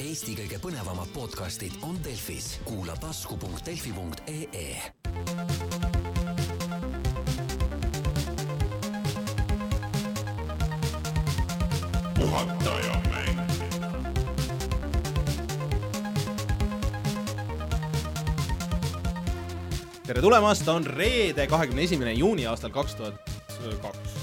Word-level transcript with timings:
Eesti 0.00 0.32
kõige 0.32 0.56
põnevamad 0.62 1.10
podcastid 1.12 1.74
on 1.84 1.98
Delfis, 2.00 2.54
kuula 2.64 2.94
tasku.delfi.ee. 3.02 4.78
puhataja 12.16 12.94
mäng. 13.10 13.42
tere 20.06 20.22
tulemast, 20.24 20.68
on 20.72 20.88
reede, 20.88 21.44
kahekümne 21.44 21.84
esimene 21.84 22.16
juuni 22.16 22.48
aastal 22.48 22.72
kaks 22.72 22.96
tuhat 22.96 23.20
kaks, 23.84 24.16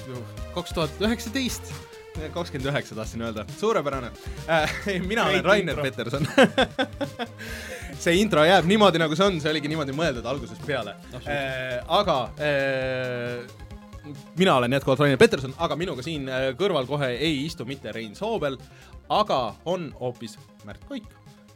kaks 0.57 0.73
tuhat 0.73 1.05
üheksateist, 1.05 1.70
kakskümmend 2.34 2.72
üheksa 2.72 2.96
tahtsin 2.96 3.22
öelda, 3.22 3.46
suurepärane 3.58 4.10
äh,. 4.50 4.72
mina 5.08 5.26
olen 5.26 5.46
Rainer 5.46 5.82
Peterson. 5.82 6.28
see 8.04 8.18
intro 8.21 8.44
jääb 8.46 8.66
niimoodi, 8.70 9.02
nagu 9.02 9.16
see 9.18 9.28
on, 9.28 9.39
see 9.42 9.52
oligi 9.52 9.71
niimoodi 9.71 9.96
mõeldud 9.98 10.28
algusest 10.30 10.66
peale 10.68 10.96
äh,. 11.22 11.78
aga 12.00 12.18
äh, 12.39 13.68
mina 14.39 14.58
olen 14.58 14.74
jätkuvalt 14.78 15.06
Rainer 15.06 15.22
Peterson, 15.22 15.54
aga 15.58 15.78
minuga 15.80 16.06
siin 16.06 16.28
äh, 16.30 16.50
kõrval 16.60 16.89
kohe 16.89 17.14
ei 17.16 17.46
istu 17.46 17.66
mitte 17.66 17.94
Rein 17.96 18.16
Soobel, 18.16 18.58
aga 19.10 19.42
on 19.66 19.92
hoopis 20.00 20.38
Märt 20.66 20.84
Koik. 20.89 21.08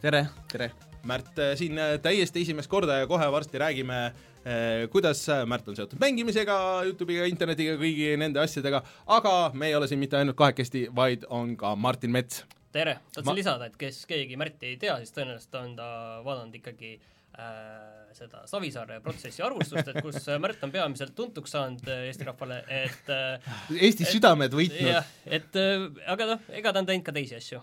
tere, 0.02 0.26
tere. 0.52 0.72
Märt 1.08 1.40
äh, 1.40 1.54
siin 1.60 1.80
äh, 1.82 1.96
täiesti 2.02 2.44
esimest 2.46 2.70
korda 2.70 3.00
ja 3.02 3.08
kohe 3.10 3.26
varsti 3.34 3.58
räägime 3.62 4.00
eh, 4.46 4.88
kuidas 4.94 5.24
äh, 5.30 5.46
Märt 5.50 5.68
on 5.68 5.76
seotud 5.76 6.02
mängimisega, 6.02 6.58
Youtube'iga, 6.90 7.27
internetiga, 7.30 7.77
kõigi 7.82 8.12
nende 8.22 8.41
asjadega, 8.44 8.84
aga 9.18 9.36
me 9.54 9.72
ei 9.72 9.77
ole 9.77 9.90
siin 9.90 10.02
mitte 10.02 10.20
ainult 10.20 10.38
kahekesti, 10.38 10.88
vaid 10.96 11.26
on 11.30 11.55
ka 11.58 11.76
Martin 11.76 12.14
Mets. 12.14 12.44
tere, 12.72 13.00
tahtsin 13.14 13.32
Ma... 13.32 13.38
lisada, 13.38 13.72
et 13.72 13.80
kes 13.80 14.05
keegi 14.10 14.38
Märti 14.40 14.74
ei 14.74 14.77
tea, 14.82 15.00
siis 15.02 15.14
tõenäoliselt 15.18 15.58
on 15.60 15.74
ta 15.80 15.90
vaadanud 16.26 16.62
ikkagi 16.62 16.94
äh, 16.96 17.21
seda 18.16 18.43
Savisaare 18.49 18.99
protsessi 19.04 19.43
arvustust, 19.46 19.88
et 19.88 19.99
kus 20.04 20.20
äh, 20.27 20.40
Märt 20.41 20.62
on 20.66 20.74
peamiselt 20.74 21.13
tuntuks 21.18 21.54
saanud 21.55 21.88
äh, 21.90 22.07
Eesti 22.10 22.27
rahvale, 22.27 22.60
et 22.68 23.12
äh, 23.12 23.54
Eesti 23.88 24.07
südamed 24.10 24.54
võitnud. 24.55 24.90
jah, 24.91 25.07
et 25.26 25.57
äh, 25.60 25.88
aga 26.12 26.27
noh, 26.34 26.49
ega 26.60 26.74
ta 26.74 26.84
on 26.84 26.90
teinud 26.90 27.07
ka 27.07 27.16
teisi 27.16 27.38
asju. 27.40 27.62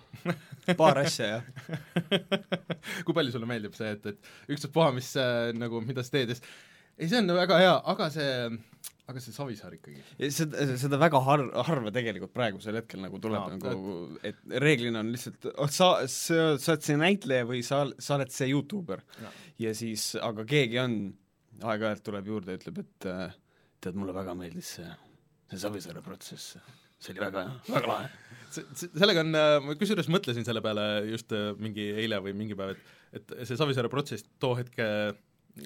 paar 0.80 1.02
asja, 1.04 1.38
jah. 1.38 1.76
kui 3.04 3.14
palju 3.16 3.34
sulle 3.34 3.48
meeldib 3.50 3.76
see, 3.78 3.92
et, 3.96 4.08
et 4.14 4.54
ükstaspuha, 4.56 4.90
mis 4.96 5.12
äh, 5.20 5.50
nagu, 5.56 5.82
mida 5.84 6.04
sa 6.06 6.16
teed 6.16 6.34
ja 6.34 6.38
siis 6.38 6.48
ei, 6.98 7.06
see 7.06 7.20
on 7.22 7.30
väga 7.36 7.60
hea, 7.62 7.74
aga 7.92 8.08
see, 8.10 8.32
aga 9.08 9.22
see 9.24 9.32
Savisaar 9.32 9.74
ikkagi. 9.78 10.02
seda, 10.34 10.66
seda 10.80 10.98
väga 11.00 11.20
har-, 11.24 11.46
harva 11.68 11.92
tegelikult 11.94 12.34
praegusel 12.34 12.76
hetkel 12.80 13.00
nagu 13.00 13.20
tuleb 13.22 13.54
no, 13.54 13.58
nagu, 13.62 13.94
et 14.26 14.40
reeglina 14.64 15.00
on 15.04 15.12
lihtsalt, 15.14 15.48
sa, 15.72 15.90
sa, 16.04 16.42
sa 16.60 16.74
oled 16.74 16.84
see 16.84 16.98
näitleja 17.00 17.48
või 17.48 17.62
sa, 17.66 17.84
sa 18.04 18.18
oled 18.18 18.34
see 18.34 18.50
Youtuber. 18.52 19.04
ja 19.62 19.72
siis, 19.76 20.10
aga 20.20 20.44
keegi 20.48 20.80
on, 20.82 20.98
aeg-ajalt 21.64 22.04
tuleb 22.06 22.28
juurde 22.34 22.54
ja 22.54 22.60
ütleb, 22.60 22.82
et 22.84 23.08
äh, 23.08 23.38
tead, 23.80 23.96
mulle 23.98 24.16
väga 24.16 24.36
meeldis 24.38 24.76
see, 24.76 24.90
see 25.48 25.62
Savisaare 25.64 26.04
protsess. 26.04 26.58
see 27.00 27.14
oli 27.14 27.24
väga, 27.24 27.46
väga 27.70 27.92
lahe. 27.94 28.12
sellega 28.76 29.24
on, 29.24 29.40
ma 29.64 29.78
kusjuures 29.80 30.12
mõtlesin 30.12 30.44
selle 30.44 30.60
peale 30.64 30.86
just 31.08 31.32
äh, 31.36 31.50
mingi 31.56 31.90
eile 32.04 32.20
või 32.24 32.36
mingi 32.36 32.58
päev, 32.58 32.76
et 32.76 32.94
et 33.16 33.32
see 33.48 33.56
Savisaare 33.56 33.88
protsess 33.88 34.26
too 34.40 34.52
hetk 34.58 34.76
äh, 34.84 35.16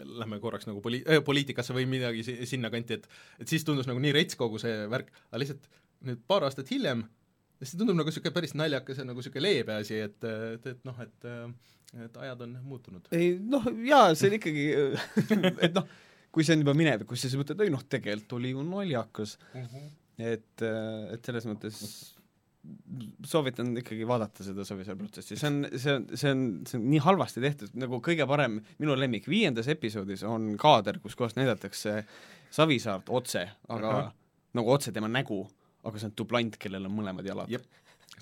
lähme 0.01 0.39
korraks 0.43 0.67
nagu 0.69 0.81
poli- 0.85 1.03
äh,, 1.07 1.23
poliitikasse 1.25 1.75
või 1.77 1.87
midagi 1.91 2.25
si- 2.27 2.39
sinnakanti, 2.47 3.01
et 3.01 3.09
et 3.41 3.49
siis 3.49 3.65
tundus 3.69 3.87
nagu 3.91 4.01
nii 4.03 4.13
rets 4.17 4.39
kogu 4.39 4.59
see 4.63 4.87
värk, 4.93 5.11
aga 5.31 5.43
lihtsalt 5.43 5.69
nüüd 6.07 6.23
paar 6.27 6.47
aastat 6.49 6.71
hiljem 6.73 7.05
siis 7.63 7.77
tundub 7.79 7.95
nagu 7.99 8.11
niisugune 8.11 8.35
päris 8.35 8.57
naljakas 8.59 8.99
ja 8.99 9.05
nagu 9.07 9.21
niisugune 9.23 9.45
leebe 9.45 9.77
asi, 9.79 10.01
et, 10.09 10.25
et, 10.27 10.67
et 10.75 10.81
noh, 10.89 10.99
et 11.05 11.29
et 12.03 12.17
ajad 12.25 12.41
on 12.47 12.55
muutunud. 12.65 13.05
ei 13.13 13.35
noh, 13.39 13.67
jaa, 13.85 14.15
see 14.17 14.31
on 14.31 14.39
ikkagi, 14.39 14.63
et 15.69 15.75
noh, 15.77 15.85
kui 16.33 16.45
see 16.47 16.57
on 16.57 16.63
juba 16.65 16.73
minevikus, 16.79 17.21
siis 17.27 17.37
mõtled, 17.37 17.61
ei 17.67 17.73
noh, 17.75 17.83
tegelikult 17.93 18.39
oli 18.39 18.55
ju 18.55 18.65
naljakas. 18.65 19.37
et, 20.19 20.65
et 20.65 21.29
selles 21.29 21.47
mõttes 21.51 21.83
soovitan 23.27 23.73
ikkagi 23.81 24.07
vaadata 24.07 24.45
seda 24.47 24.65
Savisaare 24.67 24.99
protsessi, 24.99 25.37
see 25.39 25.49
on, 25.49 25.59
see 25.75 25.95
on, 25.97 26.05
see 26.15 26.31
on, 26.31 26.43
see 26.69 26.79
on 26.79 26.87
nii 26.93 27.01
halvasti 27.03 27.43
tehtud, 27.43 27.75
nagu 27.83 27.99
kõige 28.05 28.27
parem, 28.31 28.61
minu 28.83 28.95
lemmik, 28.99 29.27
viiendas 29.31 29.71
episoodis 29.73 30.23
on 30.29 30.53
kaader, 30.61 31.01
kus 31.03 31.19
kohas 31.19 31.35
näidatakse 31.39 32.03
Savisaart 32.55 33.11
otse, 33.11 33.47
aga 33.69 33.91
uh 33.91 34.01
-huh. 34.01 34.11
nagu 34.59 34.73
otse 34.73 34.93
tema 34.93 35.11
nägu, 35.11 35.43
aga 35.83 35.99
see 35.99 36.11
on 36.11 36.17
dublant, 36.19 36.59
kellel 36.59 36.87
on 36.87 36.95
mõlemad 37.01 37.27
jalad. 37.27 37.51
Jep. 37.51 37.67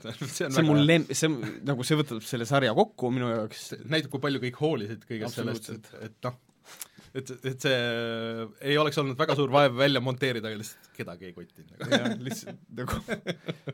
see 0.00 0.28
see 0.48 0.48
on 0.48 0.66
mul 0.66 0.86
lem-, 0.86 1.08
see 1.12 1.28
on 1.28 1.40
nagu, 1.66 1.84
see 1.84 1.98
võtab 2.00 2.22
selle 2.24 2.48
sarja 2.48 2.74
kokku 2.74 3.10
minu 3.10 3.28
jaoks, 3.28 3.74
näitab, 3.84 4.10
kui 4.10 4.20
palju 4.20 4.40
kõik 4.40 4.60
hoolisid 4.60 5.04
kõigest 5.08 5.42
sellest, 5.42 5.70
et, 5.74 5.92
et 6.00 6.16
noh, 6.24 6.38
et, 7.14 7.30
et 7.50 7.64
see 7.66 7.78
ei 8.70 8.76
oleks 8.80 8.98
olnud 9.02 9.18
väga 9.18 9.36
suur 9.38 9.50
vaev 9.54 9.74
välja 9.78 10.02
monteerida, 10.04 10.50
aga 10.50 10.60
lihtsalt 10.60 10.92
kedagi 10.96 11.30
ei 11.30 11.34
kotinud 11.36 11.72
nagu. 11.74 11.90
jah, 11.96 12.14
lihtsalt 12.26 12.62
nagu 12.78 13.00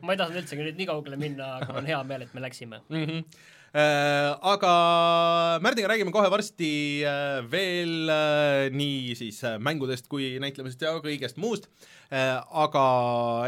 ma 0.05 0.15
ei 0.15 0.21
tahtnud 0.21 0.41
üldsegi 0.41 0.65
nüüd 0.65 0.81
nii 0.81 0.89
kaugele 0.89 1.19
minna, 1.21 1.51
aga 1.59 1.69
mul 1.71 1.83
on 1.83 1.91
hea 1.91 2.01
meel, 2.09 2.25
et 2.25 2.33
me 2.37 2.43
läksime. 2.45 2.81
mm. 2.89 3.05
-hmm. 3.05 3.45
Äh, 3.77 4.33
aga 4.41 5.59
Märdiga 5.61 5.91
räägime 5.91 6.09
kohe 6.09 6.31
varsti 6.33 7.03
äh, 7.05 7.43
veel 7.45 8.09
äh, 8.09 8.71
nii 8.73 9.13
siis 9.13 9.43
mängudest 9.61 10.07
kui 10.09 10.31
näitlemisest 10.41 10.81
ja 10.81 10.95
kõigest 11.03 11.37
muust. 11.37 11.67
Aga 12.07 12.83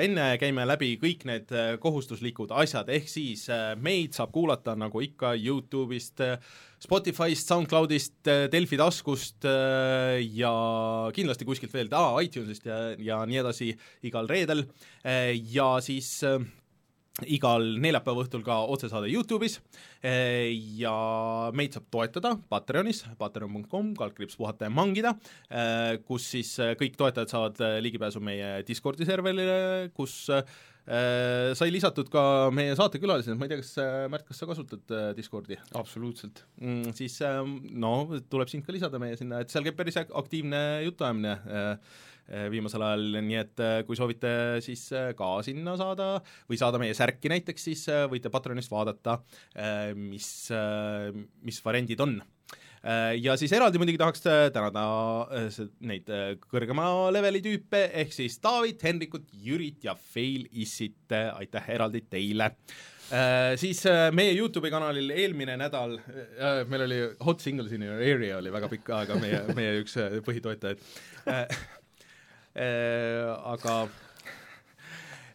enne 0.04 0.34
käime 0.38 0.66
läbi 0.68 0.92
kõik 1.00 1.24
need 1.26 1.54
kohustuslikud 1.80 2.52
asjad, 2.60 2.90
ehk 2.92 3.08
siis 3.08 3.46
meid 3.80 4.18
saab 4.18 4.34
kuulata 4.36 4.76
nagu 4.76 5.00
ikka 5.00 5.32
Youtube'ist 5.40 6.20
Spotify'st, 6.84 7.48
SoundCloud'ist, 7.48 8.20
Delfi 8.52 8.78
taskust 8.78 9.48
ja 9.48 10.54
kindlasti 11.16 11.48
kuskilt 11.48 11.72
veel 11.74 11.88
ah,, 11.96 12.20
iTunes'ist 12.20 12.68
ja, 12.68 12.82
ja 13.00 13.24
nii 13.24 13.40
edasi 13.46 13.72
igal 14.12 14.28
reedel. 14.28 14.66
Ja 15.56 15.72
siis 15.80 16.18
igal 17.28 17.66
neljapäeva 17.82 18.24
õhtul 18.24 18.44
ka 18.46 18.62
otsesaade 18.72 19.10
Youtube'is 19.12 19.60
eh, 20.04 20.54
ja 20.80 20.94
meid 21.56 21.76
saab 21.76 21.90
toetada 21.92 22.36
Patreonis, 22.50 23.04
patreon.com, 23.20 23.94
kaldkriips 24.00 24.38
puhata 24.40 24.68
ja 24.70 24.74
mangida, 24.74 25.16
kus 26.08 26.30
siis 26.36 26.54
eh, 26.64 26.76
kõik 26.80 26.98
toetajad 27.00 27.32
saavad 27.34 27.62
eh, 27.66 27.78
ligipääsu 27.84 28.22
meie 28.24 28.60
Discordi 28.68 29.06
serverile, 29.08 29.90
kus 29.98 30.16
eh, 30.34 31.52
sai 31.58 31.70
lisatud 31.74 32.10
ka 32.14 32.24
meie 32.56 32.74
saatekülalised, 32.80 33.36
ma 33.38 33.46
ei 33.48 33.54
tea, 33.54 33.62
kas 33.62 33.74
eh, 33.84 34.06
Märt, 34.12 34.26
kas 34.30 34.40
sa 34.42 34.48
kasutad 34.50 34.94
eh, 34.96 35.10
Discordi? 35.18 35.58
absoluutselt. 35.78 36.44
mm, 36.62 36.94
siis 36.98 37.20
no 37.80 37.94
tuleb 38.32 38.50
sind 38.52 38.66
ka 38.66 38.74
lisada 38.76 39.02
meie 39.02 39.18
sinna, 39.20 39.42
et 39.44 39.52
seal 39.54 39.66
käib 39.68 39.78
päris 39.80 40.00
ak- 40.02 40.16
aktiivne 40.24 40.62
jutuajamine 40.88 41.36
viimasel 42.52 42.84
ajal, 42.86 43.06
nii 43.26 43.38
et 43.42 43.62
äh, 43.64 43.78
kui 43.88 43.98
soovite 43.98 44.32
siis 44.66 44.88
äh, 44.96 45.12
ka 45.18 45.40
sinna 45.46 45.76
saada 45.80 46.18
või 46.50 46.60
saada 46.62 46.82
meie 46.82 46.96
särki 46.98 47.32
näiteks, 47.32 47.70
siis 47.70 47.86
võite 48.12 48.32
Patreonist 48.34 48.72
vaadata 48.72 49.20
mis 49.98 50.28
mis 51.46 51.58
variandid 51.66 52.02
on. 52.04 52.20
Ja 53.20 53.34
siis 53.36 53.52
eraldi 53.52 53.80
muidugi 53.82 54.00
tahaks 54.00 54.22
tänada 54.56 54.84
neid 55.84 56.08
kõrgema 56.46 56.86
leveli 57.12 57.42
tüüpe, 57.44 57.82
ehk 58.02 58.14
siis 58.16 58.38
Taavit, 58.40 58.80
Henrikut, 58.88 59.26
Jürit 59.44 59.84
ja 59.84 59.98
Fail 60.00 60.46
Issit, 60.64 61.12
aitäh 61.12 61.68
eraldi 61.76 62.06
teile! 62.08 62.54
Siis 63.60 63.82
meie 64.16 64.36
Youtube'i 64.38 64.72
kanalil 64.72 65.10
eelmine 65.12 65.58
nädal 65.60 65.98
meil 66.70 66.86
oli 66.86 67.02
Hot 67.26 67.42
Singles 67.44 67.74
in 67.76 67.84
your 67.84 68.00
area 68.00 68.38
oli 68.38 68.54
väga 68.54 68.70
pikka 68.72 69.02
aega 69.02 69.18
meie, 69.20 69.42
meie 69.58 69.80
üks 69.82 69.98
põhitoetajaid 70.28 71.79
aga 72.56 73.74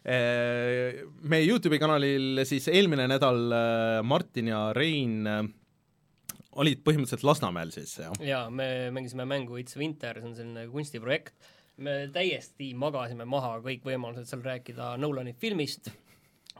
äh, 0.05 1.03
meie 1.25 1.45
Youtube'i 1.47 1.79
kanalil 1.81 2.43
siis 2.45 2.67
eelmine 2.69 3.07
nädal 3.09 3.45
äh, 3.55 4.01
Martin 4.05 4.51
ja 4.51 4.67
Rein 4.75 5.21
äh, 5.29 5.43
olid 6.61 6.83
põhimõtteliselt 6.85 7.25
Lasnamäel 7.27 7.73
siis, 7.75 7.97
jah? 7.99 8.15
jaa, 8.23 8.45
me 8.49 8.91
mängisime 8.95 9.25
mängu 9.27 9.59
It's 9.59 9.77
Winter, 9.79 10.19
see 10.21 10.29
on 10.29 10.37
selline 10.37 10.65
kunstiprojekt, 10.71 11.35
me 11.83 12.05
täiesti 12.15 12.71
magasime 12.77 13.27
maha 13.27 13.57
kõik 13.65 13.87
võimalused 13.87 14.29
seal 14.29 14.43
rääkida 14.45 14.93
Nolani 15.01 15.35
filmist, 15.39 15.89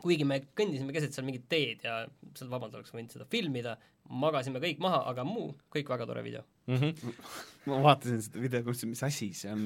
kuigi 0.01 0.27
me 0.27 0.41
kõndisime 0.57 0.95
keset 0.95 1.15
seal 1.15 1.27
mingit 1.27 1.47
teed 1.51 1.85
ja 1.87 2.01
seal 2.35 2.51
vabalt 2.51 2.75
oleks 2.75 2.93
võinud 2.95 3.13
seda 3.15 3.27
filmida, 3.31 3.77
magasime 4.11 4.61
kõik 4.63 4.83
maha, 4.83 5.05
aga 5.11 5.27
muu, 5.27 5.53
kõik 5.73 5.89
väga 5.95 6.09
tore 6.09 6.25
video. 6.25 6.43
Mm 6.65 6.81
-hmm. 6.81 7.13
ma 7.69 7.79
vaatasin 7.81 8.21
seda 8.21 8.41
videot, 8.41 8.65
mõtlesin, 8.67 8.91
mis 8.93 9.03
asi 9.05 9.31
see 9.37 9.51
on. 9.53 9.65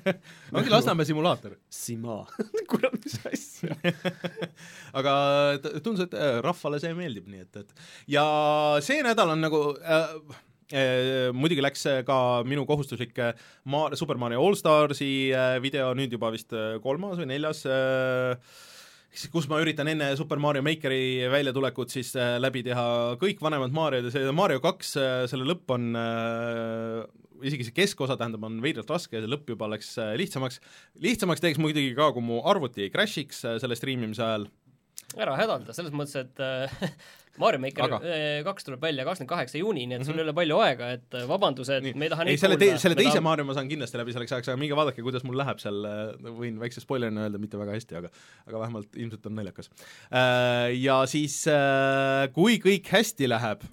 ongi 0.56 0.72
Lasnamäe 0.72 1.06
simulaator. 1.08 1.56
Sima. 1.70 2.18
kurat, 2.70 2.96
mis 3.04 3.18
asja. 3.30 3.76
aga 4.98 5.14
tundus, 5.82 6.06
et 6.06 6.14
äh, 6.14 6.40
rahvale 6.46 6.80
see 6.82 6.94
meeldib, 6.94 7.30
nii 7.30 7.46
et, 7.46 7.62
et 7.62 7.72
ja 8.16 8.26
see 8.82 9.02
nädal 9.06 9.34
on 9.34 9.42
nagu 9.46 9.62
äh, 9.78 10.14
äh, 10.74 11.32
muidugi 11.34 11.62
läks 11.62 11.86
ka 12.06 12.20
minu 12.46 12.66
kohustuslik 12.66 13.18
äh, 13.18 13.34
Ma-, 13.64 13.90
Super 13.94 14.18
Mario 14.18 14.42
Allstarsi 14.46 15.30
äh, 15.34 15.58
video, 15.62 15.92
nüüd 15.94 16.14
juba 16.18 16.32
vist 16.34 16.54
kolmas 16.82 17.18
või 17.18 17.30
neljas 17.34 17.62
äh, 17.66 18.34
kus 19.32 19.46
ma 19.48 19.60
üritan 19.62 19.88
enne 19.88 20.10
Super 20.18 20.40
Mario 20.42 20.64
Makeri 20.66 21.28
väljatulekut 21.32 21.94
siis 21.94 22.12
äh, 22.20 22.36
läbi 22.42 22.64
teha 22.66 23.16
kõik 23.20 23.40
vanemad 23.40 23.72
Mariod 23.72 24.08
ja 24.08 24.14
see 24.14 24.34
Mario 24.36 24.60
kaks, 24.64 24.96
selle 25.32 25.48
lõpp 25.48 25.72
on 25.76 25.94
äh, 25.96 27.06
isegi 27.44 27.66
see 27.66 27.76
keskosa, 27.76 28.16
tähendab, 28.18 28.44
on 28.46 28.60
veidralt 28.64 28.90
raske 28.92 29.18
ja 29.18 29.24
see 29.24 29.30
lõpp 29.30 29.50
juba 29.52 29.68
läks 29.72 29.92
äh, 30.02 30.14
lihtsamaks, 30.20 30.60
lihtsamaks 31.02 31.42
teeks 31.42 31.60
muidugi 31.62 31.94
ka, 31.96 32.10
kui 32.14 32.24
mu 32.24 32.40
arvuti 32.48 32.86
ei 32.86 32.92
crash'iks 32.92 33.42
äh, 33.44 33.58
selle 33.62 33.78
striimimise 33.78 34.24
ajal, 34.24 34.46
ära 35.14 35.36
hädalda, 35.38 35.74
selles 35.76 35.94
mõttes, 35.94 36.16
et 36.18 36.42
äh, 36.42 36.72
Mario 37.42 37.60
Maker 37.60 37.92
äh, 38.00 38.40
kaks 38.46 38.64
tuleb 38.66 38.80
välja 38.82 39.04
kakskümmend 39.06 39.30
kaheksa 39.30 39.60
juuni, 39.60 39.84
nii 39.86 39.98
et 40.00 40.06
sul 40.08 40.16
ei 40.18 40.24
ole 40.24 40.32
palju 40.36 40.56
aega, 40.64 40.88
et 40.96 41.16
äh, 41.20 41.26
vabandused, 41.28 41.86
me 41.94 42.08
ei 42.08 42.12
taha 42.12 42.26
ei 42.26 42.40
selle 42.40 42.56
kuulda. 42.58 42.80
selle 42.82 42.96
teise 42.98 43.12
tahame- 43.12 43.26
Mario 43.28 43.46
ma 43.48 43.56
saan 43.58 43.70
kindlasti 43.70 44.00
läbi 44.00 44.16
selleks 44.16 44.34
ajaks, 44.38 44.50
aga 44.52 44.60
minge 44.60 44.78
vaadake, 44.78 45.04
kuidas 45.04 45.24
mul 45.28 45.38
läheb 45.40 45.60
seal, 45.62 45.78
võin 46.40 46.58
väikse 46.62 46.82
spoilerina 46.84 47.26
öelda, 47.28 47.40
mitte 47.42 47.60
väga 47.60 47.76
hästi, 47.76 48.00
aga 48.00 48.12
aga 48.48 48.62
vähemalt 48.64 48.96
ilmselt 48.98 49.28
on 49.30 49.36
naljakas. 49.38 49.70
Ja 50.80 51.00
siis, 51.12 51.42
äh, 51.52 52.26
kui 52.36 52.56
kõik 52.64 52.88
hästi 52.96 53.28
läheb, 53.30 53.66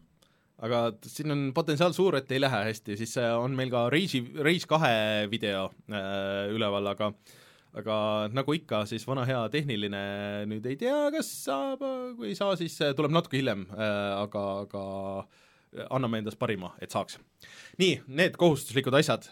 aga 0.64 0.84
siin 1.08 1.34
on 1.34 1.46
potentsiaal 1.56 1.96
suur, 1.96 2.16
et 2.20 2.30
ei 2.32 2.40
lähe 2.44 2.60
hästi, 2.70 2.96
siis 3.00 3.16
äh, 3.20 3.32
on 3.36 3.56
meil 3.58 3.72
ka 3.74 3.88
Rage'i, 3.92 4.22
Rage 4.44 4.68
kahe 4.70 4.94
video 5.32 5.70
äh, 5.92 6.52
üleval, 6.54 6.88
aga 6.94 7.10
aga 7.74 7.96
nagu 8.34 8.54
ikka, 8.54 8.84
siis 8.90 9.06
vana 9.10 9.26
hea 9.28 9.42
tehniline 9.54 10.04
nüüd 10.50 10.66
ei 10.70 10.78
tea, 10.80 11.08
kas 11.16 11.30
saab, 11.48 11.82
kui 12.18 12.32
ei 12.32 12.38
saa, 12.38 12.58
siis 12.60 12.76
äh, 12.86 12.94
tuleb 12.98 13.14
natuke 13.16 13.40
hiljem, 13.40 13.66
aga, 13.74 14.44
aga 14.68 14.84
anname 15.90 16.22
endast 16.22 16.38
parima, 16.42 16.74
et 16.82 16.94
saaks. 16.94 17.18
nii, 17.82 18.04
need 18.08 18.38
kohustuslikud 18.40 18.94
asjad 19.00 19.30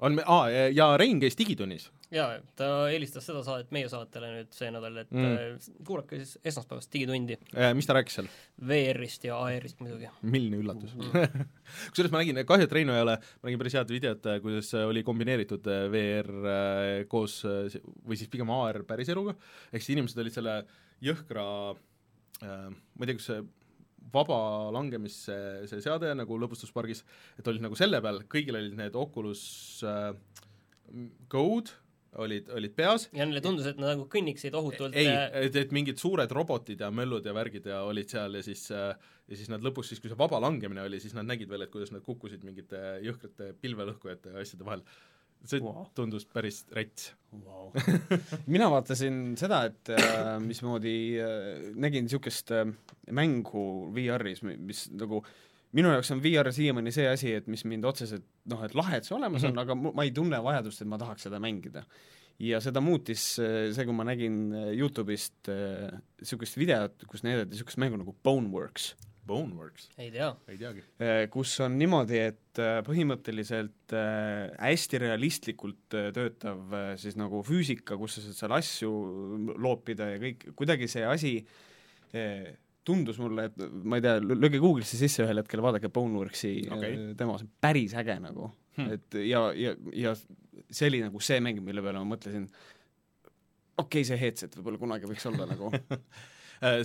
on, 0.00 0.18
aa, 0.26 0.48
ja 0.74 0.96
Rein 0.98 1.20
käis 1.22 1.36
Digitunnis. 1.38 1.90
jaa, 2.14 2.38
ta 2.58 2.66
eelistas 2.92 3.24
seda 3.26 3.40
saadet 3.46 3.70
meie 3.74 3.88
saatele 3.90 4.28
nüüd 4.32 4.50
see 4.54 4.68
nädal, 4.74 4.96
et 5.02 5.10
Mm. 5.10 5.24
mm. 5.24 5.78
kuulake 5.86 6.18
siis 6.20 6.36
esmaspäevast 6.44 6.92
Digitundi 6.92 7.36
mis 7.74 7.86
ta 7.86 7.96
rääkis 7.96 8.18
seal? 8.18 8.28
VR-ist 8.68 9.24
ja 9.26 9.38
AR-ist 9.38 9.80
muidugi. 9.80 10.10
milline 10.22 10.60
üllatus 10.62 10.94
mm. 10.94 11.48
kusjuures 11.90 12.12
ma 12.14 12.22
nägin, 12.22 12.42
kahju, 12.46 12.68
et 12.68 12.76
Reino 12.78 12.94
ei 12.94 13.02
ole, 13.06 13.16
ma 13.42 13.48
nägin 13.48 13.62
päris 13.62 13.78
head 13.78 13.90
videot, 13.94 14.28
kuidas 14.44 14.70
oli 14.84 15.02
kombineeritud 15.06 15.66
äh, 15.70 15.86
VR 15.94 16.30
äh, 16.44 16.92
koos 17.10 17.40
äh, 17.48 17.80
või 18.06 18.18
siis 18.20 18.30
pigem 18.30 18.50
AR 18.54 18.82
päris 18.86 19.10
eluga, 19.14 19.34
ehk 19.72 19.82
siis 19.82 19.94
inimesed 19.96 20.22
olid 20.22 20.34
selle 20.38 20.60
jõhkra 21.04 21.46
äh, 21.74 22.70
ma 22.70 23.06
ei 23.06 23.10
tea, 23.10 23.18
kas 23.18 23.30
see 23.32 23.42
vaba 24.12 24.38
langemise 24.74 25.36
see 25.70 25.84
seade 25.84 26.12
nagu 26.16 26.38
lõbustuspargis, 26.40 27.04
et 27.38 27.48
olid 27.50 27.64
nagu 27.64 27.78
selle 27.78 28.02
peal, 28.04 28.20
kõigil 28.30 28.60
olid 28.60 28.76
need 28.78 28.98
Oculus 28.98 29.44
äh, 29.86 30.12
Go-d 31.32 31.72
olid, 32.22 32.50
olid 32.54 32.74
peas 32.76 33.08
ja 33.14 33.26
neile 33.26 33.42
tundus, 33.42 33.66
et 33.70 33.80
nad 33.80 33.94
nagu 33.94 34.06
kõnniksid 34.10 34.54
ohutult 34.54 34.94
ei, 34.98 35.08
äh, 35.10 35.46
et, 35.48 35.56
et 35.64 35.74
mingid 35.74 35.98
suured 36.00 36.30
robotid 36.30 36.84
ja 36.84 36.90
möllud 36.94 37.26
ja 37.26 37.34
värgid 37.34 37.66
ja 37.72 37.82
olid 37.88 38.12
seal 38.12 38.38
ja 38.38 38.44
siis 38.46 38.68
äh, 38.74 38.92
ja 39.30 39.38
siis 39.38 39.50
nad 39.52 39.64
lõpuks 39.64 39.92
siis, 39.92 40.02
kui 40.02 40.12
see 40.12 40.20
vaba 40.20 40.40
langemine 40.42 40.84
oli, 40.84 41.00
siis 41.02 41.16
nad 41.16 41.26
nägid 41.28 41.50
veel, 41.50 41.64
et 41.64 41.72
kuidas 41.72 41.92
nad 41.94 42.04
kukkusid 42.04 42.44
mingite 42.46 42.80
jõhkrate 43.04 43.52
pilvelõhkujate 43.62 44.34
ja 44.34 44.44
asjade 44.44 44.66
vahel. 44.66 44.84
See 45.46 45.60
Wow. 45.60 45.86
tundus 45.94 46.24
päris 46.26 46.62
rets 46.72 47.10
wow. 47.32 47.70
mina 48.46 48.68
vaatasin 48.72 49.34
seda, 49.40 49.64
et 49.70 49.90
äh, 49.92 50.38
mismoodi 50.40 50.94
äh, 51.20 51.64
nägin 51.74 52.06
niisugust 52.06 52.50
äh, 52.54 52.64
mängu 53.12 53.64
VR-is, 53.94 54.42
mis 54.44 54.86
nagu 54.94 55.22
minu 55.74 55.90
jaoks 55.90 56.12
on 56.14 56.22
VR 56.22 56.52
siiamaani 56.54 56.92
see 56.94 57.06
asi, 57.10 57.32
et 57.34 57.46
mis 57.50 57.64
mind 57.68 57.84
otseselt 57.84 58.24
noh, 58.50 58.62
et 58.64 58.74
lahe, 58.78 58.96
et 59.00 59.04
see 59.08 59.16
olemas 59.16 59.42
on 59.44 59.50
mm, 59.52 59.56
-hmm. 59.56 59.62
aga 59.62 59.74
mu- 59.74 59.94
ma 59.94 60.04
ei 60.06 60.12
tunne 60.14 60.38
vajadust, 60.42 60.82
et 60.82 60.88
ma 60.88 60.98
tahaks 60.98 61.26
seda 61.28 61.40
mängida. 61.42 61.84
ja 62.38 62.60
seda 62.60 62.80
muutis 62.80 63.38
äh, 63.38 63.72
see, 63.72 63.84
kui 63.84 63.94
ma 63.94 64.04
nägin 64.04 64.52
äh, 64.52 64.70
Youtube'ist 64.78 65.50
niisugust 66.20 66.56
videot, 66.58 67.04
kus 67.06 67.22
näidati 67.22 67.50
niisugust 67.50 67.78
mängu 67.78 67.96
nagu 68.00 68.16
Boneworks 68.24 68.94
Boneworks, 69.26 69.88
ei 69.98 70.10
tea. 70.14 70.30
ei 70.50 70.58
teagi. 70.60 70.82
Eh, 71.02 71.26
kus 71.32 71.52
on 71.64 71.78
niimoodi, 71.80 72.18
et 72.30 72.60
eh, 72.62 72.80
põhimõtteliselt 72.86 73.94
eh, 73.96 74.50
hästi 74.58 75.00
realistlikult 75.04 75.96
töötav 76.16 76.76
siis 77.00 77.16
nagu 77.20 77.40
füüsika, 77.46 77.98
kus 78.00 78.18
sa 78.18 78.26
saad 78.26 78.40
seal 78.40 78.58
asju 78.58 78.92
loopida 79.64 80.10
ja 80.14 80.20
kõik, 80.22 80.50
kuidagi 80.58 80.90
see 80.90 81.06
asi 81.08 81.38
eh, 82.12 82.52
tundus 82.84 83.16
mulle, 83.22 83.48
et 83.48 83.64
ma 83.84 83.96
ei 84.00 84.04
tea, 84.04 84.18
lööge 84.20 84.60
Google'isse 84.60 85.00
sisse 85.00 85.24
ühel 85.24 85.40
hetkel, 85.40 85.64
vaadake 85.64 85.88
Boneworksi 85.92 86.52
okay. 86.74 87.00
demo, 87.16 87.38
see 87.40 87.48
on 87.48 87.56
päris 87.64 87.96
äge 87.96 88.20
nagu 88.20 88.52
Hmm. 88.74 88.90
et 88.90 89.14
ja, 89.22 89.52
ja, 89.54 89.70
ja 89.94 90.12
see 90.18 90.88
oli 90.90 90.98
nagu 91.04 91.20
see 91.22 91.36
mäng, 91.38 91.60
mille 91.62 91.82
peale 91.84 92.00
ma 92.02 92.16
mõtlesin, 92.16 92.48
okei 93.78 94.02
okay,, 94.02 94.06
see 94.08 94.18
headset 94.18 94.56
võib-olla 94.58 94.80
kunagi 94.80 95.06
võiks 95.06 95.26
olla 95.30 95.46
nagu 95.46 95.70
Äh, 95.70 95.98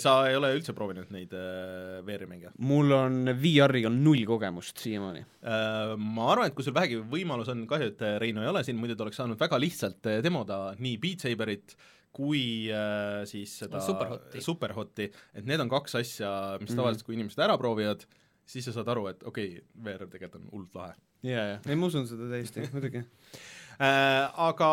sa 0.02 0.14
ei 0.30 0.36
ole 0.36 0.50
üldse 0.58 0.74
proovinud 0.76 1.12
neid 1.14 1.34
äh, 1.38 2.00
VR-i 2.08 2.28
mänge? 2.30 2.52
mul 2.60 2.92
on 2.96 3.32
VR-iga 3.40 3.92
null 3.94 4.24
kogemust 4.28 4.82
siiamaani. 4.82 5.22
Äh, 5.44 5.94
Ma 6.00 6.32
arvan, 6.34 6.50
et 6.50 6.56
kui 6.58 6.66
sul 6.66 6.76
vähegi 6.76 7.00
võimalus 7.12 7.52
on, 7.54 7.66
kahju, 7.70 7.94
et 7.94 8.02
äh, 8.06 8.18
Reino 8.22 8.44
ei 8.44 8.50
ole 8.52 8.64
siin, 8.68 8.80
muidu 8.82 8.98
ta 8.98 9.06
oleks 9.08 9.20
saanud 9.22 9.40
väga 9.40 9.60
lihtsalt 9.62 10.10
äh, 10.10 10.20
demoda 10.26 10.74
nii 10.80 10.98
Beat 11.02 11.26
Saberit 11.28 11.76
kui 12.16 12.42
äh, 12.74 13.22
siis 13.30 13.52
seda 13.62 13.80
Superhotti. 13.86 14.42
Superhotti, 14.42 15.06
et 15.38 15.46
need 15.46 15.62
on 15.62 15.70
kaks 15.72 15.96
asja, 16.02 16.32
mis 16.60 16.72
Mhm. 16.72 16.80
tavaliselt, 16.82 17.06
kui 17.06 17.16
inimesed 17.20 17.44
ära 17.46 17.58
proovivad, 17.62 18.04
siis 18.50 18.66
sa 18.66 18.74
saad 18.74 18.90
aru, 18.90 19.08
et 19.12 19.24
okei 19.30 19.60
okay,, 19.60 19.68
VR 19.86 20.08
tegelikult 20.10 20.40
on 20.42 20.50
hullult 20.52 20.76
lahe 20.80 20.96
jaa, 21.22 21.46
jaa, 21.54 21.60
ei 21.70 21.76
ma 21.78 21.86
usun 21.92 22.08
seda 22.10 22.26
täiesti, 22.32 22.66
muidugi. 22.74 23.04
äh, 23.86 24.42
Aga 24.50 24.72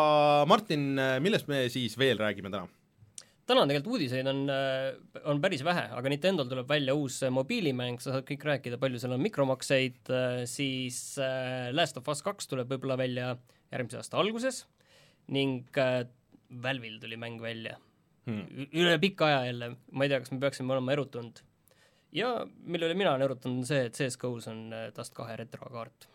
Martin, 0.49 0.89
millest 1.21 1.47
me 1.51 1.67
siis 1.69 1.95
veel 1.99 2.17
räägime 2.17 2.49
täna? 2.49 2.65
Täna 3.47 3.63
on 3.63 3.71
tegelikult 3.71 3.95
uudiseid 3.95 4.27
on, 4.27 4.43
on 5.31 5.41
päris 5.43 5.63
vähe, 5.63 5.85
aga 5.95 6.11
Nintendo'l 6.11 6.49
tuleb 6.51 6.69
välja 6.69 6.95
uus 6.97 7.21
äh, 7.23 7.33
mobiilimäng, 7.33 8.01
sa 8.03 8.15
saad 8.15 8.27
kõik 8.27 8.43
rääkida, 8.49 8.79
palju 8.81 8.99
seal 9.01 9.15
on 9.15 9.23
mikromakseid, 9.23 10.13
siis 10.51 11.01
äh, 11.23 11.69
Last 11.75 11.99
of 11.99 12.11
Us 12.11 12.23
kaks 12.25 12.51
tuleb 12.51 12.71
võib-olla 12.75 12.99
välja 12.99 13.33
järgmise 13.71 14.01
aasta 14.01 14.19
alguses 14.19 14.65
ning 15.33 15.67
äh, 15.79 16.05
Valve'il 16.63 17.01
tuli 17.03 17.19
mäng 17.19 17.41
välja 17.43 17.75
Hmm. 18.27 18.67
Üle 18.75 18.97
pika 18.99 19.29
aja 19.29 19.45
jälle, 19.47 19.69
ma 19.95 20.03
ei 20.03 20.11
tea, 20.11 20.19
kas 20.19 20.33
me 20.33 20.41
peaksime 20.41 20.73
olema 20.75 20.91
erutunud. 20.91 21.39
ja 22.11 22.31
mille 22.59 22.89
üle 22.89 22.95
mina 22.99 23.13
olen 23.13 23.23
erutanud, 23.23 23.61
on 23.61 23.67
see, 23.67 23.85
et 23.87 23.95
CS-GO-s 23.95 24.49
on 24.51 24.65
äh, 24.75 24.89
Dust 24.95 25.13
kahe 25.15 25.37
retrokaart. 25.39 26.09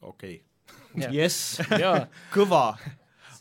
okei 0.00 0.38
Jah. 0.96 1.12
jess, 1.12 1.60
kõva. 2.32 2.78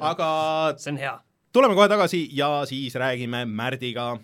aga 0.04 0.28
see 0.76 0.92
on 0.92 1.00
hea. 1.00 1.14
Tuleme 1.56 1.76
kohe 1.78 1.88
tagasi 1.88 2.26
ja 2.36 2.66
siis 2.68 2.96
räägime 3.00 3.46
Märdiga. 3.48 4.18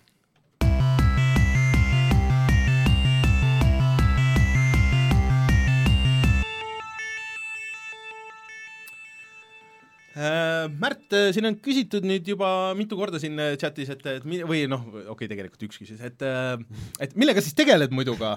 Äh, 10.12 10.68
Märt, 10.76 11.08
siin 11.32 11.48
on 11.48 11.56
küsitud 11.64 12.04
nüüd 12.04 12.28
juba 12.28 12.74
mitu 12.76 13.00
korda 13.00 13.22
siin 13.22 13.40
äh, 13.40 13.56
chatis, 13.56 13.94
et, 13.96 14.04
et 14.12 14.28
mi- 14.28 14.44
või 14.44 14.66
noh, 14.68 14.84
okei 14.92 15.08
okay,, 15.16 15.32
tegelikult 15.32 15.64
üks 15.70 15.80
küsis, 15.80 16.04
et 16.04 16.28
äh, 16.28 16.60
et 17.00 17.16
millega 17.16 17.40
siis 17.40 17.56
tegeled 17.56 17.96
muidu 17.96 18.18
ka? 18.20 18.36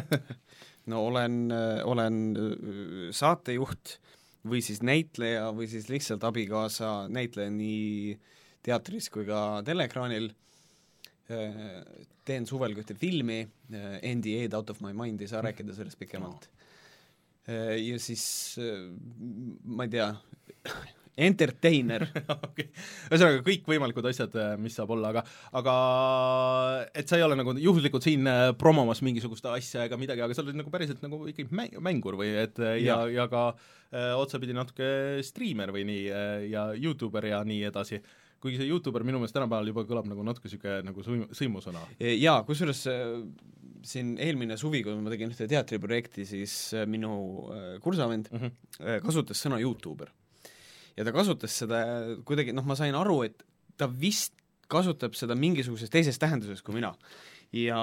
no 0.92 1.06
olen, 1.08 1.46
olen 1.88 2.20
saatejuht 3.16 3.96
või 4.46 4.62
siis 4.64 4.80
näitleja 4.86 5.50
või 5.56 5.68
siis 5.70 5.88
lihtsalt 5.90 6.24
abikaasa 6.24 7.08
näitleja 7.12 7.52
nii 7.52 8.14
teatris 8.64 9.10
kui 9.12 9.26
ka 9.28 9.60
teleekraanil. 9.66 10.30
teen 12.26 12.46
suvel 12.46 12.74
ka 12.74 12.82
ühte 12.82 12.94
filmi, 12.98 13.44
NDA-d 13.70 14.54
Out 14.54 14.70
of 14.70 14.80
my 14.82 14.90
mind, 14.94 15.20
ei 15.20 15.30
saa 15.30 15.42
rääkida 15.42 15.74
sellest 15.74 15.98
pikemalt. 15.98 16.48
ja 17.46 17.98
siis 17.98 18.56
ma 19.64 19.86
ei 19.86 19.92
tea, 19.94 20.08
entertainer 21.26 22.04
okei, 22.48 22.68
ühesõnaga 23.10 23.42
kõikvõimalikud 23.46 24.08
asjad, 24.10 24.36
mis 24.62 24.76
saab 24.78 24.94
olla, 24.96 25.12
aga 25.12 25.24
aga 25.60 25.74
et 26.96 27.10
sa 27.10 27.18
ei 27.18 27.26
ole 27.26 27.38
nagu 27.38 27.54
juhuslikult 27.60 28.06
siin 28.06 28.28
äh, 28.30 28.50
promomas 28.58 29.02
mingisugust 29.06 29.46
asja 29.50 29.86
ega 29.88 29.98
midagi, 30.00 30.24
aga 30.24 30.36
sa 30.36 30.44
oled 30.44 30.58
nagu 30.58 30.72
päriselt 30.72 31.04
nagu 31.04 31.22
ikkagi 31.30 31.52
mäng, 31.54 31.76
mängur 31.84 32.18
või 32.20 32.32
et 32.44 32.58
äh, 32.62 32.80
ja, 32.84 33.02
ja 33.10 33.28
ka 33.32 33.50
äh, 33.52 34.14
otsapidi 34.18 34.56
natuke 34.56 35.20
striimer 35.26 35.74
või 35.74 35.86
nii 35.90 36.02
äh, 36.08 36.34
ja 36.54 36.70
Youtuber 36.78 37.30
ja 37.30 37.44
nii 37.46 37.62
edasi. 37.70 38.00
kuigi 38.40 38.60
see 38.60 38.70
Youtuber 38.70 39.04
minu 39.04 39.20
meelest 39.20 39.36
tänapäeval 39.36 39.68
juba 39.68 39.84
kõlab 39.88 40.08
nagu 40.08 40.24
natuke 40.24 40.48
niisugune 40.48 40.82
nagu 40.86 41.02
sõim-, 41.04 41.28
sõimusõna. 41.36 41.82
jaa, 42.00 42.40
kusjuures 42.48 42.86
äh, 42.88 43.18
siin 43.86 44.14
eelmine 44.20 44.56
suvi, 44.60 44.82
kui 44.84 44.96
ma 45.00 45.12
tegin 45.12 45.32
ühte 45.32 45.48
teatriprojekti, 45.50 46.26
siis 46.28 46.54
äh, 46.76 46.86
minu 46.90 47.12
äh, 47.50 47.68
kursavend 47.82 48.30
mm. 48.30 48.38
-hmm. 48.38 48.56
äh, 48.80 48.98
kasutas 49.04 49.40
sõna 49.44 49.60
Youtuber. 49.60 50.10
Ja 51.00 51.06
ta 51.08 51.14
kasutas 51.16 51.54
seda 51.62 51.80
kuidagi, 52.28 52.52
noh, 52.56 52.66
ma 52.68 52.76
sain 52.78 52.94
aru, 52.98 53.22
et 53.24 53.40
ta 53.80 53.88
vist 53.88 54.34
kasutab 54.70 55.16
seda 55.18 55.34
mingisuguses 55.38 55.88
teises 55.90 56.18
tähenduses 56.20 56.60
kui 56.62 56.76
mina. 56.76 56.92
ja 57.56 57.78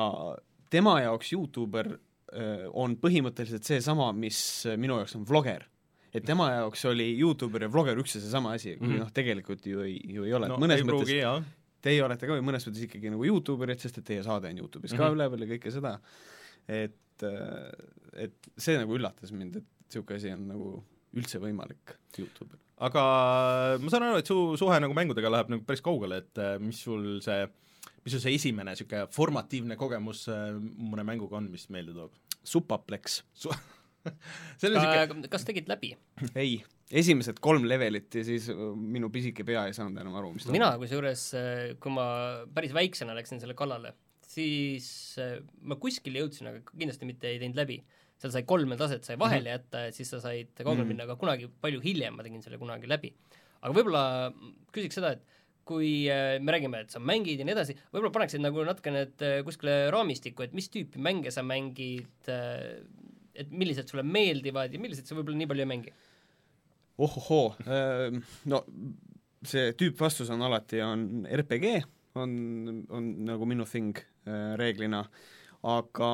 tema 0.72 1.00
jaoks 1.02 1.34
Youtuber 1.34 1.90
äh, 1.98 2.68
on 2.78 2.94
põhimõtteliselt 3.02 3.66
seesama, 3.68 4.12
mis 4.16 4.40
äh, 4.70 4.78
minu 4.80 5.00
jaoks 5.02 5.16
on 5.20 5.26
vloger. 5.28 5.66
et 6.14 6.24
tema 6.26 6.50
jaoks 6.54 6.86
oli 6.92 7.10
Youtuber 7.20 7.66
ja 7.66 7.70
vloger 7.74 7.98
üks 8.00 8.16
ja 8.16 8.22
seesama 8.24 8.54
asi, 8.56 8.76
kuigi 8.78 8.94
Mhm. 8.94 9.00
noh, 9.04 9.12
tegelikult 9.12 9.66
ju 9.68 9.82
ei, 9.84 9.98
ju 10.14 10.24
ei 10.24 10.34
ole, 10.34 10.48
no 10.48 10.56
et 10.56 10.64
mõnes 10.64 10.78
ei 10.84 10.88
mõttes 10.88 11.12
pruugi, 11.12 11.46
teie 11.82 12.04
olete 12.04 12.28
ka 12.28 12.36
ju 12.36 12.42
mõnes 12.44 12.66
mõttes 12.68 12.84
ikkagi 12.88 13.12
nagu 13.12 13.26
Youtuberid, 13.28 13.80
sest 13.80 13.98
et 13.98 14.06
teie 14.06 14.24
saade 14.24 14.48
on 14.50 14.58
Youtube'is 14.64 14.94
mm 14.94 14.98
-hmm. 14.98 15.04
ka 15.04 15.10
Mhm. 15.10 15.16
üleval 15.20 15.40
ja 15.44 15.48
kõike 15.56 15.72
seda, 15.72 16.00
et, 16.68 17.24
et 18.14 18.50
see 18.58 18.78
nagu 18.78 18.96
üllatas 18.98 19.32
mind, 19.32 19.56
et 19.58 19.64
niisugune 19.88 20.18
asi 20.18 20.32
on 20.32 20.48
nagu 20.48 20.84
üldse 21.18 21.42
võimalik 21.42 21.96
Youtube'il. 22.18 22.60
aga 22.88 23.06
ma 23.82 23.94
saan 23.94 24.08
aru, 24.10 24.22
et 24.22 24.30
su 24.30 24.38
suhe 24.60 24.78
nagu 24.84 24.96
mängudega 24.98 25.32
läheb 25.34 25.54
nagu 25.54 25.66
päris 25.68 25.84
kaugele, 25.86 26.22
et 26.24 26.44
äh, 26.44 26.56
mis 26.64 26.80
sul 26.86 27.18
see, 27.26 27.48
mis 28.04 28.16
sul 28.16 28.24
see 28.24 28.38
esimene 28.38 28.74
niisugune 28.74 29.08
formatiivne 29.14 29.80
kogemus 29.80 30.28
äh, 30.34 30.54
mõne 30.58 31.06
mänguga 31.08 31.42
on, 31.42 31.52
mis 31.54 31.68
meelde 31.74 31.96
toob? 31.98 32.16
Supaplex. 32.48 33.22
see 33.44 34.70
on 34.70 34.78
niisugune 34.78 35.32
kas 35.32 35.48
tegid 35.48 35.70
läbi? 35.72 35.94
ei, 36.34 36.60
esimesed 36.90 37.42
kolm 37.44 37.68
levelit 37.70 38.20
ja 38.20 38.26
siis 38.28 38.52
äh, 38.54 38.66
minu 38.98 39.12
pisike 39.14 39.46
pea 39.48 39.68
ei 39.68 39.78
saanud 39.78 40.00
enam 40.04 40.20
aru, 40.20 40.34
mis 40.38 40.50
mina 40.54 40.74
kusjuures, 40.82 41.30
kui 41.84 41.96
ma 41.96 42.10
päris 42.56 42.76
väiksena 42.78 43.18
läksin 43.18 43.42
selle 43.44 43.58
kallale, 43.58 43.96
siis 44.38 44.88
äh, 45.22 45.40
ma 45.66 45.78
kuskile 45.80 46.22
jõudsin, 46.24 46.52
aga 46.52 46.62
kindlasti 46.74 47.10
mitte 47.10 47.32
ei 47.32 47.40
teinud 47.42 47.60
läbi. 47.60 47.80
Seal 48.18 48.32
sai 48.34 48.44
kolme 48.50 48.78
taset 48.80 49.06
sai 49.06 49.18
vahele 49.22 49.52
jätta 49.54 49.86
ja 49.88 49.92
siis 49.96 50.10
sa 50.10 50.20
said 50.24 50.50
kaugele 50.58 50.84
Mhm. 50.84 50.88
minna, 50.94 51.04
aga 51.06 51.16
kunagi, 51.22 51.50
palju 51.62 51.82
hiljem 51.84 52.16
ma 52.18 52.24
tegin 52.26 52.42
selle 52.44 52.58
kunagi 52.62 52.88
läbi. 52.90 53.14
aga 53.62 53.74
võib-olla 53.74 54.04
küsiks 54.74 54.98
seda, 55.00 55.12
et 55.18 55.24
kui 55.68 56.08
äh, 56.10 56.38
me 56.40 56.54
räägime, 56.56 56.80
et 56.86 56.92
sa 56.94 57.00
mängid 57.00 57.40
ja 57.42 57.46
nii 57.46 57.54
edasi, 57.56 57.74
võib-olla 57.92 58.14
paneksid 58.16 58.40
nagu 58.40 58.64
natukene 58.64 59.02
et 59.08 59.22
äh, 59.26 59.40
kuskile 59.44 59.90
raamistikku, 59.92 60.44
et 60.46 60.54
mis 60.54 60.70
tüüpi 60.72 61.02
mänge 61.02 61.32
sa 61.34 61.42
mängid, 61.44 62.08
et 63.38 63.52
millised 63.52 63.90
sulle 63.92 64.04
meeldivad 64.08 64.72
ja 64.74 64.80
millised 64.80 65.06
sa 65.06 65.18
võib-olla 65.18 65.38
nii 65.42 65.50
palju 65.52 65.66
ei 65.66 65.72
mängi? 65.74 65.94
ohohoo, 66.98 67.54
no 68.50 68.64
see 69.46 69.74
tüüpvastus 69.78 70.32
on 70.34 70.42
alati, 70.48 70.80
on 70.82 71.28
RPG, 71.30 71.74
on, 72.18 72.32
on 72.90 73.10
nagu 73.28 73.46
minu 73.46 73.68
thing 73.70 73.98
äh, 74.26 74.56
reeglina, 74.58 75.04
aga 75.68 76.12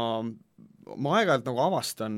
ma 1.00 1.14
aeg-ajalt 1.18 1.46
nagu 1.48 1.62
avastan 1.64 2.16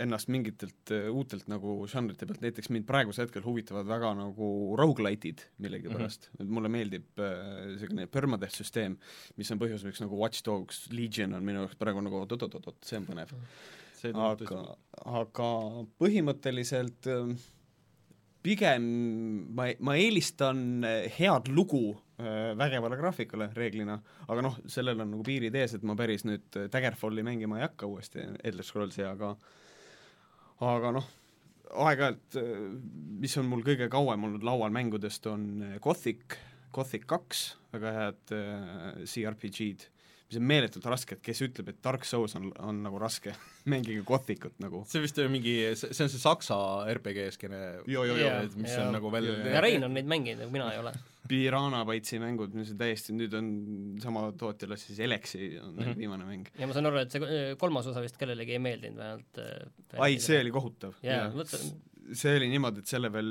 ennast 0.00 0.30
mingitelt 0.32 0.92
äh, 0.94 1.08
uutelt 1.12 1.48
nagu 1.52 1.74
žanrite 1.90 2.28
pealt, 2.28 2.40
näiteks 2.44 2.70
mind 2.72 2.86
praegusel 2.88 3.26
hetkel 3.26 3.44
huvitavad 3.44 3.88
väga 3.88 4.12
nagu 4.18 4.50
rogu-lite'id 4.80 5.44
millegipärast. 5.62 6.30
Mm, 6.30 6.36
-hmm. 6.36 6.42
et 6.44 6.54
mulle 6.56 6.72
meeldib 6.72 7.24
äh, 7.24 8.06
permadeath 8.10 8.56
süsteem, 8.62 8.96
mis 9.36 9.52
on 9.52 9.60
põhjus, 9.60 9.84
miks 9.84 10.00
nagu 10.04 10.20
Watch 10.20 10.44
Dogs 10.46 10.86
Legion 10.92 11.34
on 11.36 11.44
minu 11.44 11.64
jaoks 11.64 11.78
praegu 11.80 12.00
nagu 12.04 12.22
oot-oot-oot, 12.22 12.80
see 12.84 13.00
on 13.00 13.08
põnev. 13.10 13.34
Aga 14.16 14.62
aga 15.04 15.48
põhimõtteliselt 16.00 17.08
ähm, 17.12 17.34
pigem 18.44 18.84
ma, 19.56 19.68
ma 19.84 19.96
eelistan 20.00 20.84
äh, 20.86 21.06
head 21.18 21.50
lugu 21.52 21.92
äh, 22.20 22.52
vägevale 22.58 22.98
graafikule 23.00 23.50
reeglina, 23.56 23.98
aga 24.28 24.44
noh, 24.46 24.58
sellel 24.70 25.02
on 25.02 25.14
nagu 25.14 25.24
piirid 25.26 25.56
ees, 25.60 25.76
et 25.76 25.86
ma 25.86 25.96
päris 25.98 26.26
nüüd 26.28 26.60
Daggerfalli 26.72 27.24
mängima 27.26 27.60
ei 27.60 27.66
hakka 27.66 27.88
uuesti, 27.90 28.24
Elder 28.44 28.66
Scrollsi, 28.66 29.04
aga 29.06 29.34
aga 30.64 30.92
noh, 30.96 31.06
aeg-ajalt, 31.86 32.36
mis 33.22 33.36
on 33.40 33.48
mul 33.48 33.62
kõige 33.64 33.88
kauem 33.92 34.26
olnud 34.28 34.44
laual 34.44 34.72
mängudest, 34.74 35.24
on 35.30 35.76
Gothic, 35.80 36.36
Gothic 36.74 37.06
kaks, 37.08 37.44
väga 37.72 37.94
head 37.96 38.34
CRPG-d, 39.08 39.88
mis 40.30 40.38
on 40.38 40.46
meeletult 40.46 40.86
raske, 40.86 41.18
et 41.18 41.22
kes 41.26 41.42
ütleb, 41.46 41.72
et 41.72 41.78
Dark 41.82 42.06
Souls 42.08 42.36
on, 42.38 42.50
on 42.62 42.82
nagu 42.84 43.00
raske 43.02 43.34
mängige 43.72 44.04
Gothicut 44.06 44.58
nagu. 44.62 44.84
see 44.88 45.02
vist 45.02 45.18
oli 45.18 45.32
mingi, 45.36 45.54
see 45.76 45.90
on 46.06 46.12
see 46.12 46.22
saksa 46.22 46.58
RPG 46.94 47.30
skeene, 47.36 47.62
Joo, 47.90 48.04
joo, 48.08 48.18
joo. 48.20 48.36
mis 48.56 48.74
Jaa. 48.74 48.86
on 48.86 48.94
nagu 48.98 49.12
veel 49.12 49.32
ja 49.32 49.62
Rein 49.64 49.84
on 49.86 49.96
neid 49.96 50.10
mänginud, 50.10 50.46
aga 50.46 50.54
mina 50.54 50.70
ei 50.74 50.82
ole. 50.82 50.94
Piranha 51.30 51.84
Bytesi 51.86 52.18
mängud, 52.18 52.54
mis 52.58 52.72
on 52.72 52.78
täiesti, 52.80 53.14
nüüd 53.14 53.34
on 53.38 53.50
sama 54.02 54.24
tootjale 54.38 54.78
siis 54.80 54.98
Elexi 55.04 55.52
on 55.60 55.74
mm. 55.74 55.84
-hmm. 55.84 55.98
viimane 55.98 56.26
mäng. 56.26 56.48
ja 56.58 56.66
ma 56.66 56.74
saan 56.74 56.90
aru, 56.90 57.02
et 57.04 57.14
see 57.14 57.54
kolmas 57.60 57.90
osa 57.90 58.02
vist 58.02 58.18
kellelegi 58.18 58.56
ei 58.56 58.62
meeldinud 58.62 58.98
vähemalt 58.98 59.42
äh, 59.44 60.02
ai, 60.06 60.18
see 60.18 60.40
oli 60.40 60.54
kohutav. 60.54 60.98
jaa, 61.06 61.28
vot 61.34 61.54
see 62.16 62.34
oli 62.38 62.48
niimoodi, 62.52 62.82
et 62.82 62.90
selle 62.90 63.10
veel 63.12 63.30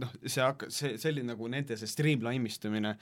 noh, 0.00 0.12
see 0.24 0.42
hakkas, 0.44 0.80
see, 0.82 0.96
see 1.00 1.12
oli 1.14 1.24
nagu 1.26 1.48
nende 1.52 1.78
see 1.78 1.90
streamlaimistumine 1.90 2.92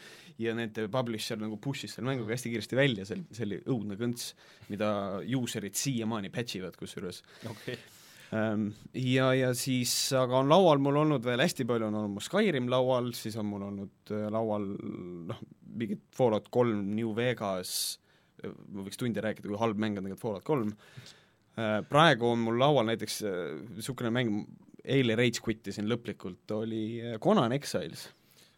ja 0.43 0.55
nende 0.57 0.87
publisher 0.93 1.41
nagu 1.41 1.59
push'is 1.63 1.97
selle 1.97 2.11
mänguga 2.11 2.35
hästi 2.37 2.53
kiiresti 2.53 2.79
välja, 2.79 3.09
see, 3.09 3.25
see 3.35 3.49
oli 3.49 3.61
õudne 3.65 3.99
kõnts, 4.01 4.33
mida 4.71 4.89
user'id 5.41 5.77
siiamaani 5.79 6.33
patch 6.35 6.61
ivad 6.61 6.79
kusjuures 6.81 7.23
okay. 7.51 7.79
Ähm, 8.35 8.71
ja, 8.99 9.29
ja 9.37 9.51
siis, 9.55 9.93
aga 10.17 10.41
on 10.41 10.49
laual 10.51 10.81
mul 10.83 10.97
olnud 11.05 11.25
veel 11.27 11.43
hästi 11.45 11.67
palju, 11.69 11.87
on 11.91 11.99
olnud 12.01 12.17
mul 12.17 12.25
Skyrim 12.25 12.71
laual, 12.73 13.13
siis 13.15 13.37
on 13.39 13.47
mul 13.47 13.67
olnud 13.69 14.15
äh, 14.15 14.25
laual 14.33 14.65
noh, 15.29 15.43
mingid 15.77 16.03
Fallout 16.17 16.49
kolm, 16.55 16.89
New 16.97 17.13
Vegas, 17.17 18.01
ma 18.43 18.85
võiks 18.87 18.99
tunde 19.01 19.23
rääkida, 19.23 19.47
kui 19.47 19.61
halb 19.61 19.79
mäng 19.81 19.99
on 19.99 20.09
tegelikult 20.09 20.25
Fallout 20.25 20.47
kolm, 20.47 20.73
praegu 21.89 22.33
on 22.33 22.41
mul 22.43 22.59
laual 22.59 22.89
näiteks 22.89 23.21
niisugune 23.77 24.11
mäng, 24.11 24.41
eile 24.85 25.17
rage 25.19 25.43
quit 25.45 25.73
isin 25.73 25.89
lõplikult, 25.91 26.45
oli 26.57 26.85
äh, 27.01 27.17
Conan 27.23 27.55
Exiles. 27.57 28.09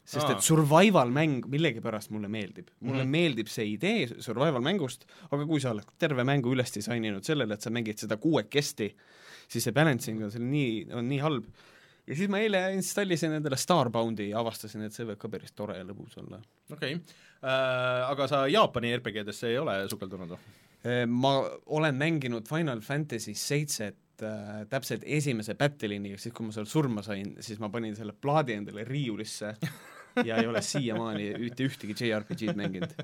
sest 0.06 0.28
Aa. 0.28 0.36
et 0.36 0.44
survival 0.46 1.10
mäng 1.10 1.48
millegipärast 1.50 2.12
mulle 2.14 2.28
meeldib. 2.30 2.68
mulle 2.80 3.02
mm 3.04 3.10
meeldib 3.10 3.48
see 3.50 3.72
idee 3.72 4.06
survival 4.22 4.62
mängust, 4.62 5.06
aga 5.30 5.46
kui 5.46 5.60
sa 5.62 5.72
oled 5.74 5.86
terve 5.98 6.24
mängu 6.24 6.52
üles 6.54 6.70
disaininud 6.74 7.26
sellele, 7.26 7.54
et 7.54 7.62
sa 7.62 7.72
mängid 7.74 7.98
seda 7.98 8.18
kuuekesti, 8.22 8.92
siis 9.48 9.66
see 9.66 9.74
balancing 9.74 10.22
on 10.22 10.30
seal 10.30 10.46
nii, 10.46 10.84
on 10.94 11.08
nii 11.10 11.18
halb. 11.24 11.48
ja 12.06 12.18
siis 12.18 12.30
ma 12.30 12.38
eile 12.38 12.62
installisin 12.76 13.34
endale 13.40 13.58
Starboundi 13.58 14.30
ja 14.30 14.38
avastasin, 14.42 14.86
et 14.86 14.94
see 14.94 15.08
võib 15.08 15.18
ka 15.18 15.30
päris 15.32 15.54
tore 15.58 15.78
ja 15.78 15.86
lõbus 15.86 16.18
olla. 16.22 16.38
okei 16.70 16.94
okay. 16.94 17.18
äh,, 17.42 18.06
aga 18.06 18.30
sa 18.30 18.46
Jaapani 18.46 18.94
RPG-desse 19.00 19.50
ei 19.50 19.58
ole 19.58 19.80
sukeldunud 19.90 20.36
või? 20.36 20.56
Eh, 20.86 21.06
ma 21.06 21.40
olen 21.66 21.94
mänginud 21.98 22.46
Final 22.46 22.80
Fantasy 22.80 23.34
seitset 23.34 23.96
äh, 24.24 24.62
täpselt 24.70 25.04
esimese 25.04 25.56
battle'ini, 25.58 26.14
siis 26.20 26.34
kui 26.34 26.46
ma 26.48 26.54
seal 26.54 26.68
surma 26.70 27.04
sain, 27.06 27.34
siis 27.44 27.60
ma 27.62 27.70
panin 27.72 27.96
selle 27.98 28.14
plaadi 28.16 28.56
endale 28.56 28.86
riiulisse 28.88 29.54
ja 30.24 30.38
ei 30.40 30.46
ole 30.48 30.62
siiamaani 30.64 31.34
mitte 31.40 31.66
ühtegi 31.66 31.96
JRPG-d 31.98 32.56
mänginud. 32.56 32.94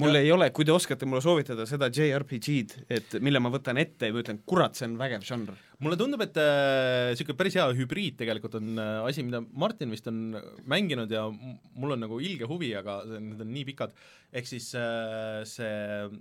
mul 0.00 0.18
ei 0.18 0.30
ole, 0.34 0.48
kui 0.54 0.66
te 0.66 0.72
oskate 0.74 1.06
mulle 1.06 1.22
soovitada 1.22 1.66
seda 1.70 1.86
JRPG-d, 1.92 2.86
et 2.96 3.16
mille 3.22 3.38
ma 3.42 3.50
võtan 3.54 3.78
ette 3.78 4.10
ja 4.10 4.16
ütlen, 4.16 4.40
kurat, 4.46 4.74
see 4.74 4.88
on 4.88 4.96
vägev 4.98 5.22
žanr. 5.26 5.54
mulle 5.84 5.98
tundub, 6.00 6.22
et 6.24 6.38
niisugune 6.38 7.36
äh, 7.36 7.38
päris 7.38 7.58
hea 7.60 7.66
hübriid 7.78 8.18
tegelikult 8.18 8.58
on 8.58 8.72
äh, 8.74 8.94
asi, 9.06 9.22
mida 9.26 9.42
Martin 9.52 9.94
vist 9.94 10.08
on 10.10 10.38
mänginud 10.70 11.12
ja 11.12 11.26
mul 11.30 11.94
on 11.94 12.02
nagu 12.06 12.18
ilge 12.22 12.48
huvi, 12.50 12.72
aga 12.78 13.02
need 13.12 13.44
on 13.44 13.52
nii 13.54 13.66
pikad, 13.70 13.94
ehk 14.34 14.50
siis 14.50 14.72
äh, 14.78 15.44
see 15.48 15.76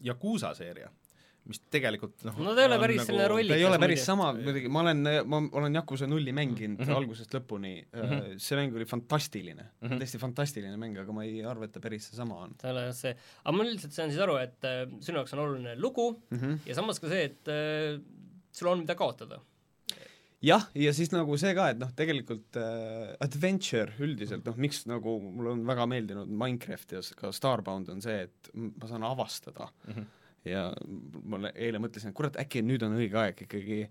Yakuusa 0.05 0.53
seeria, 0.57 0.91
mis 1.49 1.59
tegelikult 1.73 2.23
noh 2.27 2.37
No 2.39 2.53
ta 2.55 2.63
ei 2.63 2.69
ole 2.69 2.79
päris 2.79 3.03
selline 3.03 3.27
rolli- 3.31 3.51
ta 3.51 3.57
ei 3.59 3.65
ole 3.67 3.75
Rollikas 3.75 3.83
päris 3.83 3.99
muidu. 3.99 4.07
sama, 4.07 4.29
muidugi, 4.37 4.71
ma 4.71 4.83
olen, 4.85 5.09
ma 5.27 5.41
olen 5.59 5.79
Yakuza 5.79 6.07
nulli 6.07 6.35
mänginud 6.35 6.79
mm. 6.79 6.87
-hmm. 6.87 6.97
algusest 7.01 7.35
lõpuni 7.35 7.73
mm, 7.83 8.01
-hmm. 8.09 8.39
see 8.45 8.59
mäng 8.59 8.77
oli 8.79 8.87
fantastiline 8.87 9.63
mm. 9.63 9.87
-hmm. 9.87 10.03
täiesti 10.03 10.21
fantastiline 10.21 10.79
mäng, 10.79 10.99
aga 11.03 11.15
ma 11.15 11.25
ei 11.27 11.43
arva, 11.43 11.67
et 11.67 11.75
ta 11.75 11.83
päris 11.83 12.07
seesama 12.09 12.39
on 12.45 12.55
ta 12.59 12.69
ei 12.69 12.75
ole 12.75 12.85
see, 12.95 13.15
aga 13.43 13.57
ma 13.57 13.67
üldiselt 13.67 13.97
saan 13.97 14.13
siis 14.13 14.23
aru, 14.23 14.37
et 14.39 14.69
äh, 14.69 14.83
sinu 15.03 15.19
jaoks 15.19 15.35
on 15.35 15.43
oluline 15.45 15.75
lugu 15.79 16.11
mm. 16.29 16.37
-hmm. 16.37 16.59
ja 16.69 16.75
samas 16.79 17.03
ka 17.03 17.11
see, 17.11 17.25
et 17.31 17.51
äh, 17.51 17.99
sul 18.53 18.71
on 18.71 18.85
mida 18.85 18.95
kaotada. 18.95 19.41
jah, 20.43 20.65
ja 20.75 20.91
siis 20.95 21.11
nagu 21.11 21.37
see 21.39 21.53
ka, 21.55 21.69
et 21.71 21.79
noh, 21.79 21.91
tegelikult 21.95 22.57
äh, 22.59 23.13
adventure 23.23 23.93
üldiselt, 23.99 24.47
noh 24.47 24.57
miks 24.59 24.83
nagu 24.87 25.19
mulle 25.23 25.57
on 25.57 25.67
väga 25.67 25.87
meeldinud 25.91 26.31
Minecraft 26.31 26.97
ja 26.97 27.05
ka 27.19 27.31
Starbound 27.35 27.91
on 27.91 28.03
see, 28.03 28.27
et 28.27 28.51
ma 28.55 28.87
saan 28.87 29.03
avastada 29.07 29.69
mm. 29.87 29.93
-hmm. 29.93 30.11
Ja 30.47 30.69
ma 31.23 31.39
le- 31.45 31.53
eile 31.55 31.81
mõtlesin, 31.83 32.11
et 32.11 32.17
kurat, 32.17 32.39
äkki 32.41 32.63
nüüd 32.65 32.83
on 32.85 32.97
õige 32.99 33.19
aeg 33.19 33.45
ikkagi 33.45 33.85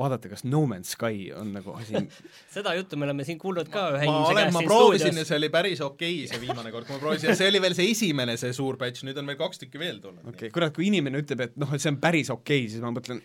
vaadata, 0.00 0.30
kas 0.32 0.44
No 0.46 0.62
Man's 0.68 0.94
Sky 0.94 1.28
on 1.36 1.52
nagu 1.54 1.74
asi. 1.76 2.00
Seda 2.54 2.72
juttu 2.78 2.96
me 2.96 3.06
oleme 3.08 3.24
siin 3.26 3.38
kuulnud 3.40 3.68
ka 3.72 3.86
ühe 3.96 4.06
ma 4.08 4.14
inimese 4.14 4.32
olen, 4.32 4.46
käest 4.46 4.56
ma 4.56 4.62
proovisin 4.64 5.06
ja 5.06 5.10
stuudios. 5.10 5.28
see 5.28 5.40
oli 5.40 5.50
päris 5.52 5.82
okei 5.84 6.14
okay, 6.14 6.30
see 6.30 6.40
viimane 6.44 6.72
kord, 6.74 6.88
kui 6.88 6.96
ma 6.96 7.02
proovisin. 7.02 7.30
Ja 7.30 7.36
see 7.40 7.50
oli 7.52 7.60
veel 7.64 7.76
see 7.76 7.90
esimene, 7.92 8.36
see 8.40 8.54
suur 8.56 8.78
batch, 8.80 9.04
nüüd 9.08 9.20
on 9.20 9.28
veel 9.30 9.38
kaks 9.40 9.62
tükki 9.64 9.82
veel 9.82 10.00
tulnud. 10.00 10.22
Okei 10.24 10.46
okay,, 10.46 10.54
kurat, 10.54 10.74
kui 10.76 10.88
inimene 10.88 11.20
ütleb, 11.24 11.44
et 11.44 11.60
noh, 11.60 11.74
et 11.76 11.84
see 11.84 11.92
on 11.92 12.00
päris 12.02 12.32
okei 12.32 12.64
okay,, 12.64 12.72
siis 12.72 12.84
ma 12.84 12.94
mõtlen, 12.96 13.20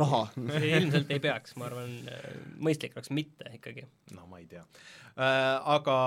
raha. 0.00 0.22
Ilmselt 0.78 1.12
ei 1.14 1.22
peaks, 1.24 1.58
ma 1.60 1.68
arvan, 1.68 1.92
mõistlik 2.64 2.96
oleks 2.96 3.12
mitte 3.14 3.52
ikkagi. 3.58 3.86
no 4.16 4.28
ma 4.30 4.40
ei 4.40 4.48
tea. 4.50 4.64
Äh,, 5.14 5.26
aga 5.76 5.98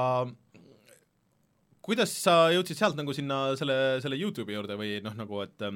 kuidas 1.86 2.12
sa 2.20 2.48
jõudsid 2.52 2.80
sealt 2.80 2.98
nagu 3.00 3.14
sinna 3.16 3.54
selle, 3.60 3.78
selle 4.04 4.18
Youtube'i 4.20 4.58
juurde 4.58 4.76
või 4.80 4.98
noh, 5.06 5.14
nagu 5.16 5.46
et 5.46 5.70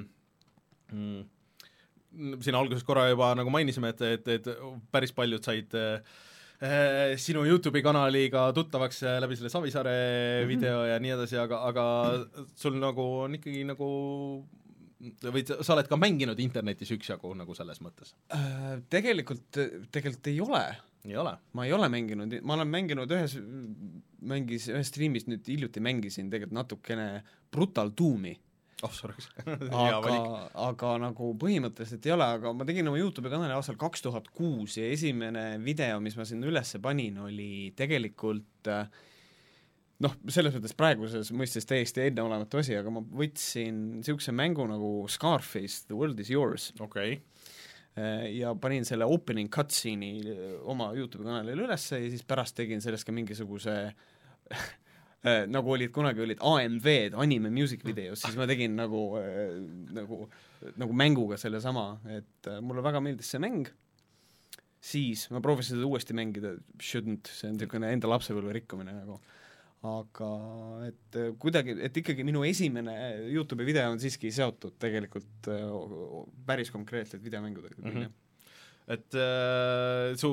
mm, 0.92 2.42
siin 2.44 2.58
alguses 2.60 2.84
korra 2.88 3.08
juba 3.12 3.32
nagu 3.40 3.54
mainisime, 3.54 3.94
et, 3.94 4.04
et, 4.18 4.28
et 4.36 4.50
päris 4.92 5.14
paljud 5.16 5.44
said 5.46 5.76
äh, 5.80 7.16
sinu 7.22 7.46
Youtube'i 7.48 7.84
kanaliga 7.86 8.50
tuttavaks 8.56 9.04
äh, 9.08 9.20
läbi 9.24 9.38
selle 9.40 9.50
Savisaare 9.54 9.94
mm 9.94 10.44
-hmm. 10.44 10.50
video 10.52 10.84
ja 10.86 11.00
nii 11.00 11.16
edasi, 11.18 11.38
aga, 11.38 11.64
aga 11.70 11.86
sul 12.56 12.78
nagu 12.80 13.08
on 13.26 13.40
ikkagi 13.40 13.64
nagu 13.66 13.88
või 15.02 15.42
sa 15.48 15.58
sa 15.66 15.74
oled 15.74 15.90
ka 15.90 15.98
mänginud 15.98 16.40
internetis 16.40 16.92
üksjagu 16.94 17.34
nagu 17.38 17.56
selles 17.58 17.82
mõttes? 17.82 18.14
Äh, 18.36 18.82
tegelikult, 18.90 19.50
tegelikult 19.92 20.28
ei 20.28 20.42
ole. 20.42 20.64
ei 21.06 21.18
ole? 21.18 21.38
ma 21.54 21.66
ei 21.66 21.74
ole 21.74 21.90
mänginud, 21.90 22.38
ma 22.44 22.54
olen 22.54 22.68
mänginud 22.68 23.12
ühes, 23.12 23.38
mängis, 24.22 24.68
ühes 24.70 24.92
striimis 24.92 25.28
nüüd 25.28 25.48
hiljuti 25.48 25.80
mängisin 25.80 26.30
tegelikult 26.30 26.60
natukene 26.60 27.24
Brutal 27.52 27.90
Doomi 27.98 28.36
oh 28.86 28.94
sorry 28.96 29.16
aga, 29.86 30.16
aga 30.68 30.96
nagu 31.02 31.32
põhimõtteliselt 31.42 32.06
ei 32.08 32.16
ole, 32.16 32.28
aga 32.38 32.54
ma 32.56 32.68
tegin 32.68 32.90
oma 32.92 33.00
Youtube'i 33.00 33.34
kanali 33.34 33.56
aastal 33.56 33.80
kaks 33.82 34.06
tuhat 34.06 34.30
kuus 34.36 34.78
ja 34.80 34.90
esimene 34.92 35.56
video, 35.64 36.00
mis 36.04 36.18
ma 36.20 36.26
sinna 36.28 36.50
üles 36.52 36.76
panin, 36.82 37.20
oli 37.26 37.72
tegelikult 37.78 38.72
äh, 38.72 38.86
noh, 40.02 40.16
selles 40.32 40.56
mõttes 40.56 40.76
praeguses 40.78 41.32
mõistes 41.36 41.68
täiesti 41.70 42.08
enneolematu 42.08 42.62
asi, 42.62 42.76
aga 42.78 42.94
ma 42.94 43.04
võtsin 43.22 43.82
niisuguse 44.00 44.34
mängu 44.36 44.66
nagu 44.70 44.94
Scarface, 45.12 45.86
The 45.88 45.98
world 45.98 46.20
is 46.24 46.32
yours. 46.34 46.72
okei 46.80 47.18
okay. 47.20 48.32
ja 48.38 48.54
panin 48.56 48.88
selle 48.88 49.08
opening 49.10 49.52
cutscene'i 49.54 50.36
oma 50.72 50.92
YouTube'i 50.98 51.28
kanalile 51.28 51.68
ülesse 51.68 52.02
ja 52.02 52.12
siis 52.14 52.26
pärast 52.28 52.58
tegin 52.58 52.84
sellest 52.84 53.08
ka 53.08 53.16
mingisuguse 53.16 53.78
nagu 55.22 55.76
olid, 55.76 55.92
kunagi 55.94 56.24
olid 56.24 56.40
AMV-d, 56.42 57.14
anime 57.22 57.52
music 57.54 57.84
videos, 57.86 58.24
siis 58.24 58.38
ma 58.40 58.48
tegin 58.50 58.74
nagu, 58.80 59.04
nagu, 59.94 60.24
nagu 60.82 60.96
mänguga 60.98 61.38
sellesama, 61.38 62.00
et 62.10 62.50
mulle 62.66 62.82
väga 62.86 63.04
meeldis 63.06 63.30
see 63.30 63.42
mäng, 63.44 63.70
siis 64.82 65.28
ma 65.32 65.42
proovisin 65.44 65.78
seda 65.78 65.88
uuesti 65.88 66.18
mängida, 66.18 66.56
shouldn't, 66.82 67.30
see 67.30 67.52
on 67.52 67.56
niisugune 67.60 67.94
enda 67.94 68.10
lapsepõlve 68.10 68.58
rikkumine 68.58 68.96
nagu. 68.98 69.20
Aga 69.82 70.28
et 70.86 71.16
äh, 71.18 71.32
kuidagi, 71.42 71.74
et 71.82 71.96
ikkagi 71.98 72.22
minu 72.26 72.44
esimene 72.46 72.94
Youtube'i 73.34 73.66
video 73.66 73.88
on 73.90 73.98
siiski 74.02 74.30
seotud 74.34 74.76
tegelikult 74.82 75.50
äh, 75.50 75.64
päris 76.46 76.70
konkreetselt 76.70 77.24
videomängudega 77.26 77.80
mm. 77.82 77.96
-hmm 77.96 78.20
et 78.92 79.16
äh, 79.16 80.12
su 80.20 80.30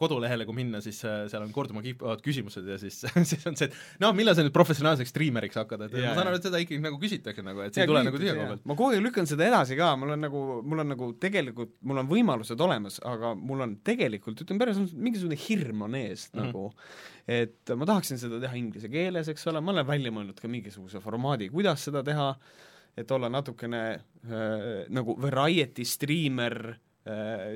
kodulehele, 0.00 0.46
kui 0.48 0.56
minna, 0.56 0.80
siis 0.84 1.00
äh, 1.04 1.24
seal 1.30 1.44
on 1.44 1.52
korduma 1.54 1.82
kippuvad 1.84 2.22
küsimused 2.24 2.66
ja 2.68 2.78
siis 2.80 3.02
siis 3.30 3.46
on 3.48 3.58
see, 3.58 3.68
et 3.68 4.02
noh, 4.02 4.14
millal 4.16 4.36
sa 4.36 4.44
nüüd 4.44 4.54
professionaalseks 4.54 5.12
striimeriks 5.12 5.58
hakkad, 5.60 5.86
et 5.86 5.98
ja, 5.98 6.10
ma 6.10 6.18
saan 6.18 6.30
aru, 6.30 6.40
et 6.40 6.48
seda 6.48 6.62
ikkagi 6.62 6.80
nagu 6.84 7.00
küsitakse 7.02 7.44
nagu, 7.46 7.62
et 7.64 7.76
see 7.76 7.84
ei 7.84 7.90
tule 7.90 8.02
nagu 8.06 8.20
tühja 8.20 8.36
koha 8.38 8.48
pealt. 8.54 8.64
ma 8.70 8.78
kogu 8.78 8.94
aeg 8.94 9.04
lükkan 9.04 9.28
seda 9.30 9.46
edasi 9.50 9.78
ka, 9.78 9.92
mul 10.00 10.14
on 10.16 10.24
nagu, 10.26 10.44
mul 10.72 10.84
on 10.84 10.92
nagu 10.94 11.10
tegelikult, 11.22 11.76
mul 11.90 12.02
on 12.02 12.10
võimalused 12.10 12.66
olemas, 12.66 13.00
aga 13.10 13.34
mul 13.36 13.66
on 13.66 13.76
tegelikult, 13.86 14.44
ütleme 14.44 14.64
päris 14.64 14.80
mingisugune 14.94 15.38
hirm 15.48 15.86
on 15.88 15.98
ees 16.00 16.28
mm 16.30 16.40
-hmm. 16.40 16.50
nagu, 16.50 16.72
et 17.40 17.76
ma 17.76 17.88
tahaksin 17.92 18.20
seda 18.22 18.40
teha 18.42 18.56
inglise 18.58 18.88
keeles, 18.92 19.28
eks 19.28 19.46
ole, 19.52 19.60
ma 19.60 19.74
olen 19.76 19.86
välja 19.86 20.14
mõelnud 20.14 20.40
ka 20.40 20.48
mingisuguse 20.48 21.02
formaadi, 21.04 21.50
kuidas 21.52 21.84
seda 21.90 22.02
teha, 22.06 22.34
et 22.96 23.10
olla 23.10 23.28
natukene 23.30 23.82
äh, 23.94 24.86
nagu 24.90 25.14
variety 25.20 25.84
striimer 25.86 26.62
Äh, 26.66 26.89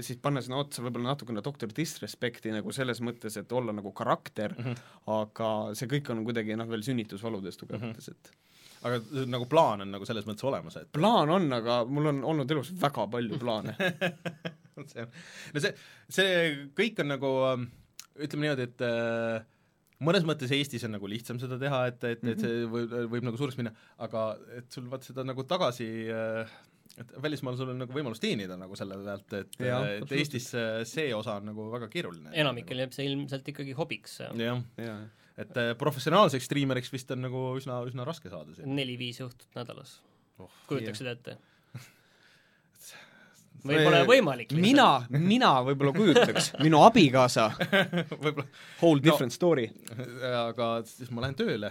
siis 0.00 0.16
panna 0.24 0.40
sinna 0.40 0.56
otsa 0.62 0.80
võib-olla 0.80 1.10
natukene 1.12 1.42
Doctor 1.44 1.68
Disrespecti 1.76 2.52
nagu 2.54 2.72
selles 2.72 3.02
mõttes, 3.04 3.36
et 3.36 3.52
olla 3.52 3.74
nagu 3.76 3.92
karakter 3.92 4.54
mm, 4.56 4.64
-hmm. 4.64 4.94
aga 5.18 5.50
see 5.76 5.90
kõik 5.90 6.08
on 6.14 6.24
kuidagi 6.24 6.56
noh, 6.56 6.68
veel 6.70 6.84
sünnitusvaludes 6.86 7.60
tugevates 7.60 8.08
mm, 8.08 8.14
-hmm. 8.14 8.32
et 8.32 8.88
aga 8.88 9.00
äh, 9.00 9.26
nagu 9.28 9.48
plaan 9.50 9.84
on 9.84 9.92
nagu 9.92 10.08
selles 10.08 10.26
mõttes 10.28 10.48
olemas, 10.48 10.76
et 10.80 10.92
plaan 10.92 11.30
on, 11.30 11.52
aga 11.52 11.82
mul 11.84 12.12
on 12.12 12.24
olnud 12.32 12.50
elus 12.56 12.72
väga 12.80 13.06
palju 13.12 13.40
plaane 13.40 13.76
see 14.90 15.04
on, 15.04 15.10
no 15.54 15.60
see, 15.60 15.74
see 16.08 16.36
kõik 16.76 17.04
on 17.04 17.12
nagu 17.12 17.32
ütleme 18.14 18.46
niimoodi, 18.46 18.68
et 18.68 18.84
äh, 18.86 19.44
mõnes 20.04 20.26
mõttes 20.26 20.52
Eestis 20.54 20.84
on 20.86 20.94
nagu 20.96 21.08
lihtsam 21.10 21.40
seda 21.42 21.58
teha, 21.60 21.86
et, 21.90 22.04
et, 22.04 22.22
et 22.32 22.40
see 22.40 22.68
võib, 22.70 22.92
võib 23.12 23.26
nagu 23.26 23.40
suureks 23.40 23.58
minna, 23.60 23.74
aga 24.04 24.30
et 24.58 24.70
sul 24.72 24.88
vaat 24.90 25.06
seda 25.06 25.24
nagu 25.26 25.44
tagasi 25.48 25.88
äh, 26.12 26.54
et 27.00 27.12
välismaal 27.22 27.58
sul 27.58 27.72
on 27.72 27.82
nagu 27.84 27.96
võimalus 27.96 28.22
teenida 28.22 28.58
nagu 28.60 28.76
selle 28.78 28.98
pealt, 29.02 29.36
et, 29.40 29.58
et 29.60 30.14
Eestis 30.18 30.50
see 30.90 31.10
osa 31.16 31.38
on 31.40 31.50
nagu 31.50 31.68
väga 31.72 31.90
keeruline. 31.92 32.32
enamikel 32.44 32.84
jääb 32.84 32.94
see 32.96 33.08
ilmselt 33.10 33.52
ikkagi 33.54 33.76
hobiks. 33.78 34.20
jah 34.22 34.62
ja., 34.78 34.98
et 35.40 35.56
äh, 35.58 35.72
professionaalseks 35.78 36.46
striimeriks 36.46 36.92
vist 36.94 37.10
on 37.10 37.24
nagu 37.26 37.40
üsna, 37.58 37.80
üsna 37.88 38.06
raske 38.06 38.30
saada 38.30 38.54
siin. 38.54 38.70
neli-viis 38.76 39.18
õhtut 39.24 39.50
nädalas 39.58 39.98
oh,. 40.38 40.50
kujutaks 40.70 41.02
seda 41.02 41.16
ette 41.18 41.38
või 43.64 43.80
pole 43.86 44.00
võimalik? 44.08 44.52
mina, 44.58 44.86
mina 45.10 45.50
võib-olla 45.64 45.92
kujutaks, 45.96 46.50
minu 46.62 46.82
abikaasa 46.84 47.46
võib-olla 48.24 48.46
whole 48.80 49.02
different 49.02 49.32
no, 49.32 49.36
story. 49.36 49.66
aga 50.28 50.68
siis 50.88 51.10
ma 51.14 51.24
lähen 51.24 51.36
tööle, 51.38 51.70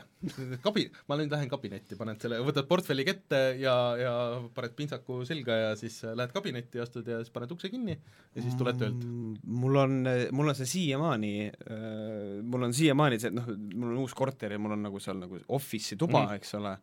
kabi-, 0.66 0.88
ma 1.10 1.18
nüüd 1.20 1.34
lähen 1.34 1.52
kabinetti, 1.52 1.98
paned 2.00 2.24
selle, 2.24 2.42
võtad 2.46 2.68
portfelli 2.70 3.06
kätte 3.08 3.44
ja, 3.62 3.76
ja 4.00 4.16
paned 4.56 4.76
pintsaku 4.80 5.22
selga 5.30 5.60
ja 5.60 5.70
siis 5.80 6.00
lähed 6.10 6.34
kabinetti, 6.36 6.82
astud 6.84 7.08
ja 7.10 7.22
siis 7.22 7.34
paned 7.36 7.54
ukse 7.54 7.72
kinni 7.74 7.96
ja 7.96 8.42
siis 8.42 8.58
tuled 8.60 8.82
töölt. 8.82 9.06
Mm, 9.06 9.38
mul 9.62 9.82
on, 9.84 9.96
mul 10.34 10.54
on 10.54 10.60
see 10.60 10.70
siiamaani, 10.74 11.34
mul 12.50 12.70
on 12.70 12.76
siiamaani 12.76 13.22
see, 13.22 13.34
noh, 13.36 13.50
mul 13.54 13.94
on 13.94 14.04
uus 14.04 14.18
korter 14.18 14.58
ja 14.58 14.62
mul 14.62 14.78
on 14.78 14.86
nagu 14.90 15.02
seal 15.04 15.22
nagu 15.22 15.42
office'i 15.54 16.00
tuba 16.00 16.26
mm., 16.26 16.38
eks 16.42 16.58
ole, 16.60 16.78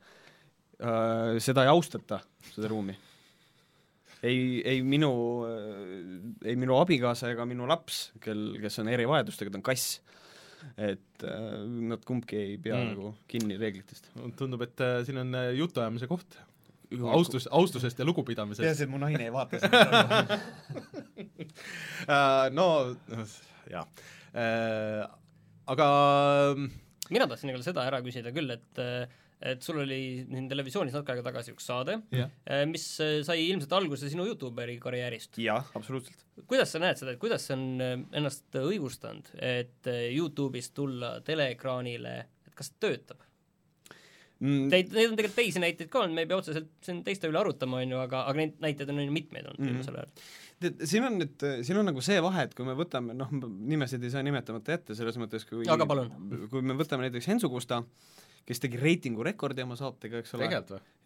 seda 1.43 1.67
ei 1.67 1.71
austata, 1.75 2.23
seda 2.55 2.71
ruumi 2.71 2.95
ei, 4.27 4.61
ei 4.69 4.83
minu, 4.85 5.11
ei 6.45 6.57
minu 6.61 6.77
abikaasa 6.81 7.31
ega 7.33 7.47
minu 7.49 7.69
laps, 7.71 8.11
kel, 8.23 8.51
kes 8.61 8.81
on 8.83 8.91
erivajadustega, 8.93 9.53
ta 9.53 9.61
on 9.61 9.67
kass, 9.67 10.01
et 10.77 11.25
äh, 11.25 11.57
nad 11.91 12.05
kumbki 12.07 12.37
ei 12.39 12.59
pea 12.61 12.77
mm. 12.77 12.93
nagu 12.93 13.15
kinni 13.31 13.57
reeglitest. 13.61 14.11
tundub, 14.39 14.63
et 14.67 14.85
äh, 14.85 15.01
siin 15.07 15.21
on 15.23 15.35
äh, 15.39 15.53
jutuajamise 15.59 16.09
koht. 16.11 16.39
austus, 17.15 17.47
austusest 17.47 17.99
ja 17.99 18.05
lugupidamisest. 18.05 18.67
peaasi, 18.67 18.85
et 18.85 18.91
mu 18.91 18.99
naine 18.99 19.29
ei 19.29 19.33
vaata 19.33 19.61
seda 19.63 20.01
uh, 22.11 22.47
no 22.59 22.67
jah 23.71 23.87
uh,, 23.87 25.05
aga 25.71 25.87
mina 27.15 27.29
tahtsin 27.31 27.53
nagu 27.53 27.63
seda 27.63 27.87
ära 27.87 28.03
küsida 28.03 28.35
küll, 28.35 28.51
et 28.57 28.83
uh, 28.83 29.20
et 29.41 29.63
sul 29.65 29.81
oli 29.81 30.01
siin 30.29 30.49
televisioonis 30.51 30.95
natuke 30.95 31.15
aega 31.15 31.25
tagasi 31.31 31.55
üks 31.55 31.69
saade 31.71 31.97
yeah., 32.13 32.29
äh, 32.45 32.67
mis 32.69 32.85
äh, 33.01 33.21
sai 33.27 33.47
ilmselt 33.47 33.73
alguse 33.79 34.11
sinu 34.13 34.27
Youtuberi 34.29 34.77
karjäärist. 34.83 35.39
jah, 35.41 35.71
absoluutselt. 35.79 36.27
kuidas 36.51 36.75
sa 36.75 36.83
näed 36.83 37.01
seda, 37.01 37.15
et 37.15 37.23
kuidas 37.23 37.49
see 37.49 37.57
on 37.57 37.67
äh, 37.85 37.97
ennast 38.21 38.61
õigustanud, 38.61 39.33
et 39.41 39.89
Youtube'ist 39.89 40.75
tulla 40.77 41.17
teleekraanile, 41.25 42.15
et 42.51 42.55
kas 42.59 42.73
see 42.73 42.83
töötab? 42.85 43.25
mm.? 44.41 44.69
Neid, 44.69 44.93
neid 44.93 45.13
on 45.13 45.17
tegelikult 45.17 45.41
teisi 45.41 45.65
näiteid 45.65 45.93
ka 45.93 46.05
olnud, 46.05 46.19
me 46.19 46.27
ei 46.27 46.31
pea 46.31 46.43
otseselt 46.43 46.71
siin 46.85 47.01
teiste 47.07 47.33
üle 47.33 47.41
arutama, 47.41 47.81
on 47.81 47.97
ju, 47.97 48.05
aga, 48.05 48.27
aga 48.29 48.43
neid 48.43 48.61
näiteid 48.63 48.93
on 48.93 49.03
ju 49.07 49.17
mitmeid 49.17 49.49
olnud 49.49 49.65
mm. 49.65 49.73
viimasel 49.73 50.01
ajal 50.03 50.15
tead, 50.61 50.85
siin 50.89 51.07
on 51.09 51.19
nüüd, 51.21 51.45
siin 51.67 51.81
on 51.81 51.89
nagu 51.91 52.05
see 52.05 52.21
vahe, 52.25 52.47
et 52.49 52.55
kui 52.57 52.67
me 52.69 52.77
võtame, 52.79 53.17
noh, 53.17 53.33
nimesid 53.73 54.05
ei 54.05 54.13
saa 54.13 54.25
nimetamata 54.27 54.77
jätta, 54.77 54.97
selles 54.99 55.19
mõttes 55.21 55.47
kui 55.49 55.69
aga 55.71 55.87
palun. 55.89 56.11
kui 56.53 56.65
me 56.65 56.77
võtame 56.79 57.07
näiteks 57.07 57.31
Hensu 57.33 57.51
Kusta, 57.53 57.83
kes 58.49 58.63
tegi 58.63 58.81
reitingurekordi 58.81 59.65
oma 59.67 59.79
saatega, 59.79 60.23
eks 60.23 60.35
ole. 60.37 60.49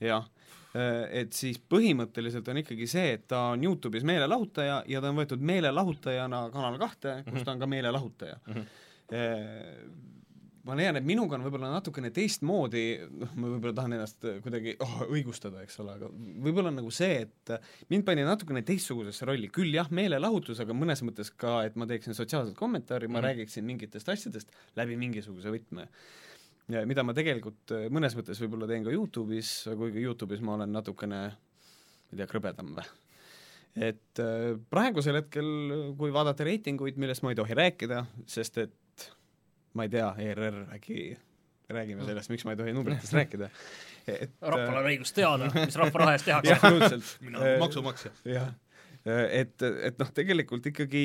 jah, 0.02 0.26
et 0.74 1.36
siis 1.36 1.60
põhimõtteliselt 1.70 2.48
on 2.50 2.62
ikkagi 2.64 2.88
see, 2.90 3.14
et 3.18 3.28
ta 3.30 3.50
on 3.52 3.62
Youtube'is 3.66 4.06
meelelahutaja 4.08 4.82
ja 4.90 5.02
ta 5.02 5.12
on 5.12 5.20
võetud 5.22 5.44
meelelahutajana 5.52 6.48
Kanal 6.54 6.80
kahte, 6.82 7.20
kus 7.22 7.38
-hmm. 7.38 7.46
ta 7.46 7.54
on 7.54 7.62
ka 7.62 7.70
meelelahutaja 7.76 8.40
mm. 8.46 8.58
-hmm 8.58 10.10
ma 10.64 10.76
leian, 10.78 10.96
et 10.96 11.04
minuga 11.04 11.36
on 11.36 11.44
võib-olla 11.44 11.68
natukene 11.74 12.10
teistmoodi, 12.14 12.84
noh, 13.20 13.32
ma 13.36 13.52
võib-olla 13.52 13.76
tahan 13.76 13.96
ennast 13.98 14.26
kuidagi 14.44 14.74
oh, 14.84 14.96
õigustada, 15.10 15.62
eks 15.64 15.78
ole, 15.84 15.96
aga 15.98 16.08
võib-olla 16.46 16.72
on 16.72 16.78
nagu 16.80 16.92
see, 16.94 17.20
et 17.26 17.54
mind 17.92 18.06
pani 18.08 18.24
natukene 18.24 18.64
teistsugusesse 18.66 19.28
rolli, 19.28 19.50
küll 19.52 19.74
jah, 19.76 19.90
meelelahutus, 19.94 20.62
aga 20.64 20.76
mõnes 20.76 21.04
mõttes 21.04 21.32
ka, 21.36 21.58
et 21.68 21.76
ma 21.80 21.88
teeksin 21.90 22.16
sotsiaalset 22.16 22.56
kommentaari, 22.56 23.08
ma 23.08 23.18
mm 23.18 23.20
-hmm. 23.20 23.28
räägiksin 23.28 23.68
mingitest 23.68 24.08
asjadest 24.08 24.54
läbi 24.80 24.96
mingisuguse 25.00 25.52
võtme 25.52 25.88
mida 26.68 27.04
ma 27.04 27.12
tegelikult 27.16 27.74
äh, 27.76 27.88
mõnes 27.92 28.14
mõttes 28.16 28.40
võib-olla 28.40 28.68
teen 28.70 28.84
ka 28.86 28.92
Youtube'is, 28.94 29.50
kuigi 29.76 30.04
Youtube'is 30.04 30.40
ma 30.44 30.56
olen 30.56 30.72
natukene, 30.72 31.20
ma 31.34 32.14
ei 32.14 32.20
tea, 32.20 32.28
krõbedam 32.30 32.72
või. 32.78 32.86
et 33.76 34.22
äh, 34.22 34.54
praegusel 34.70 35.20
hetkel, 35.20 35.50
kui 35.98 36.14
vaadata 36.14 36.46
reitinguid, 36.46 36.96
millest 36.96 37.24
ma 37.24 37.34
ei 37.34 37.38
tohi 37.40 37.58
rääkida, 37.58 38.04
sest 38.26 38.58
et 38.64 38.72
ma 39.74 39.86
ei 39.86 39.92
tea, 39.92 40.08
ERR, 40.22 40.60
äkki 40.76 40.98
räägime 41.74 42.04
sellest, 42.06 42.30
miks 42.32 42.44
ma 42.46 42.54
ei 42.54 42.60
tohi 42.60 42.74
numbritest 42.76 43.16
rääkida. 43.18 43.48
et 44.10 44.34
rahval 44.40 44.82
on 44.82 44.90
õigus 44.90 45.14
teada, 45.16 45.48
mis 45.54 45.78
rahva 45.80 46.04
raha 46.04 46.16
eest 46.18 46.28
tehakse. 46.30 47.00
mina 47.26 47.40
olen 47.40 47.62
maksumaksja. 47.62 48.12
jah, 48.28 48.50
et, 49.04 49.62
et 49.62 50.00
noh, 50.00 50.10
tegelikult 50.16 50.66
ikkagi 50.72 51.04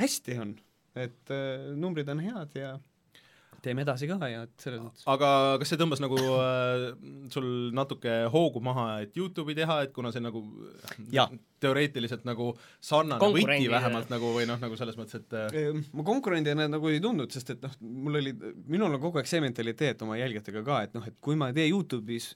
hästi 0.00 0.38
on, 0.42 0.56
et 0.98 1.36
numbrid 1.78 2.10
on 2.12 2.22
head 2.24 2.58
ja 2.58 2.74
teeme 3.62 3.84
edasi 3.84 4.08
ka 4.10 4.18
ja 4.30 4.42
et 4.46 4.64
selles 4.64 4.82
mõttes. 4.82 5.04
aga 5.10 5.30
kas 5.60 5.72
see 5.72 5.80
tõmbas 5.80 6.02
nagu 6.02 6.18
äh, 6.18 6.86
sul 7.32 7.48
natuke 7.76 8.16
hoogu 8.32 8.62
maha, 8.64 8.86
et 9.06 9.16
Youtube'i 9.18 9.56
teha, 9.58 9.82
et 9.86 9.92
kuna 9.96 10.12
see 10.14 10.22
nagu 10.24 10.42
ja. 11.14 11.28
teoreetiliselt 11.62 12.26
nagu 12.28 12.52
sarnane 12.82 13.32
võti 13.36 13.68
vähemalt 13.72 14.10
nagu 14.12 14.32
või 14.36 14.48
noh, 14.50 14.60
nagu 14.62 14.78
selles 14.80 14.98
mõttes, 14.98 15.22
et 15.22 15.36
äh, 15.38 15.82
ma 15.92 16.06
konkurendina 16.06 16.68
nagu 16.70 16.90
ei 16.90 17.02
tundnud, 17.02 17.30
sest 17.34 17.54
et 17.56 17.62
noh, 17.64 17.76
mul 17.80 18.22
oli, 18.22 18.34
minul 18.66 18.90
on 18.90 19.02
kogu 19.02 19.22
aeg 19.22 19.30
see 19.30 19.42
mentaliteet 19.44 20.02
oma 20.06 20.18
jälgijatega 20.20 20.64
ka, 20.66 20.82
et 20.88 20.98
noh, 20.98 21.06
et 21.08 21.20
kui 21.22 21.38
ma 21.38 21.52
ei 21.52 21.60
tee 21.60 21.70
Youtube'is 21.70 22.32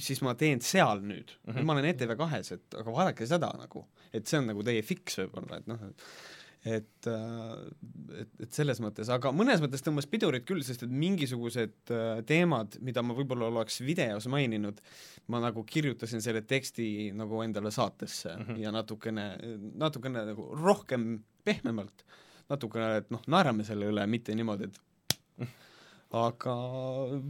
siis 0.00 0.20
ma 0.26 0.34
teen 0.38 0.62
seal 0.64 1.02
nüüd 1.04 1.34
mm. 1.44 1.52
-hmm. 1.52 1.66
ma 1.66 1.76
olen 1.76 1.90
ETV 1.92 2.16
kahes, 2.18 2.52
et 2.56 2.78
aga 2.80 2.94
vaadake 2.94 3.26
seda 3.30 3.50
nagu, 3.58 3.86
et 4.12 4.26
see 4.26 4.40
on 4.40 4.48
nagu 4.50 4.64
teie 4.66 4.82
fiks 4.82 5.20
võib-olla, 5.22 5.60
et 5.60 5.68
noh, 5.70 5.84
et 5.88 6.08
äh, 6.64 6.78
et, 8.20 8.30
et 8.46 8.56
selles 8.56 8.80
mõttes, 8.80 9.10
aga 9.12 9.32
mõnes 9.36 9.60
mõttes 9.62 9.84
tõmbas 9.84 10.08
pidurit 10.10 10.46
küll, 10.48 10.62
sest 10.64 10.86
et 10.86 10.92
mingisugused 10.92 11.92
äh, 11.92 12.22
teemad, 12.28 12.78
mida 12.84 13.04
ma 13.04 13.16
võib-olla 13.16 13.50
oleks 13.50 13.80
videos 13.84 14.28
maininud, 14.32 14.80
ma 15.32 15.42
nagu 15.44 15.64
kirjutasin 15.68 16.24
selle 16.24 16.44
teksti 16.48 17.12
nagu 17.16 17.42
endale 17.44 17.72
saatesse 17.74 18.32
mm. 18.36 18.46
-hmm. 18.48 18.62
ja 18.64 18.72
natukene, 18.74 19.26
natukene 19.80 20.24
nagu 20.32 20.48
rohkem 20.56 21.18
pehmemalt, 21.44 22.06
natukene, 22.48 22.96
et 23.02 23.12
noh, 23.12 23.22
naerame 23.28 23.64
selle 23.64 23.92
üle, 23.92 24.06
mitte 24.06 24.34
niimoodi, 24.34 24.70
et 24.70 24.82
aga 26.14 26.54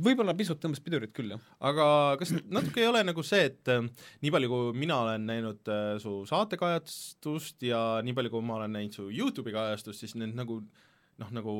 võib-olla 0.04 0.34
pisut 0.36 0.60
tõmbas 0.60 0.82
pidurit 0.84 1.12
küll, 1.16 1.32
jah. 1.34 1.42
aga 1.70 1.86
kas 2.20 2.34
natuke 2.52 2.82
ei 2.82 2.88
ole 2.90 3.04
nagu 3.06 3.24
see, 3.26 3.48
et 3.50 3.72
äh, 3.72 3.86
nii 4.24 4.34
palju, 4.34 4.50
kui 4.52 4.76
mina 4.84 5.00
olen 5.06 5.26
näinud 5.30 5.72
äh, 5.72 5.94
su 6.02 6.20
saatekajastust 6.28 7.64
ja 7.68 7.80
nii 8.04 8.16
palju, 8.16 8.34
kui 8.34 8.44
ma 8.44 8.58
olen 8.60 8.76
näinud 8.76 8.98
su 8.98 9.08
YouTube'i 9.08 9.54
kajastust, 9.56 10.04
siis 10.04 10.16
need 10.20 10.36
nagu 10.36 10.60
noh, 10.60 11.34
nagu 11.34 11.56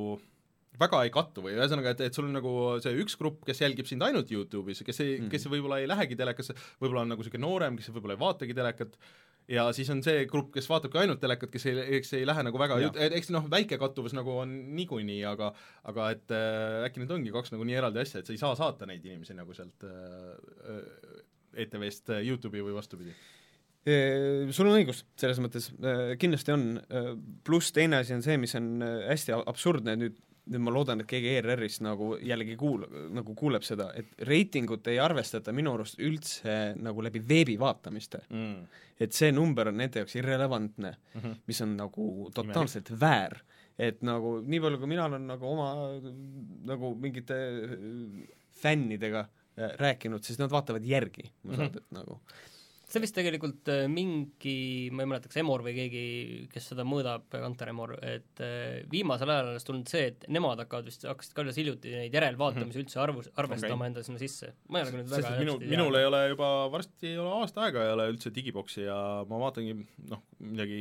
väga 0.81 1.05
ei 1.07 1.13
kattu 1.15 1.45
või 1.45 1.55
ühesõnaga, 1.55 1.95
et, 1.95 2.03
et 2.09 2.17
sul 2.17 2.27
on 2.29 2.35
nagu 2.35 2.53
see 2.83 2.97
üks 3.03 3.17
grupp, 3.21 3.45
kes 3.47 3.63
jälgib 3.63 3.89
sind 3.89 4.03
ainult 4.07 4.31
YouTube'is, 4.35 4.83
kes 4.87 5.01
ei 5.05 5.13
mm., 5.21 5.31
kes 5.33 5.47
võib-olla 5.51 5.81
ei 5.83 5.89
lähegi 5.91 6.19
telekasse, 6.19 6.57
võib-olla 6.83 7.05
on 7.05 7.15
nagu 7.15 7.23
niisugune 7.23 7.47
noorem, 7.47 7.79
kes 7.79 7.93
võib-olla 7.95 8.17
ei 8.17 8.23
vaatagi 8.25 8.57
telekat, 8.59 8.99
ja 9.51 9.67
siis 9.77 9.91
on 9.93 10.01
see 10.05 10.25
grupp, 10.31 10.51
kes 10.55 10.69
vaatabki 10.71 11.03
ainult 11.03 11.21
telekat, 11.23 11.53
kes 11.53 11.67
ei, 11.71 12.01
kes 12.05 12.15
ei 12.19 12.27
lähe 12.29 12.45
nagu 12.47 12.61
väga, 12.61 12.79
eks 13.07 13.31
noh, 13.35 13.47
väike 13.53 13.79
kattuvus 13.81 14.17
nagu 14.17 14.39
on 14.45 14.55
niikuinii, 14.79 15.21
aga 15.29 15.53
aga 15.91 16.09
et 16.15 16.35
äh, 16.35 16.81
äkki 16.89 17.03
need 17.03 17.15
ongi 17.17 17.35
kaks 17.35 17.55
nagu 17.55 17.67
nii 17.69 17.79
eraldi 17.81 18.03
asja, 18.03 18.23
et 18.23 18.29
sa 18.29 18.35
ei 18.35 18.41
saa 18.41 18.57
saata 18.59 18.89
neid 18.89 19.05
inimesi 19.05 19.37
nagu 19.37 19.57
sealt 19.57 19.87
äh, 19.89 20.85
ETV-st 21.65 22.19
YouTube'i 22.23 22.65
või 22.65 22.77
vastupidi? 22.77 23.17
sul 23.85 24.65
on 24.65 24.79
õigus, 24.79 25.03
selles 25.21 25.37
mõttes 25.45 25.67
kindlasti 26.17 26.55
on, 26.55 26.63
pluss 27.45 27.69
teine 27.77 27.99
asi 28.01 28.15
on 28.17 28.23
see, 28.25 28.39
mis 28.41 28.57
on 28.57 28.81
hästi 28.81 29.35
absurdne 29.37 29.93
nüüd, 30.01 30.17
nüüd 30.47 30.61
ma 30.61 30.71
loodan, 30.75 31.01
et 31.01 31.07
keegi 31.09 31.31
ERR-ist 31.39 31.81
nagu 31.81 32.19
jällegi 32.21 32.57
kuul-, 32.61 32.85
nagu 33.17 33.35
kuuleb 33.35 33.63
seda, 33.65 33.87
et 33.97 34.11
reitingut 34.29 34.87
ei 34.93 34.99
arvestata 35.01 35.53
minu 35.57 35.73
arust 35.75 35.97
üldse 36.05 36.75
nagu 36.77 37.03
läbi 37.03 37.23
veebi 37.29 37.55
vaatamiste 37.61 38.21
mm.. 38.29 38.67
et 39.01 39.13
see 39.17 39.33
number 39.33 39.69
on 39.71 39.79
nende 39.81 40.03
jaoks 40.03 40.17
irrelevantne 40.21 40.91
mm, 40.93 41.19
Mhm. 41.21 41.27
-hmm. 41.31 41.37
mis 41.47 41.61
on 41.65 41.77
nagu 41.77 42.31
totaalselt 42.35 42.91
Imelik. 42.91 43.01
väär. 43.01 43.39
et 43.79 44.03
nagu 44.03 44.41
nii 44.47 44.61
palju, 44.61 44.79
kui 44.79 44.87
mina 44.89 45.05
olen 45.05 45.27
nagu 45.27 45.47
oma 45.47 45.69
nagu 46.65 46.95
mingite 46.95 47.35
fännidega 48.63 49.25
äh, 49.59 49.71
rääkinud, 49.81 50.23
siis 50.23 50.39
nad 50.39 50.51
vaatavad 50.53 50.85
järgi, 50.87 51.31
ma 51.45 51.57
saan 51.57 51.71
aru, 51.71 51.81
et 51.83 51.91
nagu 51.97 52.21
see 52.91 53.03
vist 53.03 53.17
tegelikult 53.17 53.71
äh, 53.73 53.85
mingi, 53.91 54.57
ma 54.95 55.05
ei 55.05 55.09
mäleta, 55.11 55.31
kas 55.31 55.41
Emor 55.41 55.65
või 55.65 55.75
keegi, 55.77 56.05
kes 56.53 56.71
seda 56.73 56.87
mõõdab, 56.89 57.27
Kantar 57.33 57.71
Emor, 57.73 57.95
et 58.05 58.43
äh, 58.45 58.83
viimasel 58.91 59.33
ajal 59.33 59.51
alles 59.53 59.67
tulnud 59.67 59.91
see, 59.91 60.11
et 60.13 60.27
nemad 60.33 60.61
hakkavad 60.63 60.89
vist, 60.89 61.07
hakkasid 61.09 61.37
ka 61.37 61.45
alles 61.45 61.59
hiljuti 61.61 61.95
neid 61.95 62.15
järelvaatamisi 62.15 62.83
üldse 62.85 63.01
arvus, 63.03 63.31
arvestama 63.41 63.81
okay. 63.81 63.93
enda 63.93 64.05
sinna 64.07 64.23
sisse. 64.23 64.53
ma 64.69 64.81
ei 64.81 64.87
ole 64.87 64.95
ka 64.95 65.01
nüüd 65.01 65.13
väga 65.15 65.35
minu, 65.41 65.57
minul 65.65 66.01
ei 66.01 66.09
ole 66.11 66.23
juba 66.35 66.51
varsti 66.75 67.11
ei 67.13 67.19
ole 67.23 67.35
aasta 67.41 67.67
aega 67.67 67.85
ei 67.87 67.95
ole 67.97 68.09
üldse 68.13 68.33
digiboksi 68.35 68.87
ja 68.87 68.99
ma 69.31 69.41
vaatangi 69.47 69.77
noh, 70.11 70.25
midagi 70.45 70.81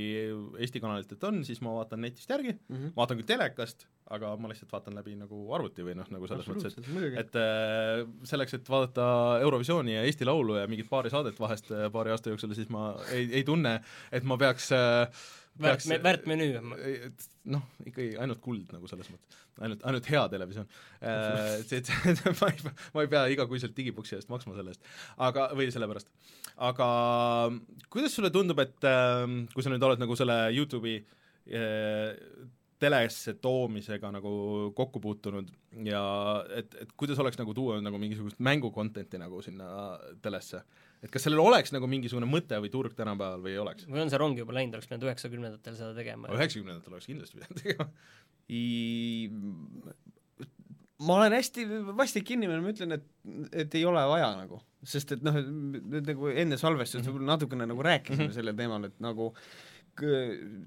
Eesti 0.59 0.83
kanalitelt 0.83 1.23
on, 1.29 1.41
siis 1.47 1.61
ma 1.65 1.75
vaatan 1.79 2.03
netist 2.03 2.29
järgi 2.29 2.53
mm, 2.55 2.75
-hmm. 2.75 2.95
vaatan 2.97 3.19
küll 3.19 3.31
telekast, 3.33 3.87
aga 4.11 4.33
ma 4.39 4.49
lihtsalt 4.51 4.71
vaatan 4.73 4.97
läbi 4.97 5.13
nagu 5.15 5.37
arvuti 5.55 5.85
või 5.85 5.95
noh, 5.95 6.07
nagu 6.11 6.27
selles 6.27 6.49
mõttes, 6.49 6.75
et 6.79 7.19
et 7.21 7.37
äh, 7.39 8.01
selleks, 8.27 8.57
et 8.57 8.69
vaadata 8.69 9.05
Eurovisiooni 9.43 9.95
ja 9.95 10.01
Eesti 10.07 10.27
Laulu 10.27 10.57
ja 10.59 10.65
mingit 10.71 10.89
paari 10.89 11.11
saadet 11.13 11.39
vahest 11.39 11.71
äh, 11.71 11.87
paari 11.93 12.11
aasta 12.11 12.33
jooksul, 12.33 12.51
siis 12.57 12.71
ma 12.73 12.91
ei, 13.15 13.29
ei 13.39 13.45
tunne, 13.47 13.77
et 14.11 14.27
ma 14.27 14.37
peaks 14.41 14.71
äh, 14.75 15.23
väärt, 15.63 15.87
väärt 16.03 16.27
menüü. 16.29 16.59
noh, 17.53 17.63
ikkagi 17.85 18.17
ainult 18.23 18.41
kuld 18.43 18.73
nagu 18.75 18.89
selles 18.91 19.09
mõttes, 19.13 19.39
ainult, 19.63 19.85
ainult 19.87 20.09
hea 20.11 20.23
televisioon 20.31 20.67
äh,. 20.99 21.61
et, 21.63 21.91
et 22.11 22.23
ma 22.41 22.49
ei, 22.49 22.73
ma 22.95 23.05
ei 23.05 23.11
pea 23.11 23.23
igakuiselt 23.35 23.75
digiboksi 23.77 24.17
eest 24.19 24.31
maksma 24.33 24.57
selle 24.57 24.73
eest, 24.75 24.83
aga, 25.29 25.49
või 25.55 25.69
selle 25.73 25.87
pärast. 25.91 26.11
aga 26.71 26.89
kuidas 27.93 28.15
sulle 28.15 28.33
tundub, 28.35 28.59
et 28.63 28.89
äh, 28.89 29.23
kui 29.53 29.63
sa 29.63 29.71
nüüd 29.71 29.87
oled 29.87 30.03
nagu 30.03 30.19
selle 30.19 30.41
YouTube'i 30.55 30.99
äh, 30.99 32.11
telesse 32.83 33.35
toomisega 33.43 34.11
nagu 34.13 34.31
kokku 34.77 35.01
puutunud 35.03 35.51
ja 35.87 36.03
et, 36.59 36.73
et 36.83 36.95
kuidas 36.99 37.19
oleks 37.23 37.39
nagu 37.39 37.55
tuua 37.57 37.79
nagu 37.83 37.99
mingisugust 38.01 38.41
mängu 38.43 38.71
content'i 38.75 39.21
nagu 39.21 39.41
sinna 39.45 39.67
telesse? 40.23 40.63
et 41.03 41.11
kas 41.11 41.25
sellel 41.27 41.41
oleks 41.43 41.73
nagu 41.75 41.87
mingisugune 41.91 42.27
mõte 42.29 42.59
või 42.63 42.71
turg 42.73 42.95
tänapäeval 42.97 43.43
või 43.43 43.55
ei 43.55 43.61
oleks? 43.63 43.87
või 43.89 44.03
on 44.05 44.11
see 44.11 44.21
rong 44.21 44.39
juba 44.39 44.55
läinud, 44.57 44.77
oleks 44.77 44.89
pidanud 44.91 45.07
üheksakümnendatel 45.09 45.79
seda 45.79 45.93
tegema? 45.97 46.31
üheksakümnendatel 46.35 46.97
oleks 46.97 47.09
kindlasti 47.11 47.39
pidanud 47.39 47.57
tegema 47.63 47.85
ma 51.03 51.17
olen 51.19 51.35
hästi 51.35 51.65
vastik 51.97 52.31
inimene, 52.35 52.61
ma 52.63 52.71
ütlen, 52.73 52.95
et, 52.97 53.05
et 53.63 53.75
ei 53.77 53.83
ole 53.87 54.03
vaja 54.09 54.29
nagu, 54.37 54.59
sest 54.87 55.15
et 55.15 55.25
noh, 55.25 55.35
nagu 55.95 56.31
enne 56.31 56.59
salvestust 56.59 57.05
mm 57.05 57.17
-hmm. 57.17 57.29
natukene 57.31 57.67
nagu 57.69 57.83
rääkisime 57.83 58.23
mm 58.23 58.29
-hmm. 58.29 58.35
sellel 58.35 58.55
teemal, 58.55 58.85
et 58.89 58.99
nagu 59.03 59.33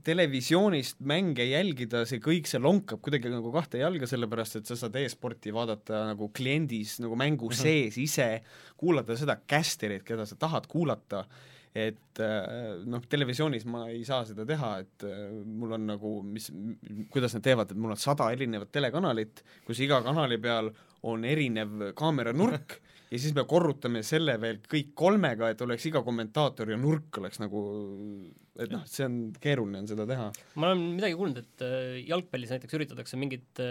televisioonist 0.06 1.00
mänge 1.06 1.44
jälgida, 1.48 2.04
see 2.06 2.20
kõik, 2.22 2.46
see 2.46 2.60
lonkab 2.62 3.00
kuidagi 3.02 3.32
nagu 3.32 3.50
kahte 3.54 3.80
jalga, 3.80 4.06
sellepärast 4.06 4.60
et 4.60 4.70
sa 4.70 4.76
saad 4.78 4.96
e-sporti 5.00 5.54
vaadata 5.54 6.04
nagu 6.12 6.30
kliendis, 6.36 7.00
nagu 7.02 7.18
mängu 7.18 7.50
-hmm. 7.50 7.58
sees 7.58 7.98
ise, 7.98 8.42
kuulata 8.78 9.16
seda 9.18 9.38
caster'it, 9.42 10.04
keda 10.06 10.26
sa 10.26 10.38
tahad 10.38 10.66
kuulata, 10.70 11.24
et 11.74 12.22
noh, 12.86 13.02
televisioonis 13.08 13.66
ma 13.68 13.88
ei 13.88 14.04
saa 14.04 14.24
seda 14.24 14.46
teha, 14.46 14.78
et 14.78 15.04
mul 15.44 15.72
on 15.72 15.86
nagu, 15.86 16.22
mis, 16.22 16.50
kuidas 17.10 17.34
nad 17.34 17.42
teevad, 17.42 17.70
et 17.70 17.76
mul 17.76 17.90
on 17.90 18.00
sada 18.00 18.30
erinevat 18.32 18.72
telekanalit, 18.72 19.42
kus 19.66 19.80
iga 19.80 20.00
kanali 20.02 20.38
peal 20.38 20.70
on 21.02 21.24
erinev 21.24 21.92
kaameranurk 21.98 22.78
ja 23.10 23.20
siis 23.20 23.34
me 23.36 23.44
korrutame 23.48 24.02
selle 24.06 24.34
veel 24.42 24.58
kõik 24.66 24.92
kolmega, 24.98 25.50
et 25.52 25.62
oleks 25.62 25.86
iga 25.90 26.02
kommentaator 26.06 26.72
ja 26.72 26.78
nurk 26.80 27.20
oleks 27.20 27.40
nagu, 27.42 27.62
et 28.58 28.72
noh, 28.72 28.82
see 28.90 29.06
on, 29.06 29.18
keeruline 29.42 29.82
on 29.84 29.90
seda 29.90 30.08
teha. 30.08 30.28
ma 30.58 30.72
olen 30.72 30.84
midagi 30.96 31.18
kuulnud, 31.18 31.40
et 31.44 31.66
jalgpallis 32.08 32.54
näiteks 32.54 32.78
üritatakse 32.78 33.20
mingit 33.20 33.62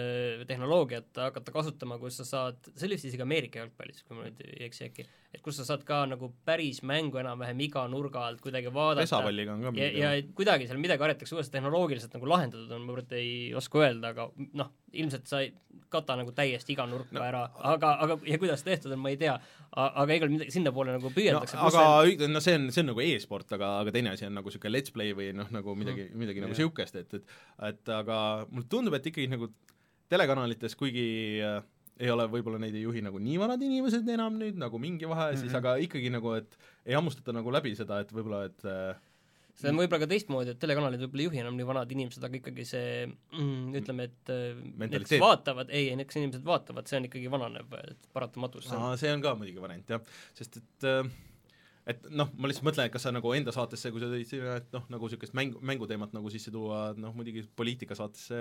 tehnoloogiat 0.48 1.24
hakata 1.28 1.56
kasutama, 1.56 2.00
kus 2.02 2.22
sa 2.22 2.30
saad, 2.30 2.72
see 2.74 2.88
oli 2.88 3.00
vist 3.00 3.12
isegi 3.12 3.26
Ameerika 3.26 3.64
jalgpallis, 3.64 4.06
kui 4.06 4.18
ma 4.18 4.30
nüüd 4.30 4.44
ei 4.48 4.70
eksi 4.70 4.88
äkki, 4.90 5.08
et 5.36 5.44
kus 5.44 5.60
sa 5.60 5.66
saad 5.68 5.84
ka 5.88 6.02
nagu 6.10 6.32
päris 6.48 6.82
mängu 6.88 7.20
enam-vähem 7.22 7.62
iga 7.68 7.84
nurga 7.92 8.26
alt 8.30 8.42
kuidagi 8.44 8.72
vaadata. 8.74 9.04
pesapalliga 9.06 9.56
on 9.56 9.68
ka 9.68 9.74
ja, 9.80 9.90
ja 10.00 10.14
kuidagi 10.38 10.70
seal 10.70 10.80
midagi 10.82 11.06
aretakse 11.08 11.36
uuesti 11.36 11.58
tehnoloogiliselt 11.58 12.16
nagu 12.18 12.30
lahendatud 12.32 12.72
on, 12.76 12.88
ma 12.88 13.04
ei 13.20 13.54
oska 13.58 13.84
öelda, 13.84 14.14
aga 14.16 14.30
noh, 14.62 14.72
ilmselt 14.96 15.28
sa 15.30 15.44
ei 15.44 15.52
kata 15.92 16.18
nagu 16.20 16.32
täiesti 16.36 16.74
iga 16.76 16.88
nurka 16.90 17.18
no, 17.18 17.26
ära, 17.26 17.44
aga, 17.74 17.92
aga 18.06 18.18
ja 18.28 18.40
kuidas 18.42 18.64
tehtud 18.66 18.96
on, 18.96 19.02
ma 19.04 19.12
ei 19.14 19.20
tea. 19.22 19.36
aga 19.76 20.18
igal 20.18 20.32
midagi 20.32 20.56
sinnapoole 20.56 20.96
nagu 20.96 21.12
püüeldakse 21.14 21.60
no,. 21.60 21.70
aga 21.70 22.32
no 22.32 22.42
see 22.44 22.58
on, 22.60 22.70
see 22.72 22.84
on 22.84 22.92
nagu 22.94 23.04
e-sport, 23.04 23.52
aga, 23.58 23.76
aga 23.84 23.94
teine 23.96 24.16
asi 24.16 24.28
on 24.30 24.36
nagu 24.40 24.52
niisugune 24.52 24.74
let's 24.74 24.96
play 24.96 25.16
või 25.18 25.32
noh, 25.36 25.52
nagu 25.54 25.76
midagi 25.78 26.08
mm., 26.08 26.20
midagi 26.24 26.44
nagu 26.44 26.56
niisugust, 26.56 27.00
et, 27.02 27.20
et 27.20 27.72
et 27.72 27.96
aga 27.96 28.18
mulle 28.52 28.70
tundub, 28.72 28.96
et 28.98 29.12
ikkagi 29.12 29.28
nagu 29.32 29.52
telekanalites, 30.12 30.76
kuigi 30.80 31.08
äh, 31.44 31.60
ei 32.02 32.12
ole, 32.12 32.28
võib-olla 32.32 32.60
neid 32.60 32.76
ei 32.76 32.84
juhi 32.84 33.04
nagu 33.06 33.20
nii 33.24 33.36
vanad 33.40 33.62
inimesed 33.64 34.08
enam 34.16 34.40
nüüd, 34.40 34.58
nagu 34.60 34.80
mingi 34.82 35.08
vahe 35.08 35.30
mm, 35.30 35.36
-hmm. 35.36 35.44
siis 35.44 35.58
aga 35.60 35.76
ikkagi 35.84 36.12
nagu, 36.12 36.34
et 36.36 36.58
ei 36.86 36.96
hammustata 36.98 37.36
nagu 37.36 37.54
läbi 37.56 37.76
seda, 37.78 38.02
et 38.04 38.12
võib-olla, 38.16 38.46
et 38.50 38.66
äh, 38.68 38.98
see 39.56 39.72
on 39.72 39.80
võib-olla 39.80 40.02
ka 40.04 40.10
teistmoodi, 40.12 40.56
et 40.56 40.60
telekanalid 40.60 41.06
võib-olla 41.06 41.24
ei 41.24 41.30
juhi 41.30 41.44
enam 41.44 41.60
nii 41.60 41.70
vanad 41.70 41.94
inimesed, 41.96 42.26
aga 42.28 42.40
ikkagi 42.42 42.66
see 42.68 42.90
mm, 43.06 43.78
ütleme, 43.82 44.10
et 44.10 44.34
need, 44.82 44.98
kes 45.06 45.24
vaatavad, 45.24 45.72
ei, 45.72 45.94
need, 45.96 46.10
kes 46.12 46.20
inimesed 46.20 46.44
vaatavad, 46.48 46.92
see 46.92 47.00
on 47.00 47.08
ikkagi 47.08 47.32
vananev 47.32 47.80
paratamatus. 48.16 48.68
see 49.00 49.16
on 49.16 49.24
ka 49.24 49.38
muidugi 49.40 49.64
variant 49.64 49.96
jah, 49.96 50.04
sest 50.36 50.60
et 50.60 50.92
et 51.86 52.08
noh, 52.10 52.32
ma 52.42 52.50
lihtsalt 52.50 52.66
mõtlen, 52.66 52.90
et 52.90 52.94
kas 52.96 53.04
sa 53.06 53.12
nagu 53.14 53.32
enda 53.38 53.54
saatesse, 53.54 53.92
kui 53.94 54.02
sa 54.02 54.10
tõid 54.10 54.28
sinna, 54.28 54.56
et 54.58 54.72
noh, 54.74 54.88
nagu 54.92 55.08
niisugust 55.08 55.36
mängu, 55.38 55.62
mänguteemat 55.62 56.16
nagu 56.18 56.32
sisse 56.34 56.52
tuua, 56.52 56.88
noh 56.98 57.14
muidugi 57.16 57.46
poliitikasaatesse 57.56 58.40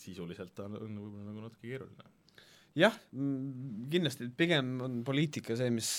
sisuliselt 0.00 0.62
on, 0.64 0.78
on 0.78 1.00
võib-olla 1.02 1.32
nagu 1.32 1.48
natuke 1.48 1.66
keeruline 1.66 2.14
jah, 2.76 2.96
kindlasti, 3.90 4.28
pigem 4.36 4.74
on 4.84 4.98
poliitika 5.06 5.56
see, 5.58 5.70
mis 5.72 5.90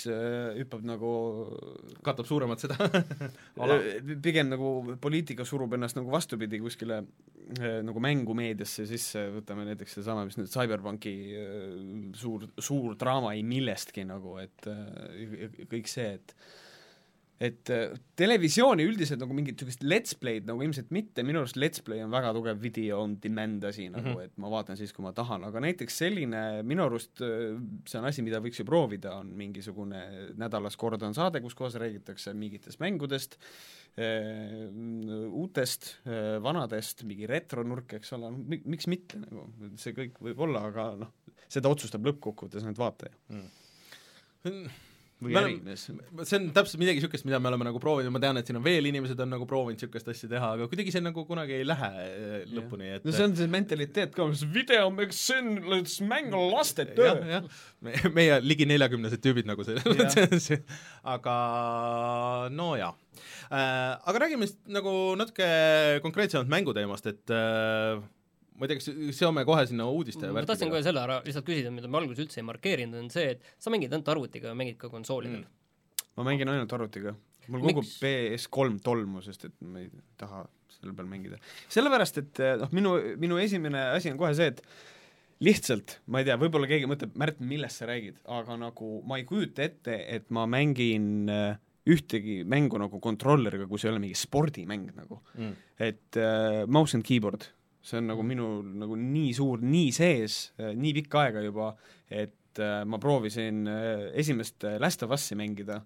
hüppab 0.58 0.84
nagu 0.86 1.10
katab 2.06 2.28
suuremat 2.28 2.62
seda 2.62 2.76
pigem 4.26 4.52
nagu 4.52 4.96
poliitika 5.02 5.46
surub 5.48 5.74
ennast 5.74 5.98
nagu 5.98 6.12
vastupidi 6.12 6.60
kuskile 6.62 7.02
nagu 7.82 8.02
mängumeediasse 8.04 8.84
sisse, 8.88 9.24
võtame 9.32 9.64
näiteks 9.70 9.98
seesama, 9.98 10.26
mis 10.28 10.36
nüüd 10.36 10.52
CyberPunki 10.52 11.14
suur, 12.20 12.44
suur 12.60 12.96
draama 13.00 13.32
ei 13.34 13.44
millestki 13.46 14.04
nagu, 14.08 14.36
et 14.42 14.68
kõik 15.72 15.88
see, 15.90 16.10
et 16.18 16.34
et 17.38 17.70
äh, 17.70 17.92
televisiooni 18.18 18.82
üldiselt 18.88 19.20
nagu 19.22 19.34
mingit 19.36 19.60
niisugust 19.60 19.84
let's 19.86 20.16
play'd 20.18 20.48
nagu 20.48 20.62
ilmselt 20.64 20.88
mitte, 20.94 21.22
minu 21.26 21.38
arust 21.44 21.58
let's 21.60 21.82
play 21.86 22.02
on 22.02 22.10
väga 22.10 22.32
tugev 22.34 22.58
video 22.62 22.98
on 23.04 23.14
demand 23.22 23.62
asi 23.68 23.86
nagu 23.92 24.08
mm, 24.08 24.16
-hmm. 24.16 24.24
et 24.26 24.42
ma 24.42 24.50
vaatan 24.50 24.78
siis, 24.78 24.92
kui 24.94 25.04
ma 25.06 25.12
tahan, 25.14 25.44
aga 25.46 25.62
näiteks 25.62 25.98
selline, 26.02 26.42
minu 26.66 26.82
arust 26.88 27.22
äh, 27.22 27.54
see 27.86 28.00
on 28.00 28.08
asi, 28.10 28.24
mida 28.26 28.42
võiks 28.42 28.58
ju 28.58 28.66
proovida, 28.66 29.14
on 29.22 29.30
mingisugune 29.38 30.02
nädalas 30.40 30.76
kord 30.76 31.02
on 31.06 31.14
saade, 31.14 31.40
kus 31.44 31.54
kohas 31.54 31.78
räägitakse 31.78 32.34
mingitest 32.34 32.82
mängudest, 32.82 33.38
uutest, 35.34 35.88
vanadest, 36.42 37.02
mingi 37.08 37.26
retronurk, 37.26 37.96
eks 37.98 38.12
ole, 38.14 38.30
miks 38.62 38.86
mitte 38.86 39.18
nagu, 39.18 39.48
see 39.80 39.94
kõik 39.96 40.20
võib 40.22 40.44
olla, 40.46 40.68
aga 40.70 40.84
noh, 41.00 41.14
seda 41.50 41.70
otsustab 41.72 42.06
lõppkokkuvõttes 42.06 42.62
ainult 42.62 42.78
vaataja. 42.78 43.16
Mm 43.32 43.48
või 45.18 45.34
Me 45.34 45.40
ärimees. 45.40 45.84
see 45.88 46.38
on 46.38 46.44
täpselt 46.54 46.78
midagi 46.78 47.00
niisugust, 47.00 47.26
mida 47.26 47.40
me 47.42 47.50
oleme 47.50 47.66
nagu 47.66 47.80
proovinud, 47.82 48.12
ma 48.14 48.20
tean, 48.22 48.38
et 48.38 48.48
siin 48.48 48.58
on 48.60 48.64
veel 48.64 48.86
inimesed 48.90 49.18
on 49.24 49.32
nagu 49.34 49.48
proovinud 49.50 49.78
niisugust 49.78 50.10
asja 50.12 50.30
teha, 50.30 50.50
aga 50.54 50.68
kuidagi 50.70 50.94
see 50.94 51.02
nagu 51.02 51.24
kunagi 51.26 51.56
ei 51.58 51.66
lähe 51.66 51.90
eh, 52.04 52.36
lõpuni, 52.54 52.92
et 52.98 53.08
no 53.08 53.14
see 53.14 53.26
on 53.26 53.34
see 53.38 53.50
mentaliteet 53.50 54.14
ka, 54.14 54.28
video 54.54 54.92
makes 54.94 55.18
sin, 55.30 55.56
let's 55.66 55.98
mängu 56.04 56.44
laste 56.52 56.86
töö. 56.94 57.42
me, 57.82 57.96
meie 58.14 58.38
ligi 58.44 58.68
neljakümnesed 58.70 59.22
tüübid 59.24 59.48
nagu 59.50 59.66
see 59.66 59.78
aga 61.14 61.36
no 62.54 62.72
jaa 62.78 62.94
äh,. 63.50 63.98
Aga 64.08 64.20
räägime 64.22 64.46
siis 64.46 64.58
nagu 64.70 64.92
natuke 65.18 65.46
konkreetsemalt 66.04 66.50
mänguteemast, 66.52 67.10
et 67.10 67.34
äh, 67.34 67.98
ma 68.58 68.66
ei 68.66 68.72
tea, 68.72 68.80
kas 68.80 69.18
seome 69.18 69.44
kohe 69.48 69.64
sinna 69.70 69.86
uudiste 69.92 70.32
ma 70.34 70.44
tahtsin 70.48 70.72
kohe 70.72 70.82
selle 70.86 71.02
ära 71.04 71.20
lihtsalt 71.26 71.46
küsida, 71.46 71.72
mida 71.74 71.90
me 71.90 72.00
alguses 72.00 72.26
üldse 72.26 72.42
ei 72.42 72.48
markeerinud, 72.48 72.98
on 73.04 73.08
see, 73.14 73.36
et 73.36 73.54
sa 73.62 73.72
mängid 73.74 73.94
ainult 73.94 74.12
arvutiga 74.14 74.52
või 74.52 74.64
mängid 74.64 74.80
ka 74.82 74.90
konsoolidel 74.92 75.40
mm.? 75.44 75.56
ma 76.18 76.26
mängin 76.26 76.50
ainult 76.52 76.74
arvutiga. 76.74 77.14
mul 77.48 77.64
kogu 77.64 77.84
Miks? 77.84 77.96
PS3 78.02 78.82
tolmu, 78.84 79.22
sest 79.24 79.48
et 79.48 79.56
ma 79.64 79.84
ei 79.84 79.90
taha 80.20 80.44
selle 80.78 80.94
peal 80.98 81.08
mängida. 81.10 81.40
sellepärast, 81.72 82.22
et 82.22 82.44
noh, 82.60 82.70
minu, 82.74 82.94
minu 83.20 83.38
esimene 83.42 83.88
asi 83.94 84.12
on 84.12 84.18
kohe 84.20 84.34
see, 84.36 84.50
et 84.52 84.62
lihtsalt, 85.44 86.00
ma 86.10 86.20
ei 86.20 86.26
tea, 86.28 86.36
võib-olla 86.40 86.68
keegi 86.70 86.88
mõtleb, 86.90 87.14
Märt, 87.18 87.38
millest 87.44 87.80
sa 87.80 87.88
räägid, 87.90 88.18
aga 88.34 88.58
nagu 88.58 88.98
ma 89.06 89.20
ei 89.20 89.26
kujuta 89.28 89.64
ette, 89.66 89.94
et 90.10 90.26
ma 90.34 90.48
mängin 90.50 91.30
äh, 91.30 91.60
ühtegi 91.88 92.40
mängu 92.48 92.80
nagu 92.80 93.00
kontrolleriga, 93.02 93.68
kus 93.70 93.86
ei 93.86 93.92
ole 93.92 94.02
mingi 94.02 94.18
spordimäng 94.18 94.90
nagu 94.96 95.20
mm. 95.38 95.54
et 95.88 96.18
äh, 96.20 96.64
mouse 96.66 96.98
and 96.98 97.06
keyboard, 97.06 97.46
see 97.88 98.00
on 98.00 98.10
nagu 98.12 98.24
minu 98.26 98.48
nagu 98.82 98.98
nii 98.98 99.32
suur, 99.36 99.62
nii 99.64 99.92
sees 99.96 100.40
äh, 100.60 100.74
nii 100.76 100.94
pikka 101.00 101.24
aega 101.26 101.44
juba, 101.44 101.72
et 102.08 102.60
äh, 102.62 102.82
ma 102.88 103.00
proovisin 103.02 103.64
äh, 103.70 104.08
esimest 104.20 104.68
Last 104.82 105.04
of 105.06 105.14
Us'i 105.16 105.38
mängida. 105.38 105.82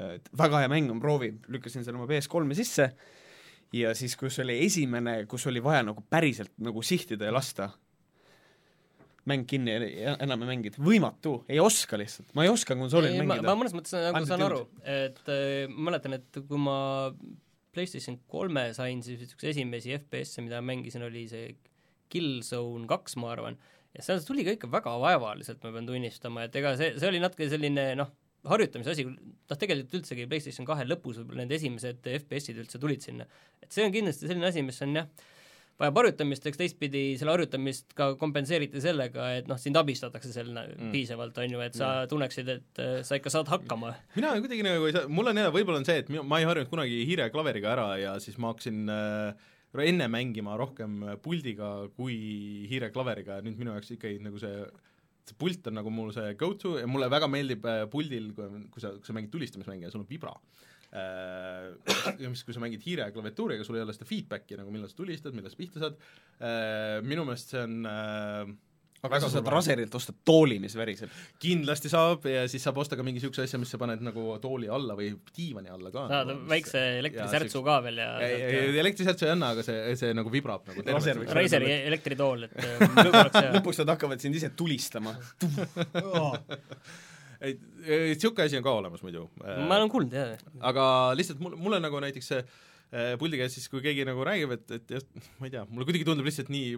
Et 0.00 0.28
väga 0.38 0.62
hea 0.62 0.68
mäng 0.70 0.88
on, 0.88 1.00
proovi, 1.02 1.28
lükkasin 1.52 1.82
selle 1.84 1.98
oma 1.98 2.06
PS3-e 2.08 2.56
sisse. 2.56 2.86
Ja 3.76 3.90
siis, 3.98 4.14
kus 4.16 4.38
oli 4.40 4.54
esimene, 4.64 5.26
kus 5.28 5.44
oli 5.50 5.60
vaja 5.62 5.82
nagu 5.84 6.00
päriselt 6.08 6.54
nagu 6.62 6.80
sihtida 6.86 7.28
ja 7.28 7.34
lasta, 7.34 7.66
mäng 9.28 9.44
kinni 9.50 9.74
ja 9.74 10.14
enam 10.22 10.44
ei 10.44 10.50
mänginud, 10.54 10.78
võimatu, 10.82 11.34
ei 11.50 11.60
oska 11.62 11.98
lihtsalt, 12.00 12.30
ma 12.38 12.46
ei 12.46 12.52
oska 12.52 12.76
konsoolil 12.78 13.18
mängida. 13.18 13.44
ma 13.50 13.58
mõnes 13.58 13.74
mõttes 13.76 13.94
nagu 13.98 14.24
saan 14.28 14.46
aru 14.46 14.62
et 14.80 15.20
äh, 15.28 15.68
mäletan, 15.68 16.16
et 16.16 16.40
kui 16.48 16.60
ma 16.60 16.78
PlayStation 17.74 18.18
kolme 18.30 18.70
sain, 18.76 19.02
siis 19.06 19.22
üks 19.26 19.46
esimesi 19.52 19.94
FPS-e, 19.96 20.44
mida 20.46 20.62
mängisin, 20.64 21.04
oli 21.06 21.26
see 21.30 21.52
Killzone 22.10 22.88
kaks, 22.90 23.14
ma 23.22 23.30
arvan, 23.34 23.58
ja 23.94 24.04
seal 24.04 24.22
tuli 24.26 24.44
ka 24.46 24.56
ikka 24.56 24.70
väga 24.72 24.96
vaevaliselt, 25.02 25.62
ma 25.62 25.72
pean 25.74 25.86
tunnistama, 25.86 26.46
et 26.48 26.58
ega 26.58 26.74
see, 26.78 26.94
see 26.98 27.10
oli 27.10 27.22
natuke 27.22 27.46
selline 27.50 27.86
noh, 27.98 28.10
harjutamise 28.50 28.94
asi, 28.94 29.04
noh 29.06 29.60
tegelikult 29.60 30.00
üldsegi 30.00 30.26
PlayStation 30.30 30.66
kahe 30.68 30.86
lõpus 30.88 31.20
võib-olla 31.20 31.44
need 31.44 31.58
esimesed 31.58 32.06
FPS-id 32.22 32.62
üldse 32.62 32.80
tulid 32.82 33.04
sinna. 33.04 33.26
et 33.62 33.70
see 33.74 33.84
on 33.86 33.94
kindlasti 33.94 34.30
selline 34.30 34.48
asi, 34.48 34.64
mis 34.66 34.80
on 34.86 34.96
jah, 35.02 35.10
vajab 35.80 36.00
harjutamist, 36.00 36.46
eks 36.50 36.60
teistpidi 36.60 37.02
selle 37.20 37.34
harjutamist 37.34 37.94
ka 37.96 38.10
kompenseeriti 38.20 38.82
sellega, 38.84 39.30
et 39.38 39.48
noh, 39.50 39.58
sind 39.60 39.78
abistatakse 39.80 40.32
seal 40.34 40.50
mm. 40.52 40.90
piisavalt, 40.94 41.38
on 41.40 41.56
ju, 41.56 41.62
et 41.64 41.78
sa 41.78 41.92
tunneksid, 42.10 42.50
et 42.56 42.82
äh, 42.82 42.98
sa 43.06 43.18
ikka 43.20 43.32
saad 43.32 43.48
hakkama. 43.52 43.94
mina 44.18 44.34
kuidagi 44.38 44.66
nagu 44.66 44.88
ei 44.88 44.96
saa, 44.96 45.08
mul 45.08 45.32
on 45.32 45.40
jälle, 45.40 45.54
võib-olla 45.54 45.80
on 45.82 45.88
see, 45.88 46.02
et 46.02 46.12
minu, 46.12 46.26
ma 46.28 46.42
ei 46.42 46.48
harjunud 46.48 46.72
kunagi 46.72 47.00
hiireklaveriga 47.08 47.72
ära 47.72 47.88
ja 48.00 48.14
siis 48.22 48.36
ma 48.40 48.52
hakkasin 48.52 48.92
äh, 48.92 49.48
enne 49.86 50.10
mängima 50.12 50.56
rohkem 50.60 51.00
puldiga 51.24 51.72
kui 51.96 52.16
hiireklaveriga 52.70 53.38
ja 53.38 53.46
nüüd 53.46 53.60
minu 53.60 53.76
jaoks 53.76 53.94
ikkagi 53.96 54.20
nagu 54.24 54.40
see 54.42 54.64
see 55.30 55.36
pult 55.38 55.68
on 55.70 55.76
nagu 55.78 55.92
mul 55.94 56.10
see 56.14 56.34
go-to 56.40 56.78
ja 56.80 56.88
mulle 56.90 57.06
väga 57.12 57.28
meeldib 57.30 57.66
äh, 57.68 57.84
puldil, 57.92 58.32
kui, 58.36 58.66
kui 58.72 58.82
sa, 58.82 58.92
kui 58.96 59.06
sa 59.06 59.16
mängid 59.16 59.32
tulistamismänge 59.32 59.88
ja 59.88 59.92
sul 59.92 60.02
on 60.02 60.10
vibra 60.10 60.34
äh, 60.34 60.69
ja 60.90 62.30
mis, 62.32 62.42
kui 62.42 62.56
sa 62.56 62.62
mängid 62.62 62.82
hiire 62.82 63.06
ja 63.06 63.14
klaviatuuriga, 63.14 63.66
sul 63.66 63.78
ei 63.78 63.84
ole 63.84 63.94
seda 63.94 64.08
feedbacki 64.08 64.58
nagu 64.58 64.72
millal 64.74 64.90
sa 64.90 64.98
tulistad, 64.98 65.36
millal 65.36 65.52
sa 65.52 65.60
pihta 65.60 65.84
saad 65.84 66.00
äh,, 66.42 66.98
minu 67.06 67.22
meelest 67.28 67.54
see 67.54 67.62
on 67.62 67.86
äh, 67.86 68.50
aga 69.00 69.14
väga 69.14 69.28
sa 69.28 69.30
saad. 69.32 69.48
Raserilt 69.54 69.94
osta 69.96 70.12
tooli, 70.26 70.58
mis 70.60 70.74
väriseb. 70.76 71.12
kindlasti 71.40 71.90
saab 71.92 72.26
ja 72.28 72.44
siis 72.50 72.64
saab 72.66 72.80
osta 72.82 72.98
ka 72.98 73.04
mingi 73.06 73.20
niisuguse 73.20 73.46
asja, 73.46 73.60
mis 73.60 73.72
sa 73.72 73.80
paned 73.80 74.02
nagu 74.04 74.34
tooli 74.42 74.68
alla 74.68 74.96
või 74.98 75.12
diivani 75.36 75.72
alla 75.72 75.92
ka. 75.94 76.06
saad 76.10 76.32
väikse 76.50 76.82
elektrisärtsu 77.00 77.62
ka 77.66 77.78
veel 77.86 78.02
ja 78.02 78.10
elektrisärtsu 78.82 79.28
ei 79.28 79.34
anna, 79.36 79.52
aga 79.56 79.64
see, 79.66 79.94
see 80.00 80.16
nagu 80.16 80.32
vibrab 80.32 80.68
nagu 80.68 80.84
võiks 80.84 81.36
Razeri 81.40 81.72
elektritool, 81.88 82.48
et 82.48 82.58
äh, 82.64 83.54
lõpuks 83.56 83.80
nad 83.82 83.94
hakkavad 83.94 84.20
sind 84.22 84.36
ise 84.36 84.52
tulistama. 84.56 85.16
ei, 87.40 87.58
niisugune 88.14 88.46
asi 88.46 88.58
on 88.58 88.64
ka 88.66 88.74
olemas 88.80 89.04
muidu. 89.04 89.28
ma 89.40 89.78
olen 89.78 89.92
kuulnud, 89.92 90.16
jah. 90.16 90.40
aga 90.70 90.84
lihtsalt 91.18 91.40
mul, 91.42 91.56
mulle 91.60 91.80
nagu 91.82 92.00
näiteks 92.04 92.32
see 92.32 92.40
äh, 92.40 93.12
puldi 93.20 93.40
käes 93.40 93.56
siis, 93.56 93.68
kui 93.72 93.82
keegi 93.84 94.06
nagu 94.08 94.24
räägib, 94.26 94.56
et, 94.56 94.66
et 94.78 94.96
just, 94.98 95.12
ma 95.38 95.48
ei 95.48 95.54
tea, 95.54 95.64
mulle 95.70 95.88
kuidagi 95.88 96.06
tundub 96.08 96.28
lihtsalt 96.28 96.50
nii, 96.52 96.74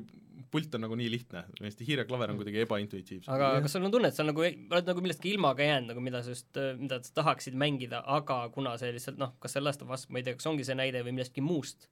pult 0.52 0.74
on 0.76 0.84
nagu 0.84 0.98
nii 0.98 1.08
lihtne, 1.12 1.44
hästi 1.62 1.86
hiireklaver 1.88 2.32
on 2.32 2.38
kuidagi 2.40 2.62
ebaintuitiivsem. 2.66 3.32
aga 3.32 3.54
kas 3.64 3.74
sul 3.76 3.88
on 3.88 3.94
tunne, 3.94 4.12
et 4.12 4.18
sa 4.18 4.26
nagu, 4.26 4.44
oled 4.44 4.90
nagu 4.90 5.04
millestki 5.04 5.32
ilma 5.32 5.54
ka 5.58 5.66
jäänud, 5.66 5.94
nagu 5.94 6.04
mida 6.04 6.22
sa 6.24 6.36
just, 6.36 6.60
mida 6.78 7.00
sa 7.02 7.16
tahaksid 7.22 7.56
mängida, 7.58 8.04
aga 8.18 8.44
kuna 8.54 8.76
see 8.80 8.92
lihtsalt 8.94 9.18
noh, 9.22 9.34
kas 9.42 9.56
see 9.56 9.64
Last 9.64 9.82
of 9.84 9.90
Us, 9.94 10.06
ma 10.12 10.20
ei 10.20 10.28
tea, 10.28 10.38
kas 10.38 10.48
ongi 10.50 10.68
see 10.68 10.78
näide 10.78 11.02
või 11.06 11.16
millestki 11.16 11.44
muust? 11.44 11.88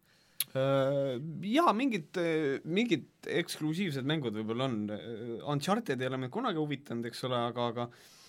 Äh, 0.57 1.17
Jaa, 1.47 1.73
mingid, 1.77 2.17
mingid 2.69 3.29
eksklusiivsed 3.41 4.07
mängud 4.09 4.37
võib-olla 4.37 4.69
on, 4.69 4.79
Uncharted 5.53 6.01
ei 6.01 6.09
ole 6.11 6.21
mind 6.21 6.35
kunagi 6.35 6.61
huvitanud, 6.61 7.09
eks 7.09 7.25
ole, 7.29 7.41
aga, 7.51 7.69
aga 7.73 7.89
eh, 7.89 8.20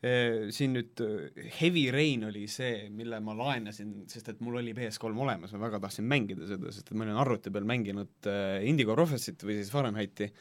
siin 0.00 0.72
nüüd 0.72 1.00
eh, 1.04 1.50
Heavy 1.58 1.90
Rain 1.92 2.24
oli 2.30 2.46
see, 2.48 2.86
mille 2.96 3.18
ma 3.20 3.34
laenasin, 3.36 4.06
sest 4.08 4.32
et 4.32 4.40
mul 4.40 4.56
oli 4.62 4.72
PS3 4.76 5.12
olemas, 5.12 5.52
ma 5.52 5.66
väga 5.66 5.82
tahtsin 5.84 6.08
mängida 6.08 6.48
seda, 6.48 6.72
sest 6.72 6.88
et 6.88 6.96
ma 6.96 7.04
olin 7.04 7.20
arvuti 7.20 7.52
peal 7.52 7.68
mänginud 7.68 8.30
eh, 8.30 8.64
Indigo 8.70 8.96
Prophecyt 8.96 9.44
või 9.44 9.60
siis 9.60 9.72
Fahrenheiti. 9.74 10.32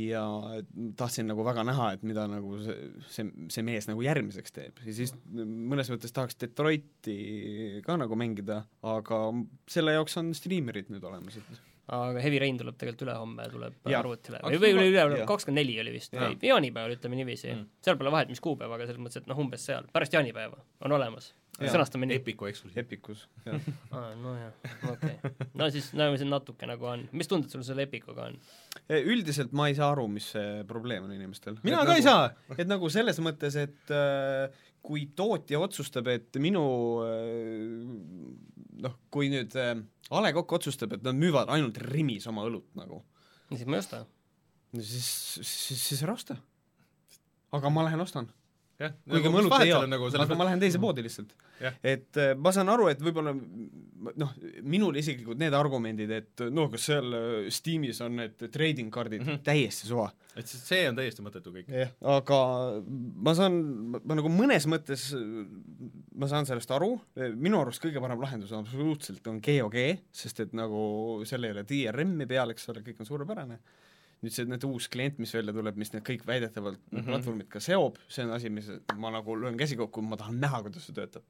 Ja 0.00 0.22
tahtsin 0.96 1.26
nagu 1.28 1.44
väga 1.44 1.66
näha, 1.68 1.90
et 1.92 2.04
mida 2.08 2.22
nagu 2.24 2.54
see, 2.64 2.76
see, 3.12 3.26
see 3.52 3.64
mees 3.66 3.84
nagu 3.90 4.00
järgmiseks 4.00 4.54
teeb. 4.56 4.80
Ja 4.88 4.94
siis 4.96 5.12
mõnes 5.28 5.90
mõttes 5.92 6.16
tahaks 6.16 6.38
Detroiti 6.40 7.18
ka 7.84 7.98
nagu 8.00 8.16
mängida, 8.16 8.62
aga 8.88 9.18
selle 9.68 9.92
jaoks 9.98 10.16
on 10.22 10.32
striimerid 10.38 10.88
nüüd 10.88 11.04
olemas, 11.04 11.36
et 11.36 11.60
aga 11.88 12.20
Heavy 12.22 12.38
Rain 12.38 12.58
tuleb 12.60 12.76
tegelikult 12.78 13.08
ülehomme, 13.08 13.48
tuleb 13.50 13.74
Jaa. 13.90 13.98
arvutile 14.00 14.38
või, 14.44 14.58
või 14.62 14.72
üle, 14.76 14.88
üle, 14.92 15.18
jaa. 15.22 15.26
kakskümmend 15.26 15.58
neli 15.64 15.80
oli 15.82 15.92
vist 15.96 16.14
jaanipäeval, 16.14 16.94
ütleme 16.96 17.18
niiviisi 17.18 17.50
Mm. 17.52 17.66
seal 17.82 17.96
pole 17.98 18.10
vahet, 18.14 18.28
mis 18.30 18.40
kuupäev, 18.40 18.70
aga 18.72 18.86
selles 18.86 19.00
mõttes, 19.02 19.18
et 19.22 19.26
noh, 19.26 19.38
umbes 19.38 19.64
seal, 19.66 19.88
pärast 19.92 20.12
jaanipäeva 20.14 20.58
on 20.86 20.92
olemas. 20.92 21.32
Jaa. 21.60 21.68
sõnastame 21.74 22.06
nii. 22.08 22.16
Epiku 22.22 22.46
eksklusiiv. 22.48 22.78
Epicus, 22.80 23.26
jah 23.44 23.58
aa, 23.92 24.14
nojah, 24.24 24.54
okei 24.88 25.18
okay.. 25.20 25.48
no 25.54 25.68
siis 25.70 25.90
näeme 25.92 26.16
siin 26.18 26.30
natuke 26.32 26.66
nagu 26.66 26.86
on, 26.88 27.02
mis 27.12 27.28
tunded 27.28 27.52
sul 27.52 27.60
selle 27.66 27.84
Epicuga 27.84 28.30
on? 28.30 28.38
Eh, 28.88 29.02
üldiselt 29.04 29.52
ma 29.52 29.68
ei 29.68 29.76
saa 29.76 29.90
aru, 29.92 30.06
mis 30.08 30.30
see 30.32 30.62
probleem 30.70 31.04
on 31.04 31.12
inimestel. 31.12 31.58
mina 31.62 31.82
Et 31.82 31.84
ka 31.84 31.92
nagu, 31.92 31.98
ei 32.00 32.06
saa! 32.06 32.56
et 32.56 32.70
nagu 32.70 32.88
selles 32.94 33.20
mõttes, 33.20 33.58
et 33.60 33.92
äh, 33.92 34.48
kui 34.82 35.06
tootja 35.16 35.60
otsustab, 35.62 36.08
et 36.10 36.38
minu 36.42 36.62
äh, 37.06 37.86
noh, 38.82 38.98
kui 39.14 39.30
nüüd 39.32 39.54
äh, 39.60 39.76
A 40.12 40.22
Le 40.24 40.32
Coq 40.36 40.58
otsustab, 40.58 40.96
et 40.96 41.06
nad 41.06 41.18
müüvad 41.18 41.52
ainult 41.54 41.78
Rimis 41.86 42.26
oma 42.30 42.46
õlut 42.48 42.66
nagu, 42.78 43.02
siis 43.52 43.66
ma 43.68 43.78
ei 43.78 43.84
osta. 43.84 44.04
siis, 44.78 45.10
siis, 45.38 45.88
siis 45.88 46.02
ära 46.02 46.16
osta. 46.18 46.36
aga 47.52 47.70
ma 47.70 47.86
lähen 47.86 48.02
ostan 48.02 48.30
jah, 48.80 48.94
kuigi 49.08 49.30
ma 49.32 49.42
õlut 49.42 49.56
ei 49.60 49.70
joo, 49.70 49.84
nagu 49.88 50.10
aga 50.10 50.38
ma 50.38 50.48
lähen 50.48 50.62
teise 50.62 50.80
poodi 50.82 51.04
lihtsalt. 51.06 51.34
Et 51.60 52.20
äh, 52.20 52.32
ma 52.38 52.52
saan 52.54 52.72
aru, 52.72 52.88
et 52.92 53.02
võib-olla 53.02 53.34
noh, 53.34 54.34
minul 54.62 54.96
isiklikult 54.98 55.38
need 55.38 55.54
argumendid, 55.54 56.10
et 56.10 56.46
no 56.50 56.68
kas 56.72 56.88
seal 56.90 57.14
äh, 57.18 57.50
Steamis 57.54 58.00
on 58.04 58.18
need 58.22 58.48
trading 58.50 58.92
card'id 58.94 59.22
mm. 59.22 59.28
-hmm. 59.28 59.44
täiesti 59.46 59.90
suva 59.90 60.10
et 60.38 60.48
see 60.48 60.84
on 60.88 60.96
täiesti 60.96 61.24
mõttetu 61.24 61.52
kõik. 61.52 61.68
jah, 61.72 61.92
aga 62.14 62.38
ma 63.26 63.34
saan, 63.36 63.58
ma 64.00 64.16
nagu 64.16 64.30
mõnes 64.32 64.66
mõttes, 64.70 65.10
ma 66.16 66.28
saan 66.30 66.48
sellest 66.48 66.72
aru, 66.72 66.94
minu 67.36 67.60
arust 67.60 67.82
kõige 67.84 68.00
parem 68.02 68.22
lahendus 68.22 68.54
on 68.54 68.64
absoluutselt 68.64 69.26
on 69.28 69.42
GOG, 69.44 69.78
sest 70.22 70.40
et 70.46 70.56
nagu 70.56 70.82
seal 71.28 71.44
ei 71.44 71.54
ole 71.54 71.66
DRM-i 71.68 72.28
peal, 72.30 72.54
eks 72.54 72.70
ole, 72.72 72.84
kõik 72.86 73.02
on 73.02 73.08
suurepärane. 73.08 73.60
nüüd 74.22 74.30
see, 74.30 74.46
nüüd 74.46 74.64
uus 74.68 74.86
klient, 74.86 75.16
mis 75.18 75.32
välja 75.34 75.50
tuleb, 75.50 75.78
mis 75.82 75.90
need 75.92 76.04
kõik 76.06 76.22
väidetavalt 76.26 76.78
mm. 76.78 76.98
-hmm. 76.98 77.06
platvormid 77.10 77.48
ka 77.50 77.60
seob, 77.60 77.98
see 78.08 78.24
on 78.24 78.36
asi, 78.36 78.50
mis 78.50 78.70
ma 78.96 79.10
nagu 79.10 79.34
löön 79.36 79.58
käsi 79.58 79.76
kokku, 79.76 80.02
ma 80.02 80.16
tahan 80.16 80.38
näha, 80.40 80.62
kuidas 80.62 80.86
see 80.86 80.94
töötab. 80.94 81.26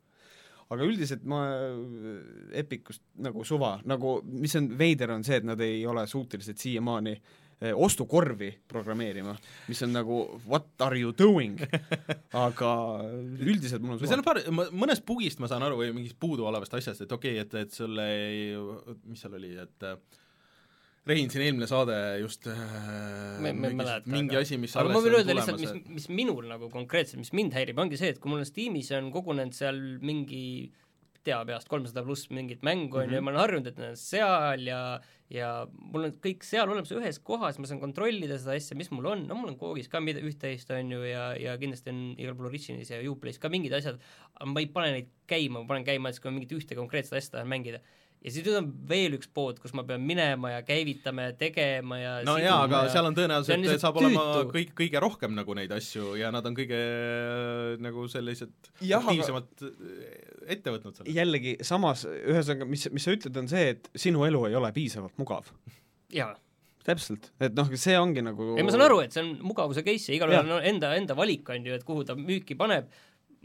Aga 0.72 0.88
üldiselt 0.88 1.24
ma 1.28 1.44
Epicust 2.56 3.04
nagu 3.22 3.44
suva, 3.46 3.76
nagu 3.88 4.18
mis 4.24 4.54
on 4.58 4.70
veider, 4.78 5.12
on 5.14 5.24
see, 5.26 5.40
et 5.40 5.46
nad 5.48 5.60
ei 5.64 5.82
ole 5.88 6.04
suutelised 6.10 6.60
siiamaani 6.60 7.12
eh, 7.14 7.72
ostukorvi 7.72 8.50
programmeerima, 8.68 9.34
mis 9.68 9.82
on 9.86 9.94
nagu 9.94 10.22
what 10.46 10.72
are 10.86 10.98
you 10.98 11.14
doing? 11.18 11.60
Aga 12.46 12.72
üldiselt 13.38 13.84
mul 13.84 13.96
on 13.96 14.02
seal 14.02 14.16
suva. 14.16 14.20
on 14.20 14.26
paar, 14.26 14.72
mõnest 14.84 15.06
bugist 15.08 15.42
ma 15.42 15.50
saan 15.50 15.66
aru 15.66 15.82
või 15.82 15.92
mingist 15.96 16.18
puuduolevast 16.22 16.80
asjast, 16.80 17.06
et 17.06 17.14
okei 17.18 17.38
okay,, 17.40 17.62
et, 17.62 17.78
et 17.78 18.08
ei, 18.08 18.52
mis 19.04 19.22
seal 19.22 19.38
oli, 19.40 19.54
et 19.66 19.88
äh, 19.88 20.00
Rein 21.08 21.32
siin 21.32 21.42
eelmine 21.48 21.66
saade 21.66 21.96
just 22.20 22.46
äh, 22.46 22.58
Ma- 23.42 23.50
ma 23.50 23.70
ei 23.72 24.04
mingi, 24.06 24.36
asi, 24.38 24.58
mis 24.60 24.76
aga 24.78 24.92
ma 24.92 25.00
võin 25.02 25.16
öelda 25.18 25.34
lihtsalt, 25.34 25.58
mis, 25.58 25.72
mis 25.96 26.06
minul 26.14 26.46
nagu 26.46 26.68
konkreetselt, 26.70 27.18
mis 27.18 27.32
mind 27.34 27.56
häirib, 27.58 27.80
ongi 27.82 27.98
see, 27.98 28.12
et 28.14 28.20
kui 28.22 28.30
mul 28.30 28.44
on 28.44 28.46
Steamis 28.46 28.92
on 28.94 29.10
kogunenud 29.14 29.56
seal 29.56 29.80
mingi 30.04 30.44
tea 31.26 31.40
peast 31.46 31.70
kolmsada 31.70 32.04
pluss 32.06 32.30
mingit 32.34 32.62
mängu 32.66 33.00
on 33.02 33.10
ju, 33.10 33.18
ja 33.18 33.24
ma 33.24 33.32
olen 33.32 33.42
harjunud, 33.42 33.68
et 33.70 33.80
need 33.80 33.92
on 33.94 33.98
seal 33.98 34.64
ja 34.66 34.78
ja 35.32 35.48
mul 35.72 36.08
on 36.08 36.14
kõik 36.20 36.44
seal 36.44 36.68
olemas 36.68 36.90
ühes 36.92 37.18
kohas, 37.24 37.56
ma 37.56 37.68
saan 37.68 37.80
kontrollida 37.80 38.36
seda 38.40 38.56
asja, 38.58 38.76
mis 38.76 38.90
mul 38.92 39.06
on, 39.14 39.22
no 39.28 39.38
mul 39.38 39.54
on 39.54 39.56
koogis 39.60 39.88
ka 39.88 40.02
mida 40.04 40.20
üht-teist, 40.20 40.70
on 40.76 40.90
ju, 40.92 41.00
ja, 41.08 41.30
ja 41.40 41.54
kindlasti 41.60 41.92
on 41.92 42.02
igal 42.20 42.36
pool 42.36 42.50
Originalis 42.50 42.92
ja 42.92 43.00
Uplay's 43.08 43.40
ka 43.40 43.48
mingid 43.52 43.72
asjad, 43.78 44.02
aga 44.36 44.50
ma 44.50 44.60
ei 44.60 44.68
pane 44.74 44.92
neid 44.98 45.08
käima, 45.30 45.62
ma 45.62 45.70
panen 45.70 45.86
käima 45.88 46.12
siis, 46.12 46.20
kui 46.20 46.30
ma 46.30 46.36
mingit 46.36 46.52
ühte 46.58 46.76
konkreetset 46.76 47.16
asja 47.16 47.38
tahan 47.38 47.48
mängida 47.50 47.80
ja 48.22 48.30
siis 48.30 48.46
nüüd 48.46 48.58
on 48.58 48.68
veel 48.88 49.16
üks 49.18 49.30
pood, 49.30 49.58
kus 49.62 49.74
ma 49.76 49.84
pean 49.86 50.02
minema 50.06 50.56
ja 50.56 50.62
käivitama 50.66 51.28
ja 51.30 51.36
tegema 51.38 51.98
ja 52.00 52.12
no 52.26 52.36
jaa, 52.40 52.60
aga 52.66 52.84
ja... 52.86 52.92
seal 52.94 53.08
on 53.08 53.12
on 53.12 53.18
tõenäoliselt 53.18 53.62
lihtsalt 53.62 53.84
saab 53.84 53.98
olema 54.00 54.22
tüütu. 54.28 54.52
kõik, 54.56 54.72
kõige 54.78 55.02
rohkem 55.02 55.34
nagu 55.36 55.56
neid 55.58 55.74
asju 55.76 56.14
ja 56.20 56.30
nad 56.34 56.46
on 56.48 56.56
kõige 56.56 56.78
äh, 56.78 57.74
nagu 57.82 58.06
sellised 58.12 58.54
Jah, 58.80 59.02
aga- 59.02 59.12
aktiivsemalt 59.12 59.66
äh, 59.66 60.14
ette 60.56 60.74
võtnud 60.74 60.98
selle. 60.98 61.16
jällegi 61.16 61.56
samas, 61.66 62.06
ühesõnaga, 62.08 62.68
mis, 62.68 62.88
mis 62.94 63.06
sa 63.06 63.14
ütled, 63.16 63.36
on 63.42 63.50
see, 63.52 63.76
et 63.76 63.92
sinu 64.06 64.24
elu 64.28 64.46
ei 64.48 64.58
ole 64.58 64.72
piisavalt 64.74 65.20
mugav. 65.20 65.52
jaa 66.12 66.32
täpselt, 66.82 67.28
et 67.38 67.54
noh, 67.54 67.68
see 67.78 67.94
ongi 67.94 68.24
nagu 68.26 68.56
ei, 68.56 68.64
ma 68.66 68.72
saan 68.74 68.88
aru, 68.88 69.04
et 69.04 69.14
see 69.14 69.22
on 69.22 69.36
mugavuse 69.46 69.84
case 69.86 70.10
ja 70.10 70.16
igalühel 70.18 70.48
on 70.56 70.64
enda, 70.66 70.90
enda 70.98 71.14
valik, 71.14 71.46
on 71.54 71.68
ju, 71.68 71.76
et 71.78 71.84
kuhu 71.86 72.02
ta 72.08 72.16
müüki 72.18 72.56
paneb, 72.58 72.88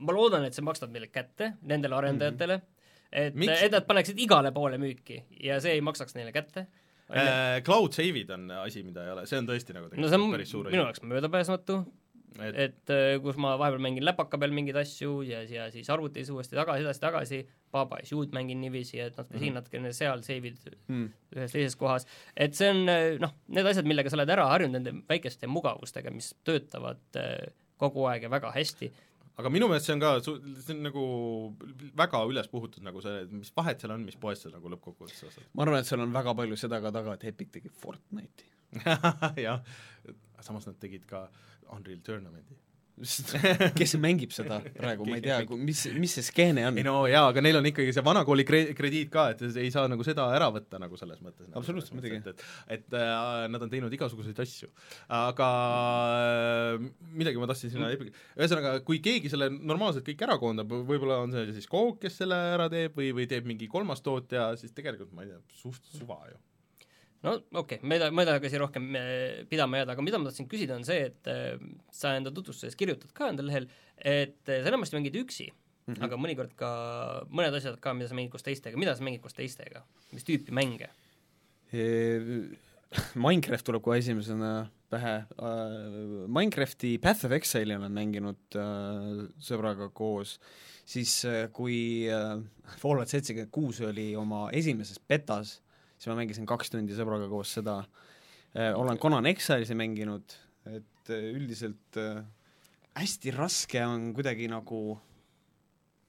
ma 0.02 0.16
loodan, 0.16 0.48
et 0.48 0.58
see 0.58 0.66
maksab 0.66 0.90
meile 0.94 1.12
kätte, 1.14 1.52
nendele 1.70 2.00
arendajatele 2.00 2.58
mm, 2.58 2.64
-hmm. 2.64 2.74
Et 3.12 3.38
et 3.38 3.72
nad 3.72 3.88
paneksid 3.88 4.20
igale 4.20 4.52
poole 4.56 4.80
müüki 4.82 5.22
ja 5.44 5.62
see 5.64 5.78
ei 5.78 5.86
maksaks 5.86 6.18
neile 6.18 6.34
kätte. 6.36 6.68
Äh, 7.08 7.62
Cloud 7.64 7.96
save'id 7.96 8.32
on 8.36 8.50
asi, 8.66 8.84
mida 8.84 9.06
ei 9.06 9.14
ole, 9.14 9.24
see 9.30 9.40
on 9.40 9.48
tõesti 9.48 9.76
nagu 9.76 9.88
no 9.96 10.10
see 10.12 10.20
on 10.20 10.34
päris 10.34 10.52
suur 10.52 10.68
minu 10.68 10.84
jaoks 10.84 11.00
möödapääsmatu, 11.08 11.78
et, 12.44 12.58
et 12.66 12.92
äh, 12.92 13.12
kus 13.24 13.40
ma 13.40 13.54
vahepeal 13.60 13.80
mängin 13.86 14.04
läpaka 14.04 14.40
peal 14.42 14.52
mingeid 14.56 14.76
asju 14.82 15.22
ja, 15.24 15.40
ja 15.48 15.70
siis 15.72 15.88
arvutis 15.94 16.28
uuesti 16.34 16.60
tagasi, 16.60 16.84
edasi-tagasi, 16.84 17.40
Baba 17.72 18.02
is 18.04 18.12
You'd 18.12 18.36
mängin 18.36 18.60
niiviisi, 18.60 19.00
et 19.00 19.16
natuke 19.16 19.38
mm 19.38 19.40
-hmm. 19.40 19.46
siin, 19.46 19.56
natukene 19.56 19.94
seal 19.96 20.26
save'id 20.28 20.76
mm. 20.88 21.08
ühes 21.38 21.56
teises 21.56 21.80
kohas, 21.80 22.08
et 22.36 22.60
see 22.60 22.74
on 22.76 22.84
noh, 23.24 23.38
need 23.48 23.72
asjad, 23.72 23.88
millega 23.88 24.12
sa 24.12 24.20
oled 24.20 24.36
ära 24.36 24.50
harjunud, 24.52 24.76
nende 24.76 25.08
väikeste 25.08 25.48
mugavustega, 25.48 26.12
mis 26.12 26.34
töötavad 26.44 27.24
eh, 27.24 27.48
kogu 27.78 28.04
aeg 28.12 28.28
ja 28.28 28.30
väga 28.34 28.52
hästi, 28.52 28.92
aga 29.38 29.52
minu 29.54 29.70
meelest 29.70 29.90
see 29.90 29.96
on 29.96 30.02
ka 30.02 30.12
see 30.26 30.74
on 30.74 30.84
nagu 30.88 31.04
väga 32.02 32.24
üles 32.30 32.50
puhutud 32.52 32.86
nagu 32.86 33.02
see, 33.06 33.26
mis 33.38 33.54
vahet 33.58 33.84
seal 33.84 33.94
on, 33.94 34.06
mis 34.08 34.18
poest 34.22 34.48
sa 34.48 34.54
nagu 34.54 34.72
lõppkokkuvõttes 34.74 35.28
ostad. 35.30 35.50
ma 35.54 35.66
arvan, 35.66 35.84
et 35.84 35.90
seal 35.90 36.04
on 36.06 36.16
väga 36.16 36.34
palju 36.38 36.58
seda 36.60 36.82
ka 36.84 36.94
taga, 36.96 37.18
et 37.18 37.28
Epic 37.32 37.52
tegi 37.54 37.74
Fortnite'i. 37.84 38.50
jah, 39.46 39.62
samas 40.44 40.68
nad 40.68 40.80
tegid 40.82 41.06
ka 41.10 41.28
Unreal 41.76 42.02
Tournamenti. 42.06 42.58
kes 43.78 43.94
mängib 44.02 44.32
seda 44.34 44.58
praegu, 44.74 45.06
ma 45.06 45.20
ei 45.20 45.24
tea, 45.24 45.38
mis, 45.62 45.84
mis 45.98 46.16
see 46.18 46.26
skeene 46.26 46.64
on 46.66 46.80
ei? 46.80 46.86
no 46.88 46.96
jaa, 47.10 47.28
aga 47.30 47.44
neil 47.46 47.60
on 47.60 47.70
ikkagi 47.70 47.94
see 47.94 48.04
vanakooli 48.06 48.46
kre-, 48.48 48.72
krediit 48.78 49.12
ka, 49.14 49.28
et 49.36 49.44
ei 49.62 49.70
saa 49.74 49.86
nagu 49.92 50.06
seda 50.08 50.26
ära 50.34 50.48
võtta 50.54 50.80
nagu 50.82 50.98
selles 51.00 51.22
mõttes. 51.22 51.50
Absoluutselt, 51.58 51.94
muidugi. 51.98 52.18
et, 52.18 52.32
et, 52.34 52.42
et 52.80 52.98
äh, 52.98 53.46
nad 53.54 53.62
on 53.62 53.72
teinud 53.74 53.94
igasuguseid 53.94 54.42
asju. 54.42 54.72
aga 55.14 55.52
äh, 56.82 56.90
midagi 57.22 57.42
ma 57.42 57.52
tahtsin 57.52 57.76
sinna 57.76 57.92
mm., 57.94 58.18
ühesõnaga, 58.40 58.74
kui 58.88 59.02
keegi 59.06 59.30
selle 59.34 59.52
normaalselt 59.54 60.08
kõik 60.08 60.26
ära 60.26 60.40
koondab, 60.42 60.74
võib-olla 60.90 61.22
on 61.28 61.38
see 61.38 61.54
siis 61.54 61.70
Coke, 61.70 62.00
kes 62.08 62.22
selle 62.24 62.38
ära 62.58 62.66
teeb 62.74 62.98
või, 62.98 63.14
või 63.14 63.30
teeb 63.30 63.46
mingi 63.50 63.70
kolmas 63.70 64.02
tootja, 64.06 64.56
siis 64.58 64.74
tegelikult 64.74 65.14
ma 65.14 65.26
ei 65.26 65.36
tea, 65.36 65.42
suht 65.62 65.94
suva 65.94 66.24
ju. 66.32 66.42
No 67.28 67.36
okei 67.60 67.78
okay,, 67.78 67.84
ma 67.84 67.98
ei 67.98 68.02
taha, 68.02 68.14
ma 68.16 68.24
ei 68.24 68.30
taha 68.30 68.42
ka 68.44 68.52
siin 68.52 68.64
rohkem 68.64 68.90
eh, 69.00 69.46
pidama 69.52 69.82
jääda, 69.82 69.96
aga 69.96 70.06
mida 70.06 70.20
ma 70.22 70.30
tahtsin 70.30 70.50
küsida, 70.52 70.78
on 70.80 70.86
see, 70.88 71.08
et 71.10 71.32
eh, 71.32 71.58
sa 71.94 72.14
enda 72.18 72.34
tutvustuses 72.36 72.78
kirjutad 72.80 73.12
ka 73.18 73.32
enda 73.34 73.46
lehel, 73.46 73.68
et 73.98 74.52
eh, 74.52 74.62
sa 74.62 74.72
enamasti 74.72 74.98
mängid 74.98 75.18
üksi 75.20 75.50
mm, 75.50 75.94
-hmm. 75.94 76.06
aga 76.08 76.22
mõnikord 76.22 76.56
ka 76.60 76.70
mõned 77.32 77.60
asjad 77.60 77.80
ka, 77.84 77.94
mida 77.98 78.10
sa 78.10 78.18
mängid 78.18 78.34
koos 78.34 78.48
teistega, 78.48 78.80
mida 78.80 78.96
sa 78.96 79.06
mängid 79.06 79.24
koos 79.24 79.38
teistega, 79.38 79.84
mis 80.14 80.26
tüüpi 80.28 80.56
mänge? 80.56 80.90
Minecraft 83.28 83.66
tuleb 83.68 83.84
kohe 83.84 83.98
esimesena 84.00 84.70
pähe 84.88 85.18
Minecrafti 86.32 86.94
Path 87.04 87.28
of 87.28 87.34
Exile'i 87.36 87.76
olen 87.76 87.92
mänginud 87.92 88.56
sõbraga 89.44 89.90
koos, 89.92 90.38
siis 90.88 91.20
kui 91.52 92.08
Fallout 92.82 93.12
seitsekümmend 93.12 93.52
kuus 93.52 93.82
oli 93.84 94.14
oma 94.16 94.48
esimeses 94.56 95.02
betas, 95.04 95.58
siis 95.98 96.12
ma 96.12 96.18
mängisin 96.22 96.48
kaks 96.50 96.72
tundi 96.74 96.96
sõbraga 96.98 97.28
koos 97.32 97.58
seda 97.58 97.80
uh,, 97.84 98.72
olen 98.78 99.00
Conan 99.02 99.28
Exiles'i 99.30 99.78
mänginud, 99.78 100.38
et 100.70 101.14
uh, 101.14 101.30
üldiselt 101.34 102.00
uh, 102.02 102.22
hästi 102.98 103.34
raske 103.36 103.84
on 103.86 104.12
kuidagi 104.18 104.50
nagu 104.52 104.82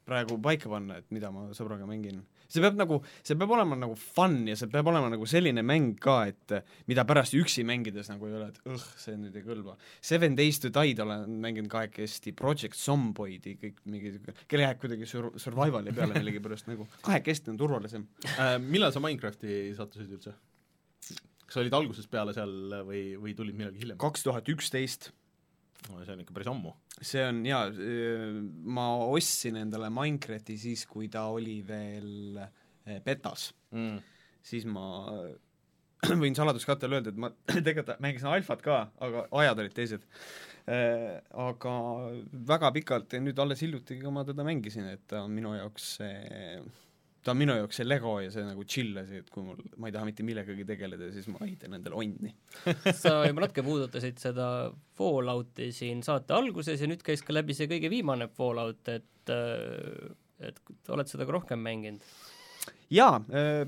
praegu 0.09 0.39
paika 0.41 0.71
panna, 0.73 1.01
et 1.01 1.11
mida 1.13 1.31
ma 1.33 1.49
sõbraga 1.57 1.89
mängin. 1.89 2.23
See 2.49 2.65
peab 2.65 2.79
nagu, 2.81 2.99
see 3.27 3.37
peab 3.39 3.53
olema 3.57 3.77
nagu 3.79 3.97
fun 3.99 4.41
ja 4.49 4.57
see 4.59 4.71
peab 4.73 4.89
olema 4.93 5.11
nagu 5.13 5.29
selline 5.29 5.65
mäng 5.67 5.99
ka, 6.03 6.19
et 6.31 6.57
eh, 6.57 6.75
mida 6.89 7.05
pärast 7.09 7.37
üksi 7.39 7.65
mängides 7.69 8.11
nagu 8.13 8.29
ei 8.29 8.37
ole, 8.39 8.49
et 8.53 8.61
õh, 8.73 8.87
see 9.01 9.17
nüüd 9.21 9.37
ei 9.37 9.45
kõlba. 9.47 9.77
Seven 10.11 10.37
Days 10.39 10.61
to 10.63 10.73
Die'd 10.75 11.03
olen 11.05 11.39
mänginud 11.45 11.71
kahekesti, 11.73 12.33
Project 12.39 12.79
Zomboidi 12.81 13.57
kõik 13.61 13.83
mingi 13.89 14.15
siuke, 14.17 14.37
kelle 14.49 14.67
jääb 14.67 14.83
kuidagi 14.83 15.09
sur-, 15.09 15.35
survival'i 15.41 15.95
peale 15.97 16.17
millegipärast 16.17 16.71
nagu, 16.73 16.89
kahekesti 17.05 17.53
on 17.53 17.61
turvalisem. 17.61 18.09
Äh, 18.37 18.57
millal 18.63 18.95
sa 18.95 19.05
Minecrafti 19.05 19.75
sattusid 19.77 20.19
üldse? 20.19 20.37
kas 21.49 21.63
olid 21.63 21.73
algusest 21.73 22.11
peale 22.13 22.35
seal 22.37 22.51
või, 22.85 23.03
või 23.17 23.33
tulid 23.37 23.57
millalgi 23.57 23.81
hiljem? 23.81 23.97
kaks 24.01 24.27
tuhat 24.27 24.49
üksteist 24.53 25.09
see 25.87 26.13
on 26.15 26.21
ikka 26.25 26.35
päris 26.37 26.51
ammu. 26.51 26.73
see 27.01 27.23
on 27.25 27.43
jaa, 27.47 27.69
ma 28.79 28.87
ostsin 29.07 29.57
endale 29.61 29.91
Minecrafti 29.95 30.59
siis, 30.59 30.87
kui 30.91 31.09
ta 31.13 31.27
oli 31.35 31.61
veel 31.67 32.39
eh, 32.43 32.99
betas 33.05 33.53
Mm. 33.73 33.99
siis 34.43 34.65
ma 34.65 34.85
võin 36.23 36.37
saladuskattele 36.37 36.97
öelda, 36.99 37.11
et 37.13 37.19
ma 37.21 37.29
tegelikult 37.67 37.99
mängisin 38.01 38.31
alfat 38.31 38.63
ka, 38.65 38.77
aga 39.05 39.27
ajad 39.43 39.59
olid 39.65 39.75
teised. 39.77 40.05
Aga 40.69 41.73
väga 42.49 42.71
pikalt 42.77 43.13
ja 43.17 43.21
nüüd 43.25 43.39
alles 43.41 43.61
hiljuti 43.65 43.97
ka 44.03 44.11
ma 44.13 44.25
teda 44.29 44.45
mängisin, 44.45 44.85
et 44.93 45.07
ta 45.09 45.23
on 45.25 45.33
minu 45.33 45.55
jaoks 45.57 45.87
see 45.99 46.59
ta 47.29 47.35
on 47.35 47.41
minu 47.43 47.57
jaoks 47.59 47.81
see 47.81 47.87
Lego 47.87 48.15
ja 48.25 48.31
see 48.33 48.45
nagu 48.47 48.65
chill 48.65 48.97
asi, 49.03 49.21
et 49.23 49.29
kui 49.33 49.45
mul, 49.45 49.61
ma 49.77 49.91
ei 49.91 49.95
taha 49.95 50.09
mitte 50.09 50.25
millegagi 50.25 50.65
tegeleda, 50.69 51.11
siis 51.13 51.29
ma 51.33 51.43
ehitan 51.45 51.77
endale 51.77 51.99
onni. 52.01 52.33
sa 53.03 53.19
juba 53.27 53.45
natuke 53.45 53.65
puudutasid 53.67 54.23
seda 54.23 54.49
Fallouti 54.99 55.69
siin 55.77 56.01
saate 56.07 56.35
alguses 56.37 56.81
ja 56.81 56.89
nüüd 56.91 57.05
käis 57.05 57.23
ka 57.27 57.37
läbi 57.37 57.57
see 57.57 57.69
kõige 57.71 57.93
viimane 57.93 58.31
Fallout, 58.33 58.89
et 58.95 59.35
äh, 59.35 60.09
et 60.49 60.59
oled 60.95 61.11
seda 61.11 61.27
ka 61.29 61.35
rohkem 61.35 61.61
mänginud? 61.61 62.05
jaa, 62.93 63.19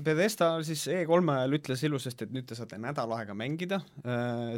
Bethesda 0.01 0.55
siis 0.65 0.87
E3-e 0.89 1.33
ajal 1.35 1.57
ütles 1.57 1.83
ilusasti, 1.85 2.25
et 2.25 2.33
nüüd 2.33 2.47
te 2.49 2.57
saate 2.57 2.79
nädal 2.81 3.11
aega 3.17 3.35
mängida, 3.37 3.81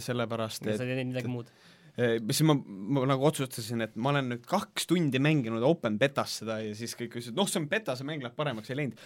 sellepärast 0.03 0.63
sa 0.63 0.71
et 0.71 0.83
ei 0.85 0.95
teinud 0.95 1.11
midagi 1.11 1.31
muud? 1.31 1.51
Eh, 1.93 2.15
siis 2.31 2.41
ma, 2.49 2.55
ma 2.57 3.03
nagu 3.05 3.25
otsustasin, 3.27 3.83
et 3.85 3.97
ma 4.01 4.09
olen 4.09 4.31
nüüd 4.31 4.47
kaks 4.49 4.87
tundi 4.89 5.19
mänginud 5.21 5.61
open 5.67 5.99
betas 6.01 6.39
seda 6.39 6.55
ja 6.63 6.71
siis 6.77 6.95
kõik 6.97 7.19
ütlesid, 7.19 7.35
noh, 7.37 7.45
see 7.49 7.59
on 7.61 7.67
beta, 7.69 7.93
see 7.99 8.07
mäng 8.07 8.23
läheb 8.25 8.33
paremaks, 8.37 8.71
ei 8.73 8.79
läinud. 8.79 9.03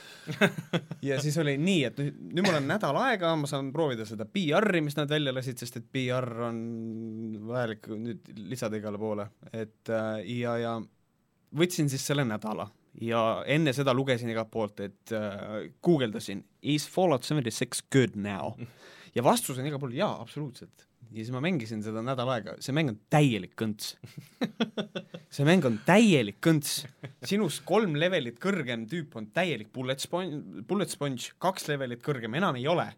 ja 1.10 1.17
siis 1.23 1.36
oli 1.43 1.58
nii, 1.60 1.82
et 1.89 2.00
nüüd, 2.00 2.21
nüüd 2.32 2.47
mul 2.47 2.60
on 2.62 2.71
nädal 2.71 3.02
aega, 3.02 3.34
ma 3.36 3.52
saan 3.52 3.73
proovida 3.76 4.08
seda 4.08 4.23
PR-i, 4.32 4.84
mis 4.86 4.95
nad 4.95 5.12
välja 5.12 5.36
lasid, 5.36 5.60
sest 5.60 5.82
et 5.82 5.91
PR 5.91 6.30
on 6.47 6.63
vajalik 7.50 7.91
nüüd 7.91 8.32
lisada 8.47 8.80
igale 8.80 9.04
poole, 9.04 9.28
et 9.52 9.91
äh, 9.91 10.23
ja, 10.39 10.56
ja 10.63 10.78
võtsin 11.60 11.91
siis 11.91 12.08
selle 12.08 12.23
nädala 12.28 12.69
ja 13.04 13.43
enne 13.52 13.76
seda 13.76 13.91
lugesin 13.93 14.32
igalt 14.32 14.54
poolt, 14.54 14.80
et 14.88 15.12
äh, 15.12 15.67
guugeldasin 15.84 16.45
is 16.63 16.88
Fallout 16.88 17.28
seventy 17.28 17.52
six 17.52 17.84
good 17.91 18.15
now 18.15 18.56
ja 19.12 19.28
vastus 19.28 19.60
on 19.60 19.67
igal 19.67 19.82
pool 19.82 19.95
jaa, 19.97 20.15
absoluutselt. 20.21 20.87
Ja 21.12 21.24
siis 21.24 21.34
ma 21.34 21.41
mängisin 21.43 21.82
seda 21.86 22.04
nädal 22.06 22.30
aega, 22.34 22.58
see 22.63 22.76
mäng 22.76 22.91
on 22.93 23.00
täielik 23.13 23.56
kõnts. 23.60 23.96
see 25.34 25.47
mäng 25.47 25.66
on 25.68 25.80
täielik 25.88 26.39
kõnts. 26.43 26.86
sinust 27.28 27.64
kolm 27.68 27.97
levelit 27.99 28.39
kõrgem 28.43 28.88
tüüp 28.91 29.16
on 29.20 29.30
täielik 29.36 29.72
bullet 29.74 30.03
sponge, 30.03 30.64
bullet 30.68 30.93
sponge, 30.93 31.34
kaks 31.43 31.68
levelit 31.72 32.03
kõrgem 32.05 32.38
enam 32.39 32.60
ei 32.60 32.68
ole 32.72 32.91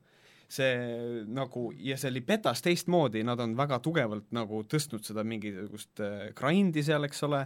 see 0.50 1.26
nagu 1.30 1.70
ja 1.78 1.98
see 2.00 2.10
oli 2.10 2.24
betas 2.26 2.64
teistmoodi, 2.66 3.22
nad 3.28 3.40
on 3.44 3.54
väga 3.58 3.80
tugevalt 3.86 4.32
nagu 4.36 4.64
tõstnud 4.70 5.06
seda 5.06 5.26
mingisugust 5.28 6.02
äh, 6.02 6.32
grind'i 6.38 6.84
seal, 6.86 7.06
eks 7.06 7.22
ole, 7.28 7.44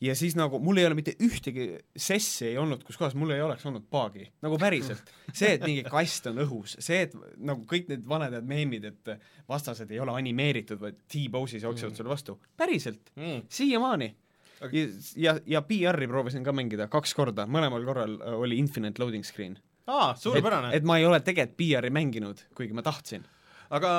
ja 0.00 0.14
siis 0.16 0.36
nagu 0.38 0.58
mul 0.64 0.80
ei 0.80 0.88
ole 0.88 0.96
mitte 0.96 1.14
ühtegi 1.20 1.66
sessi 1.92 2.48
ei 2.48 2.56
olnud, 2.60 2.86
kus 2.86 2.96
kohas 3.00 3.16
mul 3.18 3.34
ei 3.34 3.44
oleks 3.44 3.66
olnud 3.68 3.84
paagi, 3.92 4.24
nagu 4.44 4.56
päriselt. 4.60 5.12
see, 5.32 5.52
et 5.58 5.66
mingi 5.66 5.84
kast 5.88 6.30
on 6.32 6.40
õhus, 6.46 6.78
see, 6.80 7.04
et 7.08 7.18
nagu 7.36 7.66
kõik 7.68 7.92
need 7.92 8.08
vanad 8.08 8.40
meemid, 8.48 8.88
et 8.88 9.14
vastased 9.50 9.92
ei 9.92 10.00
ole 10.00 10.16
animeeritud, 10.16 10.80
vaid 10.80 11.04
T-pose'is 11.10 11.68
jooksevad 11.68 11.92
mm. 11.92 12.00
sulle 12.00 12.14
vastu, 12.14 12.40
päriselt 12.56 13.12
mm., 13.20 13.46
siiamaani 13.52 14.14
ja, 14.60 14.86
ja, 15.16 15.34
ja 15.46 15.62
PR-i 15.62 16.08
proovisin 16.08 16.44
ka 16.44 16.54
mängida 16.56 16.88
kaks 16.92 17.14
korda, 17.16 17.46
mõlemal 17.50 17.84
korral 17.86 18.16
oli 18.36 18.58
infinite 18.60 19.02
loading 19.02 19.26
screen. 19.26 19.58
aa, 19.90 20.14
suurepärane 20.18 20.72
et. 20.72 20.80
et 20.80 20.88
ma 20.88 20.98
ei 21.00 21.06
ole 21.08 21.20
tegelikult 21.24 21.58
PR-i 21.58 21.92
mänginud, 21.94 22.42
kuigi 22.56 22.76
ma 22.76 22.84
tahtsin. 22.86 23.26
aga 23.70 23.90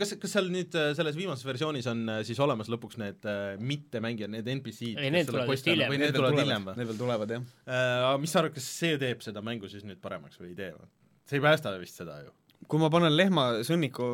kas, 0.00 0.14
kas 0.22 0.36
seal 0.36 0.50
nüüd 0.52 0.74
äh, 0.78 0.90
selles 0.98 1.18
viimases 1.18 1.46
versioonis 1.46 1.88
on 1.90 2.02
äh, 2.16 2.22
siis 2.26 2.40
olemas 2.42 2.70
lõpuks 2.72 2.98
need 3.02 3.28
äh, 3.30 3.54
mittemängijad, 3.62 4.32
need 4.34 4.50
NPC-d? 4.58 4.98
Ei, 5.02 5.12
need 5.14 5.30
tulevad 5.30 5.52
vist 5.54 5.70
hiljem. 5.70 5.92
või 5.92 6.02
need 6.02 6.16
tulevad 6.16 6.42
hiljem 6.42 6.68
või? 6.70 6.76
Need 6.80 6.90
veel 6.92 7.00
tulevad, 7.00 7.36
jah. 7.36 7.48
Aga 8.10 8.16
mis 8.22 8.34
sa 8.34 8.42
arvad, 8.42 8.56
kas 8.56 8.70
see 8.82 8.98
teeb 9.00 9.22
seda 9.26 9.44
mängu 9.44 9.70
siis 9.70 9.86
nüüd 9.86 10.02
paremaks 10.02 10.40
või 10.40 10.52
ei 10.52 10.58
tee 10.62 10.72
või? 10.74 10.90
see 11.24 11.38
ei 11.40 11.44
päästa 11.44 11.72
vist 11.80 12.00
seda 12.00 12.18
ju. 12.24 12.32
kui 12.68 12.80
ma 12.80 12.88
panen 12.92 13.12
lehmasõnniku 13.12 14.06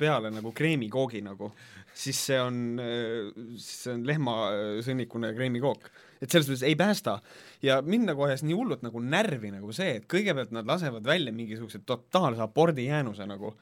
peale 0.00 0.30
nagu 0.32 0.52
kreemikoogi 0.56 1.22
nagu, 1.24 1.50
siis 1.98 2.18
see 2.28 2.38
on, 2.40 2.58
siis 3.56 3.70
see 3.84 3.94
on 3.96 4.04
lehmasõnnikune 4.06 5.32
kreemikook. 5.36 5.88
et 6.22 6.30
selles 6.30 6.48
mõttes 6.50 6.66
ei 6.66 6.76
päästa. 6.78 7.18
ja 7.62 7.80
mind 7.82 8.10
nagu 8.12 8.22
ajas 8.26 8.44
nii 8.46 8.54
hullult 8.54 8.84
nagu 8.86 9.02
närvi 9.02 9.50
nagu 9.54 9.72
see, 9.72 9.98
et 9.98 10.06
kõigepealt 10.10 10.54
nad 10.54 10.66
lasevad 10.66 11.06
välja 11.06 11.32
mingisuguse 11.32 11.82
totaalse 11.86 12.42
abordi 12.42 12.86
jäänuse 12.86 13.26
nagu 13.26 13.54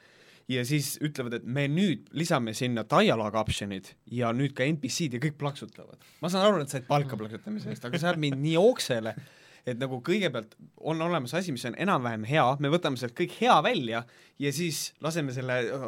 ja 0.49 0.63
siis 0.67 0.95
ütlevad, 1.03 1.41
et 1.41 1.47
me 1.47 1.67
nüüd 1.71 2.07
lisame 2.17 2.55
sinna 2.57 2.85
dialogue 2.89 3.39
option'id 3.41 3.91
ja 4.15 4.31
nüüd 4.37 4.55
ka 4.57 4.67
NPC-d 4.67 5.19
ja 5.19 5.23
kõik 5.23 5.39
plaksutavad. 5.41 5.99
ma 6.23 6.31
saan 6.31 6.47
aru, 6.47 6.63
et 6.63 6.71
sa 6.71 6.79
said 6.79 6.87
palka 6.89 7.19
plaksutamise 7.19 7.73
eest, 7.73 7.85
aga 7.89 7.99
see 7.99 8.11
ajab 8.11 8.23
mind 8.23 8.41
nii 8.45 8.57
ooksele, 8.61 9.15
et 9.67 9.79
nagu 9.81 9.97
kõigepealt 10.07 10.53
on 10.87 11.01
olemas 11.03 11.33
asi, 11.35 11.51
mis 11.55 11.65
on 11.67 11.75
enam-vähem 11.83 12.23
hea, 12.29 12.45
me 12.63 12.71
võtame 12.71 13.01
sealt 13.01 13.17
kõik 13.19 13.33
hea 13.41 13.55
välja 13.67 14.05
ja 14.39 14.53
siis 14.55 14.93
laseme 15.03 15.35
selle 15.35 15.57
äh, 15.75 15.87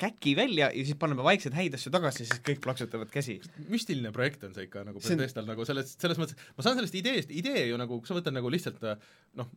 käki 0.00 0.32
välja 0.38 0.70
ja 0.74 0.84
siis 0.86 0.98
paneme 0.98 1.22
vaikselt 1.26 1.54
häid 1.54 1.76
asju 1.78 1.92
tagasi 1.94 2.24
ja 2.24 2.30
siis 2.32 2.42
kõik 2.48 2.62
plaksutavad 2.64 3.12
käsi. 3.14 3.38
müstiline 3.70 4.10
projekt 4.16 4.42
on 4.48 4.54
see 4.56 4.66
ikka 4.66 4.82
nagu 4.88 5.02
See 5.02 5.14
on- 5.14 5.22
Bethesdal 5.22 5.46
nagu 5.46 5.66
selles, 5.68 5.94
selles 6.00 6.18
mõttes, 6.18 6.34
ma 6.56 6.66
saan 6.66 6.80
sellest 6.80 6.98
ideest, 6.98 7.30
idee 7.30 7.68
ju 7.68 7.78
nagu, 7.78 8.00
kui 8.02 8.10
sa 8.10 8.18
võtad 8.18 8.34
nagu 8.34 8.50
lihtsalt 8.50 8.82
äh, 8.82 8.98
noh, 9.38 9.52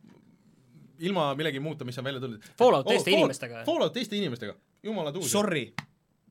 ilma 1.04 1.32
millegi 1.34 1.58
muuta, 1.60 1.84
mis 1.84 1.98
on 1.98 2.06
välja 2.06 2.20
tulnud. 2.22 2.44
Fallout 2.58 2.86
teiste 2.86 3.10
inimestega. 3.10 3.64
Fallout 3.66 3.92
teiste 3.96 4.16
inimestega, 4.16 4.54
jumala 4.86 5.10
tuus. 5.12 5.26
Sorry, 5.32 5.66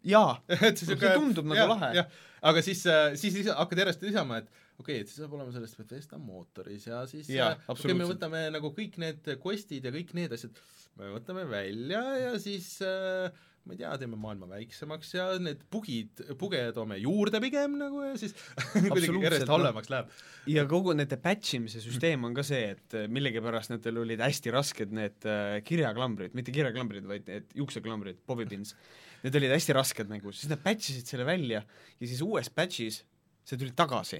jaa, 0.08 0.38
see, 0.80 0.96
tundub 0.96 1.48
nagu 1.52 1.68
lahe. 1.76 1.90
jah, 2.00 2.08
aga 2.42 2.64
siis, 2.64 2.86
siis 3.20 3.36
lisa, 3.42 3.58
hakkad 3.60 3.84
järjest 3.84 4.08
lisama, 4.08 4.40
et 4.40 4.48
okei 4.80 5.00
okay,, 5.00 5.06
et 5.06 5.12
see 5.12 5.22
saab 5.22 5.38
olema 5.38 5.54
sellest 5.54 5.80
Bethesda 5.80 6.20
mootoris 6.22 6.88
ja 6.90 7.04
siis 7.10 7.30
Jaa, 7.32 7.54
äh, 7.56 7.72
okei 7.74 7.96
me 7.98 8.10
võtame 8.10 8.46
nagu 8.54 8.74
kõik 8.76 9.00
need 9.02 9.34
quest'id 9.44 9.86
ja 9.86 9.94
kõik 9.94 10.14
need 10.18 10.36
asjad, 10.36 10.62
me 11.00 11.14
võtame 11.14 11.46
välja 11.50 12.04
ja 12.20 12.32
siis 12.42 12.76
äh, 12.86 13.30
ma 13.64 13.76
ei 13.76 13.80
tea, 13.80 13.92
teeme 14.02 14.18
maailma 14.20 14.48
väiksemaks 14.50 15.14
ja 15.16 15.26
need 15.40 15.62
bugid, 15.72 16.20
buge 16.40 16.60
toome 16.76 16.98
juurde 17.00 17.40
pigem 17.44 17.78
nagu 17.80 18.02
ja 18.04 18.18
siis 18.20 18.36
kuidagi 18.74 19.08
järjest 19.24 19.48
noh. 19.48 19.54
halvemaks 19.56 19.92
läheb. 19.94 20.12
ja 20.52 20.66
kogu 20.70 20.96
nende 20.98 21.20
patch 21.22 21.56
imise 21.60 21.84
süsteem 21.84 22.28
on 22.28 22.36
ka 22.36 22.44
see, 22.48 22.74
et 22.76 22.98
äh, 23.00 23.08
millegipärast 23.14 23.72
nendel 23.72 24.02
olid 24.04 24.24
hästi 24.24 24.52
rasked 24.56 24.92
need 24.96 25.30
äh, 25.30 25.62
kirjaklambrid, 25.68 26.36
mitte 26.36 26.56
kirjaklambrid, 26.56 27.08
vaid 27.08 27.30
need 27.32 27.56
juukseklambrid, 27.62 28.20
bobipins. 28.28 28.76
Need 29.24 29.40
olid 29.40 29.54
hästi 29.56 29.78
rasked 29.78 30.10
nagu, 30.12 30.34
siis 30.36 30.52
nad 30.52 30.60
patch 30.60 30.92
isid 30.92 31.08
selle 31.08 31.24
välja 31.28 31.64
ja 31.64 32.04
siis 32.10 32.20
uues 32.26 32.52
patch'is 32.52 33.00
see 33.48 33.60
tuli 33.60 33.72
tagasi. 33.76 34.20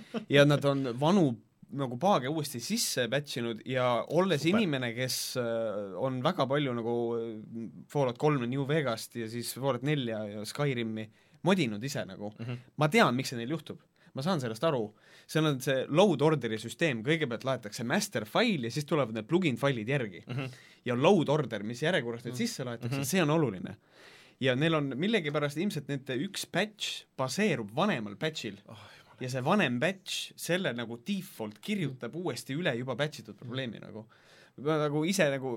ja 0.36 0.44
nad 0.44 0.64
on 0.64 0.92
vanu 1.00 1.30
nagu 1.78 1.96
paage 2.00 2.28
uuesti 2.28 2.60
sisse 2.60 3.06
patch 3.12 3.40
inud 3.40 3.62
ja 3.68 3.86
olles 4.12 4.42
Super. 4.42 4.58
inimene, 4.60 4.92
kes 4.96 5.18
äh, 5.40 5.94
on 6.00 6.20
väga 6.24 6.46
palju 6.50 6.74
nagu 6.76 6.96
äh, 7.16 7.30
Fallout 7.92 8.20
kolme 8.20 8.48
New 8.50 8.66
Vegast 8.68 9.16
ja 9.16 9.28
siis 9.30 9.54
Fallout 9.56 9.86
nelja 9.86 10.22
ja 10.28 10.44
Skyrimi 10.48 11.06
modinud 11.48 11.82
ise 11.84 12.04
nagu 12.06 12.32
mm, 12.38 12.44
-hmm. 12.44 12.58
ma 12.76 12.88
tean, 12.88 13.16
miks 13.16 13.32
see 13.32 13.40
neil 13.40 13.56
juhtub. 13.56 13.80
ma 14.12 14.20
saan 14.22 14.42
sellest 14.42 14.64
aru, 14.68 14.82
seal 15.26 15.46
on 15.48 15.60
see 15.64 15.86
load 15.88 16.20
order'i 16.20 16.58
süsteem, 16.60 17.00
kõigepealt 17.00 17.46
laetakse 17.48 17.84
master 17.88 18.26
fail 18.28 18.66
ja 18.66 18.70
siis 18.70 18.84
tulevad 18.84 19.14
need 19.16 19.24
plugin 19.24 19.56
failid 19.56 19.88
järgi 19.88 20.20
mm. 20.26 20.34
-hmm. 20.36 20.50
ja 20.84 20.96
load 20.96 21.28
order, 21.32 21.62
mis 21.62 21.82
järjekorras 21.82 22.24
need 22.24 22.36
sisse 22.36 22.64
laetakse 22.64 22.96
mm, 22.96 23.02
-hmm. 23.02 23.08
see 23.08 23.22
on 23.22 23.30
oluline. 23.30 23.76
ja 24.40 24.56
neil 24.56 24.74
on 24.74 24.92
millegipärast 24.96 25.56
ilmselt 25.56 25.88
nende 25.88 26.16
üks 26.16 26.46
patch 26.46 27.06
baseerub 27.16 27.70
vanemal 27.76 28.16
patch'il 28.16 28.60
oh, 28.68 28.78
ja 29.22 29.30
see 29.32 29.42
vanem 29.46 29.78
batch 29.82 30.32
selle 30.40 30.72
nagu 30.76 30.98
default 31.06 31.60
kirjutab 31.64 32.14
uuesti 32.18 32.56
üle 32.58 32.74
juba 32.78 32.96
batch 32.98 33.22
itud 33.22 33.38
probleemi 33.38 33.80
nagu. 33.82 34.04
ma 34.66 34.78
nagu 34.82 35.04
ise 35.08 35.28
nagu 35.32 35.56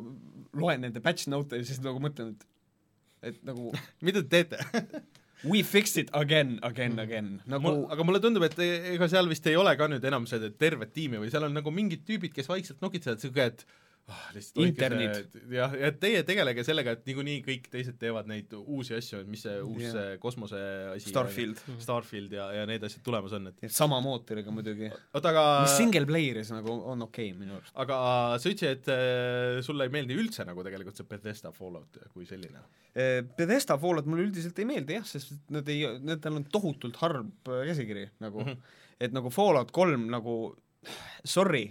loen 0.55 0.86
nende 0.86 1.01
batch 1.03 1.28
note'e 1.32 1.61
ja 1.61 1.68
siis 1.68 1.82
nagu 1.84 1.99
mõtlen, 2.03 2.36
et 2.36 3.34
et 3.34 3.45
nagu 3.47 3.74
mida 4.05 4.24
te 4.24 4.30
teete? 4.38 5.03
we 5.49 5.61
fixed 5.63 5.97
it 5.97 6.09
again, 6.13 6.59
again, 6.63 6.97
again, 6.99 7.41
nagu 7.45 7.61
mul, 7.61 7.82
aga 7.91 8.05
mulle 8.07 8.22
tundub, 8.24 8.45
et 8.47 8.57
e- 8.63 8.93
ega 8.95 9.09
seal 9.11 9.28
vist 9.30 9.45
ei 9.49 9.57
ole 9.59 9.76
ka 9.78 9.89
nüüd 9.91 10.05
enam 10.07 10.26
seda 10.30 10.49
tervet 10.49 10.93
tiimi 10.95 11.20
või 11.22 11.32
seal 11.34 11.45
on 11.47 11.53
nagu 11.57 11.74
mingid 11.74 12.05
tüübid, 12.07 12.34
kes 12.34 12.49
vaikselt 12.49 12.82
nokitsevad, 12.82 13.22
siuke, 13.22 13.49
et 13.51 13.66
ah, 14.12 14.26
Internid. 14.62 15.34
jah, 15.49 15.74
ja 15.80 15.89
teie 15.97 16.22
tegelege 16.28 16.64
sellega, 16.68 16.93
et 16.95 17.08
niikuinii 17.10 17.39
kõik 17.45 17.68
teised 17.74 17.97
teevad 18.01 18.30
neid 18.30 18.51
uusi 18.58 18.95
asju, 18.97 19.24
mis 19.30 19.45
see 19.45 19.56
uus 19.64 19.86
yeah. 19.88 20.12
kosmose 20.22 20.60
asi 20.91 21.10
Starfield, 21.10 21.62
Starfield 21.82 22.36
ja, 22.38 22.47
ja 22.60 22.66
need 22.70 22.86
asjad 22.86 23.01
tulemas 23.06 23.34
on, 23.38 23.49
et 23.51 23.74
sama 23.74 23.99
mootoriga 24.06 24.53
muidugi. 24.53 24.91
oota, 24.91 25.32
aga 25.32 25.45
mis 25.66 25.78
single 25.80 26.06
player'is 26.10 26.51
nagu 26.53 26.76
on 26.93 27.08
okei 27.08 27.32
okay, 27.32 27.39
minu 27.39 27.58
arust. 27.58 27.74
aga 27.86 27.99
sa 28.41 28.51
ütlesid, 28.51 28.82
et 28.82 28.91
äh, 28.93 29.62
sulle 29.66 29.88
ei 29.89 29.95
meeldi 29.95 30.18
üldse 30.22 30.45
nagu 30.47 30.66
tegelikult 30.66 31.01
see 31.01 31.10
Bethesda 31.10 31.53
Fallout 31.56 32.01
kui 32.14 32.28
selline. 32.30 32.62
Bethesda 33.38 33.80
Fallout 33.82 34.06
mulle 34.10 34.28
üldiselt 34.28 34.60
ei 34.62 34.70
meeldi 34.70 34.99
jah, 34.99 35.08
sest 35.10 35.34
et 35.34 35.56
nad 35.58 35.72
ei, 35.72 35.82
nendel 36.06 36.41
on 36.41 36.45
tohutult 36.51 37.01
harv 37.01 37.26
äh, 37.49 37.66
käsikiri 37.72 38.06
nagu 38.24 38.43
mm. 38.43 38.53
-hmm. 38.53 38.78
et 39.08 39.18
nagu 39.18 39.34
Fallout 39.34 39.74
kolm 39.76 40.06
nagu 40.14 40.38
sorry, 41.26 41.66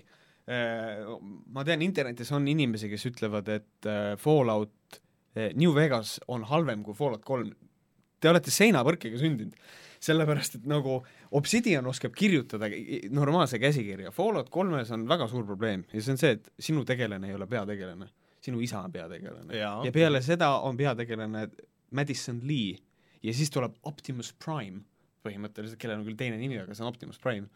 ma 0.46 1.64
tean, 1.64 1.82
internetis 1.86 2.32
on 2.36 2.48
inimesi, 2.50 2.90
kes 2.92 3.06
ütlevad, 3.10 3.48
et 3.54 3.88
äh, 3.88 4.12
Fallout 4.20 4.98
äh, 5.36 5.54
New 5.56 5.74
Vegas 5.76 6.18
on 6.28 6.44
halvem 6.50 6.84
kui 6.84 6.96
Fallout 6.96 7.24
kolm. 7.24 7.54
Te 8.20 8.30
olete 8.30 8.52
seinapõrkega 8.52 9.20
sündinud, 9.20 9.56
sellepärast 10.04 10.58
et 10.58 10.68
nagu 10.68 10.98
Obsidian 11.36 11.86
oskab 11.88 12.14
kirjutada 12.16 12.68
normaalse 13.12 13.60
käsikirja, 13.60 14.12
Fallout 14.14 14.50
kolmes 14.52 14.92
on 14.94 15.08
väga 15.08 15.28
suur 15.32 15.44
probleem 15.48 15.84
ja 15.92 16.00
see 16.00 16.14
on 16.14 16.20
see, 16.20 16.36
et 16.38 16.50
sinu 16.60 16.84
tegelane 16.88 17.28
ei 17.28 17.36
ole 17.36 17.48
peategelane, 17.48 18.08
sinu 18.44 18.60
isa 18.64 18.80
on 18.84 18.92
peategelane. 18.92 19.52
Ja 19.58 19.92
peale 19.92 20.20
seda 20.24 20.54
on 20.64 20.76
peategelane 20.80 21.48
Madison 21.94 22.40
Lee. 22.44 22.76
Ja 23.24 23.32
siis 23.32 23.48
tuleb 23.52 23.78
Optimus 23.88 24.34
Prime 24.36 24.82
põhimõtteliselt, 25.24 25.80
kellel 25.80 26.02
on 26.02 26.06
küll 26.08 26.18
teine 26.20 26.38
nimi, 26.40 26.58
aga 26.60 26.76
see 26.76 26.84
on 26.84 26.92
Optimus 26.92 27.20
Prime. 27.22 27.48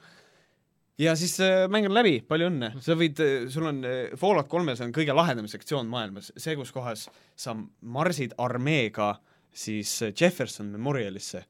Ja 0.99 1.15
siis 1.19 1.37
äh, 1.45 1.65
mäng 1.71 1.89
on 1.89 1.95
läbi, 1.95 2.19
palju 2.29 2.49
õnne, 2.51 2.73
sa 2.85 2.97
võid, 2.99 3.21
sul 3.53 3.69
on 3.71 3.83
äh, 3.87 4.15
Fallout 4.19 4.51
kolmes 4.51 4.83
on 4.85 4.95
kõige 4.95 5.15
lahedam 5.17 5.49
sektsioon 5.51 5.89
maailmas, 5.91 6.33
see, 6.37 6.57
kus 6.59 6.73
kohas 6.75 7.07
sa 7.39 7.55
marsid 7.81 8.35
armeega 8.43 9.15
siis 9.55 9.95
äh, 10.07 10.15
Jefferson 10.15 10.71
Memorialisse, 10.75 11.45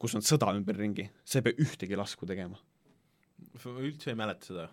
kus 0.00 0.16
on 0.16 0.24
sõda 0.24 0.52
ümberringi, 0.56 1.08
sa 1.24 1.40
ei 1.40 1.48
pea 1.48 1.62
ühtegi 1.66 1.98
lasku 1.98 2.28
tegema. 2.28 2.58
üldse 3.66 4.12
ei 4.12 4.18
mäleta 4.18 4.46
seda. 4.46 4.68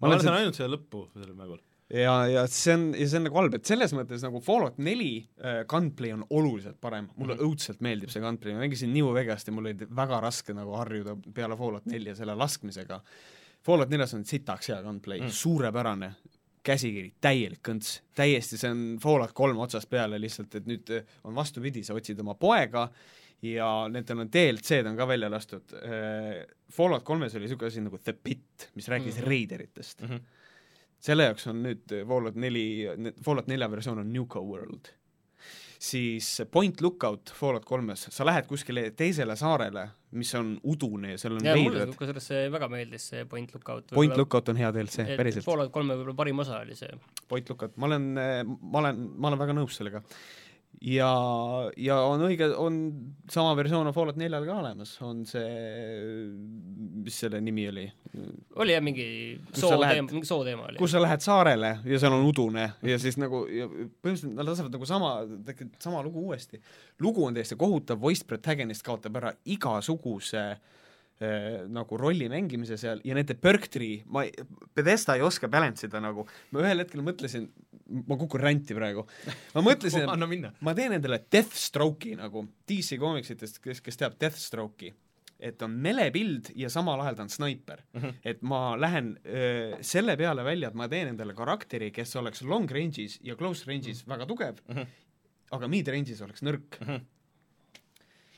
Ma 0.00 0.10
mäletan 0.10 0.34
ainult 0.40 0.58
seda 0.58 0.70
lõppu 0.72 1.06
sellel 1.14 1.36
mängul. 1.38 1.62
ja, 1.92 2.14
ja 2.28 2.44
see 2.50 2.74
on, 2.74 2.86
ja 2.96 3.06
see 3.08 3.20
on 3.20 3.26
nagu 3.28 3.38
halb, 3.40 3.56
et 3.58 3.68
selles 3.68 3.92
mõttes 3.96 4.24
nagu 4.24 4.40
Fallout 4.44 4.78
neli 4.82 5.12
äh, 5.44 5.62
gunplay 5.68 6.14
on 6.14 6.24
oluliselt 6.30 6.80
parem, 6.80 7.08
mulle 7.16 7.36
mm 7.36 7.40
-hmm. 7.40 7.50
õudselt 7.50 7.84
meeldib 7.84 8.12
see 8.12 8.22
gunplay, 8.24 8.54
ma 8.56 8.64
mängisin 8.64 8.92
New 8.94 9.12
Vegast 9.14 9.48
ja 9.48 9.54
mul 9.54 9.68
oli 9.70 9.88
väga 9.96 10.20
raske 10.20 10.56
nagu 10.56 10.76
harjuda 10.78 11.16
peale 11.34 11.56
Fallout 11.56 11.86
nelja 11.86 12.14
selle 12.16 12.34
laskmisega. 12.34 13.00
Fallout 13.62 13.90
neljas 13.90 14.14
on 14.14 14.24
sitaks 14.24 14.68
hea 14.68 14.82
gunplay 14.82 15.20
mm., 15.20 15.30
suurepärane, 15.30 16.12
käsikiri, 16.62 17.12
täielik 17.20 17.60
kõnts, 17.68 18.00
täiesti, 18.14 18.58
see 18.58 18.70
on 18.70 18.98
Fallout 19.02 19.32
kolm 19.32 19.58
otsast 19.58 19.90
peale 19.90 20.20
lihtsalt, 20.20 20.54
et 20.54 20.66
nüüd 20.66 20.90
äh, 20.90 21.04
on 21.24 21.34
vastupidi, 21.34 21.84
sa 21.84 21.94
otsid 21.94 22.20
oma 22.20 22.34
poega 22.34 22.88
ja 23.42 23.88
nendel 23.90 24.22
on 24.22 24.30
DLC-d 24.30 24.86
on 24.86 24.96
ka 24.96 25.06
välja 25.08 25.28
lastud. 25.30 25.72
Fallout 26.70 27.02
kolmes 27.02 27.34
oli 27.34 27.48
niisugune 27.48 27.68
asi 27.68 27.80
nagu 27.82 27.98
The 27.98 28.12
Pit, 28.12 28.70
mis 28.74 28.88
rääkis 28.88 29.16
mm 29.16 29.22
-hmm. 29.22 29.28
reideritest 29.28 30.02
mm. 30.02 30.08
-hmm 30.08 30.41
selle 31.02 31.28
jaoks 31.30 31.48
on 31.50 31.62
nüüd 31.64 31.94
Fallout 32.08 32.36
neli, 32.40 32.66
Fallout 33.24 33.48
nelja 33.50 33.70
versioon 33.70 34.02
on 34.04 34.12
Nuka 34.14 34.42
World. 34.42 34.92
siis 35.82 36.42
Point 36.50 36.80
Lookout 36.80 37.32
Fallout 37.34 37.64
kolmes, 37.66 38.06
sa 38.14 38.26
lähed 38.26 38.46
kuskile 38.46 38.84
teisele 38.94 39.34
saarele, 39.36 39.88
mis 40.14 40.30
on 40.38 40.52
udune 40.62 41.16
ja 41.16 41.18
seal 41.18 41.34
on 41.40 41.48
veidrad, 41.48 41.96
kusjuures 41.98 42.28
see 42.30 42.44
väga 42.54 42.68
meeldis, 42.70 43.08
see 43.10 43.24
Point 43.26 43.50
Lookout. 43.54 43.90
Point 43.94 44.16
Lookout 44.16 44.52
on 44.52 44.60
hea 44.62 44.70
DLC, 44.76 45.08
päriselt. 45.18 45.46
Fallout 45.48 45.72
kolme 45.74 45.96
võib-olla 45.98 46.14
parim 46.22 46.44
osa 46.44 46.60
oli 46.62 46.78
see. 46.78 46.94
Point 47.28 47.50
Lookout, 47.50 47.74
ma 47.82 47.90
olen, 47.90 48.08
ma 48.14 48.84
olen, 48.84 49.02
ma 49.16 49.32
olen 49.32 49.42
väga 49.42 49.58
nõus 49.58 49.80
sellega. 49.80 50.04
ja, 50.82 51.10
ja 51.78 51.96
on 52.08 52.24
õige, 52.26 52.48
on 52.58 52.78
sama 53.30 53.54
versioon 53.58 53.86
on 53.86 53.94
Fallout 53.94 54.18
neljal 54.20 54.46
ka 54.48 54.56
olemas, 54.62 54.94
on 55.04 55.22
see, 55.28 55.46
mis 57.04 57.18
selle 57.24 57.40
nimi 57.44 57.68
oli, 57.70 57.86
oli 58.62 58.74
jah 58.74 58.82
mingi 58.84 59.06
Kus 59.50 59.62
sa 59.62 59.68
soo 59.68 59.80
lähed? 59.80 60.00
teema, 60.00 60.10
mingi 60.16 60.28
soo 60.28 60.42
teema 60.46 60.66
oli. 60.68 60.80
kus 60.82 60.94
sa 60.94 61.02
lähed 61.02 61.24
saarele 61.24 61.72
ja 61.88 62.02
seal 62.02 62.16
on 62.18 62.26
udune 62.26 62.66
ja 62.88 62.98
siis 63.02 63.18
nagu 63.20 63.44
ja 63.46 63.68
põhimõtteliselt 63.70 64.36
nad 64.36 64.50
lasevad 64.50 64.76
nagu 64.76 64.90
sama, 64.90 65.14
sama 65.82 66.02
lugu 66.06 66.26
uuesti. 66.28 66.60
lugu 67.00 67.26
on 67.26 67.38
täiesti 67.38 67.58
kohutav, 67.60 68.00
voice 68.02 68.26
protagonist 68.26 68.86
kaotab 68.86 69.22
ära 69.22 69.34
igasuguse 69.54 70.46
äh, 70.50 70.70
nagu 71.22 71.98
rolli 71.98 72.26
mängimise 72.30 72.76
seal 72.80 73.02
ja 73.06 73.14
nende 73.14 73.36
perk 73.38 73.68
tree, 73.70 74.00
ma 74.10 74.24
ei, 74.26 74.32
Bethesda 74.74 75.14
ei 75.14 75.22
oska 75.22 75.48
balance 75.52 75.86
ida 75.86 76.00
nagu, 76.02 76.24
ma 76.50 76.64
ühel 76.64 76.82
hetkel 76.82 77.04
mõtlesin, 77.04 77.46
ma 78.08 78.18
kukun 78.18 78.42
ranti 78.42 78.74
praegu, 78.74 79.04
ma 79.54 79.62
mõtlesin, 79.68 80.08
anna 80.10 80.26
minna. 80.26 80.52
ma 80.60 80.74
teen 80.74 80.96
endale 80.98 81.20
Deathstroke'i 81.30 82.16
nagu 82.18 82.46
DC 82.68 82.98
komiksitest, 83.02 83.62
kes, 83.62 83.84
kes 83.84 84.00
teab 84.02 84.18
Deathstroke'i, 84.18 84.90
et 85.42 85.62
on 85.62 85.78
melepild 85.84 86.52
ja 86.58 86.70
samal 86.72 87.00
ajal 87.04 87.18
ta 87.18 87.26
on 87.26 87.32
snaiper 87.34 87.84
mm. 87.92 88.00
-hmm. 88.00 88.18
et 88.24 88.42
ma 88.42 88.76
lähen 88.78 89.14
öö, 89.26 89.78
selle 89.80 90.16
peale 90.16 90.44
välja, 90.44 90.68
et 90.68 90.78
ma 90.78 90.88
teen 90.88 91.14
endale 91.14 91.34
karakteri, 91.34 91.90
kes 91.90 92.16
oleks 92.16 92.42
long 92.42 92.70
range'is 92.70 93.18
ja 93.22 93.36
close 93.36 93.66
range'is 93.66 94.02
mm 94.02 94.06
-hmm. 94.06 94.14
väga 94.14 94.26
tugev 94.26 94.62
mm, 94.68 94.76
-hmm. 94.76 94.86
aga 95.50 95.68
mid 95.68 95.88
range'is 95.88 96.22
oleks 96.22 96.42
nõrk 96.42 96.80
mm. 96.80 96.86
-hmm 96.86 97.00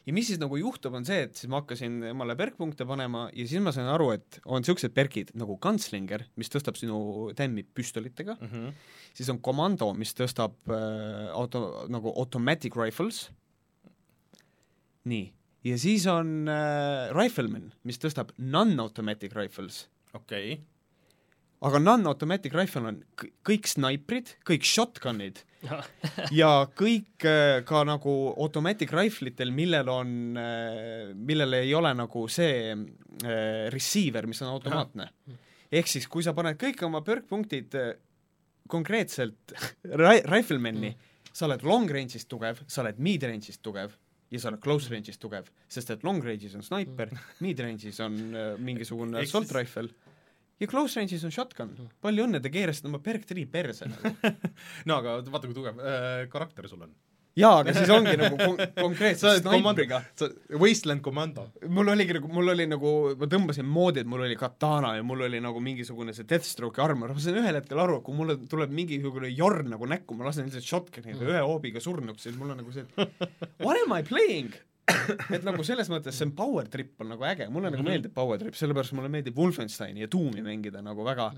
ja 0.05 0.15
mis 0.17 0.29
siis 0.29 0.41
nagu 0.41 0.59
juhtub, 0.61 0.97
on 0.99 1.07
see, 1.09 1.25
et 1.27 1.39
siis 1.39 1.51
ma 1.53 1.63
hakkasin 1.63 2.03
emale 2.11 2.37
perkpunkte 2.39 2.87
panema 2.89 3.27
ja 3.33 3.47
siis 3.49 3.63
ma 3.65 3.73
sain 3.75 3.89
aru, 3.91 4.11
et 4.17 4.41
on 4.45 4.61
niisugused 4.63 4.93
perkid 4.97 5.33
nagu 5.39 5.57
Gunslinger, 5.63 6.27
mis 6.41 6.53
tõstab 6.53 6.79
sinu 6.81 7.31
tämmi 7.37 7.65
püstolitega. 7.77 8.37
Mm, 8.41 8.51
-hmm. 8.51 8.91
siis 9.17 9.31
on 9.33 9.41
Commando, 9.41 9.93
mis 9.97 10.13
tõstab 10.17 10.57
äh, 10.69 11.31
auto, 11.33 11.87
nagu 11.89 12.13
automatic 12.13 12.77
rifles, 12.77 13.31
nii, 15.09 15.33
ja 15.65 15.79
siis 15.81 16.07
on 16.11 16.49
äh, 16.49 17.11
Rifleman, 17.17 17.73
mis 17.85 17.99
tõstab 18.01 18.33
non-automatic 18.37 19.35
rifles, 19.37 19.87
okei, 20.13 20.61
aga 21.65 21.81
non-automatic 21.81 22.55
rifle 22.55 22.93
on 22.93 23.03
kõik 23.47 23.69
snaiprid, 23.69 24.37
kõik 24.45 24.69
shotgun'id 24.69 25.45
ja 26.41 26.51
kõik 26.77 27.27
äh, 27.29 27.63
ka 27.67 27.83
nagu 27.89 28.15
automatic 28.43 28.93
rifle'itel, 28.95 29.53
millel 29.55 29.91
on 29.93 30.39
äh,, 30.41 31.15
millel 31.15 31.61
ei 31.61 31.75
ole 31.77 31.95
nagu 31.97 32.27
see 32.33 32.71
äh, 32.75 33.67
receiver, 33.75 34.29
mis 34.31 34.43
on 34.45 34.53
automaatne. 34.55 35.11
ehk 35.75 35.91
siis, 35.91 36.09
kui 36.11 36.25
sa 36.27 36.35
paned 36.37 36.59
kõik 36.61 36.85
oma 36.87 37.03
perk-punktid 37.07 37.79
äh, 37.81 37.93
konkreetselt 38.71 39.57
ri- 40.05 40.25
rifleman'i 40.29 40.93
mm., 40.93 41.11
sa 41.35 41.49
oled 41.49 41.65
long 41.67 41.91
range'is 41.91 42.29
tugev, 42.31 42.61
sa 42.71 42.85
oled 42.85 43.01
mid 43.03 43.25
range'is 43.27 43.59
tugev 43.59 43.97
ja 44.31 44.41
sa 44.41 44.51
oled 44.53 44.63
close 44.63 44.91
range'is 44.93 45.19
tugev, 45.21 45.49
sest 45.71 45.91
et 45.95 46.05
long 46.07 46.23
range'is 46.23 46.55
on 46.59 46.63
sniper, 46.67 47.11
mid 47.45 47.61
range'is 47.63 48.01
on 48.05 48.19
äh, 48.35 48.53
mingisugune 48.63 49.23
assault 49.23 49.51
rifle 49.57 49.91
ja 50.61 50.69
close 50.71 51.01
range'is 51.01 51.25
on 51.27 51.33
shotgun. 51.35 51.73
palju 52.05 52.29
õnne, 52.29 52.43
te 52.43 52.53
keerasite 52.53 52.91
oma 52.91 53.01
perk 53.03 53.27
tree 53.29 53.49
perse 53.51 53.89
nagu. 53.91 54.15
no 54.89 55.01
aga 55.01 55.19
vaata, 55.27 55.49
kui 55.49 55.57
tugev 55.57 55.81
äh, 55.83 56.25
karakter 56.33 56.69
sul 56.71 56.85
on. 56.87 56.93
jaa, 57.39 57.57
aga 57.63 57.75
siis 57.75 57.91
ongi 57.91 58.15
nagu 58.21 58.39
kon-, 58.39 58.61
konkreetselt 58.85 59.43
snaipriga., 59.43 60.01
Wasteland 60.61 61.03
Commando. 61.05 61.49
mul 61.67 61.91
oligi 61.95 62.19
nagu, 62.19 62.31
mul 62.37 62.53
oli 62.55 62.69
nagu, 62.71 62.93
ma 63.21 63.31
tõmbasin 63.31 63.67
moodi, 63.67 64.05
et 64.05 64.11
mul 64.11 64.27
oli 64.27 64.37
katana 64.39 64.95
ja 64.99 65.07
mul 65.07 65.27
oli 65.27 65.41
nagu 65.43 65.63
mingisugune 65.65 66.15
see 66.17 66.29
Deathstroke'i 66.31 66.85
armor, 66.85 67.17
ma 67.17 67.25
sain 67.25 67.41
ühel 67.43 67.59
hetkel 67.59 67.83
aru, 67.83 67.99
et 67.99 68.07
kui 68.07 68.21
mulle 68.21 68.39
tuleb 68.51 68.75
mingisugune 68.75 69.33
jorn 69.35 69.75
nagu 69.75 69.91
näkku, 69.91 70.19
ma 70.19 70.31
lasen 70.31 70.47
lihtsalt 70.47 70.71
shotgun'iga 70.71 71.33
ühe 71.33 71.43
hoobiga 71.43 71.83
surnuks, 71.83 72.29
siis 72.29 72.39
mul 72.39 72.55
on 72.55 72.63
nagu 72.63 72.77
see, 72.77 72.87
et 72.87 73.35
what 73.59 73.81
am 73.83 73.99
I 73.99 74.07
playing? 74.07 74.55
Et 75.35 75.45
nagu 75.47 75.65
selles 75.65 75.89
mõttes 75.93 76.17
see 76.19 76.29
on 76.29 76.35
power 76.37 76.69
trip 76.71 77.01
on 77.01 77.11
nagu 77.15 77.25
äge, 77.27 77.49
mulle 77.53 77.71
nagu 77.73 77.85
meeldib 77.87 78.15
power 78.17 78.41
trip, 78.41 78.57
sellepärast 78.59 78.95
mulle 78.97 79.11
meeldib 79.13 79.37
Wolfensteini 79.39 80.05
ja 80.05 80.09
Doomi 80.13 80.45
mängida 80.45 80.83
nagu 80.85 81.05
väga, 81.07 81.31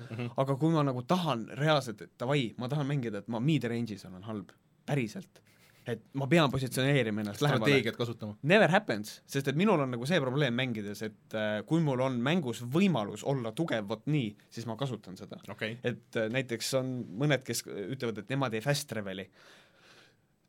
aga 0.43 0.57
kui 0.59 0.75
ma 0.75 0.83
nagu 0.87 1.05
tahan 1.07 1.47
reaalselt, 1.59 2.03
et 2.07 2.15
davai, 2.19 2.49
ma 2.59 2.71
tahan 2.73 2.89
mängida, 2.89 3.23
et 3.23 3.29
ma 3.33 3.41
mid-range'is 3.43 4.07
olen 4.09 4.25
halb, 4.27 4.55
päriselt. 4.87 5.43
et 5.87 6.01
ma 6.19 6.27
pean 6.27 6.51
positsioneerima 6.51 7.23
ennast 7.23 7.43
lähemale 7.45 7.69
strateegiat 7.71 7.95
kasutama. 7.95 8.33
Never 8.51 8.73
happens, 8.73 9.21
sest 9.31 9.53
et 9.53 9.59
minul 9.59 9.85
on 9.85 9.93
nagu 9.95 10.09
see 10.11 10.19
probleem 10.19 10.57
mängides, 10.59 11.05
et 11.07 11.37
äh, 11.39 11.61
kui 11.69 11.79
mul 11.85 12.03
on 12.03 12.17
mängus 12.19 12.65
võimalus 12.75 13.23
olla 13.23 13.53
tugev 13.55 13.87
vot 13.87 14.03
nii, 14.11 14.33
siis 14.51 14.67
ma 14.67 14.75
kasutan 14.81 15.15
seda. 15.15 15.39
okay., 15.53 15.77
et 15.87 16.19
äh, 16.19 16.27
näiteks 16.35 16.73
on 16.81 16.91
mõned, 17.23 17.47
kes 17.47 17.63
ütlevad, 17.69 18.19
et 18.19 18.35
nemad 18.35 18.59
ei 18.59 18.65
fast 18.65 18.91
travel'i. 18.91 19.29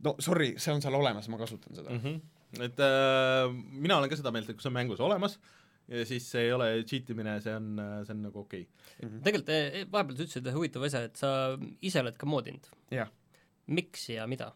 no 0.10 0.16
sorry, 0.18 0.56
see 0.58 0.74
on 0.74 0.82
seal 0.82 0.98
olemas, 0.98 1.30
ma 1.30 1.38
kasutan 1.38 1.78
seda 1.78 1.94
mm. 1.94 2.02
-hmm. 2.02 2.37
Et 2.56 2.84
äh, 2.84 3.48
mina 3.72 4.00
olen 4.00 4.12
ka 4.12 4.20
seda 4.20 4.34
meelt, 4.36 4.50
et 4.50 4.58
kui 4.58 4.66
see 4.66 4.72
on 4.72 4.78
mängus 4.78 5.04
olemas, 5.04 5.38
ja 5.88 6.06
siis 6.08 6.28
see 6.32 6.48
ei 6.48 6.54
ole 6.56 6.70
cheat 6.88 7.10
imine, 7.14 7.38
see 7.44 7.56
on, 7.56 7.74
see 8.06 8.16
on 8.16 8.24
nagu 8.28 8.44
okei 8.44 8.66
okay.. 8.68 9.12
tegelikult 9.24 9.52
eh, 9.56 9.84
vahepeal 9.92 10.18
sa 10.18 10.26
ütlesid 10.26 10.50
ühe 10.50 10.56
huvitava 10.60 10.90
asja, 10.90 11.04
et 11.08 11.20
sa 11.20 11.32
ise 11.86 12.02
oled 12.04 12.18
ka 12.20 12.30
moodinud. 12.30 12.72
miks 13.78 14.10
ja 14.12 14.28
mida? 14.30 14.52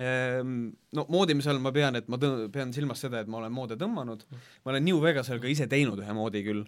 Ehm, 0.00 0.70
no 0.96 1.04
moodimise 1.12 1.50
all 1.52 1.60
ma 1.60 1.72
pean, 1.74 1.98
et 2.00 2.08
ma 2.12 2.16
tõ-, 2.20 2.46
pean 2.52 2.72
silmas 2.72 3.02
seda, 3.04 3.20
et 3.20 3.28
ma 3.28 3.42
olen 3.42 3.52
moode 3.52 3.76
tõmmanud, 3.80 4.24
ma 4.64 4.72
olen 4.72 4.86
New 4.88 5.02
Vegasel 5.04 5.40
ka 5.42 5.50
ise 5.52 5.68
teinud 5.68 6.00
ühe 6.00 6.16
moodi 6.16 6.40
küll 6.46 6.62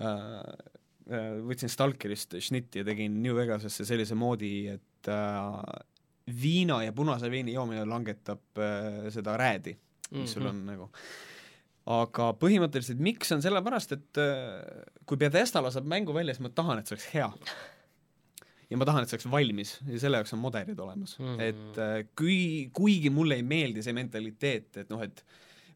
äh,, 0.00 0.38
võtsin 1.44 1.68
Stalkerist 1.68 2.38
šnitti 2.40 2.80
ja 2.80 2.86
tegin 2.88 3.18
New 3.20 3.36
Vegasesse 3.36 3.84
sellise 3.84 4.16
moodi, 4.16 4.54
et 4.72 5.12
äh, 5.12 5.60
viina 6.42 6.82
ja 6.84 6.92
punase 6.96 7.30
veini 7.30 7.52
joomine 7.52 7.84
langetab 7.84 8.58
äh, 8.58 9.10
seda 9.12 9.36
räädi, 9.40 9.76
mis 10.14 10.32
sul 10.32 10.46
on 10.48 10.64
nagu. 10.66 10.88
aga 11.86 12.30
põhimõtteliselt 12.40 13.00
miks, 13.04 13.32
on 13.36 13.42
sellepärast, 13.44 13.92
et 13.92 14.20
äh, 14.22 14.84
kui 15.04 15.18
Bethesda 15.20 15.60
laseb 15.60 15.84
mängu 15.84 16.14
välja, 16.16 16.32
siis 16.34 16.44
ma 16.46 16.48
tahan, 16.54 16.80
et 16.80 16.88
see 16.88 16.96
oleks 16.96 17.08
hea. 17.12 17.28
ja 18.70 18.78
ma 18.80 18.86
tahan, 18.88 19.04
et 19.04 19.12
see 19.12 19.18
oleks 19.18 19.28
valmis 19.30 19.74
ja 19.90 20.00
selle 20.00 20.22
jaoks 20.22 20.32
on 20.32 20.40
moderid 20.40 20.80
olemas 20.80 21.18
mm, 21.18 21.24
Mhm. 21.26 21.34
-hmm. 21.38 21.42
et 21.42 21.78
äh, 21.78 22.06
kui, 22.16 22.70
kuigi 22.72 23.10
mulle 23.10 23.34
ei 23.34 23.42
meeldi 23.42 23.82
see 23.82 23.92
mentaliteet, 23.92 24.76
et 24.76 24.90
noh, 24.90 25.02
et 25.02 25.24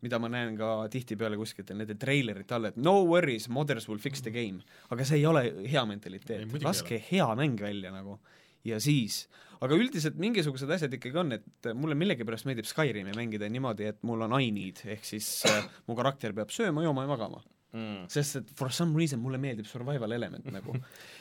mida 0.01 0.19
ma 0.19 0.29
näen 0.31 0.57
ka 0.57 0.89
tihtipeale 0.89 1.37
kuskilt 1.37 1.71
nende 1.75 1.95
treilerite 1.99 2.55
all, 2.55 2.65
et 2.71 2.77
no 2.77 3.03
worries, 3.05 3.49
modders 3.49 3.89
will 3.89 3.99
fix 3.99 4.23
the 4.23 4.31
game, 4.31 4.63
aga 4.91 5.05
see 5.05 5.19
ei 5.19 5.27
ole 5.27 5.43
hea 5.69 5.85
mentaliteet 5.85 6.63
laske 6.63 7.03
hea 7.11 7.27
mäng 7.35 7.61
välja 7.61 7.91
nagu 7.93 8.21
ja 8.67 8.79
siis, 8.83 9.27
aga 9.65 9.77
üldiselt 9.79 10.19
mingisugused 10.21 10.71
asjad 10.75 10.95
ikkagi 10.99 11.21
on, 11.21 11.37
et 11.39 11.71
mulle 11.79 11.97
millegipärast 11.99 12.49
meeldib 12.49 12.69
Skyrimi 12.69 13.15
mängida 13.17 13.49
niimoodi, 13.51 13.89
et 13.93 14.03
mul 14.07 14.27
on 14.27 14.35
I 14.41 14.51
need 14.55 14.83
ehk 14.87 15.07
siis 15.07 15.29
äh, 15.51 15.63
mu 15.89 15.97
karakter 15.99 16.35
peab 16.37 16.53
sööma, 16.55 16.87
jooma 16.87 17.07
ja 17.07 17.15
magama 17.15 17.45
Mm. 17.69 18.07
sest 18.09 18.37
et 18.39 18.51
for 18.57 18.73
some 18.73 18.97
reason 18.97 19.21
mulle 19.21 19.37
meeldib 19.37 19.67
survival 19.69 20.15
element 20.17 20.47
nagu. 20.49 20.73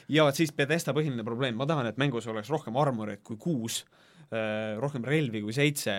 ja 0.08 0.30
siis 0.32 0.54
Bethesda 0.56 0.94
põhiline 0.96 1.26
probleem, 1.28 1.58
ma 1.60 1.66
tahan, 1.68 1.90
et 1.90 2.00
mängus 2.00 2.24
oleks 2.32 2.48
rohkem 2.48 2.78
armoreid 2.80 3.20
kui 3.20 3.36
kuus, 3.36 3.82
rohkem 4.80 5.04
relvi 5.04 5.42
kui 5.44 5.52
seitse 5.52 5.98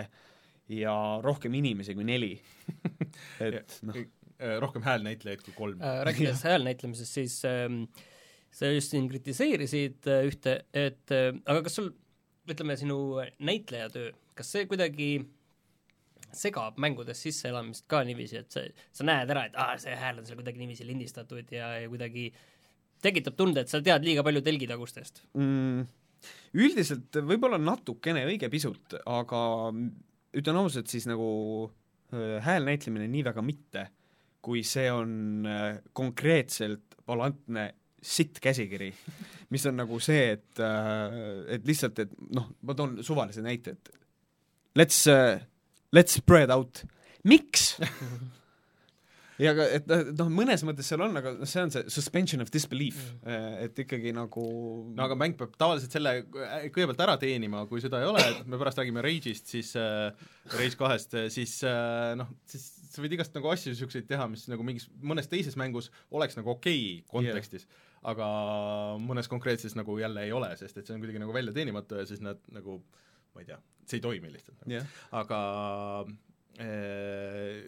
ja 0.72 0.94
rohkem 1.20 1.52
inimesi 1.52 1.92
kui 1.92 2.08
neli. 2.08 2.32
et 3.44 3.76
noh, 3.84 4.00
Äh, 4.38 4.60
rohkem 4.62 4.84
häälnäitlejaid 4.86 5.40
kui 5.42 5.54
kolm. 5.56 5.80
Äh, 5.82 6.04
rääkides 6.06 6.44
häälnäitlemisest, 6.48 7.12
siis 7.12 7.40
ähm, 7.44 7.82
sa 8.58 8.70
just 8.72 8.94
siin 8.94 9.08
kritiseerisid 9.10 10.08
äh, 10.10 10.26
ühte, 10.26 10.60
et 10.74 11.14
äh, 11.14 11.30
aga 11.46 11.62
kas 11.66 11.78
sul, 11.78 11.92
ütleme, 12.48 12.78
sinu 12.80 12.98
näitlejatöö, 13.44 14.10
kas 14.38 14.50
see 14.54 14.66
kuidagi 14.70 15.10
segab 16.34 16.76
mängudes 16.80 17.22
sisseelamist 17.24 17.86
ka 17.88 18.02
niiviisi, 18.04 18.42
et 18.42 18.52
sa, 18.52 18.64
sa 18.92 19.06
näed 19.06 19.30
ära, 19.32 19.46
et 19.48 19.56
aa, 19.56 19.78
see 19.80 19.94
hääl 19.96 20.20
on 20.20 20.28
seal 20.28 20.40
kuidagi 20.40 20.60
niiviisi 20.60 20.86
lindistatud 20.88 21.54
ja, 21.54 21.70
ja 21.80 21.88
kuidagi 21.88 22.28
tekitab 23.04 23.38
tunde, 23.38 23.62
et 23.62 23.72
sa 23.72 23.80
tead 23.84 24.04
liiga 24.04 24.24
palju 24.26 24.42
telgitagustest? 24.44 25.22
mm, 25.38 25.86
üldiselt 26.58 27.20
võib-olla 27.30 27.60
natukene, 27.62 28.26
õige 28.28 28.50
pisut, 28.52 28.98
aga 29.06 29.42
ütlen 30.36 30.60
ausalt, 30.60 30.90
siis 30.90 31.06
nagu 31.08 31.30
äh, 32.12 32.36
hääl 32.44 32.66
näitlemine 32.68 33.08
nii 33.12 33.24
väga 33.30 33.44
mitte, 33.44 33.88
kui 34.44 34.64
see 34.66 34.86
on 34.92 35.46
konkreetselt 35.96 36.96
balantne 37.08 37.70
sitt 38.02 38.38
käsikiri, 38.42 38.92
mis 39.50 39.66
on 39.66 39.78
nagu 39.80 39.98
see, 40.02 40.34
et, 40.36 40.60
et 41.54 41.64
lihtsalt, 41.66 42.04
et 42.04 42.12
noh, 42.34 42.50
ma 42.62 42.76
toon 42.78 42.98
suvalise 43.06 43.42
näite, 43.44 43.74
et 43.74 43.94
let's 44.78 45.04
uh,, 45.10 45.38
let's 45.94 46.18
spread 46.20 46.50
out, 46.54 46.84
miks? 47.26 47.74
ja 49.42 49.52
aga, 49.54 49.66
et 49.78 49.90
noh- 50.18 50.30
mõnes 50.32 50.62
mõttes 50.66 50.88
seal 50.90 51.02
on, 51.04 51.16
aga 51.20 51.32
noh, 51.38 51.48
see 51.48 51.62
on 51.62 51.72
see 51.74 51.84
suspension 51.94 52.42
of 52.44 52.50
disbelief, 52.54 53.00
et 53.26 53.78
ikkagi 53.84 54.12
nagu 54.16 54.46
no 54.92 55.06
aga 55.06 55.18
mäng 55.18 55.38
peab 55.38 55.54
tavaliselt 55.60 55.94
selle 55.94 56.14
äh, 56.22 56.68
kõigepealt 56.74 57.04
ära 57.06 57.18
teenima, 57.20 57.64
kui 57.70 57.82
seda 57.84 58.02
ei 58.02 58.10
ole, 58.10 58.24
et 58.32 58.48
me 58.50 58.60
pärast 58.60 58.80
räägime 58.82 59.04
Rage'ist, 59.04 59.50
siis 59.50 59.74
äh, 59.78 60.10
Rage 60.54 60.78
kahest, 60.80 61.16
siis 61.34 61.58
äh, 61.66 62.14
noh, 62.18 62.30
siis 62.50 62.70
sa 62.88 63.04
võid 63.04 63.18
igast 63.18 63.36
nagu 63.36 63.50
asju 63.52 63.74
niisuguseid 63.74 64.08
teha, 64.08 64.26
mis 64.30 64.48
nagu 64.50 64.64
mingis 64.66 64.88
mõnes 65.04 65.30
teises 65.30 65.58
mängus 65.60 65.92
oleks 66.14 66.38
nagu 66.38 66.56
okei 66.56 66.80
okay 66.98 67.06
kontekstis 67.12 67.68
yeah., 67.68 67.84
aga 68.06 68.28
mõnes 69.02 69.30
konkreetses 69.30 69.74
nagu 69.78 69.98
jälle 69.98 70.26
ei 70.26 70.32
ole, 70.32 70.52
sest 70.60 70.78
et 70.78 70.86
see 70.86 70.94
on 70.94 71.02
kuidagi 71.02 71.22
nagu 71.22 71.34
välja 71.34 71.54
teenimatu 71.56 71.98
ja 72.00 72.06
siis 72.08 72.22
nad 72.24 72.40
nagu 72.54 72.80
ma 73.34 73.42
ei 73.42 73.48
tea, 73.50 73.58
see 73.86 73.98
ei 73.98 74.04
toimi 74.04 74.32
lihtsalt. 74.32 74.66
jah, 74.70 74.86
aga 75.18 75.40
äh, 76.62 77.62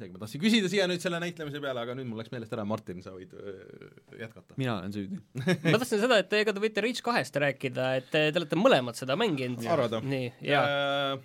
midagi 0.00 0.14
ma 0.14 0.22
tahtsin 0.22 0.42
küsida 0.42 0.70
siia 0.72 0.86
nüüd 0.90 1.02
selle 1.02 1.20
näitlemise 1.22 1.60
peale, 1.62 1.82
aga 1.82 1.96
nüüd 1.98 2.08
mul 2.08 2.20
läks 2.22 2.32
meelest 2.32 2.54
ära, 2.56 2.64
Martin, 2.68 3.02
sa 3.04 3.12
võid 3.14 3.34
öö, 3.36 3.90
jätkata. 4.20 4.56
mina 4.60 4.78
olen 4.78 4.94
süüdi. 4.94 5.20
ma 5.36 5.76
tahtsin 5.76 6.02
seda, 6.04 6.20
et 6.22 6.32
ega 6.40 6.54
te 6.56 6.62
võite 6.62 6.84
Reach 6.84 7.04
kahest 7.04 7.36
rääkida, 7.44 7.90
et 8.00 8.08
te, 8.12 8.24
te 8.32 8.40
olete 8.40 8.60
mõlemad 8.60 8.98
seda 8.98 9.16
mänginud. 9.20 9.60
nii, 10.06 10.32
jaa, 10.48 11.18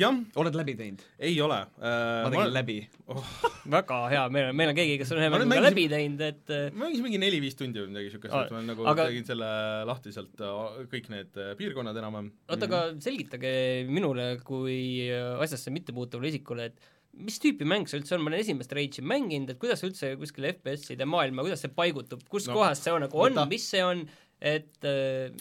jah, 0.00 0.16
oled 0.42 0.56
läbi 0.58 0.74
teinud? 0.78 1.02
ei 1.18 1.34
ole. 1.40 1.58
ma 1.80 2.30
tegin 2.32 2.52
läbi. 2.54 2.76
väga 3.76 3.98
hea, 4.12 4.24
meil 4.34 4.48
on, 4.50 4.56
meil 4.58 4.72
on 4.72 4.78
keegi, 4.78 4.96
kes 5.00 5.12
on 5.14 5.20
ühe 5.22 5.28
Ma 5.30 5.38
mängu 5.38 5.46
ka 5.46 5.52
mängisin- 5.54 5.68
läbi 5.70 5.84
teinud, 5.92 6.24
et 6.26 6.52
äh, 6.54 6.66
ma 6.74 6.84
mängisin 6.86 7.06
mingi 7.06 7.20
neli-viis 7.22 7.56
tundi 7.58 7.82
või 7.82 7.92
midagi 7.94 8.12
Aa, 8.30 8.42
et 8.44 8.52
ma 8.54 8.60
nagu 8.66 8.86
aga- 8.92 9.06
tegin 9.10 9.28
selle 9.28 9.48
lahti 9.88 10.12
sealt 10.14 10.42
äh, 10.44 10.82
kõik 10.92 11.08
need 11.14 11.40
äh, 11.42 11.54
piirkonnad 11.58 11.96
enam-vähem. 12.02 12.28
oota, 12.48 12.68
aga 12.70 12.82
selgitage 13.02 13.54
minule 13.90 14.28
kui 14.46 14.78
asjasse 15.12 15.72
mittepuutuvale 15.74 16.30
isikule, 16.34 16.68
et 16.72 16.92
mis 17.16 17.38
tüüpi 17.40 17.64
mäng 17.64 17.86
see 17.88 17.96
üldse 18.02 18.12
on, 18.18 18.20
ma 18.26 18.28
olen 18.30 18.42
esimest 18.44 18.72
Rage'i 18.76 19.00
mänginud, 19.06 19.54
et 19.54 19.58
kuidas 19.62 19.80
üldse 19.86 20.12
kuskil 20.20 20.50
FPS-ide 20.52 21.06
maailma, 21.08 21.46
kuidas 21.46 21.62
see 21.64 21.72
paigutub, 21.72 22.22
kus 22.28 22.46
No, 22.50 22.58
kohas 22.58 22.82
see 22.84 22.92
on 22.92 23.06
nagu 23.06 23.22
on 23.24 23.38
mis 23.48 23.64
see 23.72 23.80
on, 23.86 24.02
et 24.36 24.84
äh, 24.84 25.32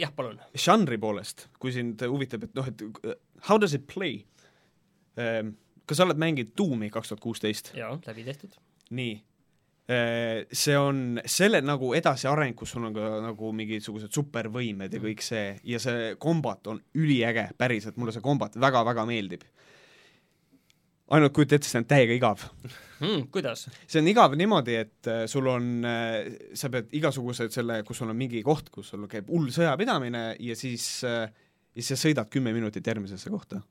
jah, 0.00 0.12
palun. 0.16 0.38
žanri 0.56 0.96
poolest, 1.02 1.48
kui 1.60 1.74
sind 1.74 2.00
huvitab, 2.08 2.46
et 2.48 2.54
noh, 2.56 2.70
et 2.70 2.80
how 3.48 3.58
does 3.60 3.74
it 3.74 3.86
play? 3.86 4.24
kas 5.88 5.98
sa 5.98 6.04
oled 6.04 6.20
mänginud 6.20 6.52
Doomi 6.58 6.90
kaks 6.94 7.10
tuhat 7.10 7.22
kuusteist? 7.24 7.72
jaa, 7.74 7.96
läbi 8.06 8.24
tehtud. 8.26 8.54
nii. 8.90 9.16
See 10.52 10.74
on 10.76 11.16
selle 11.24 11.62
nagu 11.64 11.94
edasiareng, 11.96 12.52
kus 12.54 12.74
sul 12.74 12.84
on 12.84 12.92
ka 12.94 13.06
nagu 13.24 13.52
mingisugused 13.56 14.12
supervõimed 14.12 14.92
ja 14.92 15.00
kõik 15.00 15.24
see 15.24 15.54
ja 15.64 15.80
see 15.80 16.10
kombat 16.20 16.68
on 16.68 16.82
üliäge, 17.00 17.46
päriselt, 17.56 17.96
mulle 17.96 18.12
see 18.12 18.22
kombat 18.22 18.58
väga-väga 18.60 19.06
meeldib. 19.08 19.46
ainult 21.08 21.32
kujuta 21.32 21.56
ette, 21.56 21.70
see 21.70 21.80
on 21.80 21.88
täiega 21.88 22.14
igav 22.18 22.44
Mm, 23.00 23.28
kuidas? 23.30 23.68
see 23.86 24.00
on 24.02 24.08
igav 24.10 24.34
niimoodi, 24.38 24.74
et 24.74 25.08
äh, 25.10 25.24
sul 25.30 25.46
on, 25.50 25.68
sa 26.58 26.70
pead 26.72 26.88
igasugused 26.98 27.54
selle, 27.54 27.82
kus 27.86 28.00
sul 28.02 28.10
on 28.10 28.18
mingi 28.18 28.42
koht, 28.46 28.72
kus 28.74 28.90
sul 28.92 29.06
käib 29.10 29.30
hull 29.30 29.52
sõjapidamine 29.54 30.24
ja 30.42 30.56
siis 30.58 31.04
äh, 31.06 31.28
ja 31.78 31.84
siis 31.84 31.94
sa 31.94 32.08
sõidad 32.08 32.26
kümme 32.34 32.50
minutit 32.56 32.86
järgmisesse 32.90 33.30
kohta. 33.30 33.62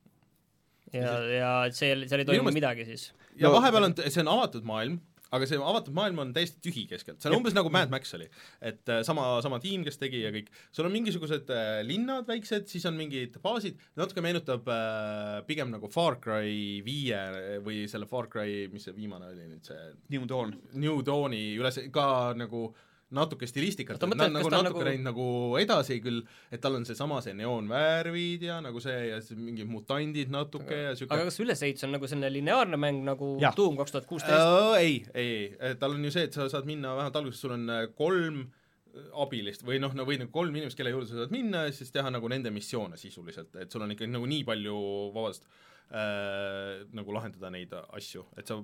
ja, 0.96 1.12
ja 1.28 1.52
seal, 1.76 2.06
seal 2.08 2.24
ei 2.24 2.28
toimu 2.32 2.46
meelest- 2.48 2.60
midagi 2.62 2.88
siis? 2.88 3.10
ja 3.36 3.48
No- 3.50 3.58
vahepeal 3.60 3.90
on, 3.90 3.94
see 4.08 4.22
on 4.24 4.30
avatud 4.32 4.64
maailm, 4.66 4.94
aga 5.36 5.44
see 5.46 5.58
avatud 5.60 5.92
maailm 5.92 6.22
on 6.22 6.30
täiesti 6.32 6.56
tühi 6.64 6.86
keskelt, 6.88 7.18
see 7.20 7.28
on 7.28 7.36
umbes 7.36 7.52
nagu 7.52 7.68
Mad 7.74 7.90
Max 7.92 8.14
oli. 8.16 8.30
et 8.64 8.88
äh, 8.88 9.02
sama, 9.04 9.26
sama 9.44 9.58
tiim, 9.60 9.84
kes 9.84 10.00
tegi 10.00 10.22
ja 10.22 10.30
kõik, 10.32 10.48
sul 10.72 10.88
on 10.88 10.94
mingisugused 10.96 11.52
äh, 11.52 11.82
linnad 11.84 12.24
väiksed, 12.30 12.64
siis 12.72 12.86
on 12.88 12.96
mingid 12.96 13.36
baasid, 13.44 13.76
natuke 14.00 14.24
meenutab 14.24 14.66
äh, 14.72 15.44
pigem 15.50 15.68
nagu 15.76 15.90
Far 15.92 16.16
Cry 16.24 16.80
viie 16.86 17.20
või 17.66 17.82
selle 17.92 18.08
Far 18.08 18.30
Cry, 18.32 18.64
mis 18.72 18.88
see 18.88 18.96
viimane 18.96 19.28
oli 19.34 19.50
nüüd, 19.52 19.68
see 19.68 19.92
New 20.16 20.24
Dawn. 20.32 20.56
New 20.80 21.02
Dawni 21.04 21.44
üles 21.60 21.76
ka 21.92 22.08
nagu 22.40 22.70
natuke 23.14 23.46
stilistikat, 23.48 23.96
et 23.96 24.14
nad 24.18 24.32
nagu 24.34 24.50
natuke 24.52 24.68
nagu- 24.68 24.84
läinud 24.84 25.06
nagu 25.08 25.26
edasi 25.60 25.96
küll, 26.04 26.20
et 26.52 26.60
tal 26.60 26.76
on 26.76 26.84
seesama 26.84 27.22
see 27.24 27.32
neoonvärvid 27.38 28.44
ja 28.48 28.58
nagu 28.64 28.82
see 28.84 28.98
ja 29.08 29.20
siis 29.24 29.38
mingid 29.40 29.70
mutandid 29.70 30.32
natuke 30.32 30.76
ja 30.88 30.94
siuke 30.98 31.16
aga 31.16 31.28
kas 31.30 31.40
ülesehitus 31.40 31.86
on 31.88 31.94
nagu 31.96 32.10
selline 32.10 32.30
lineaarne 32.36 32.76
mäng 32.80 33.00
nagu 33.06 33.36
Jah. 33.40 33.56
Doom 33.56 33.78
kaks 33.80 33.94
tuhat 33.96 34.08
kuusteist? 34.10 34.36
Uh, 34.44 34.76
ei, 34.76 34.98
ei, 35.14 35.32
ei, 35.56 35.78
tal 35.80 35.96
on 35.96 36.04
ju 36.04 36.12
see, 36.12 36.26
et 36.28 36.36
sa 36.36 36.48
saad 36.52 36.68
minna 36.68 36.92
vähemalt 36.98 37.16
alguses, 37.22 37.40
sul 37.40 37.56
on 37.56 37.64
äh, 37.72 37.86
kolm 37.96 38.42
äh, 38.44 39.08
abilist 39.24 39.64
või 39.64 39.80
noh, 39.80 39.96
no 39.96 40.04
või 40.08 40.20
nagu 40.20 40.34
kolm 40.34 40.60
inimest, 40.60 40.76
kelle 40.76 40.92
juurde 40.92 41.08
sa 41.08 41.22
saad 41.22 41.32
minna 41.32 41.64
ja 41.68 41.72
siis 41.72 41.94
teha 41.94 42.12
nagu 42.12 42.28
nende 42.28 42.52
missioone 42.52 43.00
sisuliselt, 43.00 43.56
et 43.56 43.72
sul 43.72 43.86
on 43.86 43.96
ikkagi 43.96 44.12
nagu 44.12 44.28
nii 44.28 44.44
palju 44.48 44.76
vabadust 45.16 45.48
äh, 45.92 46.84
nagu 46.96 47.14
lahendada 47.14 47.50
neid 47.52 47.72
asju, 47.72 48.24
et 48.38 48.50
sa 48.50 48.58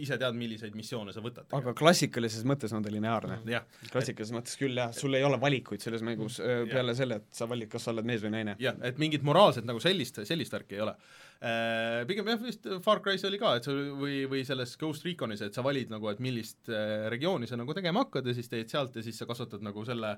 ise 0.00 0.18
tead, 0.20 0.38
milliseid 0.38 0.74
missioone 0.78 1.14
sa 1.14 1.22
võtad. 1.24 1.48
aga 1.54 1.74
klassikalises 1.78 2.46
mõttes 2.48 2.74
on 2.74 2.84
ta 2.84 2.92
lineaarne. 2.92 3.40
jah, 3.50 3.66
klassikalises 3.92 4.34
mõttes 4.34 4.58
küll 4.60 4.78
jah, 4.80 4.94
sul 4.96 5.14
ei 5.18 5.26
ole 5.26 5.38
valikuid 5.40 5.84
selles 5.84 6.02
mängus 6.06 6.40
öö, 6.42 6.64
peale 6.70 6.96
selle, 6.98 7.20
et 7.22 7.28
sa 7.34 7.48
valid, 7.50 7.70
kas 7.72 7.86
sa 7.86 7.94
oled 7.94 8.08
mees 8.08 8.24
või 8.24 8.34
naine. 8.38 8.56
jah, 8.62 8.78
et 8.82 8.98
mingit 9.02 9.26
moraalset 9.26 9.66
nagu 9.68 9.82
sellist, 9.82 10.22
sellist 10.26 10.54
värki 10.56 10.78
ei 10.78 10.84
ole 10.86 10.96
äh,. 10.96 11.24
Pigem 12.08 12.28
jah, 12.30 12.38
vist 12.40 12.66
Far 12.84 13.02
Cry's 13.04 13.24
oli 13.28 13.38
ka, 13.40 13.56
et 13.58 13.66
sa 13.66 13.72
või, 13.74 14.22
või 14.30 14.44
selles 14.48 14.70
Ghost 14.80 15.04
Reconis, 15.04 15.42
et 15.44 15.56
sa 15.56 15.64
valid 15.66 15.90
nagu, 15.92 16.08
et 16.08 16.20
millist 16.24 16.70
äh, 16.72 17.04
regiooni 17.12 17.48
sa 17.50 17.58
nagu 17.60 17.74
tegema 17.76 18.04
hakkad 18.04 18.30
ja 18.30 18.34
siis 18.36 18.48
teed 18.48 18.70
sealt 18.72 18.96
ja 18.96 19.04
siis 19.04 19.18
sa 19.20 19.26
kasvatad 19.28 19.64
nagu 19.64 19.84
selle, 19.84 20.14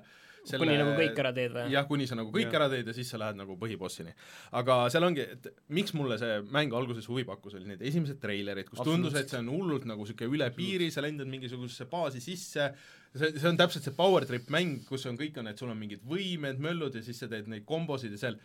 selle 0.47 0.61
kuni 0.63 0.77
nagu 0.79 0.93
kõik 0.95 1.21
ära 1.23 1.33
teed 1.35 1.55
või? 1.57 1.65
jah, 1.73 1.87
kuni 1.89 2.07
sa 2.07 2.15
nagu 2.19 2.31
kõik 2.31 2.47
Jah. 2.47 2.59
ära 2.61 2.69
teed 2.71 2.91
ja 2.91 2.95
siis 2.95 3.11
sa 3.11 3.19
lähed 3.19 3.39
nagu 3.41 3.57
põhibossini. 3.59 4.13
aga 4.61 4.79
seal 4.93 5.07
ongi, 5.09 5.25
et 5.35 5.49
miks 5.75 5.95
mulle 5.97 6.19
see 6.21 6.37
mäng 6.53 6.75
alguses 6.77 7.09
huvi 7.11 7.25
pakkus, 7.27 7.57
olid 7.59 7.73
need 7.73 7.83
esimesed 7.91 8.21
treilerid, 8.23 8.69
kus 8.71 8.85
tundus, 8.87 9.17
et 9.19 9.31
see 9.33 9.41
on 9.41 9.51
hullult 9.51 9.87
nagu 9.89 10.07
niisugune 10.07 10.37
üle 10.37 10.51
piiri, 10.55 10.91
sa 10.93 11.03
lendad 11.03 11.27
mingisugusesse 11.27 11.89
baasi 11.91 12.23
sisse, 12.23 12.69
see, 13.11 13.33
see 13.33 13.49
on 13.49 13.59
täpselt 13.59 13.87
see 13.87 13.97
power 13.97 14.23
trip 14.29 14.47
mäng, 14.53 14.85
kus 14.87 15.03
on 15.11 15.19
kõik 15.19 15.41
on, 15.41 15.51
et 15.51 15.59
sul 15.59 15.73
on 15.73 15.79
mingid 15.79 16.07
võimed, 16.07 16.63
möllud 16.63 16.95
ja 16.95 17.03
siis 17.03 17.19
sa 17.19 17.27
teed 17.31 17.51
neid 17.51 17.67
kombosid 17.67 18.15
ja 18.15 18.29
seal 18.29 18.39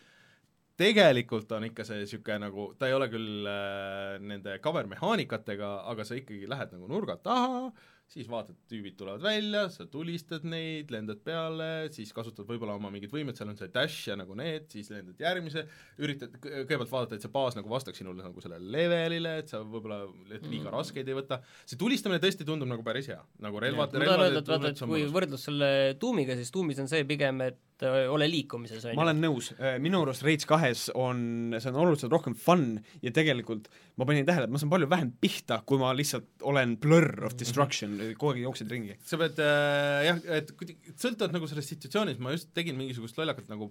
tegelikult 0.80 1.50
on 1.56 1.68
ikka 1.68 1.84
see 1.86 2.02
niisugune 2.02 2.38
nagu, 2.48 2.70
ta 2.78 2.88
ei 2.90 2.96
ole 2.96 3.08
küll 3.12 3.46
äh, 3.48 4.18
nende 4.24 4.58
cover 4.64 4.88
mehaanikatega, 4.90 5.72
aga 5.92 6.04
sa 6.08 6.16
ikkagi 6.18 6.48
lähed 6.50 6.72
nagu 6.76 6.88
nurga 6.90 7.18
taha, 7.22 7.66
siis 8.12 8.26
vaatad, 8.28 8.56
tüübid 8.68 8.96
tulevad 8.98 9.22
välja, 9.24 9.62
sa 9.72 9.86
tulistad 9.88 10.42
neid, 10.44 10.90
lendad 10.92 11.22
peale, 11.24 11.68
siis 11.94 12.10
kasutad 12.12 12.44
võib-olla 12.44 12.74
oma 12.76 12.90
mingid 12.92 13.12
võimed, 13.14 13.38
seal 13.38 13.48
on 13.48 13.56
see 13.56 13.70
dash 13.72 14.10
ja 14.10 14.16
nagu 14.20 14.34
need, 14.36 14.66
siis 14.74 14.90
lendad 14.92 15.16
järgmise, 15.22 15.62
üritad 16.02 16.34
kõ- 16.36 16.52
kõigepealt 16.66 16.92
vaadata, 16.92 17.16
et 17.16 17.24
see 17.24 17.32
baas 17.32 17.56
nagu 17.56 17.72
vastaks 17.72 18.02
sinule 18.02 18.20
nagu 18.20 18.44
sellele 18.44 18.68
levelile, 18.74 19.38
et 19.40 19.48
sa 19.54 19.62
võib-olla 19.64 20.02
liiga 20.28 20.66
Mm. 20.68 20.74
raskeid 20.76 21.08
ei 21.08 21.16
võta, 21.22 21.40
see 21.64 21.80
tulistamine 21.80 22.20
tõesti 22.20 22.44
tundub 22.48 22.68
nagu 22.68 22.84
päris 22.84 23.08
hea, 23.08 23.20
nagu 23.40 23.60
relvad, 23.64 23.96
ma 23.96 24.04
tahan 24.04 24.26
öelda, 24.26 24.44
et 24.44 24.52
vaata, 24.56 24.74
et 24.74 24.84
kui 24.92 25.06
võrdlus 25.16 25.48
selle 25.48 25.72
Doomiga, 26.00 26.36
siis 26.36 26.52
Doomis 26.52 26.84
on 26.84 26.92
see 26.92 27.04
pigem, 27.08 27.40
et 27.48 27.58
äh, 27.86 28.06
ole 28.12 28.28
liikumises, 28.30 28.84
on 28.88 28.98
ma 28.98 29.06
olen 29.06 29.20
nõus, 29.22 29.52
minu 29.82 30.02
arust 30.04 30.24
Rage 30.26 30.48
kahes 30.48 30.88
on, 30.98 31.54
see 31.58 31.72
on 31.72 31.80
oluliselt 31.84 32.12
rohkem 32.14 32.36
fun 32.38 32.66
ja 33.04 33.12
tegelikult 33.14 33.68
ma 34.00 34.06
panin 34.08 34.26
tähele, 34.28 34.48
et 34.48 34.54
ma 34.54 34.60
saan 34.60 34.72
palju 34.72 34.88
vähem 34.90 35.12
pihta, 35.22 35.60
kui 35.68 35.80
ma 35.80 35.92
lihtsalt 35.96 36.46
olen 36.48 36.76
blur 36.82 37.26
of 37.28 37.36
destruction, 37.40 37.98
kogu 38.16 38.34
aeg 38.34 38.46
jooksed 38.46 38.72
ringi. 38.72 38.96
sa 39.06 39.20
pead 39.20 39.42
äh, 39.42 39.98
jah, 40.08 40.22
et 40.38 40.54
kuidagi 40.58 40.96
sõltuvalt 40.96 41.36
nagu 41.36 41.50
sellest 41.50 41.74
situatsioonist, 41.74 42.22
ma 42.22 42.34
just 42.36 42.52
tegin 42.56 42.78
mingisugust 42.80 43.18
lollakat 43.20 43.50
nagu 43.52 43.70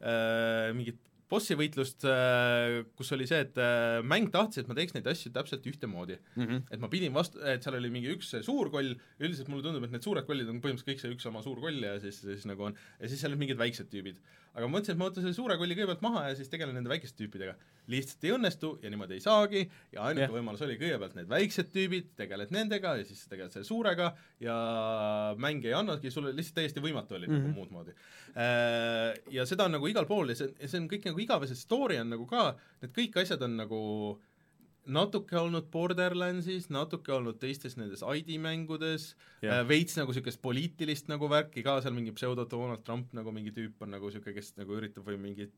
äh, 0.00 0.72
mingit 0.76 1.00
bossi 1.30 1.56
võitlust 1.58 2.06
äh,, 2.06 2.84
kus 2.98 3.10
oli 3.16 3.26
see, 3.28 3.40
et 3.46 3.58
äh, 3.58 3.98
mäng 4.06 4.30
tahtis, 4.34 4.62
et 4.62 4.70
ma 4.70 4.76
teeks 4.78 4.94
neid 4.94 5.08
asju 5.10 5.32
täpselt 5.34 5.66
ühtemoodi. 5.66 6.18
et 6.70 6.82
ma 6.82 6.90
pidin 6.92 7.14
vastu, 7.16 7.40
et 7.42 7.64
seal 7.66 7.78
oli 7.78 7.90
mingi 7.90 8.12
üks 8.14 8.34
suur 8.46 8.70
koll, 8.70 8.94
üldiselt 9.18 9.50
mulle 9.50 9.66
tundub, 9.66 9.84
et 9.88 9.94
need 9.96 10.06
suured 10.06 10.26
kollid 10.28 10.48
on 10.52 10.60
põhimõtteliselt 10.62 10.92
kõik 10.92 11.02
see 11.02 11.14
üks 11.16 11.26
sama 11.26 11.42
suur 11.42 11.60
koll 11.62 11.82
ja 11.82 11.96
siis, 12.02 12.22
siis 12.22 12.46
nagu 12.46 12.68
on, 12.70 12.78
ja 13.00 13.10
siis 13.10 13.22
seal 13.22 13.34
olid 13.34 13.42
mingid 13.42 13.58
väiksed 13.60 13.90
tüübid. 13.92 14.22
Aga 14.56 14.66
ma 14.66 14.78
mõtlesin, 14.78 14.96
et 14.96 15.00
ma 15.00 15.08
võtan 15.10 15.24
selle 15.24 15.36
suure 15.36 15.56
kolli 15.60 15.76
kõigepealt 15.76 16.04
maha 16.04 16.22
ja 16.30 16.36
siis 16.38 16.48
tegelen 16.52 16.76
nende 16.78 16.88
väikeste 16.88 17.18
tüüpidega. 17.20 17.54
lihtsalt 17.92 18.24
ei 18.24 18.32
õnnestu 18.34 18.70
ja 18.82 18.90
niimoodi 18.90 19.14
ei 19.18 19.22
saagi 19.22 19.60
ja 19.92 20.06
ainuke 20.08 20.24
yeah. 20.24 20.32
võimalus 20.32 20.62
oli 20.64 20.78
kõigepealt 20.80 21.16
need 21.18 21.28
väiksed 21.30 21.68
tüübid, 21.74 22.08
tegeled 22.18 22.54
nendega 22.54 22.96
ja 22.98 23.04
siis 23.06 23.20
tegeled 23.30 23.52
selle 23.52 23.68
suurega 23.68 24.08
ja 24.42 24.56
mäng 25.38 25.64
ei 25.68 25.76
annagi 25.76 26.10
sulle, 26.10 26.32
lihtsalt 26.34 26.62
täiesti 26.62 26.82
võimatu 26.82 27.18
oli 27.18 27.28
mm 27.28 27.34
-hmm. 27.34 27.42
Mhm. 27.42 27.50
nagu 27.52 27.60
muud 27.60 27.70
moodi. 27.70 27.94
Ja 29.36 29.46
seda 29.46 29.68
on 29.68 29.76
nagu 29.76 29.86
igal 29.86 30.06
pool 30.06 30.32
ja 30.32 30.38
see, 30.40 30.54
see 30.64 30.80
on 30.80 30.88
kõik 30.88 31.04
nagu 31.10 31.20
igav 31.20 31.44
ja 31.44 31.52
see 31.52 31.60
story 31.60 32.00
on 32.00 32.10
nagu 32.16 32.26
ka, 32.26 32.56
need 32.80 32.96
kõik 32.96 33.20
asjad 33.22 33.42
on 33.42 33.56
nagu 33.56 33.82
natuke 34.86 35.36
olnud 35.40 35.66
Borderlandsis, 35.72 36.68
natuke 36.70 37.12
olnud 37.16 37.38
teistes 37.42 37.76
nendes 37.78 38.02
ID-mängudes 38.06 39.12
yeah., 39.42 39.62
veits 39.68 39.96
nagu 39.98 40.12
niisugust 40.14 40.40
poliitilist 40.44 41.08
nagu 41.12 41.28
värki 41.32 41.64
ka, 41.66 41.78
seal 41.84 41.94
mingi 41.96 42.14
pseudo 42.16 42.44
Donald 42.50 42.84
Trump 42.86 43.12
nagu 43.16 43.32
mingi 43.34 43.52
tüüp 43.56 43.82
on 43.86 43.94
nagu 43.96 44.10
niisugune, 44.10 44.34
kes 44.36 44.52
nagu 44.60 44.76
üritab 44.78 45.06
või 45.08 45.18
mingi 45.22 45.48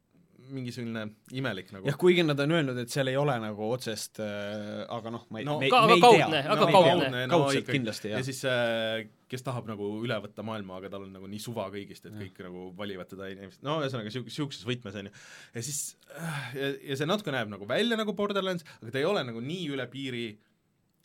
mingi 0.49 0.72
selline 0.72 1.03
imelik 1.37 1.72
nagu 1.74 1.91
jah, 1.91 1.97
kuigi 2.01 2.22
nad 2.24 2.39
on 2.41 2.53
öelnud, 2.57 2.79
et 2.81 2.93
seal 2.95 3.11
ei 3.11 3.16
ole 3.20 3.35
nagu 3.43 3.66
otsest 3.74 4.20
äh,, 4.22 4.85
aga 4.89 5.11
noh, 5.12 5.26
ma 5.35 5.43
ei 5.43 5.49
No 5.49 5.59
me, 5.61 5.68
ka- 5.68 5.83
me 5.91 5.97
ei 5.99 6.01
aga 6.01 6.11
tea. 6.14 6.24
kaudne, 6.24 6.43
aga 6.55 6.68
ei 6.68 6.76
kaudne. 6.79 7.22
no 7.26 7.41
kaudselt 7.43 7.62
ikkagi. 7.64 7.74
kindlasti, 7.76 8.12
ja 8.12 8.20
jah. 8.20 8.24
siis 8.29 8.41
äh, 8.49 9.09
kes 9.29 9.45
tahab 9.47 9.66
nagu 9.68 9.89
üle 10.05 10.16
võtta 10.24 10.43
maailma, 10.47 10.79
aga 10.81 10.91
tal 10.95 11.05
on 11.07 11.12
nagu 11.12 11.29
nii 11.29 11.41
suva 11.45 11.68
kõigist, 11.74 12.07
et 12.09 12.12
Jah. 12.14 12.22
kõik 12.24 12.41
nagu 12.47 12.66
valivad 12.79 13.11
teda 13.11 13.29
inimest, 13.35 13.62
no 13.66 13.79
ühesõnaga 13.83 14.11
siuk-, 14.14 14.29
niisuguses 14.31 14.64
võtmes 14.68 14.97
on 15.01 15.11
ju. 15.11 15.14
ja 15.55 15.62
siis 15.68 15.81
äh, 16.16 16.51
ja, 16.57 16.72
ja 16.93 16.97
see 17.01 17.07
natuke 17.11 17.35
näeb 17.35 17.49
nagu 17.53 17.68
välja 17.68 17.97
nagu 18.01 18.14
Borderlands, 18.16 18.64
aga 18.83 18.91
ta 18.95 18.99
ei 19.03 19.09
ole 19.09 19.24
nagu 19.29 19.41
nii 19.45 19.68
üle 19.76 19.87
piiri 19.93 20.26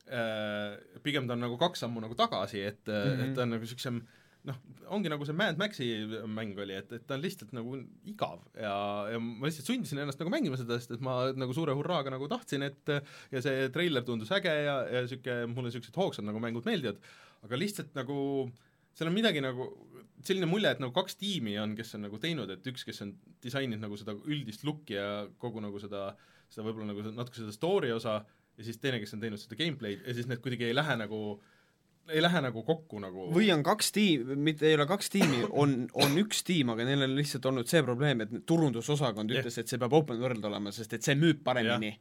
äh,, 0.07 0.76
pigem 1.05 1.28
ta 1.30 1.36
on 1.38 1.43
nagu 1.47 1.57
kaks 1.61 1.84
sammu 1.86 2.03
nagu 2.03 2.15
tagasi, 2.19 2.63
et 2.74 2.84
mm, 2.88 2.93
Mhm. 2.93 3.15
-hmm. 3.19 3.30
et 3.30 3.36
ta 3.36 3.41
on 3.45 3.49
nagu 3.55 3.63
niisugusem 3.63 4.01
noh, 4.43 4.57
ongi 4.91 5.07
nagu 5.07 5.24
see 5.24 5.32
Mad 5.39 5.55
Maxi 5.57 5.86
mäng 6.28 6.57
oli, 6.59 6.76
et, 6.76 6.89
et 6.91 7.05
ta 7.07 7.15
on 7.15 7.21
lihtsalt 7.24 7.53
nagu 7.55 7.78
igav 8.11 8.41
ja, 8.59 8.74
ja 9.13 9.19
ma 9.19 9.47
lihtsalt 9.47 9.69
sundisin 9.69 10.01
ennast 10.03 10.19
nagu 10.19 10.30
mängima 10.34 10.57
seda, 10.59 10.76
sest 10.80 10.91
et 10.97 10.99
ma 11.05 11.32
nagu 11.32 11.53
suure 11.55 11.71
hurraaga 11.78 12.11
nagu 12.11 12.28
tahtsin, 12.28 12.65
et 12.67 12.91
ja 13.32 13.41
see 13.41 13.69
treiler 13.71 14.03
tundus 14.03 14.32
äge 14.36 14.51
ja, 14.51 14.76
ja 14.91 15.05
niisugune, 15.05 15.45
mulle 15.53 15.71
niisugused 15.71 15.95
hoogsad 15.95 16.28
nagu 16.28 16.41
mängud 16.43 16.67
meeldivad, 16.67 16.99
aga 17.43 17.59
lihtsalt 17.59 17.95
nagu 17.97 18.17
seal 18.93 19.09
on 19.09 19.15
midagi 19.15 19.41
nagu 19.43 19.67
selline 20.23 20.47
mulje, 20.47 20.71
et 20.71 20.81
nagu 20.83 20.93
kaks 20.95 21.17
tiimi 21.19 21.57
on, 21.59 21.73
kes 21.75 21.95
on 21.97 22.05
nagu 22.07 22.19
teinud, 22.21 22.51
et 22.53 22.67
üks, 22.69 22.85
kes 22.87 23.01
on 23.03 23.11
disaininud 23.43 23.83
nagu 23.83 23.97
seda 23.99 24.15
üldist 24.23 24.63
look'i 24.67 24.95
ja 24.95 25.07
kogu 25.41 25.63
nagu 25.63 25.81
seda, 25.81 26.11
seda 26.53 26.65
võib-olla 26.67 26.91
nagu 26.93 27.03
natuke 27.09 27.41
seda 27.41 27.55
story 27.55 27.91
osa 27.91 28.21
ja 28.23 28.67
siis 28.67 28.79
teine, 28.79 29.01
kes 29.01 29.15
on 29.17 29.23
teinud 29.23 29.41
seda 29.41 29.57
gameplay'd 29.59 30.05
ja 30.05 30.15
siis 30.15 30.29
need 30.29 30.43
kuidagi 30.43 30.69
ei 30.69 30.77
lähe 30.77 30.95
nagu 31.01 31.19
ei 32.11 32.21
lähe 32.21 32.39
nagu 32.43 32.63
kokku 32.67 32.99
nagu 32.99 33.29
või 33.31 33.47
on 33.53 33.61
kaks 33.63 33.93
tiimi, 33.95 34.35
mitte 34.35 34.67
ei 34.67 34.75
ole 34.75 34.85
kaks 34.89 35.11
tiimi, 35.13 35.43
on, 35.61 35.75
on 36.03 36.17
üks 36.19 36.41
tiim, 36.43 36.73
aga 36.73 36.83
neil 36.87 37.05
on 37.05 37.13
lihtsalt 37.15 37.45
olnud 37.47 37.69
see 37.69 37.83
probleem, 37.85 38.25
et 38.25 38.33
turundusosakond 38.49 39.31
Jah. 39.31 39.39
ütles, 39.39 39.59
et 39.61 39.71
see 39.71 39.79
peab 39.79 39.95
open 39.95 40.19
world 40.19 40.43
olema, 40.49 40.73
sest 40.75 40.97
et 40.97 41.07
see 41.07 41.15
müüb 41.19 41.39
paremini. 41.45 41.93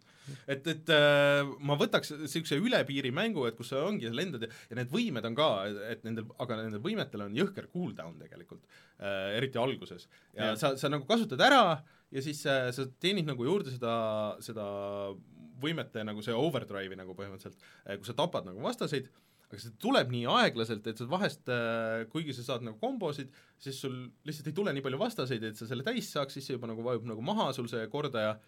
et, 0.50 0.66
et 0.74 0.92
äh, 0.94 1.42
ma 1.62 1.78
võtaks 1.78 2.14
niisuguse 2.18 2.59
üle 2.59 2.82
piiri 2.88 3.14
mängu, 3.14 3.46
et 3.46 3.59
kus 3.59 3.70
sa 3.70 3.84
ongi, 3.86 4.11
lendad 4.11 4.48
ja, 4.48 4.50
ja 4.72 4.80
need 4.80 4.90
võimed 4.90 5.30
on 5.30 5.38
ka, 5.38 5.48
et 5.94 6.03
nendel, 6.07 6.26
aga 6.42 6.59
nendel 6.64 6.82
võimetel 6.82 7.26
on 7.28 7.38
jõhker 7.38 7.70
cooldown 7.70 8.18
tegelikult 8.22 8.66
äh,, 8.66 9.36
eriti 9.38 9.62
alguses. 9.62 10.09
ja 10.34 10.53
Jah. 10.53 10.59
sa, 10.59 10.74
sa 10.80 10.90
nagu 10.90 11.07
kasutad 11.07 11.42
ära 11.46 11.64
ja 12.12 12.24
siis 12.24 12.42
äh, 12.50 12.72
sa 12.74 12.90
teenid 13.00 13.30
nagu 13.30 13.46
juurde 13.46 13.70
seda, 13.74 13.94
seda 14.42 14.66
võimete 15.62 16.03
nagu 16.03 16.22
see 16.26 16.34
overdrive'i 16.34 16.98
nagu 16.98 17.14
põhimõtteliselt 17.18 17.61
äh,, 17.86 17.98
kus 18.00 18.11
sa 18.11 18.18
tapad 18.18 18.50
nagu 18.50 18.62
vastaseid, 18.64 19.07
aga 19.53 19.61
see 19.61 19.74
tuleb 19.82 20.11
nii 20.12 20.24
aeglaselt, 20.32 20.86
et 20.88 21.00
sa 21.00 21.07
vahest 21.11 21.50
äh,, 21.53 22.07
kuigi 22.12 22.32
sa 22.36 22.46
saad 22.46 22.64
nagu 22.64 22.78
kombosid, 22.80 23.32
siis 23.61 23.78
sul 23.84 23.98
lihtsalt 24.26 24.48
ei 24.48 24.57
tule 24.57 24.72
nii 24.72 24.84
palju 24.84 25.00
vastaseid, 25.00 25.44
et 25.44 25.61
sa 25.61 25.68
selle 25.68 25.84
täis 25.86 26.09
saaks, 26.14 26.38
siis 26.38 26.48
see 26.48 26.57
juba 26.57 26.70
nagu 26.70 26.84
vajub 26.86 27.05
nagu 27.11 27.24
maha 27.24 27.50
sul 27.57 27.68
see 27.70 27.84
kordaja. 27.92 28.38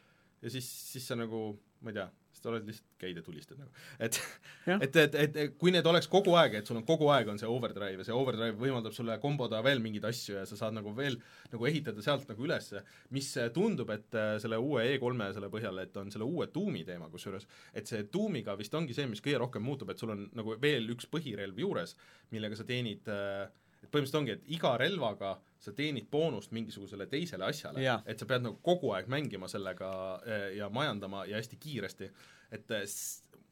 Ja 0.45 0.53
siis, 0.53 0.67
siis 0.93 1.05
sa 1.09 1.17
nagu, 1.17 1.55
ma 1.85 1.93
ei 1.93 1.99
tea, 2.01 2.09
sa 2.45 2.53
oled 2.53 2.69
lihtsalt 2.69 2.99
käid 3.01 3.19
ja 3.19 3.25
tulistad 3.25 3.61
nagu. 3.61 3.73
et 3.99 4.21
et, 4.69 4.97
et, 4.97 5.17
et, 5.25 5.57
kui 5.61 5.73
need 5.75 5.87
oleks 5.89 6.09
kogu 6.13 6.37
aeg, 6.39 6.59
et 6.61 6.69
sul 6.69 6.79
on 6.81 6.87
kogu 6.87 7.09
aeg 7.15 7.31
on 7.33 7.41
see 7.41 7.49
overdrive 7.51 8.03
ja 8.03 8.09
see 8.09 8.17
overdrive 8.17 8.59
võimaldab 8.61 8.95
sulle 8.97 9.17
komboda 9.23 9.63
veel 9.65 9.83
mingeid 9.85 10.07
asju 10.11 10.39
ja 10.39 10.45
sa 10.49 10.59
saad 10.61 10.77
nagu 10.77 10.93
veel 10.97 11.19
nagu 11.53 11.69
ehitada 11.69 12.05
sealt 12.05 12.29
nagu 12.31 12.47
ülesse, 12.47 12.85
mis 13.17 13.31
äh, 13.41 13.51
tundub, 13.55 13.91
et 13.95 14.19
äh, 14.19 14.37
selle 14.43 14.61
uue 14.61 14.85
E3-e 14.95 15.33
selle 15.37 15.51
põhjal, 15.53 15.83
et 15.85 15.97
on 16.01 16.13
selle 16.13 16.29
uue 16.29 16.49
tuumi 16.55 16.85
teema 16.87 17.11
kusjuures, 17.13 17.49
et 17.75 17.91
see 17.91 18.07
tuumiga 18.13 18.57
vist 18.61 18.75
ongi 18.75 18.97
see, 18.97 19.09
mis 19.11 19.23
kõige 19.25 19.43
rohkem 19.45 19.65
muutub, 19.65 19.93
et 19.93 20.01
sul 20.01 20.15
on 20.15 20.27
nagu 20.37 20.57
veel 20.61 20.89
üks 20.95 21.09
põhirelv 21.13 21.61
juures, 21.65 21.97
millega 22.35 22.59
sa 22.59 22.67
teenid 22.69 23.09
äh, 23.13 23.47
et 23.85 23.91
põhimõtteliselt 23.93 24.21
ongi, 24.21 24.37
et 24.39 24.55
iga 24.57 24.75
relvaga 24.81 25.35
sa 25.65 25.73
teenid 25.77 26.09
boonust 26.13 26.53
mingisugusele 26.57 27.07
teisele 27.09 27.47
asjale. 27.49 27.85
Et 28.09 28.21
sa 28.21 28.29
pead 28.29 28.45
nagu 28.45 28.59
kogu 28.65 28.93
aeg 28.97 29.09
mängima 29.13 29.49
sellega 29.51 29.91
eh, 30.25 30.49
ja 30.59 30.71
majandama 30.73 31.25
ja 31.31 31.41
hästi 31.41 31.61
kiiresti, 31.61 32.11
et 32.57 32.75
eh, 32.77 32.87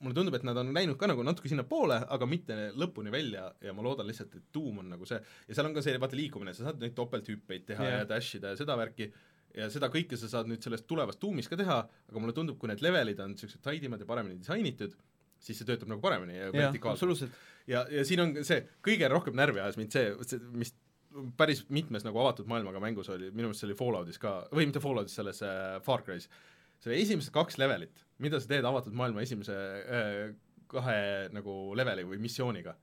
mulle 0.03 0.16
tundub, 0.16 0.37
et 0.37 0.45
nad 0.47 0.59
on 0.59 0.72
läinud 0.74 0.99
ka 1.01 1.09
nagu 1.11 1.24
natuke 1.26 1.51
sinnapoole, 1.51 2.01
aga 2.14 2.28
mitte 2.28 2.57
lõpuni 2.78 3.12
välja 3.14 3.47
ja 3.62 3.74
ma 3.76 3.85
loodan 3.87 4.09
lihtsalt, 4.09 4.35
et 4.39 4.49
tuum 4.55 4.83
on 4.83 4.91
nagu 4.97 5.07
see, 5.09 5.20
ja 5.49 5.57
seal 5.57 5.68
on 5.68 5.76
ka 5.76 5.85
see, 5.85 5.95
vaata 6.03 6.18
liikumine, 6.18 6.55
sa 6.57 6.68
saad 6.68 6.83
neid 6.83 6.97
topelthüppeid 6.99 7.68
teha 7.70 7.87
yeah. 7.87 8.03
ja 8.03 8.09
dash 8.11 8.37
ida 8.39 8.53
ja 8.53 8.59
seda 8.59 8.76
värki, 8.78 9.09
ja 9.57 9.68
seda 9.72 9.89
kõike 9.93 10.18
sa 10.18 10.30
saad 10.33 10.51
nüüd 10.51 10.64
sellest 10.64 10.89
tulevast 10.91 11.20
tuumis 11.22 11.49
ka 11.51 11.59
teha, 11.61 11.78
aga 12.11 12.22
mulle 12.22 12.35
tundub, 12.37 12.59
kui 12.61 12.70
need 12.70 12.83
levelid 12.85 13.22
on 13.22 13.35
niisugused 13.35 13.62
tidimad 13.64 14.03
ja 14.03 14.09
paremini 14.09 14.41
disainitud, 14.41 14.97
siis 15.43 15.59
see 15.59 15.68
töötab 15.68 15.91
nagu 15.91 16.03
paremini 16.03 16.39
ja 16.39 16.51
vertikaalselt. 16.55 17.39
Ja, 17.71 17.85
ja 17.91 18.05
siin 18.07 18.23
on 18.25 18.37
see, 18.47 18.63
kõige 18.85 19.11
rohkem 19.13 19.37
närvi 19.39 19.63
ajas 19.63 19.79
mind 19.81 19.95
see, 19.95 20.13
see, 20.29 20.41
mis 20.57 20.75
päris 21.37 21.65
mitmes 21.73 22.07
nagu 22.07 22.21
avatud 22.23 22.49
maailmaga 22.49 22.81
mängus 22.83 23.11
oli, 23.13 23.31
minu 23.31 23.51
meelest 23.51 23.63
see 23.65 23.69
oli 23.71 23.77
Falloutis 23.79 24.21
ka, 24.21 24.39
või 24.53 24.69
mitte 24.69 24.81
Falloutis, 24.83 25.17
selles 25.19 25.43
äh, 25.45 25.77
Far 25.85 26.05
Cry's, 26.07 26.29
see 26.83 26.97
esimesed 27.03 27.35
kaks 27.35 27.59
levelit, 27.61 28.05
mida 28.23 28.41
sa 28.41 28.51
teed 28.51 28.67
avatud 28.69 28.97
maailma 28.97 29.25
esimese 29.25 29.59
äh, 29.83 30.33
kahe 30.73 31.29
nagu 31.35 31.77
leveli 31.77 32.07
või 32.09 32.21
missiooniga. 32.23 32.75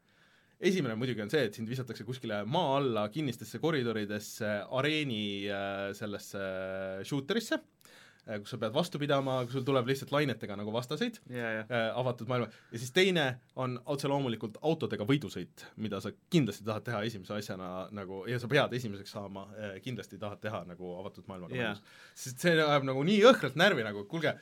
esimene 0.59 0.95
muidugi 0.99 1.23
on 1.23 1.29
see, 1.31 1.45
et 1.47 1.55
sind 1.55 1.69
visatakse 1.71 2.03
kuskile 2.03 2.43
maa 2.45 2.77
alla 2.77 3.07
kinnistesse 3.09 3.61
koridoridesse 3.63 4.49
areeni 4.79 5.47
äh, 5.47 5.89
sellesse 5.97 6.43
äh, 6.43 7.03
shooterisse. 7.03 7.55
äh,, 7.55 7.98
kus 8.41 8.53
sa 8.53 8.59
pead 8.61 8.73
vastu 8.75 8.99
pidama, 9.01 9.39
sul 9.51 9.65
tuleb 9.67 9.87
lihtsalt 9.89 10.11
lainetega 10.13 10.57
nagu 10.59 10.73
vastaseid 10.73 11.19
ja. 11.33 11.53
äh, 11.63 11.87
avatud 11.97 12.29
maailma 12.29 12.49
ja 12.71 12.81
siis 12.81 12.93
teine 12.95 13.25
on 13.59 13.77
otse 13.89 14.11
loomulikult 14.11 14.59
autodega 14.61 15.07
võidusõit, 15.09 15.65
mida 15.81 16.01
sa 16.03 16.11
kindlasti 16.29 16.67
tahad 16.67 16.85
teha 16.85 17.01
esimese 17.07 17.37
asjana 17.39 17.87
nagu 17.95 18.23
ja 18.29 18.39
sa 18.41 18.51
pead 18.51 18.75
esimeseks 18.77 19.15
saama 19.17 19.47
äh,, 19.55 19.75
kindlasti 19.85 20.21
tahad 20.21 20.41
teha 20.43 20.63
nagu 20.69 20.93
avatud 20.99 21.27
maailmaga 21.31 21.57
Jaa. 21.57 21.73
mängus. 21.73 21.99
sest 22.13 22.45
see 22.45 22.55
ajab 22.59 22.87
nagu 22.91 23.03
nii 23.07 23.19
jõhkralt 23.23 23.57
närvi 23.59 23.85
nagu, 23.87 24.05
kuulge, 24.11 24.35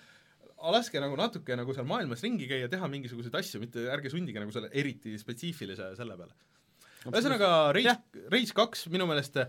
laske 0.74 1.02
nagu 1.02 1.18
natuke 1.20 1.56
nagu 1.58 1.74
seal 1.76 1.88
maailmas 1.90 2.24
ringi 2.26 2.50
käia, 2.50 2.70
teha 2.72 2.90
mingisuguseid 2.92 3.36
asju, 3.40 3.62
mitte 3.64 3.88
ärge 3.94 4.12
sundige 4.14 4.42
nagu 4.42 4.54
selle 4.56 4.72
eriti 4.74 5.16
spetsiifilise 5.22 5.94
selle 6.00 6.18
peale. 6.20 6.36
Ühesõnaga, 7.12 7.50
Rage, 7.76 7.96
Rage 8.32 8.56
kaks 8.58 8.86
minu 8.94 9.08
meelest, 9.10 9.40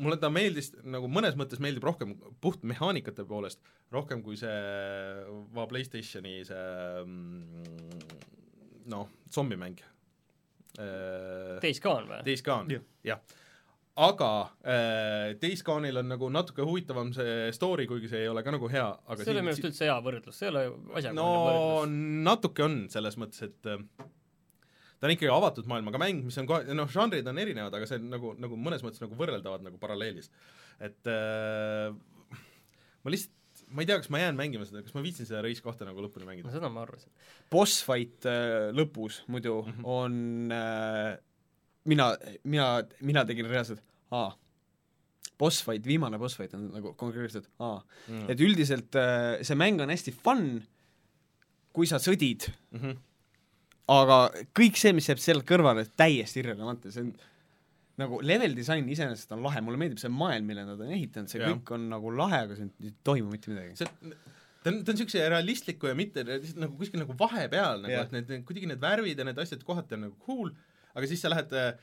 mulle 0.00 0.18
ta 0.20 0.30
meeldis, 0.32 0.72
nagu 0.86 1.08
mõnes 1.10 1.36
mõttes 1.38 1.60
meeldib 1.62 1.84
rohkem 1.86 2.14
puht 2.44 2.64
mehaanikate 2.66 3.26
poolest, 3.28 3.60
rohkem 3.94 4.22
kui 4.24 4.38
see 4.40 4.54
va 5.54 5.66
Playstationi 5.70 6.40
see 6.48 6.66
mm, 7.04 7.64
noh, 8.92 9.08
zombimäng. 9.32 9.80
Days 10.74 11.78
Gone 11.82 12.08
või? 12.08 12.20
Days 12.26 12.42
Gone 12.42 12.74
Jah., 12.74 12.82
jah. 13.06 13.20
aga 14.02 14.30
äh, 14.66 15.36
Days 15.38 15.62
Gone'il 15.62 16.00
on 16.00 16.08
nagu 16.10 16.30
natuke 16.34 16.66
huvitavam 16.66 17.12
see 17.14 17.52
story, 17.54 17.86
kuigi 17.86 18.10
see 18.10 18.24
ei 18.24 18.32
ole 18.32 18.42
ka 18.42 18.50
nagu 18.56 18.66
hea, 18.72 18.88
aga 19.06 19.20
see 19.20 19.30
ei 19.30 19.36
ole 19.36 19.44
minu 19.46 19.54
arust 19.54 19.68
üldse 19.70 19.86
hea 19.86 19.94
võrdlus, 20.02 20.40
see 20.40 20.48
ei 20.48 20.52
ole 20.54 20.64
asjakohane 20.72 21.14
no 21.20 21.28
võrdlus. 21.46 21.94
natuke 22.26 22.66
on 22.66 22.76
selles 22.90 23.20
mõttes, 23.22 23.46
et 23.46 23.70
äh, 23.70 23.86
ta 25.04 25.10
on 25.10 25.18
ikkagi 25.18 25.28
avatud 25.28 25.66
maailmaga 25.68 25.98
mäng, 26.00 26.22
mis 26.24 26.38
on 26.40 26.46
kohe, 26.48 26.64
noh, 26.72 26.88
žanrid 26.88 27.26
on 27.28 27.36
erinevad, 27.42 27.74
aga 27.76 27.84
see 27.84 27.98
on 28.00 28.06
nagu, 28.14 28.30
nagu 28.40 28.56
mõnes 28.56 28.80
mõttes 28.80 29.02
nagu 29.02 29.18
võrreldavad 29.18 29.66
nagu 29.66 29.76
paralleelis. 29.82 30.30
et 30.80 31.10
äh, 31.12 31.92
ma 33.04 33.12
lihtsalt, 33.12 33.66
ma 33.68 33.84
ei 33.84 33.90
tea, 33.90 33.98
kas 34.00 34.08
ma 34.14 34.22
jään 34.22 34.38
mängima 34.38 34.64
seda, 34.64 34.80
kas 34.86 34.96
ma 34.96 35.02
viitsin 35.04 35.28
seda 35.28 35.42
Race 35.44 35.60
kahte 35.60 35.84
nagu 35.84 36.00
lõpuni 36.00 36.24
mängida 36.24 36.54
seda 36.54 36.72
ma 36.72 36.86
arvasin. 36.86 37.12
boss 37.52 37.84
fight 37.84 38.24
äh, 38.30 38.72
lõpus 38.72 39.20
muidu 39.28 39.58
mm. 39.60 39.76
-hmm. 39.76 39.92
on 39.92 40.56
äh, 40.56 41.12
mina, 41.92 42.08
mina, 42.48 42.70
mina 43.04 43.28
tegin 43.28 43.52
reaalselt 43.52 43.84
aa, 44.08 44.32
boss 45.36 45.60
fight, 45.68 45.84
viimane 45.84 46.16
boss 46.18 46.40
fight 46.40 46.56
on 46.56 46.70
nagu 46.72 46.94
konkreetselt 46.96 47.52
aa 47.60 47.82
mm. 48.08 48.30
et 48.32 48.40
üldiselt 48.40 48.96
äh, 48.96 49.42
see 49.44 49.60
mäng 49.60 49.84
on 49.84 49.92
hästi 49.92 50.16
fun, 50.16 50.62
kui 51.76 51.84
sa 51.90 52.00
sõdid, 52.00 52.48
Mm 52.72 52.80
-hmm. 52.80 53.02
Aga 53.92 54.18
kõik 54.56 54.78
see, 54.80 54.94
mis 54.96 55.08
jääb 55.10 55.20
sealt 55.22 55.46
kõrvale, 55.48 55.84
täiesti 55.98 56.40
irrelevantne, 56.40 56.92
see 56.94 57.04
on 57.04 57.14
nagu 58.00 58.18
level 58.26 58.56
disain 58.56 58.86
iseenesest 58.90 59.34
on 59.36 59.42
lahe, 59.44 59.60
mulle 59.62 59.78
meeldib 59.78 60.00
see 60.02 60.10
maailm, 60.10 60.48
mille 60.50 60.64
nad 60.66 60.80
on 60.82 60.94
ehitanud, 60.96 61.30
see 61.30 61.42
Jah. 61.42 61.52
kõik 61.52 61.74
on 61.76 61.84
nagu 61.92 62.10
lahe, 62.14 62.40
aga 62.48 62.56
siin 62.58 62.72
ei 62.82 62.94
toimu 63.06 63.30
mitte 63.30 63.52
midagi. 63.52 63.76
see 63.78 64.14
ta 64.64 64.72
on, 64.72 64.80
ta 64.80 64.92
on 64.92 64.96
niisuguse 64.96 65.24
realistliku 65.30 65.90
ja 65.90 65.96
mitte 65.98 66.24
nagu 66.24 66.72
kuskil 66.78 67.02
nagu 67.02 67.16
vahepeal 67.20 67.84
nagu 67.84 68.00
et 68.00 68.14
need, 68.16 68.32
kuidagi 68.48 68.70
need 68.70 68.82
värvid 68.82 69.20
ja 69.20 69.28
need 69.28 69.40
asjad 69.44 69.62
kohati 69.66 69.98
on 69.98 70.06
nagu 70.08 70.16
cool, 70.24 70.50
aga 70.96 71.10
siis 71.10 71.22
sa 71.22 71.30
lähed 71.30 71.52
äh, 71.60 71.74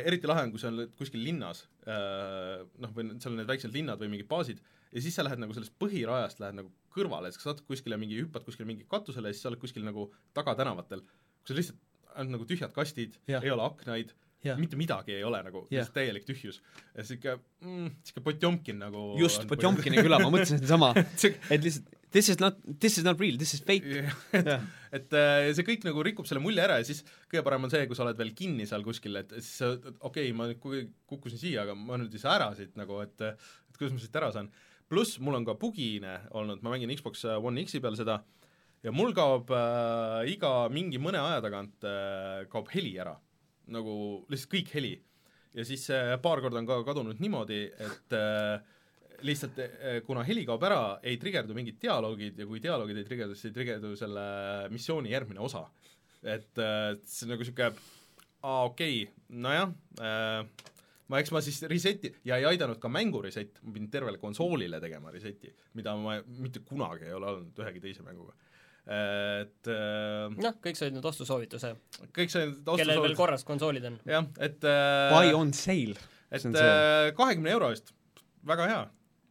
eriti 0.00 0.30
lahe 0.30 0.46
on, 0.46 0.54
kui 0.54 0.62
sa 0.62 0.70
oled 0.72 0.94
kuskil 0.98 1.22
linnas 1.26 1.66
äh, 1.84 2.62
noh, 2.80 2.94
või 2.96 3.12
seal 3.12 3.34
on 3.34 3.42
need 3.42 3.50
väiksed 3.50 3.74
linnad 3.76 4.00
või 4.00 4.14
mingid 4.14 4.30
baasid 4.30 4.62
ja 4.90 5.04
siis 5.04 5.14
sa 5.14 5.26
lähed 5.26 5.42
nagu 5.42 5.54
sellest 5.54 5.76
põhirajast 5.82 6.40
lähed 6.42 6.62
nagu 6.62 6.72
kõrvale, 6.94 7.30
et 7.30 7.36
sa 7.36 7.50
saad 7.50 7.62
kuskile 7.68 7.98
mingi, 8.00 8.18
hüppad 8.18 8.46
kuskile 8.46 8.66
mingi 8.66 8.88
katusele 8.90 9.30
ja 9.30 9.36
siis 9.36 9.44
sa 9.44 9.52
oled 9.52 9.60
kuskil 9.62 9.84
nagu 9.86 10.08
tagatänavatel, 10.34 11.04
kus 11.42 11.54
on 11.54 11.60
lihtsalt 11.60 11.86
ainult 12.16 12.36
nagu 12.36 12.48
tühjad 12.48 12.74
kastid, 12.74 13.16
ei 13.30 13.52
ole 13.52 13.64
aknaid, 13.64 14.12
Jah. 14.44 14.56
mitte 14.56 14.76
midagi 14.80 15.12
ei 15.18 15.24
ole 15.26 15.42
nagu, 15.44 15.66
lihtsalt 15.68 15.96
täielik 15.98 16.24
tühjus. 16.24 16.62
ja 16.96 17.04
sihuke 17.04 17.36
mm,, 17.60 17.90
sihuke 18.08 18.22
Potjomkin 18.24 18.78
nagu 18.80 19.10
just, 19.20 19.44
on 19.44 19.50
Potjomkini 19.50 20.00
küla, 20.00 20.20
ma 20.22 20.30
mõtlesin 20.32 20.62
sedasama, 20.62 20.94
et 21.54 21.60
lihtsalt 21.66 21.98
this 22.10 22.28
is 22.28 22.40
not, 22.40 22.56
this 22.80 22.98
is 22.98 23.04
not 23.04 23.20
real, 23.20 23.36
this 23.38 23.54
is 23.54 23.60
fake. 23.60 23.84
et, 24.32 24.46
Jah. 24.46 24.64
et 24.92 25.14
äh, 25.14 25.50
see 25.56 25.66
kõik 25.66 25.84
nagu 25.86 26.02
rikub 26.06 26.28
selle 26.28 26.42
mulje 26.42 26.64
ära 26.64 26.80
ja 26.80 26.88
siis 26.88 27.04
kõige 27.30 27.44
parem 27.46 27.68
on 27.68 27.72
see, 27.72 27.84
kui 27.90 27.98
sa 27.98 28.04
oled 28.06 28.18
veel 28.18 28.32
kinni 28.38 28.66
seal 28.68 28.84
kuskil, 28.86 29.20
et 29.20 29.36
siis 29.38 29.52
sa, 29.62 29.70
okei 29.76 30.00
okay,, 30.30 30.34
ma 30.36 30.48
nüüd 30.50 30.60
ku- 30.62 30.88
kukkusin 31.12 31.40
siia, 31.40 31.66
aga 31.66 31.76
ma 31.78 32.00
nüüd 32.00 32.16
ei 32.16 32.22
saa 32.22 32.36
ära 32.40 32.50
siit 32.58 32.74
nagu, 32.80 32.98
et 33.04 33.26
et 33.30 33.78
kuidas 33.78 33.94
ma 33.94 34.02
siit 34.02 34.20
ära 34.22 34.32
saan. 34.34 34.50
pluss 34.90 35.20
mul 35.22 35.38
on 35.38 35.46
ka 35.46 35.54
bugine 35.54 36.16
olnud, 36.34 36.64
ma 36.66 36.74
mängin 36.74 36.90
Xbox 36.96 37.22
One 37.38 37.62
X-i 37.62 37.82
peal 37.82 37.98
seda 37.98 38.18
ja 38.82 38.92
mul 38.92 39.14
kaob 39.16 39.52
äh, 39.54 40.32
iga 40.32 40.68
mingi 40.72 41.00
mõne 41.02 41.20
aja 41.20 41.40
tagant 41.44 41.86
äh, 41.86 42.46
kaob 42.52 42.70
heli 42.74 42.96
ära. 42.98 43.16
nagu 43.70 44.26
lihtsalt 44.28 44.50
kõik 44.50 44.74
heli. 44.74 44.94
ja 45.54 45.64
siis 45.64 45.88
äh, 45.90 46.16
paar 46.22 46.40
korda 46.40 46.58
on 46.58 46.66
ka 46.66 46.82
kadunud 46.84 47.20
niimoodi, 47.20 47.64
et 47.70 48.16
äh, 48.16 48.60
lihtsalt 49.26 49.58
eh, 49.60 50.00
kuna 50.06 50.24
heli 50.26 50.44
kaob 50.48 50.64
ära, 50.66 50.80
ei 51.06 51.18
trigerdu 51.20 51.54
mingid 51.56 51.78
dialoogid 51.82 52.40
ja 52.40 52.46
kui 52.48 52.60
dialoogid 52.62 53.00
ei 53.00 53.06
trigerdu, 53.08 53.36
siis 53.36 53.50
ei 53.50 53.56
trigerdu 53.56 53.92
selle 53.98 54.24
missiooni 54.72 55.12
järgmine 55.12 55.42
osa. 55.44 55.66
et 56.20 56.58
äh, 56.60 56.98
see 57.08 57.24
on 57.24 57.30
nagu 57.32 57.40
niisugune 57.40 57.70
aa, 58.44 58.64
okei 58.68 58.96
okay,, 59.06 59.22
nojah 59.40 59.70
äh,, 60.04 60.66
ma, 61.08 61.20
eks 61.20 61.32
ma 61.32 61.40
siis 61.44 61.62
reset'i 61.70 62.10
ja 62.28 62.36
ei 62.36 62.44
aidanud 62.50 62.76
ka 62.82 62.90
mängu 62.92 63.22
reset, 63.24 63.56
ma 63.64 63.72
pidin 63.72 63.88
tervele 63.92 64.20
konsoolile 64.20 64.82
tegema 64.84 65.12
reset'i, 65.14 65.52
mida 65.80 65.94
ma 65.96 66.18
mitte 66.36 66.60
kunagi 66.66 67.08
ei 67.08 67.16
ole 67.16 67.30
olnud 67.32 67.64
ühegi 67.64 67.80
teise 67.86 68.04
mänguga. 68.04 68.36
Et 68.90 69.68
äh, 69.70 70.26
noh, 70.34 70.56
kõik 70.64 70.78
said 70.80 70.94
nüüd 70.96 71.04
ostusoovituse, 71.06 71.74
kõik 72.16 72.32
see 72.32 72.46
kellel 72.66 73.02
veel 73.04 73.14
korras 73.18 73.44
konsoolid 73.46 73.84
on. 73.86 73.98
jah, 74.08 74.26
et 74.42 74.64
äh, 74.66 75.10
Buy 75.14 75.32
on 75.38 75.52
sale. 75.54 75.94
et 76.30 76.42
see- 76.42 77.12
kahekümne 77.18 77.52
euro 77.54 77.70
eest, 77.74 77.92
väga 78.46 78.66
hea 78.70 78.82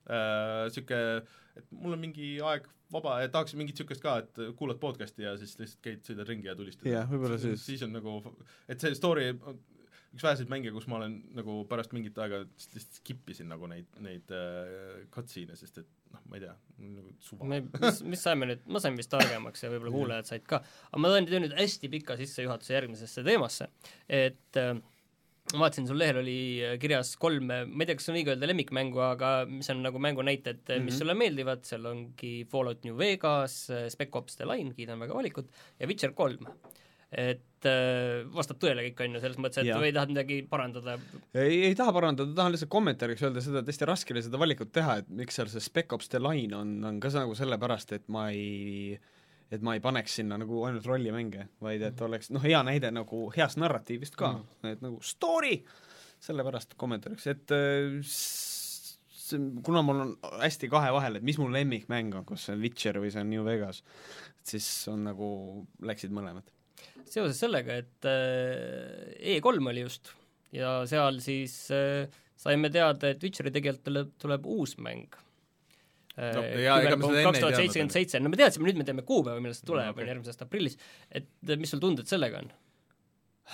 niisugune 0.09 1.23
et 1.59 1.71
mul 1.75 1.95
on 1.97 1.99
mingi 2.01 2.29
aeg 2.45 2.67
vaba 2.93 3.17
ja 3.21 3.29
tahaks 3.33 3.53
mingit 3.59 3.75
niisugust 3.77 4.01
ka, 4.01 4.15
et 4.23 4.39
kuulad 4.57 4.79
podcast'i 4.81 5.25
ja 5.25 5.35
siis 5.37 5.57
lihtsalt 5.59 5.81
käid, 5.85 5.99
sõidad 6.07 6.29
ringi 6.31 6.47
ja 6.49 6.55
tulistad. 6.57 6.87
Jah, 6.89 7.05
võib-olla 7.11 7.37
siis- 7.41 7.61
siis 7.67 7.83
on 7.85 7.91
nagu, 7.93 8.15
et 8.71 8.79
see 8.81 8.95
story, 8.97 9.27
üks 10.15 10.23
väheseid 10.25 10.49
mänge, 10.49 10.71
kus 10.73 10.87
ma 10.89 10.97
olen 10.97 11.19
nagu 11.37 11.59
pärast 11.69 11.91
mingit 11.93 12.17
aega 12.17 12.39
lihtsalt 12.47 12.97
skip 13.01 13.29
isin 13.29 13.51
nagu 13.51 13.67
neid, 13.69 13.85
neid 14.01 14.31
äh, 14.33 15.03
cutscene'e, 15.13 15.55
sest 15.59 15.83
et 15.83 15.91
noh, 16.13 16.21
ma 16.29 16.37
ei 16.37 16.43
tea, 16.43 16.53
nagu 16.83 17.11
suva. 17.23 17.47
mis, 17.49 18.03
mis 18.13 18.23
saime 18.25 18.49
nüüd, 18.49 18.63
ma 18.71 18.81
sain 18.83 18.97
vist 18.99 19.11
targemaks 19.13 19.65
ja 19.65 19.71
võib-olla 19.73 19.95
kuulajad 19.95 20.29
said 20.31 20.47
ka, 20.49 20.61
aga 20.89 21.01
ma 21.01 21.11
teen 21.17 21.45
nüüd 21.45 21.57
hästi 21.57 21.91
pika 21.91 22.17
sissejuhatuse 22.19 22.75
järgmisesse 22.75 23.25
teemasse, 23.27 23.69
et 24.19 24.59
äh, 24.61 24.73
ma 25.53 25.63
vaatasin, 25.65 25.87
sul 25.89 25.99
lehel 26.01 26.21
oli 26.21 26.39
äh, 26.65 26.75
kirjas 26.81 27.15
kolm, 27.21 27.49
ma 27.49 27.61
ei 27.83 27.89
tea, 27.89 27.99
kas 27.99 28.11
on 28.11 28.19
õige 28.19 28.33
öelda 28.33 28.49
lemmikmängu, 28.51 29.01
aga 29.05 29.31
mis 29.49 29.69
on 29.73 29.81
nagu 29.85 30.01
mängunäited 30.01 30.61
mm, 30.61 30.75
-hmm. 30.75 30.89
mis 30.89 30.99
sulle 31.01 31.17
meeldivad, 31.17 31.65
seal 31.69 31.89
ongi 31.89 32.33
Fallout 32.51 32.85
New 32.87 32.97
Vegas, 32.97 33.61
Spec 33.93 34.15
Ops 34.15 34.37
The 34.39 34.49
Line, 34.49 34.75
kiidan 34.77 35.01
väga 35.01 35.17
valikut, 35.17 35.49
ja 35.79 35.89
Witcher 35.89 36.13
kolm. 36.17 36.45
Et 37.09 37.65
äh, 37.65 38.25
vastab 38.33 38.59
tõele 38.61 38.83
kõik, 38.85 39.03
on 39.05 39.17
ju, 39.17 39.21
selles 39.23 39.39
mõttes, 39.41 39.61
et 39.63 39.69
Jah. 39.71 39.81
või 39.81 39.93
tahad 39.95 40.11
midagi 40.13 40.39
parandada, 40.49 40.97
ei, 41.33 41.63
ei 41.69 41.77
taha 41.77 41.93
parandada, 41.95 42.35
tahan 42.37 42.53
lihtsalt 42.53 42.71
kommentaariks 42.73 43.23
öelda 43.25 43.43
seda, 43.43 43.63
et 43.63 43.71
hästi 43.71 43.87
raske 43.89 44.13
oli 44.13 44.25
seda 44.25 44.41
valikut 44.41 44.71
teha, 44.75 44.99
et 45.01 45.09
miks 45.21 45.39
seal 45.39 45.49
see 45.49 45.63
Spec 45.63 45.95
Ops 45.95 46.11
The 46.13 46.21
Line 46.21 46.57
on, 46.57 46.75
on 46.85 46.99
ka 47.01 47.11
nagu 47.17 47.37
sellepärast, 47.37 47.95
et 47.97 48.05
ma 48.13 48.29
ei 48.33 48.99
et 49.49 49.63
ma 49.65 49.73
ei 49.73 49.81
paneks 49.81 50.19
sinna 50.19 50.37
nagu 50.37 50.61
ainult 50.67 50.85
rollimänge, 50.85 51.47
vaid 51.63 51.81
et 51.87 52.01
oleks 52.05 52.29
noh, 52.29 52.43
hea 52.45 52.59
näide 52.65 52.91
nagu 52.93 53.23
heast 53.33 53.57
narratiivist 53.57 54.17
ka 54.19 54.35
mm, 54.35 54.43
-hmm. 54.43 54.75
et 54.75 54.83
nagu 54.85 55.01
story, 55.01 55.55
sellepärast 56.21 56.77
kommentaariks, 56.77 57.25
et 57.27 57.55
äh, 57.57 57.97
see, 58.05 59.39
kuna 59.65 59.81
mul 59.81 60.03
on 60.05 60.13
hästi 60.43 60.69
kahe 60.69 60.93
vahel, 60.93 61.17
et 61.17 61.25
mis 61.25 61.37
mu 61.41 61.49
lemmikmäng 61.49 62.15
on, 62.21 62.25
kas 62.29 62.45
see 62.45 62.55
on 62.55 62.61
Witcher 62.61 63.01
või 63.01 63.09
see 63.13 63.25
on 63.25 63.29
New 63.33 63.45
Vegas, 63.45 63.83
siis 64.43 64.69
on 64.91 65.03
nagu, 65.09 65.29
läksid 65.81 66.13
mõlemad. 66.13 66.53
Seoses 67.09 67.39
sellega, 67.41 67.79
et 67.83 68.09
äh, 68.09 69.37
E3 69.37 69.63
oli 69.71 69.85
just 69.85 70.13
ja 70.55 70.79
seal 70.89 71.19
siis 71.23 71.61
äh, 71.75 72.09
saime 72.39 72.71
teada, 72.73 73.11
et 73.11 73.23
Witcheri 73.23 73.51
tegelikult 73.53 73.85
tuleb, 73.85 74.13
tuleb 74.21 74.47
uus 74.49 74.77
mäng 74.81 75.17
Äh, 76.19 76.35
No 76.35 76.41
ja 76.59 76.77
ega 76.83 76.97
me 76.99 77.07
seda 77.07 77.21
enne 77.21 77.29
ei 77.31 77.39
teadnud, 77.39 77.57
seitsekümmend 77.61 77.95
seitse, 77.95 78.19
no 78.19 78.31
me 78.31 78.39
teadsime, 78.39 78.67
nüüd 78.67 78.79
me 78.81 78.85
teame 78.87 79.05
kuupäeva, 79.07 79.39
millal 79.39 79.55
see 79.55 79.67
tuleb, 79.69 79.93
Mm, 79.93 79.99
on 80.01 80.03
ju, 80.03 80.09
järgmise 80.11 80.33
aasta 80.33 80.47
aprillis, 80.47 80.75
et 81.15 81.53
mis 81.61 81.71
sul 81.71 81.79
tunded 81.83 82.09
sellega 82.09 82.41
on? 82.41 82.49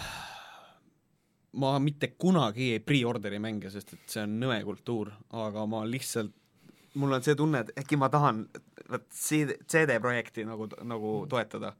ma 1.62 1.76
mitte 1.84 2.10
kunagi 2.18 2.72
ei 2.76 2.82
pre-orderi 2.84 3.38
mänge, 3.44 3.70
sest 3.74 3.94
et 3.94 4.16
see 4.16 4.24
on 4.26 4.34
nõme 4.42 4.58
kultuur, 4.66 5.14
aga 5.46 5.68
ma 5.70 5.84
lihtsalt, 5.86 6.34
mul 6.98 7.14
on 7.20 7.28
see 7.28 7.38
tunne, 7.38 7.62
et 7.62 7.84
äkki 7.84 8.00
ma 8.02 8.10
tahan 8.10 8.46
vot 8.90 9.06
CD, 9.14 9.60
CD-projekti 9.70 10.48
nagu, 10.50 10.68
nagu 10.88 11.14
toetada. 11.30 11.76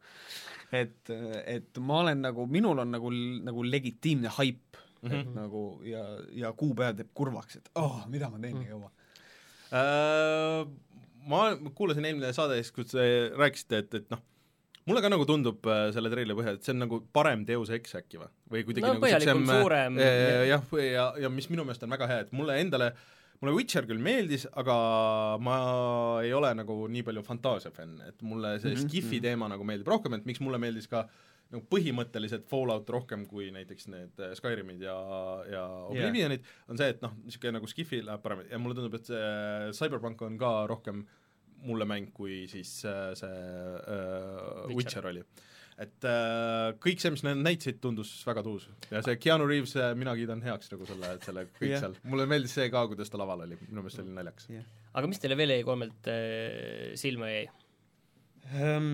Et, 0.72 1.12
et 1.46 1.80
ma 1.80 2.02
olen 2.04 2.22
nagu, 2.26 2.48
minul 2.52 2.80
on 2.84 2.92
nagu, 2.92 3.12
nagu 3.46 3.64
legitiimne 3.64 4.32
haip 4.38 4.78
mm, 5.02 5.10
-hmm. 5.10 5.20
et 5.20 5.34
nagu 5.36 5.64
ja, 5.86 6.04
ja 6.32 6.54
kuupäev 6.54 6.96
teeb 6.98 7.10
kurvaks, 7.14 7.56
et 7.56 7.70
oh, 7.76 8.06
mida 8.08 8.30
ma 8.30 8.40
teen 8.40 8.60
nii 8.60 8.70
kaua. 8.70 8.92
Äh, 9.76 10.68
ma 11.30 11.44
kuulasin 11.76 12.06
eelmine 12.06 12.34
saade 12.34 12.62
siis, 12.62 12.72
kus 12.72 12.94
te 12.94 13.32
rääkisite, 13.38 13.78
et, 13.84 13.94
et 14.02 14.10
noh, 14.14 14.22
mulle 14.86 15.02
ka 15.02 15.10
nagu 15.10 15.26
tundub 15.26 15.66
äh, 15.66 15.88
selle 15.96 16.12
treileri 16.14 16.38
põhjal, 16.38 16.60
et 16.60 16.68
see 16.68 16.76
on 16.76 16.84
nagu 16.86 17.02
parem 17.14 17.46
Deus 17.48 17.72
Ex 17.74 17.98
äkki 18.00 18.22
või? 18.22 18.32
või 18.52 18.64
kuidagi 18.68 18.86
No 18.86 18.94
nagu 18.94 19.06
põhjalikum, 19.06 19.44
siuksem, 19.44 19.62
suurem, 19.62 20.00
äh, 20.02 20.46
jah, 20.52 20.74
ja, 20.82 21.10
ja 21.26 21.34
mis 21.34 21.50
minu 21.52 21.66
meelest 21.66 21.86
on 21.88 21.96
väga 21.98 22.10
hea, 22.12 22.26
et 22.28 22.34
mulle 22.36 22.58
endale 22.62 22.94
mulle 23.42 23.54
Witcher 23.58 23.86
küll 23.90 24.00
meeldis, 24.02 24.48
aga 24.58 24.76
ma 25.44 25.56
ei 26.24 26.34
ole 26.34 26.54
nagu 26.56 26.86
nii 26.92 27.04
palju 27.08 27.24
fantaasia 27.28 27.72
fänn, 27.76 28.00
et 28.08 28.22
mulle 28.22 28.56
see 28.60 28.72
mm 28.72 28.76
Mhm, 28.76 28.82
-hmm. 28.82 28.90
Skifi 28.90 29.22
teema 29.22 29.48
nagu 29.52 29.64
meeldib 29.68 29.88
rohkem, 29.88 30.14
et 30.14 30.26
miks 30.26 30.40
mulle 30.42 30.58
meeldis 30.62 30.88
ka 30.88 31.08
nagu 31.52 31.62
põhimõtteliselt 31.70 32.48
Fallout 32.50 32.90
rohkem 32.90 33.26
kui 33.30 33.52
näiteks 33.52 33.88
need 33.88 34.20
äh, 34.20 34.34
Skyrimid 34.34 34.82
ja, 34.82 34.96
ja 35.52 35.66
Oblivionid 35.92 36.42
yeah. 36.42 36.64
on 36.70 36.78
see, 36.78 36.90
et 36.90 37.02
noh, 37.06 37.14
niisugune 37.24 37.52
nagu 37.60 37.68
Skifi 37.70 38.02
läheb 38.04 38.22
paremini 38.24 38.50
ja 38.52 38.58
mulle 38.60 38.76
tundub, 38.76 38.96
et 38.98 39.06
see 39.06 39.72
Cyberpunk 39.78 40.22
on 40.26 40.40
ka 40.42 40.66
rohkem 40.68 41.06
mulle 41.66 41.86
mäng, 41.86 42.10
kui 42.14 42.48
siis 42.48 42.84
äh, 42.86 43.14
see 43.18 43.30
äh, 43.30 44.66
Witcher. 44.68 44.76
Witcher 44.76 45.08
oli. 45.12 45.24
Et 45.82 46.08
äh, 46.08 46.72
kõik 46.80 47.02
see, 47.04 47.12
mis 47.12 47.26
nad 47.26 47.42
näitasid, 47.42 47.82
tundus 47.84 48.14
väga 48.28 48.46
tuus 48.46 48.70
ja 48.92 49.02
see 49.04 49.18
Keanu 49.20 49.48
Reaves, 49.50 49.76
äh, 49.76 49.92
mina 50.00 50.16
kiidan 50.16 50.44
heaks 50.46 50.72
nagu 50.72 50.88
selle, 50.88 51.18
selle 51.26 51.48
kõik 51.58 51.70
yeah. 51.74 51.84
seal, 51.84 52.00
mulle 52.08 52.30
meeldis 52.32 52.56
see 52.56 52.70
ka, 52.72 52.86
kuidas 52.92 53.12
ta 53.12 53.20
laval 53.20 53.44
oli, 53.48 53.60
minu 53.68 53.82
meelest 53.84 54.00
see 54.00 54.08
oli 54.08 54.16
naljakas 54.16 54.50
jah 54.54 54.74
aga 54.96 55.12
mis 55.12 55.22
teile 55.22 55.38
veel 55.40 55.56
E3-lt 55.60 56.12
äh, 56.12 56.96
silma 57.00 57.30
jäi? 57.32 57.46
ähm, 58.56 58.92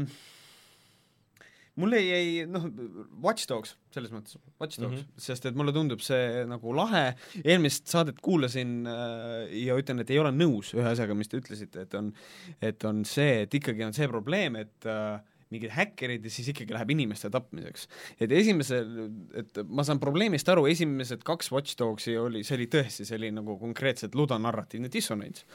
mulle 1.82 2.00
jäi 2.02 2.46
noh, 2.50 2.66
Watch 3.24 3.48
Dogs 3.50 3.76
selles 3.94 4.14
mõttes, 4.14 4.40
Watch 4.62 4.80
Dogs 4.82 4.96
mm. 4.96 5.04
-hmm. 5.04 5.26
sest 5.28 5.46
et 5.50 5.58
mulle 5.58 5.74
tundub 5.76 6.02
see 6.04 6.46
nagu 6.50 6.74
lahe, 6.76 7.12
eelmist 7.44 7.92
saadet 7.92 8.22
kuulasin 8.24 8.80
äh, 8.90 9.52
ja 9.66 9.78
ütlen, 9.78 10.02
et 10.02 10.14
ei 10.14 10.22
ole 10.22 10.34
nõus 10.34 10.74
ühe 10.78 10.88
asjaga, 10.94 11.18
mis 11.18 11.30
te 11.30 11.42
ütlesite, 11.42 11.86
et 11.86 12.00
on 12.00 12.14
et 12.62 12.88
on 12.88 13.06
see, 13.06 13.44
et 13.46 13.60
ikkagi 13.62 13.86
on 13.86 13.94
see 13.98 14.10
probleem, 14.10 14.58
et 14.64 14.90
äh, 14.90 15.20
mingid 15.52 15.74
häkkerid 15.76 16.26
ja 16.26 16.32
siis 16.34 16.50
ikkagi 16.54 16.76
läheb 16.76 16.94
inimeste 16.96 17.30
tapmiseks. 17.34 17.88
et 18.20 18.32
esimesel, 18.32 19.10
et 19.38 19.62
ma 19.68 19.86
saan 19.88 20.00
probleemist 20.04 20.50
aru, 20.52 20.66
esimesed 20.72 21.26
kaks 21.28 21.52
Watch 21.52 21.78
Dogsi 21.80 22.16
oli, 22.18 22.44
see 22.48 22.58
oli 22.60 22.68
tõesti, 22.72 23.08
oli 23.18 23.32
nagu 23.36 23.58
konkreetselt 23.62 24.16
ludonarratiivne 24.16 24.92
dissonants. 24.92 25.46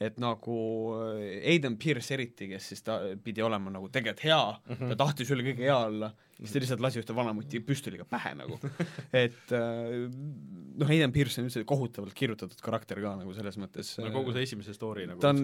et 0.00 0.18
nagu 0.22 0.58
äh, 0.98 1.52
Aiden 1.54 1.78
Pierce 1.78 2.14
eriti, 2.14 2.48
kes 2.52 2.68
siis 2.72 2.84
ta 2.86 3.00
pidi 3.24 3.42
olema 3.42 3.70
nagu 3.70 3.88
tegelikult 3.88 4.24
hea 4.24 4.42
mm, 4.52 4.74
-hmm. 4.74 4.88
ta 4.92 4.96
tahtis 5.04 5.30
üle 5.30 5.46
kõige 5.46 5.68
hea 5.68 5.78
olla, 5.78 6.12
siis 6.38 6.52
ta 6.52 6.62
lihtsalt 6.62 6.82
lasi 6.84 7.00
ühte 7.00 7.16
vanamuti 7.16 7.60
püstoliga 7.64 8.06
pähe 8.08 8.34
nagu. 8.38 8.58
et 9.24 9.54
äh, 9.54 10.04
noh, 10.10 10.90
Aiden 10.90 11.14
Pierce 11.14 11.40
on 11.40 11.48
üldse 11.48 11.64
kohutavalt 11.68 12.16
kirjutatud 12.18 12.60
karakter 12.64 13.00
ka 13.04 13.14
nagu 13.20 13.34
selles 13.36 13.58
mõttes 13.60 13.94
no 14.02 14.12
kogu 14.14 14.34
see 14.34 14.46
esimese 14.48 14.76
story 14.76 15.08
nagu 15.10 15.22
ta 15.22 15.32
on, 15.34 15.42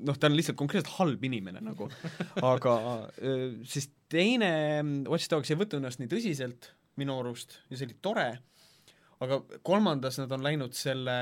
noh, 0.00 0.16
ta 0.16 0.30
on 0.30 0.36
lihtsalt 0.38 0.58
konkreetselt 0.60 0.94
halb 0.98 1.24
inimene 1.30 1.62
nagu, 1.64 1.90
aga 2.42 2.76
äh, 3.20 3.48
siis 3.68 3.90
teine 4.10 4.52
Watch 5.10 5.30
Dogs 5.32 5.52
ei 5.52 5.60
võtnud 5.60 5.82
ennast 5.82 6.02
nii 6.02 6.10
tõsiselt 6.10 6.72
minu 7.00 7.20
arust 7.20 7.60
ja 7.70 7.78
see 7.78 7.88
oli 7.88 7.98
tore, 8.02 8.28
aga 9.24 9.40
kolmandas 9.66 10.18
nad 10.20 10.32
on 10.32 10.44
läinud 10.44 10.76
selle 10.76 11.16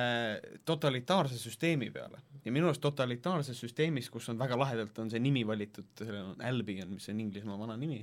totalitaarse 0.69 1.39
süsteemi 1.41 1.91
peale. 1.95 2.23
Ja 2.45 2.53
minu 2.55 2.71
arust 2.71 2.83
totalitaarses 2.85 3.59
süsteemis, 3.61 4.09
kus 4.13 4.31
on 4.33 4.39
väga 4.41 4.57
lahedalt, 4.59 4.99
on 5.03 5.11
see 5.13 5.21
nimi 5.23 5.43
valitud, 5.47 5.91
sellel 5.99 6.33
on 6.33 6.45
Albion, 6.49 6.95
mis 6.95 7.09
on 7.13 7.25
Inglismaa 7.25 7.59
vana 7.61 7.77
nimi, 7.77 8.01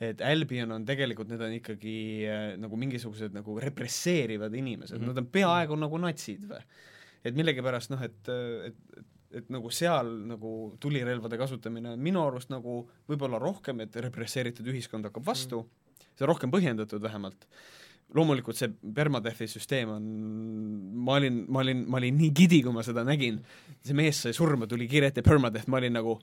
et 0.00 0.20
Albion 0.20 0.74
on 0.76 0.84
tegelikult, 0.84 1.30
need 1.32 1.40
on 1.40 1.54
ikkagi 1.56 1.98
äh, 2.28 2.46
nagu 2.60 2.76
mingisugused 2.76 3.32
nagu 3.36 3.58
represseerivad 3.62 4.54
inimesed 4.54 4.98
mm, 4.98 5.02
-hmm. 5.02 5.14
nad 5.14 5.22
on 5.22 5.30
peaaegu 5.32 5.76
nagu 5.80 5.98
natsid 5.98 6.48
või. 6.50 6.62
et 7.24 7.34
millegipärast 7.34 7.90
noh, 7.90 8.02
et, 8.02 8.28
et, 8.28 8.80
et 8.98 9.14
et 9.36 9.48
nagu 9.52 9.70
seal 9.74 10.08
nagu 10.30 10.50
tulirelvade 10.80 11.36
kasutamine 11.36 11.90
on 11.92 12.00
minu 12.02 12.22
arust 12.24 12.48
nagu 12.52 12.78
võib-olla 13.10 13.40
rohkem, 13.42 13.82
et 13.84 13.96
represseeritud 13.96 14.68
ühiskond 14.72 15.08
hakkab 15.08 15.26
vastu 15.26 15.62
mm., 15.64 15.82
see 16.16 16.24
on 16.24 16.30
rohkem 16.30 16.52
põhjendatud 16.52 17.02
vähemalt, 17.02 17.44
loomulikult 18.16 18.56
see 18.56 18.70
permadeath'i 18.96 19.48
süsteem 19.50 19.90
on, 19.92 20.04
ma 21.04 21.18
olin, 21.20 21.42
ma 21.52 21.60
olin, 21.64 21.82
ma 21.90 22.00
olin 22.00 22.16
nii 22.22 22.30
gidi, 22.36 22.62
kui 22.64 22.72
ma 22.72 22.84
seda 22.86 23.04
nägin, 23.04 23.42
see 23.84 23.96
mees 23.98 24.22
sai 24.24 24.36
surma, 24.36 24.68
tuli 24.70 24.88
ette 25.02 25.24
permadeath, 25.26 25.68
ma 25.68 25.82
olin 25.82 25.98
nagu 25.98 26.16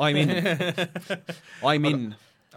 I 0.00 0.12
m 0.14 0.16
in, 0.16 0.30
I 1.72 1.78
m 1.78 1.88
in. 1.88 2.04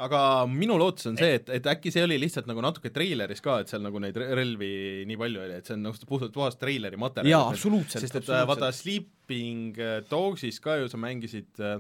Aga 0.02 0.20
minu 0.50 0.78
lootus 0.82 1.06
on 1.12 1.18
see, 1.20 1.36
et, 1.38 1.50
et 1.54 1.68
äkki 1.70 1.92
see 1.94 2.04
oli 2.06 2.18
lihtsalt 2.22 2.48
nagu 2.50 2.64
natuke 2.66 2.90
treileris 2.94 3.44
ka, 3.46 3.60
et 3.62 3.70
seal 3.70 3.84
nagu 3.86 4.02
neid 4.02 4.18
re- 4.18 4.32
relvi 4.40 4.72
nii 5.10 5.20
palju 5.22 5.44
oli, 5.46 5.60
et 5.62 5.70
see 5.70 5.78
on 5.78 5.86
nagu 5.86 6.10
puhtalt 6.10 6.34
puhas 6.34 6.58
treileri 6.62 6.98
materjal. 6.98 7.30
jaa, 7.30 7.52
absoluutselt, 7.54 8.02
sest 8.02 8.18
et 8.22 8.32
äh, 8.34 8.46
vaata, 8.50 8.72
Sleeping 8.74 9.78
äh, 9.78 10.00
Dogsis 10.10 10.58
ka 10.64 10.80
ju 10.82 10.90
sa 10.90 10.98
mängisid 11.02 11.62
äh, 11.62 11.78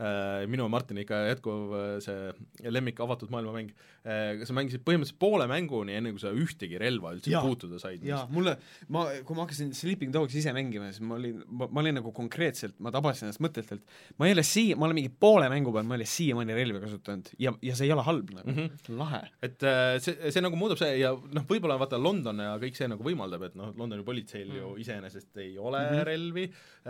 äh, 0.00 0.44
minu 0.50 0.66
ja 0.66 0.72
Martini 0.74 1.06
ikka 1.06 1.24
jätkuv 1.30 1.76
see 2.02 2.70
lemmik 2.74 2.98
avatud 3.06 3.30
maailma 3.30 3.54
mäng 3.60 3.70
äh,, 3.70 3.93
sa 4.04 4.52
mängisid 4.52 4.82
põhimõtteliselt 4.84 5.18
poole 5.18 5.46
mänguni, 5.48 5.94
enne 5.96 6.10
kui 6.12 6.20
sa 6.20 6.28
ühtegi 6.36 6.76
relva 6.80 7.14
üldse 7.16 7.30
Jaa. 7.32 7.40
puutuda 7.40 7.78
said. 7.80 8.02
jaa, 8.04 8.26
mulle, 8.28 8.52
ma, 8.92 9.06
kui 9.24 9.36
ma 9.38 9.46
hakkasin 9.46 9.70
Sleeping 9.74 10.12
Dogs 10.12 10.34
ise 10.36 10.52
mängima, 10.52 10.90
siis 10.92 11.00
ma 11.00 11.14
olin, 11.16 11.38
ma, 11.48 11.68
olin 11.80 11.94
nagu 11.96 12.12
konkreetselt, 12.12 12.74
ma 12.84 12.90
tabasin 12.92 13.30
ennast 13.30 13.40
mõttelt, 13.40 13.72
et 13.72 13.80
ma 14.20 14.26
ei 14.28 14.34
ole 14.36 14.42
siia, 14.44 14.76
ma 14.76 14.84
olen 14.90 14.98
mingi 15.00 15.08
poole 15.08 15.48
mängu 15.48 15.72
peal, 15.72 15.86
ma 15.88 15.96
ei 15.96 16.02
ole 16.02 16.08
siiamaani 16.12 16.52
relvi 16.58 16.82
kasutanud 16.84 17.30
ja, 17.40 17.54
ja 17.64 17.74
see 17.78 17.86
ei 17.88 17.94
ole 17.96 18.04
halb 18.04 18.30
nagu 18.36 18.44
mm, 18.50 18.54
Mhm. 18.54 18.66
-hmm. 18.84 18.98
lahe. 18.98 19.22
et 19.42 19.62
äh, 19.62 19.98
see, 20.04 20.30
see 20.30 20.42
nagu 20.44 20.56
muudab 20.60 20.76
see 20.78 20.98
ja 21.00 21.14
noh, 21.16 21.46
võib-olla 21.48 21.78
vaata 21.80 21.96
London 22.02 22.38
ja 22.44 22.58
kõik 22.60 22.76
see 22.76 22.88
nagu 22.92 23.02
võimaldab, 23.02 23.42
et 23.48 23.54
noh, 23.56 23.72
Londoni 23.76 24.04
politseil 24.04 24.48
Mm. 24.52 24.56
ju 24.60 24.74
iseenesest 24.84 25.36
ei 25.38 25.56
ole 25.58 25.78
mm 25.80 25.84
Mhm. 25.88 25.94
-hmm. 26.00 26.04
relvi, 26.04 26.44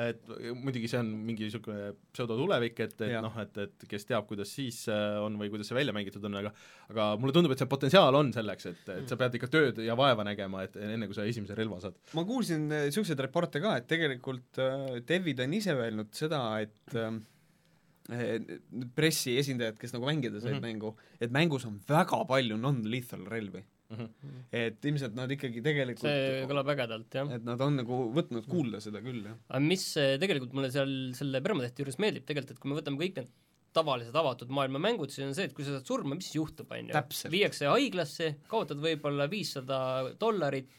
et 0.08 0.22
muidugi 0.64 0.88
see 0.88 0.98
on 0.98 1.06
mingi 1.06 1.44
niisugune 1.46 1.94
pseudotulevik, 2.12 2.80
et 2.80 3.00
et, 3.00 3.22
noh, 3.22 3.38
et, 3.40 3.56
et 3.58 3.84
kes 3.88 4.04
teab, 4.06 4.26
kuidas 4.26 4.50
siis 4.54 4.88
äh, 4.88 5.22
on 5.22 5.38
või 5.38 5.48
kuidas 5.50 5.68
see 5.68 5.74
välja 5.78 5.92
mängitud 5.92 6.24
on, 6.24 6.34
aga 6.42 6.52
aga 6.90 7.03
mulle 7.20 7.34
tundub, 7.36 7.52
et 7.54 7.62
see 7.62 7.70
potentsiaal 7.70 8.18
on 8.18 8.32
selleks, 8.34 8.70
et, 8.70 8.88
et 8.96 9.10
sa 9.10 9.18
pead 9.20 9.36
ikka 9.38 9.50
tööd 9.52 9.82
ja 9.84 9.96
vaeva 9.98 10.26
nägema, 10.26 10.64
et 10.66 10.78
enne 10.80 11.08
kui 11.10 11.16
sa 11.16 11.26
esimese 11.28 11.56
relva 11.58 11.80
saad. 11.82 11.98
ma 12.16 12.24
kuulsin 12.28 12.66
niisuguseid 12.70 13.22
reporte 13.26 13.62
ka, 13.64 13.76
et 13.80 13.88
tegelikult 13.90 14.62
äh, 14.62 14.98
Devid 15.08 15.44
on 15.44 15.54
ise 15.60 15.76
öelnud 15.76 16.10
seda, 16.16 16.42
et 16.64 16.98
äh, 17.00 17.12
pressi 18.96 19.38
esindajad, 19.40 19.78
kes 19.80 19.94
nagu 19.96 20.08
mängida 20.08 20.40
said 20.40 20.56
mm. 20.56 20.58
-hmm. 20.58 20.66
mängu, 20.66 20.96
et 21.20 21.30
mängus 21.32 21.64
on 21.68 21.78
väga 21.88 22.24
palju 22.28 22.58
non-lethal 22.60 23.24
relvi 23.36 23.64
Mm 23.94 24.06
-hmm. 24.08 24.44
et 24.52 24.84
ilmselt 24.84 25.14
nad 25.14 25.30
ikkagi 25.30 25.60
tegelikult 25.62 26.08
see 26.08 26.46
kõlab 26.48 26.70
ägedalt, 26.72 27.14
jah. 27.14 27.30
et 27.36 27.44
nad 27.44 27.60
on 27.60 27.76
nagu 27.76 27.98
võtnud 28.16 28.46
kuulda 28.48 28.80
seda 28.80 29.02
küll, 29.04 29.20
jah. 29.28 29.36
aga 29.48 29.60
mis 29.60 29.84
eh, 30.00 30.16
tegelikult 30.18 30.54
mulle 30.56 30.70
seal 30.72 31.12
selle 31.14 31.42
permadeath'i 31.44 31.84
juures 31.84 31.98
meeldib 32.00 32.24
tegelikult, 32.24 32.56
et 32.56 32.62
kui 32.62 32.70
me 32.72 32.78
võtame 32.80 32.96
kõik 33.02 33.20
need 33.20 33.28
tavalised 33.74 34.16
avatud 34.16 34.52
maailma 34.54 34.80
mängud, 34.82 35.12
siis 35.12 35.26
on 35.26 35.34
see, 35.36 35.48
et 35.48 35.56
kui 35.56 35.66
sa 35.66 35.76
saad 35.76 35.88
surma, 35.88 36.14
mis 36.16 36.28
siis 36.28 36.38
juhtub, 36.38 36.70
on 36.72 36.90
ju? 36.92 37.04
Viiakse 37.32 37.68
haiglasse, 37.70 38.30
kaotad 38.50 38.80
võib-olla 38.82 39.26
viissada 39.30 39.78
dollarit, 40.20 40.76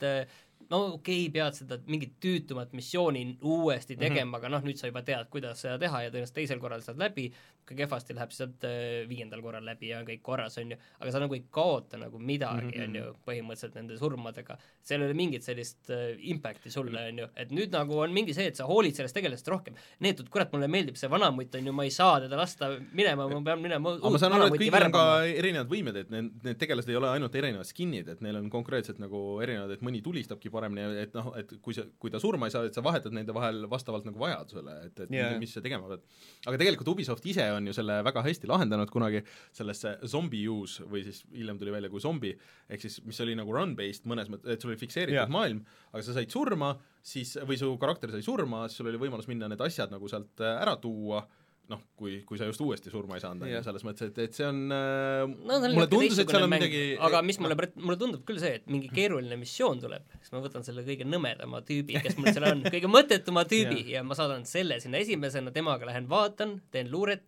no 0.72 0.82
okei 0.96 1.26
okay,, 1.26 1.34
pead 1.36 1.60
seda 1.60 1.80
mingit 1.92 2.16
tüütumat 2.24 2.74
missiooni 2.78 3.26
uuesti 3.42 3.96
tegema 3.96 4.26
mm, 4.26 4.32
-hmm. 4.32 4.40
aga 4.40 4.54
noh, 4.56 4.66
nüüd 4.66 4.80
sa 4.80 4.90
juba 4.90 5.04
tead, 5.06 5.30
kuidas 5.34 5.62
seda 5.66 5.78
teha 5.82 6.06
ja 6.06 6.14
tõenäoliselt 6.14 6.40
teisel 6.40 6.64
korral 6.64 6.86
saad 6.86 7.02
läbi, 7.02 7.28
kui 7.66 7.78
kehvasti 7.80 8.14
läheb, 8.14 8.32
siis 8.34 8.44
saad 8.44 8.66
eh, 8.70 9.04
viiendal 9.10 9.42
korral 9.42 9.66
läbi 9.66 9.90
ja 9.90 10.00
on 10.02 10.08
kõik 10.08 10.22
korras, 10.26 10.58
on 10.62 10.74
ju, 10.76 10.78
aga 11.02 11.14
sa 11.14 11.22
nagu 11.24 11.36
ei 11.38 11.44
kaota 11.54 11.98
nagu 11.98 12.20
midagi, 12.22 12.76
on 12.84 12.98
ju, 13.00 13.06
põhimõtteliselt 13.26 13.78
nende 13.80 13.98
surmadega. 13.98 14.58
seal 14.86 15.02
ei 15.02 15.10
ole 15.10 15.18
mingit 15.18 15.46
sellist 15.46 15.90
äh, 15.94 16.14
impact'i 16.30 16.70
sulle, 16.74 17.08
on 17.10 17.24
ju, 17.24 17.30
et 17.42 17.54
nüüd 17.56 17.74
nagu 17.74 17.98
on 18.04 18.14
mingi 18.14 18.36
see, 18.38 18.52
et 18.52 18.60
sa 18.60 18.68
hoolid 18.70 18.98
sellest 18.98 19.18
tegelasest 19.18 19.50
rohkem. 19.50 19.78
neetud, 20.06 20.30
kurat, 20.34 20.52
mulle 20.54 20.70
meeldib 20.70 21.00
see 21.00 21.10
vanamutt, 21.10 21.58
on 21.58 21.72
ju, 21.72 21.74
ma 21.76 21.88
ei 21.88 21.94
saa 21.94 22.20
teda 22.24 22.38
lasta 22.40 22.70
minema, 22.94 23.26
ma 23.32 23.42
pean 23.50 23.64
minema 23.64 23.96
aga 23.98 24.14
ma 24.14 24.22
saan 24.22 24.38
aru, 24.38 24.50
et 24.52 24.60
kõigil 24.60 24.88
on 24.88 24.94
ka 24.94 25.06
erinevad 25.26 25.72
võimed, 25.72 26.00
et 26.04 26.14
need, 26.14 26.30
need 26.46 26.62
tegelased 26.62 26.94
ei 26.94 27.00
ole 27.00 27.10
ainult 27.16 27.40
erinevad 27.40 27.70
skin'id, 27.70 28.14
et 28.14 28.22
neil 28.26 28.40
on 28.40 28.52
konkreetselt 28.54 29.02
nagu 29.02 29.24
erinevad, 29.44 29.74
et 29.74 29.86
mõni 29.86 30.04
tulistabki 30.06 30.54
paremini, 30.54 30.86
et 31.02 31.18
noh, 31.18 31.32
et 31.40 31.58
kui 31.66 31.74
sa, 31.78 31.88
kui 32.02 32.14
ta 32.14 32.22
surma 32.22 32.50
ei 32.50 32.54
saa, 32.54 32.70
et 32.70 32.78
sa 32.78 32.86
vahetad 32.86 33.16
nende 33.16 33.34
vahel 33.36 33.66
vastavalt 33.72 34.06
nagu 34.06 34.22
vajadusele, 34.22 34.78
et, 34.86 35.06
et 35.08 35.16
yeah. 35.16 35.34
mis 35.42 35.54
sa 35.56 35.64
tegema 35.66 35.90
pead. 35.90 36.06
aga 36.46 36.62
tegelikult 36.62 36.94
Ubisoft 36.94 37.26
ise 37.32 37.48
on 37.58 37.70
ju 37.70 37.76
selle 37.76 38.00
väga 38.06 38.24
hästi 38.26 38.50
lahendanud 38.52 38.92
kunagi, 38.94 39.24
sellesse 39.56 39.96
zombie 40.12 40.46
use 40.52 40.86
või 40.90 41.06
siis 41.08 41.24
hiljem 41.34 41.60
tuli 41.62 41.74
välja 41.76 41.92
kui 41.94 42.04
zombi, 42.04 42.34
ehk 42.70 42.86
siis 42.86 43.00
mis 43.08 43.22
oli 43.26 43.38
nagu 43.38 43.56
run-based 43.56 44.10
mõnes 44.10 44.32
mõttes, 44.32 44.56
et 44.56 44.62
sul 44.62 44.74
oli 44.74 44.82
fikseeritud 44.82 45.22
yeah. 45.22 45.32
maailm, 45.32 45.64
aga 45.94 46.04
sa 46.06 46.18
said 46.18 46.34
surma, 46.34 46.76
siis, 47.06 47.36
või 47.48 47.60
su 47.62 47.72
karakter 47.82 48.14
sai 48.14 48.26
surma, 48.26 48.66
siis 48.70 48.82
sul 48.82 48.92
oli 48.92 49.02
võimalus 49.02 49.30
minna 49.32 49.50
need 49.52 49.64
asjad 49.66 49.94
nagu 49.94 50.12
sealt 50.12 50.44
äh, 50.44 50.60
ära 50.62 50.78
tuua, 50.82 51.24
noh, 51.72 51.82
kui, 51.98 52.20
kui 52.28 52.38
sa 52.40 52.48
just 52.48 52.62
uuesti 52.62 52.92
surma 52.94 53.18
ei 53.18 53.24
saanud, 53.24 53.46
on 53.46 53.52
ju, 53.52 53.62
selles 53.66 53.86
mõttes, 53.88 54.12
et, 54.12 54.20
et 54.28 54.38
see 54.38 54.46
on 54.46 54.60
äh, 54.74 55.24
no 55.26 55.58
mulle 55.64 55.88
tundus, 55.92 56.20
et 56.22 56.30
seal 56.32 56.46
on 56.46 56.52
mäng, 56.52 56.66
midagi 56.66 56.98
aga 57.08 57.22
mis 57.26 57.40
mulle, 57.42 57.58
mulle 57.80 57.98
tundub 58.02 58.26
küll 58.28 58.42
see, 58.42 58.60
et 58.60 58.68
mingi 58.72 58.92
keeruline 58.94 59.38
missioon 59.42 59.82
tuleb, 59.82 60.06
siis 60.20 60.34
ma 60.36 60.44
võtan 60.44 60.66
selle 60.68 60.86
kõige 60.86 61.08
nõmedama 61.10 61.64
tüübi, 61.66 61.98
kes 62.06 62.20
mul 62.20 62.30
seal 62.30 62.50
on, 62.52 62.62
kõige 62.76 62.92
mõttetuma 62.92 63.46
tüübi 63.50 63.88
ja 63.96 64.06
ma 64.06 64.18
saadan 64.18 64.46
selle 64.50 64.78
sinna 64.84 65.02
esimesena, 65.02 65.54
temaga 65.56 65.90
lähen 65.90 66.10
vaatan, 66.12 66.60
teen 66.74 66.92
luuret, 66.94 67.26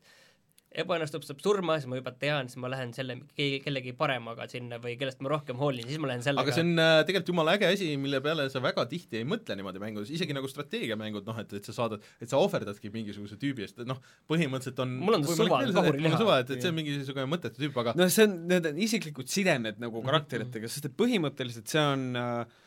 ebaõnnestub, 0.82 1.24
saab 1.26 1.42
surma, 1.42 1.78
siis 1.80 1.90
ma 1.90 1.98
juba 2.00 2.14
tean, 2.22 2.50
siis 2.52 2.60
ma 2.62 2.70
lähen 2.72 2.92
selle 2.96 3.18
kellegi 3.38 3.94
paremaga 3.98 4.46
sinna 4.52 4.80
või 4.84 4.94
kellest 5.00 5.24
ma 5.26 5.32
rohkem 5.34 5.58
hoolin, 5.60 5.88
siis 5.90 6.02
ma 6.02 6.12
lähen 6.12 6.26
sellega 6.26 6.46
aga 6.46 6.56
see 6.56 6.66
on 6.66 6.84
äh, 6.84 7.00
tegelikult 7.08 7.32
jumala 7.34 7.56
äge 7.58 7.70
asi, 7.72 7.90
mille 8.02 8.22
peale 8.26 8.46
sa 8.54 8.62
väga 8.64 8.86
tihti 8.92 9.22
ei 9.22 9.28
mõtle 9.28 9.58
niimoodi 9.58 9.82
mängudes, 9.82 10.12
isegi 10.14 10.38
nagu 10.38 10.50
strateegiamängud, 10.52 11.26
noh 11.28 11.42
et, 11.42 11.58
et 11.60 11.70
sa 11.70 11.76
saadad, 11.80 12.06
et 12.22 12.32
sa 12.32 12.42
ohverdadki 12.42 12.92
mingisuguse 12.94 13.40
tüübi 13.42 13.66
eest, 13.66 13.82
et 13.82 13.90
noh, 13.90 14.02
põhimõtteliselt 14.30 14.84
on 14.86 14.94
Mul 15.02 15.20
on 15.20 15.26
ta 15.26 15.40
suva, 15.42 15.62
kahuriliha. 15.80 16.22
suva, 16.22 16.40
et, 16.44 16.54
et 16.54 16.64
see 16.64 16.74
on 16.74 16.78
mingisugune 16.78 17.28
mõttetu 17.34 17.64
tüüp, 17.64 17.82
aga 17.84 17.98
no 17.98 18.10
see 18.14 18.28
on, 18.30 18.38
need 18.54 18.70
on 18.72 18.86
isiklikud 18.88 19.34
sidemed 19.34 19.82
nagu 19.82 20.06
karakteritega, 20.06 20.70
sest 20.72 20.92
et 20.92 20.98
põhimõtteliselt 21.00 21.74
see 21.74 21.84
on 21.84 22.08
äh, 22.22 22.58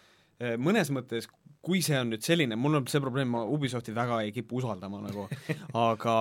mõnes 0.60 0.90
mõttes, 0.94 1.30
kui 1.64 1.82
see 1.84 1.98
on 2.00 2.08
nüüd 2.12 2.24
selline, 2.24 2.56
mul 2.56 2.78
on 2.78 2.86
see 2.88 3.02
probleem, 3.02 3.32
ma 3.34 3.42
Ubisofti 3.44 3.92
väga 3.96 4.22
ei 4.24 4.32
kipu 4.32 4.60
usaldama 4.62 5.02
nagu, 5.04 5.26
aga 5.88 6.14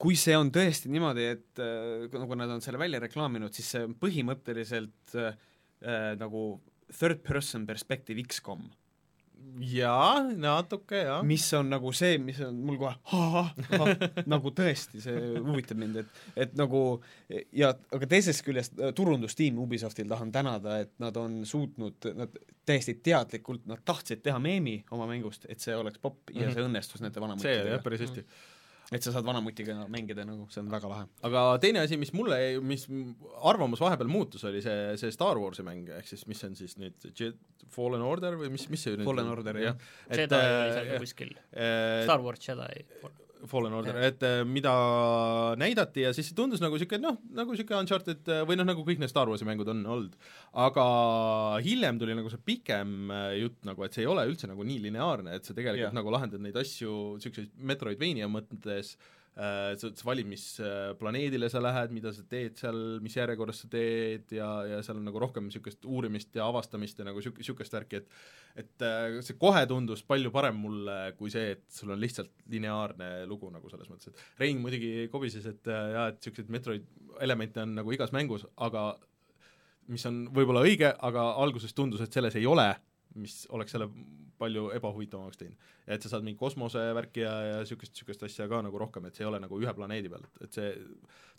kui 0.00 0.18
see 0.20 0.36
on 0.36 0.52
tõesti 0.52 0.92
niimoodi, 0.92 1.28
et 1.36 1.62
äh, 1.64 2.10
nagu 2.12 2.36
nad 2.38 2.52
on 2.52 2.64
selle 2.64 2.80
välja 2.80 3.00
reklaaminud, 3.02 3.54
siis 3.56 3.72
see 3.74 3.86
on 3.88 3.96
põhimõtteliselt 4.02 5.16
äh, 5.16 5.40
äh, 5.80 6.12
nagu 6.20 6.46
third 6.92 7.24
person 7.24 7.64
perspective 7.68 8.20
X-kom 8.28 8.68
jaa, 9.72 10.22
natuke 10.42 11.02
jah. 11.04 11.22
mis 11.26 11.44
on 11.58 11.68
nagu 11.70 11.92
see, 11.96 12.16
mis 12.22 12.40
on 12.44 12.56
mul 12.66 12.78
kohe 12.80 12.94
ha-ha-ha, 13.12 13.96
nagu 14.32 14.52
tõesti, 14.56 15.00
see 15.04 15.20
huvitab 15.38 15.78
mind, 15.82 16.00
et, 16.02 16.22
et 16.46 16.54
nagu 16.58 16.80
ja 17.56 17.72
aga 17.94 18.08
teisest 18.10 18.44
küljest 18.46 18.78
äh, 18.80 18.92
turundustiim 18.96 19.58
Ubisoftil 19.62 20.08
tahan 20.10 20.32
tänada, 20.34 20.78
et 20.86 20.92
nad 21.02 21.16
on 21.20 21.40
suutnud, 21.48 22.10
nad 22.18 22.40
täiesti 22.66 22.94
teadlikult, 23.04 23.64
nad 23.70 23.82
tahtsid 23.84 24.22
teha 24.24 24.38
meemi 24.42 24.78
oma 24.94 25.06
mängust, 25.10 25.46
et 25.50 25.60
see 25.60 25.76
oleks 25.76 25.98
popp 26.02 26.30
ja 26.34 26.46
Mhm. 26.48 26.54
see 26.56 26.66
õnnestus 26.68 27.00
nende 27.02 27.14
see 27.14 27.22
jah, 27.22 27.28
vanamuttidega. 27.28 27.82
päris 27.82 28.00
hästi. 28.06 28.24
Et 28.92 29.04
sa 29.04 29.14
saad 29.14 29.26
vanamutiga 29.26 29.76
mängida 29.92 30.26
nagu, 30.28 30.46
see 30.52 30.60
on 30.62 30.68
väga 30.72 30.90
lahe. 30.90 31.06
aga 31.28 31.44
teine 31.62 31.82
asi, 31.86 31.98
mis 32.00 32.12
mulle, 32.16 32.38
mis 32.64 32.84
arvamus 33.48 33.80
vahepeal 33.82 34.10
muutus, 34.12 34.44
oli 34.48 34.62
see, 34.64 34.92
see 35.00 35.14
Star 35.14 35.40
Warsi 35.40 35.64
mäng, 35.66 35.88
ehk 35.98 36.10
siis 36.10 36.26
mis 36.30 36.42
on 36.48 36.56
siis 36.58 36.76
nüüd 36.80 37.08
Fallen 37.72 38.04
Order 38.04 38.36
või 38.40 38.52
mis, 38.52 38.68
mis 38.72 38.84
see 38.84 38.98
nüüd 38.98 39.08
Fallen 39.08 39.32
Order, 39.32 39.58
jah. 39.62 39.90
Jedi 40.12 40.38
oli 40.38 40.76
seal 40.76 40.90
ka 40.90 41.02
kuskil, 41.06 41.34
äh, 41.52 42.02
Star 42.04 42.24
Wars 42.24 42.44
Jedi. 42.44 42.84
Fallen 43.50 43.74
Order, 43.76 43.98
et 44.06 44.22
äh, 44.26 44.42
mida 44.46 44.72
näidati 45.60 46.04
ja 46.06 46.12
siis 46.14 46.30
see 46.30 46.36
tundus 46.38 46.62
nagu 46.62 46.76
niisugune 46.76 47.02
noh, 47.02 47.18
nagu 47.34 47.54
niisugune 47.54 47.80
Uncharted 47.82 48.28
äh, 48.30 48.42
või 48.48 48.58
noh, 48.58 48.68
nagu 48.68 48.84
kõik 48.86 49.02
need 49.02 49.12
Star 49.12 49.30
Warsi 49.30 49.48
mängud 49.48 49.70
on 49.72 49.82
olnud. 49.96 50.18
aga 50.64 50.84
hiljem 51.64 51.98
tuli 52.00 52.16
nagu 52.18 52.30
see 52.32 52.42
pikem 52.52 53.10
äh, 53.10 53.30
jutt 53.42 53.58
nagu, 53.68 53.86
et 53.86 53.96
see 53.96 54.06
ei 54.06 54.12
ole 54.12 54.26
üldse 54.30 54.50
nagu 54.50 54.66
nii 54.66 54.82
lineaarne, 54.86 55.38
et 55.38 55.48
sa 55.48 55.56
tegelikult 55.56 55.88
yeah. 55.88 55.98
nagu 55.98 56.14
lahendad 56.14 56.44
neid 56.44 56.58
asju 56.62 57.16
niisuguseid 57.18 57.52
Metroidvania 57.72 58.30
mõttes 58.30 58.94
äh, 58.96 59.10
valid, 60.04 60.26
mis 60.28 60.44
äh, 60.60 60.90
sa 61.48 61.62
lähed, 61.64 61.92
mida 61.96 62.12
sa 62.12 62.24
teed 62.28 62.58
seal, 62.60 62.80
mis 63.00 63.14
järjekorras 63.16 63.62
sa 63.64 63.70
teed 63.72 64.34
ja, 64.36 64.48
ja 64.68 64.80
seal 64.84 64.98
on 65.00 65.06
nagu 65.08 65.22
rohkem 65.22 65.46
niisugust 65.48 65.86
uurimist 65.88 66.36
ja 66.36 66.44
avastamist 66.50 67.00
ja 67.00 67.06
nagu 67.08 67.22
niisugust, 67.24 67.72
värki, 67.72 68.02
et 68.02 68.60
et 68.60 68.84
äh, 68.84 69.22
see 69.24 69.38
kohe 69.40 69.62
tundus 69.66 70.02
palju 70.04 70.28
parem 70.34 70.58
mulle 70.60 71.14
kui 71.16 71.32
see, 71.32 71.54
et 71.56 71.64
sul 71.72 71.94
on 71.94 72.00
lihtsalt 72.02 72.44
lineaarne 72.52 73.24
lugu 73.30 73.48
nagu 73.54 73.72
selles 73.72 73.88
mõttes, 73.88 74.12
et 74.12 74.42
Rein 74.42 74.60
muidugi 74.60 75.08
kobises, 75.12 75.46
et 75.48 75.72
äh, 75.72 75.86
jaa, 75.96 76.10
et 76.12 76.20
niisuguseid 76.20 76.52
Metroid 76.52 76.84
elemente 77.24 77.64
on 77.64 77.72
nagu 77.80 77.96
igas 77.96 78.12
mängus, 78.12 78.44
aga 78.60 78.90
mis 79.88 80.04
on 80.10 80.26
võib-olla 80.34 80.60
õige, 80.66 80.92
aga 81.08 81.30
alguses 81.40 81.72
tundus, 81.72 82.04
et 82.04 82.12
selles 82.12 82.36
ei 82.36 82.44
ole, 82.46 82.68
mis 83.16 83.46
oleks 83.52 83.72
selle 83.72 83.88
palju 84.42 84.68
ebahuvitavamaks 84.76 85.40
teinud. 85.40 85.72
ja 85.86 85.96
et 85.96 86.04
sa 86.04 86.12
saad 86.12 86.26
mingi 86.26 86.40
kosmosevärki 86.42 87.24
ja, 87.24 87.34
ja 87.48 87.58
niisugust, 87.62 87.94
niisugust 87.94 88.26
asja 88.28 88.48
ka 88.50 88.62
nagu 88.66 88.82
rohkem, 88.82 89.08
et 89.08 89.18
see 89.18 89.26
ei 89.26 89.30
ole 89.30 89.42
nagu 89.42 89.60
ühe 89.62 89.74
planeedi 89.78 90.12
peal, 90.12 90.26
et, 90.28 90.46
et 90.48 90.58
see 90.60 90.72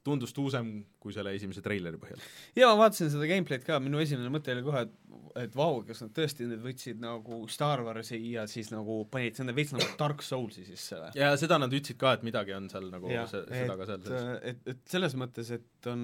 tundus 0.03 0.33
tuusem 0.35 0.73
kui 0.99 1.13
selle 1.15 1.31
esimese 1.35 1.63
treileri 1.63 1.99
põhjal. 2.01 2.23
ja 2.59 2.71
ma 2.71 2.85
vaatasin 2.85 3.11
seda 3.13 3.29
gameplay'd 3.29 3.67
ka, 3.67 3.79
minu 3.83 4.01
esimene 4.03 4.31
mõte 4.33 4.55
oli 4.55 4.65
kohe, 4.65 4.87
et 4.87 5.13
et 5.41 5.55
vau, 5.57 5.79
kas 5.87 6.03
nad 6.03 6.11
tõesti 6.13 6.45
nüüd 6.47 6.61
võtsid 6.63 6.99
nagu 7.01 7.39
Star 7.51 7.81
Warsi 7.85 8.19
ja 8.33 8.45
siis 8.49 8.69
nagu 8.73 8.99
panid 9.11 9.37
sinna 9.37 9.55
veits 9.55 9.73
nagu 9.73 9.87
Dark 9.99 10.21
Soulsi 10.25 10.65
sisse 10.67 10.99
või? 10.99 11.13
ja 11.17 11.31
seda 11.39 11.57
nad 11.61 11.73
ütlesid 11.73 11.97
ka, 12.01 12.13
et 12.17 12.25
midagi 12.27 12.53
on 12.55 12.69
seal 12.71 12.89
nagu 12.93 13.09
Jah, 13.11 13.29
see, 13.29 13.45
seda 13.49 13.77
ka 13.79 13.87
seal 13.89 14.03
et, 14.03 14.09
sees. 14.09 14.33
et, 14.51 14.65
et 14.75 14.83
selles 14.93 15.15
mõttes, 15.19 15.49
et 15.57 15.89
on, 15.89 16.03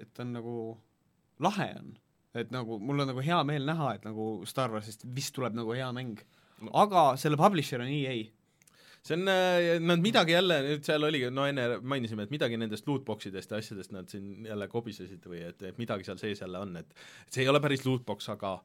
et 0.00 0.22
on 0.24 0.32
nagu 0.38 0.54
lahe 1.44 1.68
on. 1.76 1.92
et 2.40 2.52
nagu 2.54 2.78
mul 2.80 3.04
on 3.04 3.10
nagu 3.12 3.24
hea 3.24 3.40
meel 3.48 3.68
näha, 3.68 3.94
et 3.98 4.06
nagu 4.08 4.30
Star 4.48 4.72
Warsist 4.72 5.04
vist 5.16 5.34
tuleb 5.36 5.56
nagu 5.58 5.74
hea 5.76 5.90
mäng. 5.96 6.22
Aga 6.72 7.06
selle 7.20 7.38
publisher 7.40 7.82
on 7.82 7.90
EA. 7.90 8.18
see 9.00 9.16
on, 9.16 9.24
nad 9.86 10.02
midagi 10.04 10.34
jälle, 10.34 10.58
nüüd 10.66 10.84
seal 10.84 11.06
oligi, 11.08 11.30
no 11.32 11.46
enne 11.48 11.78
mainisime, 11.80 12.26
et 12.26 12.34
midagi 12.34 12.58
nendest 12.60 12.88
lootbox 12.88 13.30
idest 13.30 13.54
ja 13.54 13.60
asjadest 13.62 13.94
nad 13.96 14.10
siin 14.12 14.44
jälle 14.44 14.68
kobisesid 14.68 15.24
või 15.24 15.40
et, 15.46 15.62
et 15.64 15.78
midagi 15.80 16.04
seal 16.04 16.20
sees 16.20 16.42
jälle 16.44 16.60
on, 16.60 16.76
et 16.82 17.00
see 17.30 17.46
ei 17.46 17.48
ole 17.48 17.62
päris 17.64 17.86
lootbox, 17.88 18.28
aga 18.34 18.58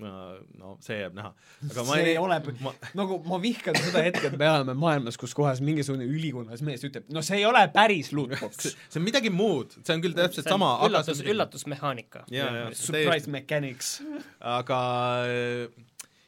no 0.00 0.72
see 0.82 0.96
jääb 0.98 1.14
näha. 1.14 1.30
aga 1.68 1.84
ma 1.86 1.94
see 1.94 2.02
ei, 2.02 2.14
ei 2.14 2.18
ole 2.18 2.38
ma, 2.64 2.72
nagu 2.98 3.18
ma 3.28 3.38
vihkan 3.42 3.76
seda 3.78 4.02
hetke, 4.02 4.26
et 4.30 4.36
me 4.40 4.48
elame 4.48 4.74
maailmas, 4.78 5.18
kus 5.20 5.34
kohas 5.38 5.62
mingisugune 5.64 6.06
ülikonnas 6.10 6.64
mees 6.66 6.82
ütleb, 6.86 7.06
no 7.14 7.22
see 7.22 7.38
ei 7.42 7.46
ole 7.46 7.62
päris 7.74 8.10
lootbox. 8.16 8.74
see 8.74 9.00
on 9.00 9.06
midagi 9.06 9.30
muud, 9.34 9.76
see 9.80 9.94
on 9.94 10.02
küll 10.04 10.16
täpselt 10.18 10.50
sama, 10.50 10.74
aga 10.80 10.90
üllatus, 10.90 11.22
on 11.22 11.32
üllatusmehaanika. 11.34 12.24
Surprise 12.74 13.30
mechanics. 13.30 13.96
aga 14.54 14.80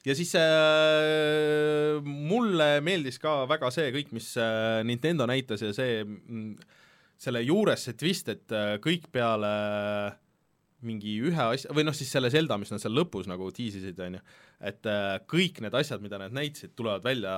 ja 0.06 0.14
siis 0.14 0.32
äh, 0.38 1.98
mulle 2.04 2.80
meeldis 2.86 3.18
ka 3.22 3.40
väga 3.50 3.72
see 3.74 3.90
kõik, 3.94 4.12
mis 4.14 4.32
äh, 4.38 4.82
Nintendo 4.86 5.26
näitas 5.28 5.64
ja 5.64 5.72
see 5.74 6.02
mm, 6.04 6.52
selle 7.18 7.42
juures 7.42 7.88
see 7.88 7.96
twist, 7.98 8.30
et 8.30 8.54
äh, 8.54 8.76
kõik 8.82 9.08
peale 9.14 9.50
mingi 10.86 11.16
ühe 11.28 11.46
asja, 11.54 11.72
või 11.76 11.86
noh, 11.86 11.94
siis 11.96 12.10
selle 12.12 12.30
Zelda, 12.32 12.58
mis 12.60 12.72
nad 12.72 12.82
seal 12.82 12.94
lõpus 12.96 13.28
nagu 13.30 13.48
tiisisid, 13.54 13.98
on 14.06 14.18
ju, 14.18 14.22
et 14.70 14.88
äh, 14.90 15.16
kõik 15.28 15.60
need 15.64 15.74
asjad, 15.76 16.02
mida 16.04 16.20
nad 16.20 16.34
näitasid, 16.36 16.72
tulevad 16.78 17.04
välja 17.04 17.34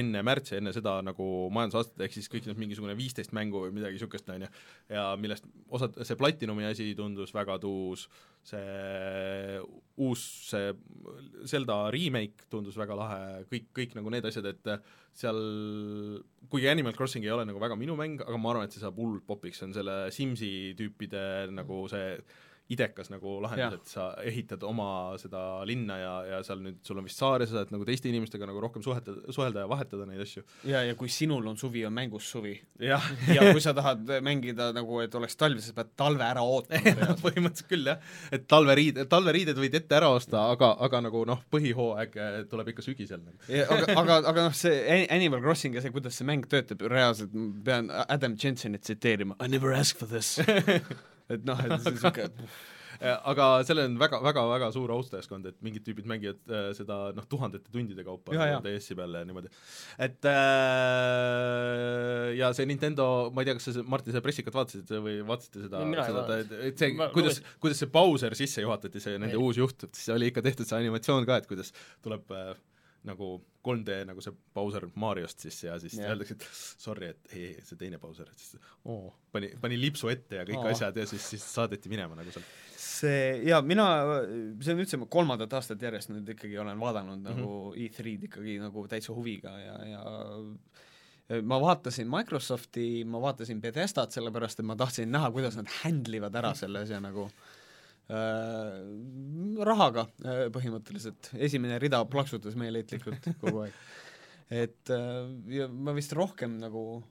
enne 0.00 0.22
märtsi, 0.26 0.56
enne 0.58 0.72
seda 0.74 0.98
nagu 1.04 1.28
majandusaastat, 1.54 2.00
ehk 2.06 2.16
siis 2.16 2.30
kõik 2.32 2.48
need 2.48 2.60
mingisugune 2.62 2.96
viisteist 2.98 3.34
mängu 3.36 3.64
või 3.66 3.74
midagi 3.76 3.98
niisugust, 3.98 4.30
on 4.32 4.46
ju, 4.46 4.50
ja 4.94 5.06
millest 5.20 5.48
osad, 5.72 5.98
see 6.06 6.18
Platinumi 6.20 6.68
asi 6.70 6.92
tundus 6.98 7.34
väga 7.36 7.58
tuus, 7.62 8.06
see 8.46 9.60
uus, 10.02 10.22
see 10.48 10.72
Zelda 11.50 11.84
remake 11.94 12.48
tundus 12.50 12.78
väga 12.80 12.96
lahe, 12.98 13.22
kõik, 13.50 13.68
kõik 13.76 13.96
nagu 13.98 14.12
need 14.14 14.26
asjad, 14.30 14.48
et 14.50 14.72
seal, 15.12 15.42
kuigi 16.50 16.70
Animal 16.72 16.96
Crossing 16.96 17.24
ei 17.26 17.34
ole 17.34 17.44
nagu 17.48 17.60
väga 17.62 17.76
minu 17.78 17.96
mäng, 17.98 18.22
aga 18.24 18.38
ma 18.40 18.54
arvan, 18.54 18.68
et 18.68 18.74
see 18.74 18.82
saab 18.82 18.98
hullult 19.00 19.26
popiks, 19.28 19.60
see 19.60 19.68
on 19.68 19.76
selle 19.76 19.98
Simsi 20.14 20.52
tüüpide 20.78 21.50
nagu 21.52 21.84
see 21.92 22.16
idekas 22.72 23.10
nagu 23.12 23.36
lahendus, 23.44 23.80
et 23.80 23.92
sa 23.92 24.08
ehitad 24.24 24.62
oma 24.66 25.14
seda 25.20 25.62
linna 25.68 25.98
ja, 26.00 26.12
ja 26.30 26.40
seal 26.46 26.62
nüüd 26.64 26.80
sul 26.86 27.00
on 27.00 27.06
vist 27.06 27.20
saar 27.20 27.42
ja 27.42 27.48
sa 27.48 27.60
saad 27.60 27.72
nagu 27.74 27.86
teiste 27.88 28.08
inimestega 28.10 28.48
nagu 28.48 28.62
rohkem 28.62 28.84
suhetada, 28.84 29.32
suhelda 29.34 29.64
ja 29.64 29.70
vahetada 29.70 30.06
neid 30.08 30.22
asju. 30.24 30.44
ja, 30.68 30.82
ja 30.86 30.96
kui 30.98 31.10
sinul 31.12 31.46
on 31.50 31.58
suvi, 31.60 31.84
on 31.86 31.94
mängus 31.96 32.30
suvi. 32.32 32.54
ja 32.80 33.00
kui 33.50 33.62
sa 33.64 33.74
tahad 33.76 34.08
mängida 34.24 34.70
nagu, 34.76 35.00
et 35.04 35.14
oleks 35.18 35.36
talv, 35.40 35.60
siis 35.62 35.76
pead 35.76 35.92
talve 35.98 36.26
ära 36.26 36.44
ootama 36.46 37.12
põhimõtteliselt 37.24 37.70
küll, 37.70 37.92
jah. 37.92 38.00
et 38.32 38.48
talveriid, 38.50 39.02
talveriided 39.12 39.60
võid 39.60 39.78
ette 39.82 39.98
ära 39.98 40.12
osta, 40.14 40.46
aga, 40.54 40.72
aga 40.88 41.02
nagu 41.08 41.24
noh, 41.28 41.44
põhihooaeg 41.52 42.18
eh, 42.18 42.40
tuleb 42.50 42.72
ikka 42.72 42.86
sügisel. 42.86 43.24
aga, 43.48 43.92
aga, 43.92 44.20
aga 44.32 44.48
noh, 44.48 44.56
see 44.56 45.02
Animal 45.12 45.42
Crossing 45.44 45.76
ja 45.76 45.84
see, 45.84 45.94
kuidas 45.94 46.18
see 46.18 46.28
mäng 46.28 46.48
töötab, 46.50 46.84
reaalselt 46.92 47.34
pean 47.64 47.90
Adam 48.08 48.36
Jensenit 48.38 48.86
tsiteerima, 48.86 49.36
I 49.42 49.48
never 49.52 49.74
asked 49.76 49.98
for 50.00 50.08
this 50.08 50.38
et 51.38 51.48
noh, 51.48 51.66
et 51.66 51.76
see 51.82 51.96
niisugune 51.96 52.30
aga 53.02 53.46
sellel 53.66 53.88
on 53.90 53.96
väga, 54.00 54.18
väga, 54.22 54.42
väga 54.50 54.68
suur 54.74 54.92
austajaskond, 54.94 55.46
et 55.50 55.56
mingid 55.64 55.84
tüübid 55.86 56.06
mängivad 56.08 56.52
äh, 56.52 56.68
seda 56.76 56.98
noh, 57.16 57.26
tuhandete 57.30 57.72
tundide 57.74 58.04
kaupa 58.06 58.36
DS-i 58.64 58.96
peal 58.98 59.16
ja 59.18 59.24
niimoodi. 59.26 59.50
et 60.06 60.28
äh, 60.30 62.28
ja 62.38 62.52
see 62.56 62.68
Nintendo, 62.70 63.06
ma 63.34 63.42
ei 63.42 63.50
tea, 63.50 63.56
kas 63.58 63.70
sa, 63.70 63.84
Martin, 63.86 64.14
seda 64.14 64.24
pressikat 64.24 64.54
vaatasid 64.56 64.92
või 65.02 65.18
vaatasite 65.26 65.64
seda, 65.66 65.82
seda, 66.10 66.40
et 66.68 66.84
see, 66.84 66.92
kuidas, 67.16 67.40
kuidas 67.62 67.82
see 67.82 67.92
Bowser 67.92 68.38
sisse 68.38 68.64
juhatati, 68.64 69.02
see 69.02 69.18
nende 69.18 69.36
ei. 69.36 69.42
uus 69.42 69.58
juht, 69.58 69.88
siis 69.90 70.12
oli 70.14 70.30
ikka 70.30 70.44
tehtud 70.46 70.68
see 70.68 70.78
animatsioon 70.78 71.26
ka, 71.28 71.42
et 71.42 71.50
kuidas 71.50 71.74
tuleb 72.04 72.36
äh, 72.36 72.54
nagu 73.06 73.34
3D 73.62 74.02
nagu 74.08 74.22
see 74.22 74.34
Bowser 74.54 74.86
Mariost 74.98 75.44
siis 75.44 75.58
ja 75.64 75.76
siis 75.80 75.94
yeah. 75.98 76.10
öeldakse, 76.12 76.36
et 76.36 76.46
sorry, 76.82 77.12
et 77.12 77.34
ei, 77.34 77.44
ei, 77.52 77.64
see 77.66 77.78
teine 77.78 77.98
Bowser, 78.02 78.28
et 78.30 78.42
siis 78.42 78.58
oo, 78.90 79.12
pani, 79.34 79.52
pani 79.62 79.78
lipsu 79.80 80.10
ette 80.12 80.40
ja 80.40 80.46
kõik 80.48 80.60
oo. 80.60 80.70
asjad 80.72 80.98
ja 80.98 81.06
siis, 81.08 81.24
siis 81.34 81.46
saadeti 81.54 81.90
minema 81.92 82.18
nagu 82.18 82.34
sealt. 82.34 82.48
see, 82.76 83.42
jaa, 83.48 83.62
mina, 83.66 83.86
see 84.62 84.74
on 84.74 84.84
üldse 84.84 85.00
kolmandat 85.12 85.58
aastat 85.58 85.82
järjest 85.82 86.12
nüüd 86.12 86.34
ikkagi 86.34 86.58
olen 86.62 86.80
vaadanud 86.82 87.20
mm 87.20 87.26
-hmm. 87.26 87.42
nagu 87.42 87.74
E3-d 87.78 88.30
ikkagi 88.30 88.58
nagu 88.62 88.86
täitsa 88.90 89.14
huviga 89.16 89.56
ja, 89.58 89.78
ja 89.94 91.40
ma 91.42 91.60
vaatasin 91.62 92.10
Microsofti, 92.10 93.04
ma 93.08 93.20
vaatasin 93.22 93.60
Bethesdat, 93.60 94.12
sellepärast 94.12 94.60
et 94.60 94.66
ma 94.66 94.76
tahtsin 94.76 95.10
näha, 95.10 95.30
kuidas 95.30 95.56
nad 95.56 95.70
handle 95.82 96.18
ivad 96.18 96.34
ära 96.34 96.54
selle 96.58 96.82
asja 96.82 97.00
nagu 97.00 97.28
äh, 97.30 97.32
Äh, 97.32 97.61
rahaga 99.68 100.06
äh, 100.24 100.46
põhimõtteliselt, 100.54 101.32
esimene 101.38 101.78
rida 101.82 102.02
plaksutas 102.10 102.56
meeleheitlikult 102.60 103.30
kogu 103.42 103.64
aeg. 103.66 103.76
et 104.62 104.92
äh, 104.92 105.20
ja 105.58 105.68
ma 105.68 105.94
vist 105.96 106.12
rohkem 106.16 106.58
nagu 106.60 107.02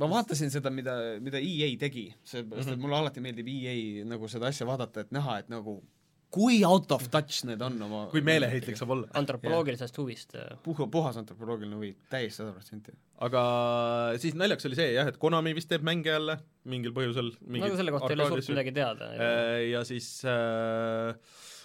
ma 0.00 0.08
vaatasin 0.08 0.52
seda, 0.52 0.70
mida, 0.72 0.94
mida 1.20 1.40
EA 1.40 1.72
tegi, 1.80 2.06
seepärast 2.24 2.70
et 2.70 2.76
mhm. 2.76 2.84
mulle 2.84 3.00
alati 3.02 3.24
meeldib 3.24 3.50
EA 3.52 4.06
nagu 4.08 4.30
seda 4.30 4.48
asja 4.48 4.68
vaadata, 4.68 5.04
et 5.04 5.12
näha, 5.14 5.40
et 5.42 5.52
nagu 5.52 5.80
kui 6.32 6.62
out 6.64 6.92
of 6.96 7.04
touch 7.12 7.44
need 7.48 7.60
on 7.64 7.76
oma 7.86 8.02
kui 8.12 8.22
meeleheitlik 8.24 8.78
saab 8.80 8.94
olla. 8.96 9.08
antropoloogilisest 9.20 9.98
huvist. 10.00 10.36
puha, 10.64 10.88
puhas 10.92 11.18
antropoloogiline 11.20 11.76
huvi, 11.76 11.92
täiesti 12.12 12.40
sada 12.40 12.54
protsenti. 12.56 12.94
aga 13.26 13.44
siis 14.22 14.36
naljakas 14.38 14.70
oli 14.70 14.78
see 14.80 14.90
jah, 14.96 15.12
et 15.12 15.20
Konami 15.22 15.54
vist 15.58 15.70
teeb 15.72 15.84
mänge 15.86 16.12
jälle 16.12 16.38
mingil 16.72 16.94
põhjusel. 16.96 17.32
no 17.44 17.64
aga 17.68 17.80
selle 17.80 17.94
kohta 17.94 18.12
ei 18.14 18.20
ole 18.20 18.28
suurt 18.32 18.52
midagi 18.54 18.76
teada. 18.80 19.10
Äh, 19.12 19.56
ja 19.74 19.84
siis 19.88 20.08
äh, 20.28 21.12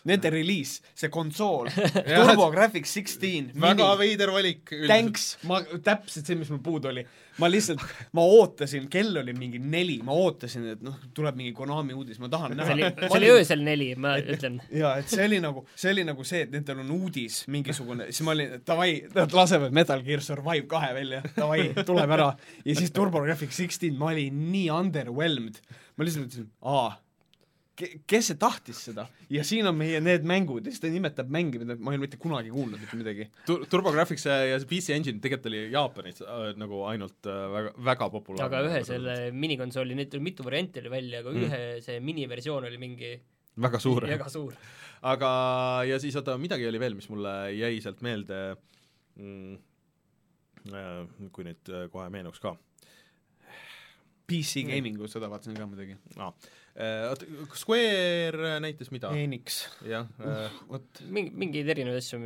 Nende 0.07 0.31
reliis, 0.31 0.77
see 0.97 1.09
konsool 1.11 1.67
TurboGrafx 2.07 2.93
sixteen. 2.97 3.49
väga 3.59 3.89
veider 3.99 4.31
valik. 4.31 4.71
Thanks, 4.87 5.33
ma, 5.47 5.59
täpselt 5.83 6.27
see, 6.29 6.37
mis 6.39 6.51
mul 6.53 6.61
puudu 6.63 6.91
oli. 6.91 7.03
ma 7.37 7.45
lihtsalt, 7.51 7.83
ma 8.17 8.23
ootasin, 8.25 8.87
kell 8.89 9.19
oli 9.21 9.33
mingi 9.37 9.59
neli, 9.61 9.99
ma 10.05 10.15
ootasin, 10.17 10.63
et 10.71 10.79
noh, 10.81 10.95
tuleb 11.13 11.35
mingi 11.37 11.51
Konami 11.57 11.93
uudis, 11.93 12.17
ma 12.23 12.31
tahan 12.33 12.55
näha. 12.57 12.77
see 12.79 13.11
oli, 13.19 13.29
öösel 13.29 13.61
neli, 13.65 13.91
ma 13.99 14.15
et, 14.17 14.31
ütlen. 14.37 14.57
jaa, 14.73 14.95
et 15.03 15.11
see 15.11 15.25
oli 15.27 15.37
nagu, 15.43 15.61
see 15.77 15.93
oli 15.93 16.05
nagu 16.07 16.25
see, 16.25 16.45
et 16.47 16.55
nendel 16.55 16.81
on 16.81 16.89
uudis 16.97 17.43
mingisugune, 17.53 18.09
siis 18.09 18.25
ma 18.25 18.33
olin, 18.33 18.55
davai, 18.65 18.91
nad 19.13 19.35
lasevad 19.37 19.75
Metal 19.75 20.01
Gear 20.07 20.25
Survive 20.25 20.65
kahe 20.71 20.93
välja, 20.97 21.21
davai, 21.37 21.67
tuleb 21.85 22.15
ära. 22.17 22.31
ja 22.65 22.79
siis 22.79 22.95
TurboGrafx 22.95 23.61
sixteen, 23.61 23.99
ma 24.01 24.09
olin 24.15 24.47
nii 24.49 24.71
underwhelmed. 24.73 25.61
ma 25.97 26.07
lihtsalt 26.07 26.25
mõtlesin, 26.25 26.49
aa 26.65 26.95
kes 27.77 28.31
see 28.31 28.37
tahtis 28.41 28.79
seda 28.87 29.05
ja 29.29 29.43
siin 29.45 29.67
on 29.69 29.75
meie 29.77 29.99
need 30.01 30.25
mängud 30.27 30.65
ja 30.65 30.73
siis 30.73 30.81
ta 30.81 30.89
nimetab 30.89 31.29
mänge, 31.33 31.59
mida 31.61 31.77
ma 31.77 31.93
ei 31.93 31.99
ole 31.99 32.07
mitte 32.07 32.19
kunagi 32.21 32.49
kuulnud 32.53 32.81
mitte 32.81 32.97
midagi 32.97 33.27
Tur. 33.45 33.67
TurboGrafx 33.69 34.25
ja 34.25 34.57
see 34.57 34.69
PC 34.71 34.95
Engine 34.95 35.21
tegelikult 35.21 35.51
oli 35.51 35.61
Jaapanis 35.73 36.23
äh, 36.25 36.49
nagu 36.57 36.81
ainult 36.89 37.29
äh, 37.29 37.43
väga, 37.53 37.73
väga 37.91 38.09
populaarne. 38.17 38.49
aga 38.49 38.71
ühe 38.71 38.83
selle 38.87 39.17
minikonsooli, 39.45 39.97
neid 39.99 40.11
tuli 40.13 40.25
mitu 40.31 40.45
varianti 40.47 40.81
oli 40.81 40.93
välja, 40.93 41.21
aga 41.21 41.33
mm. 41.33 41.47
ühe 41.47 41.63
see 41.85 42.01
miniversioon 42.03 42.69
oli 42.69 42.81
mingi 42.81 43.13
väga 43.61 43.81
suur. 43.81 44.07
väga 44.15 44.29
suur. 44.33 44.57
aga, 45.13 45.31
ja 45.89 45.99
siis 46.01 46.17
oota, 46.17 46.37
midagi 46.41 46.67
oli 46.69 46.81
veel, 46.81 46.97
mis 46.97 47.09
mulle 47.13 47.35
jäi 47.53 47.75
sealt 47.83 48.01
meelde 48.05 48.41
mm,, 49.21 49.57
äh, 50.73 51.03
kui 51.35 51.45
nüüd 51.47 51.73
äh, 51.73 51.89
kohe 51.93 52.09
meenuks 52.13 52.41
ka 52.41 52.57
PC 54.27 54.65
gaming'u, 54.67 55.07
seda 55.07 55.29
vaatasin 55.31 55.55
ka 55.55 55.67
muidugi 55.69 55.95
no.. 56.19 56.33
Oota, 56.77 57.25
Square 57.57 58.57
näitas 58.61 58.91
mida? 58.93 59.09
Enix. 59.17 59.63
jah 59.87 60.05
uh,. 60.21 60.59
vot. 60.69 61.01
mingi, 61.09 61.33
mingeid 61.33 61.71
erinevaid 61.73 62.03
asju 62.03 62.19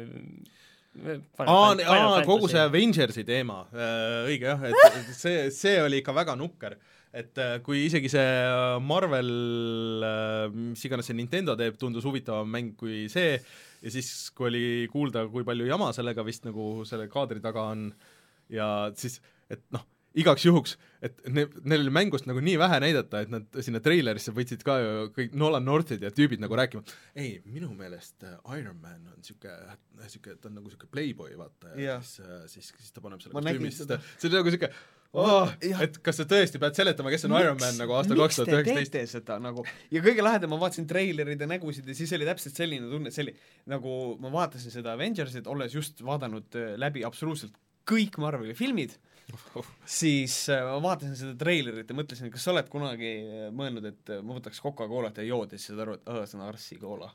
aa, 1.46 1.76
aa, 1.88 2.24
kogu 2.28 2.50
see 2.52 2.60
Avengersi 2.60 3.24
teema, 3.28 3.64
õige 4.28 4.50
jah, 4.50 4.66
et 4.68 5.12
see, 5.24 5.46
see 5.56 5.78
oli 5.84 6.02
ikka 6.02 6.16
väga 6.16 6.36
nukker. 6.40 6.76
et 7.16 7.36
kui 7.64 7.86
isegi 7.88 8.08
see 8.12 8.28
Marvel, 8.88 9.32
mis 10.56 10.84
iganes 10.88 11.08
see 11.08 11.18
Nintendo 11.18 11.58
teeb, 11.60 11.76
tundus 11.80 12.06
huvitavam 12.08 12.48
mäng 12.48 12.76
kui 12.80 13.06
see, 13.12 13.36
ja 13.82 13.92
siis, 13.92 14.32
kui 14.36 14.48
oli 14.52 14.66
kuulda, 14.92 15.26
kui 15.32 15.48
palju 15.48 15.68
jama 15.68 15.92
sellega 15.96 16.24
vist 16.28 16.48
nagu 16.48 16.86
selle 16.88 17.08
kaadri 17.12 17.44
taga 17.44 17.70
on, 17.74 17.90
ja 18.52 18.68
siis, 19.00 19.20
et 19.52 19.64
noh, 19.76 19.84
igaks 20.20 20.46
juhuks, 20.46 20.76
et 21.04 21.18
ne-, 21.32 21.48
neil 21.64 21.86
oli 21.86 21.94
mängust 21.96 22.28
nagu 22.28 22.42
nii 22.44 22.58
vähe 22.60 22.80
näidata, 22.84 23.24
et 23.24 23.32
nad 23.32 23.62
sinna 23.64 23.82
treilerisse 23.84 24.34
võtsid 24.36 24.64
ka 24.68 24.78
ju 24.82 24.94
kõik 25.16 25.36
Nolan 25.40 25.66
Northid 25.68 26.04
ja 26.04 26.12
tüübid 26.16 26.42
nagu 26.44 26.58
rääkima, 26.60 26.84
ei, 27.16 27.38
minu 27.48 27.72
meelest 27.78 28.26
äh, 28.28 28.40
Iron 28.58 28.80
Man 28.82 29.00
on 29.06 29.20
niisugune, 29.20 29.78
niisugune, 30.02 30.40
ta 30.42 30.50
on 30.52 30.58
nagu 30.60 30.68
niisugune 30.68 30.92
playboy, 30.92 31.36
vaata, 31.40 31.76
ja 31.80 32.00
siis, 32.04 32.26
äh, 32.26 32.42
siis, 32.52 32.74
siis 32.78 32.96
ta 32.96 33.04
paneb 33.04 33.24
selle 33.24 33.38
kostüümi, 33.38 33.72
siis 33.72 33.88
ta, 33.90 34.02
see 34.18 34.28
oli 34.30 34.42
nagu 34.42 34.52
niisugune 34.52 34.74
oh, 35.12 35.52
et 35.62 35.98
kas 36.04 36.22
sa 36.22 36.26
tõesti 36.28 36.60
pead 36.62 36.78
seletama, 36.78 37.12
kes 37.14 37.28
on 37.28 37.36
miks, 37.36 37.46
Iron 37.48 37.60
Man 37.64 37.80
nagu 37.80 37.96
aastal 37.98 38.20
kaks 38.20 38.42
tuhat 38.42 38.54
üheksateist? 38.60 39.16
seda 39.18 39.40
nagu, 39.44 39.64
ja 39.92 40.04
kõige 40.04 40.24
lahedam, 40.24 40.54
ma 40.54 40.60
vaatasin 40.66 40.88
treilereid 40.92 41.40
ja 41.40 41.50
nägusid 41.52 41.88
ja 41.88 41.96
siis 41.98 42.12
oli 42.16 42.28
täpselt 42.28 42.60
selline 42.60 42.92
tunne, 42.92 43.12
see 43.16 43.26
oli 43.26 43.36
nagu 43.72 43.96
ma 44.24 44.32
vaatasin 44.36 44.76
seda 44.76 44.96
Avengersit, 44.96 45.48
olles 45.52 45.76
just 45.76 46.04
vaadanud 46.04 46.60
äh, 46.60 46.76
läbi 46.80 47.08
absoluutselt 47.08 47.56
kõik 47.88 48.20
Marveli 48.22 48.56
filmid 48.56 48.96
siis 49.86 50.36
äh, 50.50 50.64
ma 50.66 50.78
vaatasin 50.84 51.16
seda 51.18 51.34
treilerit 51.40 51.90
ja 51.90 51.98
mõtlesin, 51.98 52.32
kas 52.34 52.46
sa 52.46 52.54
oled 52.54 52.70
kunagi 52.72 53.12
äh, 53.22 53.48
mõelnud, 53.56 53.88
et 53.92 54.14
äh, 54.14 54.22
ma 54.26 54.38
võtaks 54.38 54.62
Coca-Colat 54.64 55.22
ja 55.22 55.28
jood 55.28 55.54
ja 55.54 55.60
siis 55.60 55.72
saad 55.72 55.84
aru, 55.86 55.98
et 56.00 56.12
aa, 56.12 56.24
see 56.30 56.40
on 56.40 56.46
Arssi 56.48 56.80
koola 56.82 57.12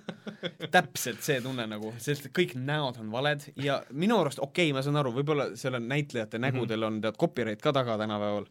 täpselt 0.76 1.24
see 1.26 1.40
tunne 1.44 1.66
nagu, 1.70 1.94
sest 2.02 2.30
kõik 2.34 2.56
näod 2.60 3.00
on 3.02 3.10
valed 3.14 3.48
ja 3.60 3.80
minu 3.92 4.20
arust 4.22 4.42
okei 4.42 4.70
okay,, 4.70 4.76
ma 4.76 4.84
saan 4.86 5.00
aru, 5.00 5.14
võib-olla 5.18 5.50
seal 5.58 5.78
on 5.80 5.90
näitlejate 5.90 6.38
mhm. 6.38 6.46
nägudel 6.48 6.80
mm 6.80 6.88
-hmm. 6.88 6.96
on 6.96 7.04
tead 7.04 7.20
copyright 7.20 7.62
ka 7.62 7.72
taga 7.72 7.98
tänapäeval, 8.00 8.48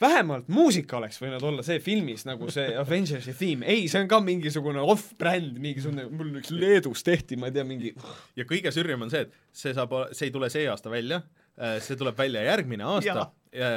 vähemalt 0.00 0.48
muusika 0.48 0.96
oleks 0.96 1.20
võinud 1.22 1.44
olla 1.44 1.62
see 1.66 1.80
filmis 1.82 2.24
nagu 2.28 2.50
see 2.52 2.76
Avengersi 2.82 3.34
theme, 3.36 3.66
ei, 3.66 3.88
see 3.88 4.02
on 4.02 4.08
ka 4.08 4.20
mingisugune 4.24 4.80
off-brand, 4.80 5.58
mingisugune, 5.58 6.06
mul 6.08 6.40
üks 6.40 6.52
Leedus 6.54 7.04
tehti, 7.06 7.36
ma 7.36 7.50
ei 7.50 7.56
tea, 7.56 7.66
mingi 7.68 7.94
ja 8.36 8.46
kõige 8.48 8.72
sürjem 8.74 9.06
on 9.06 9.12
see, 9.12 9.26
et 9.26 9.36
see 9.52 9.74
saab, 9.76 9.94
see 10.12 10.30
ei 10.30 10.34
tule 10.34 10.50
see 10.52 10.68
aasta 10.70 10.92
välja, 10.92 11.22
see 11.84 11.98
tuleb 12.00 12.16
välja 12.18 12.42
järgmine 12.46 12.86
aasta. 12.88 13.26
Ja, 13.52 13.68
ja, 13.68 13.70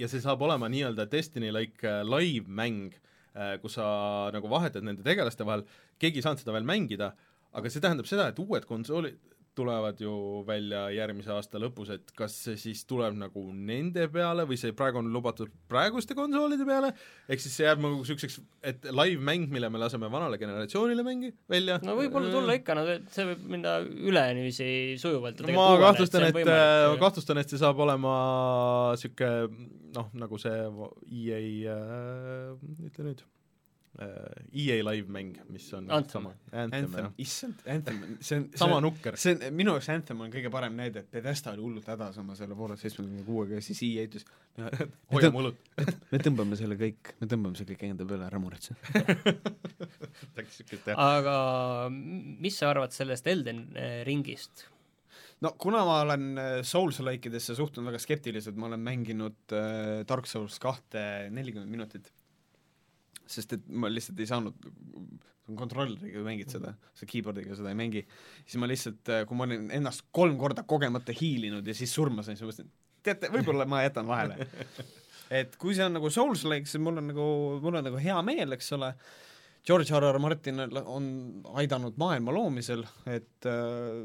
ja 0.00 0.08
see 0.10 0.22
saab 0.22 0.42
olema 0.46 0.68
nii-öelda 0.72 1.06
Destiny-like 1.10 1.86
äh, 1.86 2.02
live-mäng, 2.06 2.94
äh, 3.34 3.56
kus 3.62 3.76
sa 3.78 3.86
nagu 4.34 4.50
vahetad 4.50 4.86
nende 4.86 5.04
tegelaste 5.06 5.46
vahel, 5.46 5.66
keegi 6.00 6.20
ei 6.20 6.26
saanud 6.26 6.42
seda 6.42 6.56
veel 6.56 6.68
mängida, 6.68 7.12
aga 7.56 7.72
see 7.72 7.82
tähendab 7.82 8.08
seda, 8.10 8.30
et 8.30 8.40
uued 8.42 8.66
konsoolid 8.68 9.18
tulevad 9.60 10.00
ju 10.00 10.12
välja 10.48 10.86
järgmise 10.94 11.32
aasta 11.34 11.60
lõpus, 11.60 11.92
et 11.94 12.12
kas 12.16 12.34
see 12.46 12.58
siis 12.60 12.82
tuleb 12.88 13.16
nagu 13.20 13.44
nende 13.52 14.06
peale 14.12 14.46
või 14.48 14.58
see 14.60 14.74
praegu 14.76 15.02
on 15.02 15.10
lubatud 15.12 15.52
praeguste 15.70 16.16
konsoolide 16.18 16.66
peale, 16.68 16.92
ehk 17.28 17.44
siis 17.44 17.58
see 17.60 17.68
jääb 17.68 17.82
nagu 17.84 18.00
niisuguseks, 18.00 18.40
et 18.72 18.88
live-mäng, 18.90 19.50
mille 19.52 19.70
me 19.72 19.82
laseme 19.82 20.10
vanale 20.12 20.40
generatsioonile 20.40 21.04
mängi 21.06 21.32
välja. 21.50 21.78
no 21.84 21.96
võib-olla 21.98 22.32
tulla 22.32 22.56
ikka, 22.58 22.78
no 22.78 22.86
see 23.12 23.28
võib 23.32 23.44
minna 23.56 23.76
üle 23.84 24.24
niiviisi 24.38 24.70
sujuvalt. 25.02 25.44
ma 25.54 25.68
kahtlustan, 25.84 26.30
et, 26.30 26.40
ma 26.40 26.96
kahtlustan, 27.02 27.42
et 27.42 27.52
see 27.52 27.60
saab 27.60 27.84
olema 27.84 28.14
niisugune 28.96 29.68
noh, 29.94 30.08
nagu 30.14 30.38
see 30.40 30.56
EA 31.10 31.76
äh,, 31.76 32.56
ütle 32.86 33.10
nüüd 33.10 33.26
äh, 33.98 34.06
EA 34.52 34.84
live 34.86 35.10
mäng, 35.12 35.34
mis 35.50 35.66
on 35.74 35.90
Anthem. 35.90 36.22
sama, 36.22 36.34
Anthem, 36.52 36.84
Anthem, 36.84 37.10
issand, 37.18 37.62
Anthem, 37.66 38.16
see 38.20 38.38
on 38.38 38.48
sama 38.54 38.78
see, 38.78 38.84
nukker. 38.86 39.18
see 39.18 39.34
on, 39.34 39.44
minu 39.56 39.74
jaoks 39.76 39.90
Anthem 39.94 40.22
on 40.24 40.32
kõige 40.32 40.52
parem 40.52 40.76
näide, 40.78 41.04
et 41.04 41.10
Bethesda 41.10 41.54
oli 41.56 41.64
hullult 41.66 41.90
hädas 41.90 42.18
oma 42.22 42.36
selle 42.38 42.54
Fallout 42.58 42.82
seitsmekümne 42.82 43.26
kuuega 43.26 43.58
ja 43.58 43.64
siis 43.64 43.82
EA 43.86 44.06
ütles 44.08 44.26
hoia 45.14 45.32
mullut. 45.34 45.58
me 46.12 46.22
tõmbame 46.22 46.58
selle 46.60 46.78
kõik, 46.80 47.14
me 47.20 47.30
tõmbame 47.30 47.58
selle 47.58 47.76
kõik 47.76 47.94
enda 47.94 48.08
peale, 48.08 48.24
ära 48.30 48.42
muretse. 48.42 48.76
aga 50.96 51.36
mis 51.90 52.60
sa 52.60 52.74
arvad 52.74 52.94
sellest 52.94 53.26
Elden 53.30 53.58
eh, 53.74 54.02
ringist? 54.08 54.54
no 55.44 55.54
kuna 55.58 55.82
ma 55.88 56.00
olen 56.04 56.24
äh, 56.38 56.62
Souls-like 56.66 57.30
idesse 57.30 57.56
suhtunud 57.56 57.90
väga 57.90 58.00
skeptiliselt, 58.02 58.58
ma 58.60 58.68
olen 58.68 58.82
mänginud 58.84 59.54
äh, 59.56 60.02
Dark 60.08 60.28
Souls 60.30 60.58
kahte 60.62 61.02
nelikümmend 61.32 61.72
minutit, 61.72 62.10
sest 63.30 63.56
et 63.56 63.68
ma 63.68 63.90
lihtsalt 63.90 64.20
ei 64.20 64.28
saanud, 64.30 64.70
kontrolleriga 65.58 66.22
mängid 66.22 66.52
seda, 66.52 66.74
sa 66.94 67.08
keyboard'iga 67.10 67.56
seda 67.58 67.72
ei 67.72 67.78
mängi, 67.78 68.04
siis 68.44 68.60
ma 68.62 68.68
lihtsalt, 68.70 69.10
kui 69.26 69.38
ma 69.38 69.46
olin 69.48 69.66
ennast 69.74 70.06
kolm 70.14 70.36
korda 70.40 70.64
kogemata 70.68 71.14
hiilinud 71.16 71.66
ja 71.66 71.74
siis 71.76 71.94
surma 71.94 72.22
sain, 72.26 72.38
siis 72.38 72.46
ma 72.46 72.52
mõtlesin, 72.52 72.70
teate, 73.06 73.30
võib-olla 73.34 73.66
ma 73.70 73.82
jätan 73.84 74.06
vahele. 74.10 74.46
et 75.40 75.56
kui 75.60 75.74
see 75.76 75.86
on 75.86 75.96
nagu 75.98 76.12
Souls-like, 76.12 76.70
siis 76.70 76.82
mul 76.82 77.00
on 77.02 77.10
nagu, 77.12 77.26
mul 77.64 77.80
on 77.80 77.88
nagu 77.90 78.00
hea 78.02 78.18
meel, 78.26 78.56
eks 78.56 78.72
ole, 78.78 78.92
George 79.66 79.92
R. 79.92 80.06
R. 80.14 80.18
Martin 80.22 80.62
on 80.80 81.08
aidanud 81.60 81.98
maailma 82.00 82.32
loomisel, 82.32 82.84
et 83.10 83.48
äh, 83.48 83.98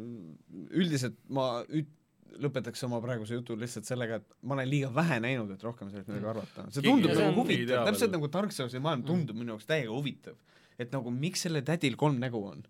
üldiselt 0.75 1.21
ma 1.31 1.61
üt-, 1.69 1.93
lõpetaks 2.41 2.83
oma 2.87 2.99
praeguse 3.03 3.37
jutu 3.37 3.55
lihtsalt 3.59 3.85
sellega, 3.87 4.15
et 4.21 4.33
ma 4.43 4.55
olen 4.57 4.69
liiga 4.69 4.89
vähe 4.95 5.19
näinud, 5.23 5.51
et 5.55 5.63
rohkem 5.63 5.89
sellest 5.91 6.07
midagi 6.11 6.31
arvata. 6.33 6.65
see 6.71 6.81
Keegi- 6.81 6.89
tundub 6.91 7.11
see 7.13 7.21
nagu 7.23 7.31
on- 7.31 7.39
huvitav, 7.43 7.61
ei 7.61 7.69
tea 7.73 7.85
täpselt 7.91 8.11
nagu 8.17 8.27
Dark 8.31 8.51
Soulsi 8.51 8.79
maailm 8.79 9.03
tundub 9.07 9.35
minu 9.39 9.53
jaoks 9.55 9.65
täiega 9.69 9.91
huvitav. 9.95 10.35
et 10.79 10.91
nagu 10.91 11.11
miks 11.11 11.45
sellel 11.47 11.63
tädil 11.63 11.95
kolm 11.95 12.19
nägu 12.19 12.41
on. 12.51 12.65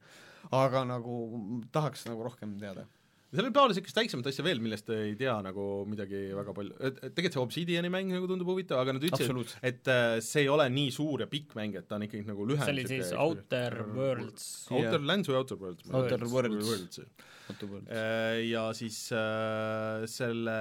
aga 0.51 0.83
nagu 0.85 1.65
tahaks 1.71 2.05
nagu 2.05 2.23
rohkem 2.23 2.59
teada. 2.59 2.85
seal 3.33 3.47
võib 3.49 3.57
olla 3.57 3.73
niisugust 3.73 3.97
väiksemat 3.97 4.27
asja 4.29 4.43
veel, 4.45 4.59
millest 4.63 4.89
ei 4.93 5.15
tea 5.19 5.33
nagu 5.43 5.85
midagi 5.89 6.19
väga 6.37 6.53
palju, 6.55 6.75
tegelikult 7.17 7.33
see 7.33 7.41
Obsidiani 7.41 7.89
mäng 7.89 8.07
nagu 8.13 8.27
tundub 8.29 8.47
huvitav, 8.47 8.79
aga 8.79 8.93
nad 8.93 9.01
ütlesid, 9.03 9.55
et 9.61 9.87
äh, 9.91 10.19
see 10.21 10.43
ei 10.45 10.47
ole 10.47 10.69
nii 10.69 10.91
suur 10.93 11.19
ja 11.25 11.27
pikk 11.27 11.55
mäng, 11.57 11.75
et 11.75 11.87
ta 11.89 11.95
on 11.97 12.05
ikkagi 12.05 12.23
nagu 12.29 12.45
lühem 12.47 12.63
see 12.63 12.71
oli 12.77 12.85
siis 12.87 13.11
Outer 13.17 13.81
Worlds 13.95 14.67
Outer 14.71 15.01
Lands 15.01 15.27
või 15.27 15.35
Outer 15.41 15.57
Worlds? 15.57 15.89
Outer 15.91 16.23
Worlds. 16.31 16.69
Worlds. 16.69 16.99
Äh, 17.45 18.45
ja 18.49 18.67
siis 18.73 18.99
äh, 19.13 20.05
selle 20.09 20.55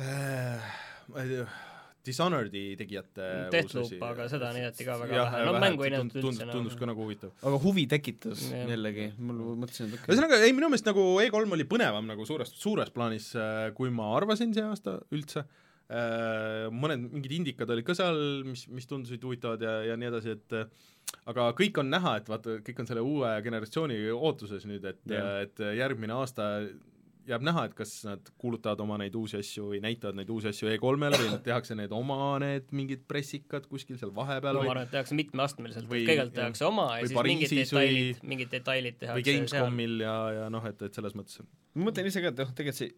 äh, 0.00 0.68
ma 1.08 1.24
ei 1.24 1.32
tea, 1.34 1.48
Dishonored'i 2.08 2.62
tegijate 2.80 3.24
Deathloop, 3.52 3.98
aga 4.06 4.28
seda 4.32 4.48
näidati 4.54 4.86
ka 4.86 4.94
väga 5.02 5.26
vähe. 5.26 5.40
No 5.44 5.52
mängu 5.60 5.84
ei 5.84 5.92
näidatud 5.92 6.22
üldse 6.22 6.46
enam. 6.46 6.54
tundus 6.56 6.78
ka 6.80 6.88
nagu 6.88 7.04
huvitav. 7.04 7.34
aga 7.42 7.60
huvi 7.60 7.84
tekitas 7.90 8.46
Jah. 8.48 8.64
jällegi, 8.72 9.10
mul 9.20 9.58
mõtlesin, 9.60 9.90
et 9.90 9.98
okei 9.98 10.14
ühesõnaga, 10.14 10.40
ei 10.46 10.54
minu 10.56 10.70
meelest 10.72 10.88
nagu 10.88 11.04
E3 11.20 11.52
oli 11.58 11.68
põnevam 11.68 12.08
nagu 12.08 12.24
suures, 12.28 12.54
suures 12.56 12.94
plaanis, 12.94 13.34
kui 13.76 13.92
ma 13.92 14.14
arvasin 14.16 14.56
see 14.56 14.64
aasta 14.64 14.96
üldse, 15.12 15.44
mõned 15.88 17.08
mingid 17.14 17.32
indikad 17.38 17.70
olid 17.72 17.86
ka 17.86 17.96
seal, 17.96 18.18
mis, 18.44 18.66
mis 18.68 18.88
tundusid 18.90 19.22
huvitavad 19.24 19.62
ja, 19.64 19.78
ja 19.88 19.96
nii 19.96 20.10
edasi, 20.10 20.34
et 20.36 20.58
aga 21.32 21.48
kõik 21.56 21.80
on 21.80 21.88
näha, 21.92 22.18
et 22.20 22.28
vaata, 22.28 22.58
kõik 22.66 22.82
on 22.82 22.90
selle 22.90 23.04
uue 23.04 23.30
generatsiooni 23.44 23.96
ootuses 24.12 24.68
nüüd, 24.68 24.84
et 24.84 25.00
Jah. 25.08 25.38
et 25.46 25.64
järgmine 25.78 26.12
aasta 26.18 26.50
jääb 27.28 27.44
näha, 27.44 27.66
et 27.68 27.74
kas 27.76 27.90
nad 28.06 28.30
kuulutavad 28.40 28.80
oma 28.80 28.96
neid 29.00 29.16
uusi 29.18 29.36
asju 29.40 29.66
või 29.72 29.80
näitavad 29.84 30.16
neid 30.16 30.30
uusi 30.32 30.48
asju 30.48 30.70
E3-le 30.72 31.18
või 31.20 31.32
nad 31.34 31.42
tehakse 31.44 31.76
need 31.76 31.92
oma 31.92 32.38
need 32.42 32.70
mingid 32.76 33.02
pressikad 33.10 33.66
kuskil 33.68 33.98
seal 34.00 34.14
vahepeal 34.16 34.56
no 34.56 34.62
ma 34.62 34.64
või 34.64 34.72
arvan, 34.72 34.88
et 34.88 34.94
tehakse 34.96 35.18
mitmeastmeliselt, 35.18 35.90
Või- 35.90 36.04
et 36.04 36.08
kõigepealt 36.12 36.36
tehakse 36.38 36.64
oma 36.68 36.86
ja 36.94 37.02
Või 37.02 37.10
siis 37.10 37.18
mingid 37.28 37.52
Pariisis 37.52 37.74
või- 37.74 37.90
detailid, 37.90 38.22
mingid 38.32 38.54
detailid 38.54 38.96
või 38.96 39.02
tehakse 39.02 39.24
seal. 39.24 39.42
Gamescomil 39.42 40.00
ja, 40.06 40.16
ja 40.38 40.48
noh, 40.52 40.70
et, 40.72 40.86
et 40.88 41.00
selles 41.00 41.18
mõttes 41.18 41.42
ma 41.42 41.90
mõtlen 41.90 42.08
ise 42.08 42.24
ka, 42.24 42.32
et 42.32 42.42
noh, 42.44 42.54
tegelikult 42.56 42.80
see 42.80 42.94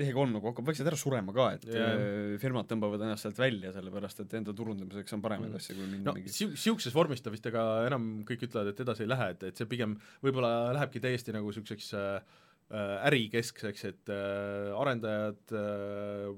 E3 0.00 0.24
nagu 0.32 0.48
hakkab 0.48 0.70
vaikselt 0.70 0.88
ära 0.88 0.96
surema 0.96 1.34
ka, 1.36 1.50
et 1.58 1.66
yeah. 1.68 2.36
firmad 2.40 2.68
tõmbavad 2.70 3.02
ennast 3.04 3.26
sealt 3.26 3.40
välja, 3.40 3.74
sellepärast 3.74 4.22
et 4.24 4.36
enda 4.38 4.54
turundamiseks 4.56 5.18
on 5.18 5.24
paremaid 5.24 5.52
Mm. 5.52 5.58
asju 5.60 5.76
kui 5.76 5.88
mingi 5.90 6.06
no 6.06 6.14
siu-, 6.32 6.52
niisuguses 6.54 6.94
vormis 6.96 7.20
ta 7.20 7.32
vist 7.34 7.46
ega 7.50 7.64
enam 7.86 8.06
kõik 8.28 8.46
ütlevad, 8.48 8.72
et 8.72 8.80
edasi 8.80 9.04
ei 9.04 9.10
lähe, 9.12 9.26
et, 9.34 9.44
et 9.50 9.60
see 9.60 9.68
pigem 9.68 9.98
võib-olla 10.24 10.72
lähebki 10.78 11.02
täiesti 11.04 11.34
nagu 11.36 11.52
niisuguseks 11.52 11.92
äh, 11.98 12.38
äh, 12.72 12.94
ärikeskseks, 13.10 13.84
et 13.90 14.12
äh, 14.16 14.72
arendajad 14.80 15.56
äh,, 15.60 16.32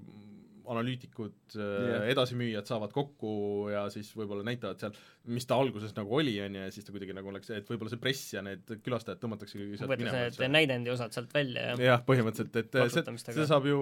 analüütikud 0.71 1.57
äh, 1.57 1.63
yeah. 1.63 2.07
edasimüüjad 2.15 2.69
saavad 2.69 2.95
kokku 2.95 3.35
ja 3.73 3.85
siis 3.93 4.11
võib-olla 4.17 4.47
näitavad 4.47 4.81
seal, 4.81 4.97
mis 5.35 5.47
ta 5.49 5.59
alguses 5.61 5.95
nagu 5.97 6.17
oli, 6.19 6.37
on 6.45 6.59
ju, 6.59 6.65
ja 6.67 6.75
siis 6.75 6.87
ta 6.87 6.95
kuidagi 6.95 7.17
nagu 7.17 7.33
läks, 7.35 7.51
et 7.55 7.69
võib-olla 7.71 7.93
see 7.93 8.03
press 8.03 8.35
ja 8.37 8.43
need 8.45 8.75
külastajad 8.85 9.21
tõmmatakse 9.23 9.59
sealt 9.59 9.91
võetakse 9.91 10.15
need 10.15 10.39
minema. 10.39 10.53
näidendi 10.59 10.95
osad 10.95 11.17
sealt 11.17 11.35
välja 11.35 11.71
ja 11.71 11.91
jah, 11.91 12.05
põhimõtteliselt, 12.07 12.59
et 12.63 12.81
äh, 12.81 12.91
see, 12.93 13.17
seda 13.27 13.49
saab 13.51 13.69
ju 13.71 13.79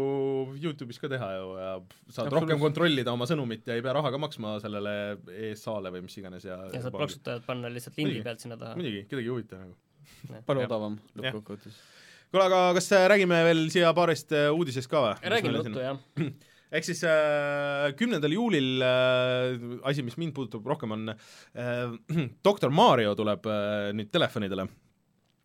Youtube'is 0.59 1.01
ka 1.03 1.11
teha 1.13 1.31
ju 1.37 1.49
ja 1.59 1.71
saad 1.73 1.89
Absoluutselt. 2.09 2.37
rohkem 2.39 2.63
kontrollida 2.63 3.15
oma 3.15 3.29
sõnumit 3.31 3.67
ja 3.69 3.79
ei 3.79 3.85
pea 3.85 3.97
raha 3.99 4.13
ka 4.15 4.21
maksma 4.23 4.59
sellele 4.63 4.95
ESA-le 5.53 5.93
või 5.97 6.07
mis 6.07 6.19
iganes 6.21 6.47
ja 6.49 6.59
ja 6.71 6.83
saad 6.85 6.95
plaksutajad 6.97 7.47
panna 7.47 7.71
lihtsalt 7.73 7.99
lindi 7.99 8.17
Muidugi. 8.17 8.27
pealt 8.29 8.45
sinna 8.45 8.59
taha. 8.61 8.77
muidugi, 8.79 9.03
kedagi 9.11 9.29
ei 9.29 9.33
huvita 9.33 9.59
nagu. 9.63 9.77
palju 10.47 10.65
jah. 10.65 10.71
odavam 10.71 10.97
lõppkokkuvõttes. 11.19 11.83
kuule, 12.31 12.47
aga 12.47 12.63
kas 12.79 12.89
äh, 12.97 13.09
räägime 13.13 13.43
veel 13.49 13.67
siia 13.75 13.93
paarist 13.97 14.35
äh, 14.37 14.49
uudisest 14.55 14.91
ka 14.93 15.05
või? 15.07 15.35
räägime 15.35 15.61
juttu, 15.61 15.85
jah. 15.85 16.01
ehk 16.73 16.86
siis 16.89 17.03
kümnendal 17.99 18.32
äh, 18.32 18.36
juulil 18.39 18.85
äh, 18.86 19.65
asi, 19.89 20.05
mis 20.07 20.16
mind 20.20 20.35
puudutab 20.36 20.66
rohkem, 20.73 20.94
on 20.97 21.12
äh, 21.12 21.93
Doktor 22.47 22.73
Mario 22.73 23.15
tuleb 23.19 23.47
äh, 23.47 23.90
nüüd 23.97 24.12
telefonidele. 24.15 24.69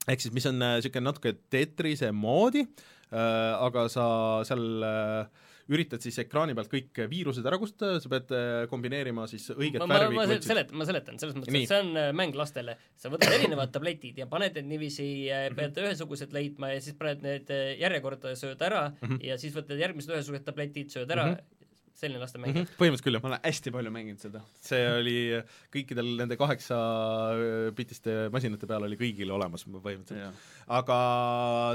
ehk 0.07 0.23
siis 0.23 0.33
mis 0.33 0.47
on 0.47 0.61
niisugune 0.61 1.03
äh, 1.03 1.07
natuke 1.09 1.35
Tetrise 1.51 2.13
moodi 2.15 2.63
äh,, 2.63 3.53
aga 3.59 3.87
sa 3.91 4.07
seal 4.47 4.83
äh, 4.87 5.46
üritad 5.69 5.99
siis 6.03 6.17
ekraani 6.23 6.53
pealt 6.55 6.69
kõik 6.71 7.01
viirused 7.11 7.45
ära 7.45 7.57
kustutada, 7.59 7.99
sa 8.03 8.11
pead 8.13 8.31
äh, 8.35 8.67
kombineerima 8.71 9.25
siis 9.27 9.49
õiget 9.55 9.81
ma, 9.83 9.87
ma, 9.89 9.97
värvi 9.99 10.15
ma 10.15 10.25
kui 10.29 10.37
otsid. 10.37 10.47
selet-, 10.53 10.71
ma 10.71 10.87
seletan, 10.87 11.19
selles 11.19 11.35
mõttes, 11.35 11.51
et 11.53 11.71
see 11.73 11.81
on 11.83 11.91
äh, 11.99 12.11
mäng 12.15 12.37
lastele. 12.39 12.77
sa 12.95 13.11
võtad 13.13 13.35
erinevad 13.35 13.71
tabletid 13.75 14.17
ja 14.23 14.27
paned 14.31 14.55
need 14.55 14.71
niiviisi, 14.71 15.09
Mhm. 15.27 15.55
pead 15.59 15.77
ühesugused 15.83 16.31
leidma 16.33 16.71
ja 16.73 16.79
siis 16.81 16.95
paned 16.97 17.21
need 17.21 17.51
äh, 17.51 17.75
järjekorda, 17.81 18.35
sööd 18.39 18.61
ära 18.61 18.87
Mhm. 19.01 19.19
ja 19.21 19.37
siis 19.37 19.53
võtad 19.55 19.77
järgmised 19.79 20.09
ühesugused 20.15 20.45
tabletid, 20.47 20.89
sööd 20.93 21.11
ära 21.11 21.25
Mhm. 21.33 21.53
selline 21.97 22.19
lastemäng 22.21 22.53
mm. 22.53 22.61
-hmm, 22.61 22.75
põhimõtteliselt 22.77 23.05
küll, 23.07 23.15
jah 23.17 23.23
ma 23.23 23.29
olen 23.31 23.39
hästi 23.43 23.71
palju 23.73 23.91
mänginud 23.91 24.19
seda. 24.21 24.41
see 24.61 24.83
oli 24.99 25.15
kõikidel 25.73 26.11
nende 26.19 26.37
kaheksa 26.37 26.77
äh, 27.33 27.71
bitiste 27.73 28.29
masinate 28.31 28.67
peal 28.69 28.83
oli 28.85 28.95
kõigil 28.95 29.31
olemas 29.33 29.65
põhimõtteliselt. 29.65 30.33
aga 30.67 30.97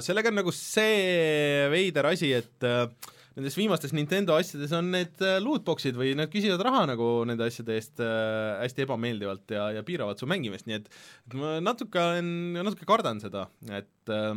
sellega 0.01 0.28
on 0.31 0.39
nagu 0.39 0.52
see 0.55 1.66
veider 1.74 2.06
asi, 2.06 2.32
et 2.39 2.62
äh, 2.62 2.86
nendes 3.36 3.56
viimastes 3.56 3.94
Nintendo 3.96 4.36
asjades 4.38 4.74
on 4.76 4.90
need 4.94 5.24
äh, 5.24 5.38
lootbox'id 5.42 5.96
või 5.98 6.12
nad 6.18 6.30
küsivad 6.32 6.62
raha 6.66 6.84
nagu 6.92 7.09
nende 7.28 7.48
asjade 7.48 7.76
eest 7.78 8.02
äh, 8.04 8.60
hästi 8.62 8.86
ebameeldivalt 8.86 9.56
ja, 9.56 9.70
ja 9.78 9.84
piiravad 9.86 10.20
su 10.20 10.28
mängimist, 10.30 10.68
nii 10.68 10.80
et 10.80 10.90
et 10.92 11.36
ma 11.38 11.56
natuke 11.64 12.00
olen, 12.00 12.30
natuke 12.60 12.88
kardan 12.88 13.22
seda, 13.22 13.48
et 13.70 14.12
äh, 14.12 14.32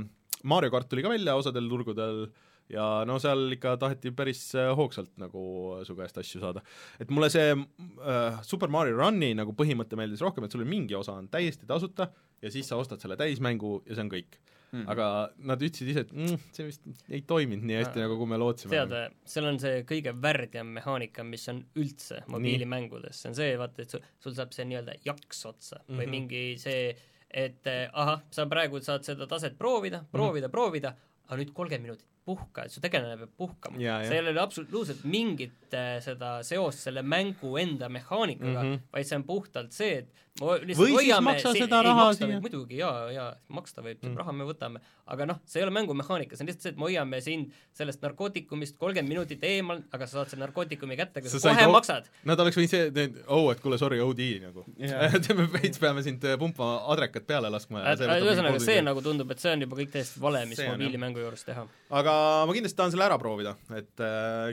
Mario 0.46 0.74
kart 0.74 0.90
tuli 0.92 1.04
ka 1.06 1.12
välja 1.12 1.36
osadel 1.40 1.68
turgudel 1.72 2.28
ja 2.72 3.04
no 3.06 3.18
seal 3.22 3.52
ikka 3.54 3.76
taheti 3.82 4.12
päris 4.16 4.42
hoogsalt 4.78 5.12
nagu 5.22 5.42
su 5.86 5.96
käest 5.98 6.18
asju 6.22 6.42
saada. 6.42 6.64
et 7.00 7.12
mulle 7.14 7.30
see 7.34 7.54
äh, 7.54 8.42
Super 8.44 8.72
Mario 8.74 8.98
Run'i 8.98 9.34
nagu 9.38 9.54
põhimõte 9.58 10.00
meeldis 10.00 10.24
rohkem, 10.26 10.46
et 10.46 10.56
sul 10.56 10.66
mingi 10.66 10.98
osa 10.98 11.18
on 11.20 11.30
täiesti 11.30 11.68
tasuta 11.70 12.10
ja 12.42 12.52
siis 12.52 12.68
sa 12.70 12.80
ostad 12.82 13.02
selle 13.04 13.18
täismängu 13.20 13.82
ja 13.86 13.98
see 13.98 14.08
on 14.08 14.14
kõik 14.14 14.40
Mhm. 14.72 14.90
aga 14.90 15.32
nad 15.38 15.62
ütlesid 15.62 15.88
ise, 15.92 16.00
et 16.06 16.12
mm, 16.14 16.38
see 16.52 16.66
vist 16.68 16.82
ei 17.10 17.22
toiminud 17.22 17.64
nii 17.64 17.78
hästi, 17.80 18.00
nagu 18.04 18.18
kui 18.18 18.28
me 18.28 18.38
lootsime. 18.42 18.72
tead, 18.76 19.14
seal 19.26 19.46
on 19.46 19.60
see 19.60 19.84
kõige 19.88 20.14
värdjam 20.22 20.68
mehaanika, 20.80 21.24
mis 21.24 21.48
on 21.50 21.64
üldse 21.76 22.24
mobiilimängudes, 22.28 23.22
see 23.22 23.30
on 23.30 23.36
see, 23.36 23.58
vaata, 23.62 23.82
et 23.86 23.90
sul, 23.96 24.02
sul 24.20 24.34
saab 24.38 24.52
see 24.56 24.66
nii-öelda 24.70 24.98
jaks 25.06 25.46
otsa 25.46 25.80
mm 25.80 25.86
-hmm. 25.88 26.00
või 26.00 26.06
Mhm. 26.06 26.12
mingi 26.12 26.44
see 26.58 26.96
et 27.36 27.68
eh, 27.68 27.90
ahah, 27.94 28.22
sa 28.32 28.46
praegu 28.48 28.80
saad 28.82 29.04
seda 29.04 29.28
taset 29.28 29.58
proovida, 29.58 30.04
proovida 30.12 30.48
mm, 30.48 30.50
-hmm. 30.50 30.52
proovida, 30.52 30.96
aga 31.28 31.38
nüüd 31.42 31.54
kolmkümmend 31.54 31.84
minutit 31.90 32.08
puhka, 32.26 32.64
et 32.66 32.72
su 32.72 32.82
tegelane 32.82 33.18
peab 33.18 33.30
puhkama 33.38 33.78
seal 33.78 34.26
ei 34.26 34.32
ole 34.32 34.40
absoluutselt 34.42 35.04
mingit 35.04 35.74
äh, 35.74 36.00
seda 36.02 36.44
seost 36.44 36.80
selle 36.80 37.02
mängu 37.02 37.58
enda 37.58 37.90
mehaanikaga 37.90 38.64
mm, 38.64 38.68
Mhm. 38.68 38.74
-hmm. 38.76 38.80
vaid 38.94 39.06
see 39.06 39.16
on 39.16 39.24
puhtalt 39.24 39.72
see, 39.72 39.98
et 39.98 40.10
Või 40.36 40.66
siis 40.68 40.80
hoiame 40.98 41.24
maksa 41.30 41.52
si- 41.56 41.62
seda 41.64 41.78
ei, 41.80 41.86
raha 41.88 42.06
maksta 42.10 42.28
siia. 42.28 42.40
muidugi 42.44 42.80
jaa, 42.82 43.06
jaa, 43.16 43.28
maksta 43.56 43.80
võib 43.86 44.02
mm, 44.04 44.18
raha 44.20 44.34
me 44.36 44.44
võtame, 44.50 44.82
aga 45.14 45.28
noh, 45.30 45.38
see 45.48 45.62
ei 45.62 45.64
ole 45.64 45.72
mängumehaanika, 45.78 46.36
see 46.36 46.44
on 46.44 46.50
lihtsalt 46.50 46.66
see, 46.66 46.74
et 46.74 46.80
me 46.82 46.88
hoiame 46.90 47.22
sind 47.24 47.54
sellest 47.80 48.02
narkootikumist 48.04 48.76
kolmkümmend 48.82 49.14
minutit 49.14 49.46
eemal, 49.48 49.80
aga 49.96 50.08
sa 50.10 50.18
saad 50.18 50.34
selle 50.34 50.44
narkootikumi 50.44 50.98
kätte, 51.00 51.22
kui 51.24 51.32
Sa 51.32 51.40
sa 51.40 51.54
kohe 51.56 51.70
o- 51.70 51.76
maksad. 51.78 52.10
Nad 52.28 52.44
oleks 52.44 52.60
võinud 52.60 52.74
see, 52.74 52.90
et 52.92 53.22
oh, 53.32 53.48
et 53.54 53.62
kuule, 53.64 53.78
sorry, 53.80 54.02
OD 54.04 54.20
nagu 54.44 54.66
yeah.. 54.76 55.16
me 55.40 55.46
veits 55.56 55.80
peame 55.80 56.04
sind 56.04 56.28
äh, 56.28 56.36
pumpama 56.42 56.82
adrekat 56.92 57.24
peale 57.30 57.52
laskma. 57.54 57.86
ühesõnaga, 57.96 58.60
see 58.66 58.82
nagu 58.84 59.04
tundub, 59.06 59.32
et 59.32 59.40
see 59.40 59.54
on 59.56 59.64
juba 59.64 59.80
kõik 59.80 59.94
täiesti 59.96 60.20
vale, 60.26 60.44
mis 60.52 60.60
See 60.60 60.68
mobiilimängu 60.68 61.24
juures 61.24 61.48
teha. 61.48 61.64
aga 62.02 62.18
ma 62.44 62.58
kindlasti 62.58 62.82
tahan 62.82 62.92
selle 62.92 63.08
ära 63.08 63.16
proovida, 63.24 63.56
et 63.80 64.04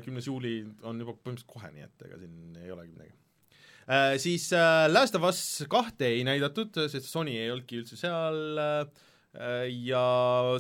kümnes 0.07 0.31
juuli 0.31 0.61
on 0.87 1.03
juba 1.03 1.17
põhimõtteliselt 1.19 1.51
kohe, 1.59 1.73
nii 1.75 1.89
et 1.91 2.07
ega 2.07 2.23
siin 2.23 2.63
ei 2.63 2.71
olegi 2.71 2.95
midagi 2.95 3.19
äh,. 3.89 4.19
Siis 4.23 4.51
äh, 4.53 4.87
Last 4.93 5.15
of 5.19 5.25
Us 5.29 5.41
kahte 5.71 6.07
ei 6.13 6.25
näidatud, 6.29 6.77
sest 6.89 7.09
Sony 7.11 7.35
ei 7.39 7.51
olnudki 7.55 7.81
üldse 7.83 7.97
seal 8.01 8.59
äh, 8.63 9.67
ja 9.89 10.05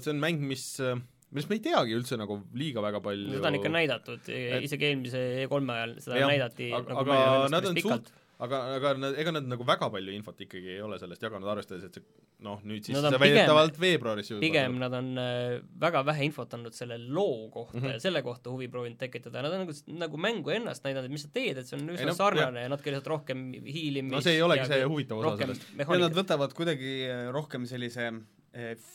see 0.02 0.12
on 0.14 0.20
mäng, 0.22 0.40
mis 0.48 0.64
äh, 0.80 0.96
millest 1.32 1.48
me 1.52 1.56
ei 1.58 1.64
teagi 1.64 1.94
üldse 1.96 2.16
nagu 2.20 2.40
liiga 2.58 2.82
väga 2.84 3.00
palju 3.04 3.36
seda 3.36 3.48
on 3.52 3.56
ikka 3.60 3.70
näidatud, 3.72 4.26
isegi 4.64 4.90
eelmise 4.90 5.22
E3-e 5.46 5.76
ajal 5.76 5.94
seda 6.04 6.18
Jah, 6.20 6.28
näidati 6.34 6.72
aga- 6.76 6.98
nagu 6.98 7.14
aga 7.16 7.48
nad 7.52 7.68
on 7.70 7.78
pikalt. 7.78 8.10
aga, 8.44 8.60
aga 8.76 8.92
nad, 8.98 9.16
ega 9.22 9.32
nad 9.34 9.48
nagu 9.48 9.66
väga 9.66 9.88
palju 9.92 10.14
infot 10.16 10.40
ikkagi 10.44 10.76
ei 10.76 10.82
ole 10.84 10.98
sellest 11.00 11.22
jaganud, 11.22 11.48
arvestades, 11.52 11.86
et 11.88 11.98
see 11.98 12.06
noh, 12.42 12.58
nüüd 12.66 12.86
siis 12.86 12.98
see 12.98 13.20
väidetavalt 13.22 13.78
veebruaris 13.80 14.32
ju 14.32 14.40
pigem 14.42 14.76
nad 14.80 14.94
on 14.98 15.12
äh, 15.20 15.60
väga 15.82 16.02
vähe 16.08 16.26
infot 16.26 16.56
andnud 16.56 16.74
selle 16.76 16.98
loo 16.98 17.48
kohta 17.54 17.78
mm. 17.78 17.84
-hmm. 17.84 17.96
ja 17.96 18.02
selle 18.02 18.22
kohta 18.26 18.50
huvi 18.50 18.68
proovinud 18.72 18.98
tekitada, 18.98 19.44
nad 19.44 19.54
on 19.54 19.64
nagu, 19.66 19.76
nagu 20.02 20.22
mängu 20.26 20.54
ennast 20.56 20.84
näidanud, 20.86 21.10
et 21.10 21.16
mis 21.16 21.26
sa 21.26 21.32
teed, 21.32 21.62
et 21.62 21.68
see 21.68 21.78
on 21.78 21.86
üsna 21.86 22.02
Ei 22.02 22.10
no, 22.10 22.18
sarnane 22.18 22.66
ja 22.66 22.72
natuke 22.72 22.90
lihtsalt 22.90 23.12
rohkem 23.14 23.48
hiilimist 23.62 24.16
no 24.16 24.24
see 24.24 24.36
ei 24.38 24.44
olegi 24.44 24.66
see 24.70 24.84
huvitav 24.84 25.22
osa 25.22 25.30
rohkem 25.30 25.54
sellest. 25.54 25.74
ja 25.78 26.00
nad 26.06 26.18
võtavad 26.18 26.56
kuidagi 26.58 26.94
eh, 27.06 27.24
rohkem 27.34 27.66
sellise 27.70 28.08
eh, 28.10 28.22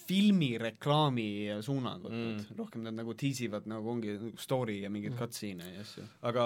filmireklaami 0.08 1.28
suunangut 1.66 2.12
Mm. 2.12 2.36
mm., 2.38 2.58
rohkem 2.60 2.84
nad 2.86 2.94
nagu 2.94 3.14
tiisivad 3.18 3.66
nagu 3.70 3.90
ongi 3.90 4.14
nagu 4.18 4.32
story 4.38 4.82
ja 4.84 4.90
mingeid 4.94 5.16
cutscene'e 5.18 5.72
ja 5.76 5.82
asju. 5.82 6.04
aga 6.30 6.44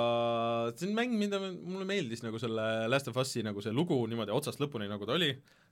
see 0.76 0.88
on 0.90 0.96
mäng, 0.96 1.18
mida 1.20 1.40
mulle 1.42 1.86
meeldis 1.90 2.24
nagu 2.24 2.40
selle 2.40 2.88
Last 2.90 3.08
of 3.12 3.18
Us'i 3.20 3.44
nagu 3.44 3.62
see 3.62 3.74
lugu 3.76 3.98
niimoodi 4.08 4.32
otsast 4.36 4.60
lõpuni, 4.64 4.88
nagu 4.92 5.06
ta 5.06 5.18
oli, 5.18 5.32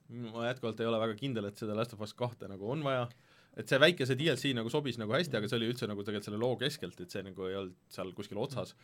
ma 0.10 0.50
jätkuvalt 0.50 0.80
ei 0.84 0.90
ole 0.90 1.00
väga 1.00 1.16
kindel, 1.20 1.46
et 1.50 1.58
seda 1.58 1.76
Last 1.78 1.94
of 1.96 2.02
Us 2.06 2.14
kahte 2.14 2.48
nagu 2.52 2.70
on 2.72 2.84
vaja, 2.84 3.08
et 3.58 3.68
see 3.72 3.80
väike 3.82 4.06
see 4.08 4.16
DLC 4.20 4.54
nagu 4.58 4.70
sobis 4.70 4.98
nagu 5.02 5.14
hästi, 5.16 5.38
aga 5.40 5.48
see 5.48 5.60
oli 5.62 5.72
üldse 5.72 5.88
nagu 5.90 6.04
tegelikult 6.04 6.30
selle 6.30 6.42
loo 6.44 6.56
keskelt, 6.60 7.00
et 7.02 7.12
see 7.12 7.24
nagu 7.26 7.48
ei 7.48 7.56
olnud 7.60 7.76
seal 7.90 8.12
kuskil 8.18 8.38
otsas. 8.44 8.76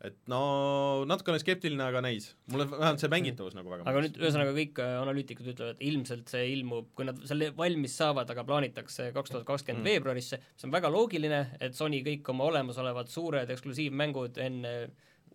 Et 0.00 0.14
no 0.32 1.04
natukene 1.04 1.36
skeptiline, 1.42 1.82
aga 1.84 2.00
näis. 2.00 2.30
mulle 2.48 2.64
vähemalt 2.70 3.02
see 3.02 3.10
mängitavus 3.12 3.52
nagu 3.58 3.68
väga 3.68 3.84
aga 3.90 4.00
nüüd 4.06 4.14
ühesõnaga 4.16 4.54
kõik 4.56 4.78
äh, 4.80 4.94
analüütikud 5.02 5.50
ütlevad, 5.52 5.74
et 5.76 5.82
ilmselt 5.90 6.30
see 6.32 6.46
ilmub, 6.54 6.86
kui 6.96 7.04
nad 7.04 7.18
selle 7.28 7.50
valmis 7.56 7.96
saavad, 8.00 8.30
aga 8.32 8.44
plaanitakse 8.48 9.10
kaks 9.16 9.30
tuhat 9.34 9.44
kakskümmend 9.50 9.84
Mm. 9.84 9.90
veebruarisse, 9.90 10.38
see 10.56 10.66
on 10.68 10.72
väga 10.72 10.88
loogiline, 10.92 11.42
et 11.60 11.74
Sony 11.76 12.00
kõik 12.06 12.28
oma 12.32 12.44
olemasolevad 12.48 13.08
suured 13.12 13.50
eksklusiivmängud 13.52 14.38
enne 14.40 14.74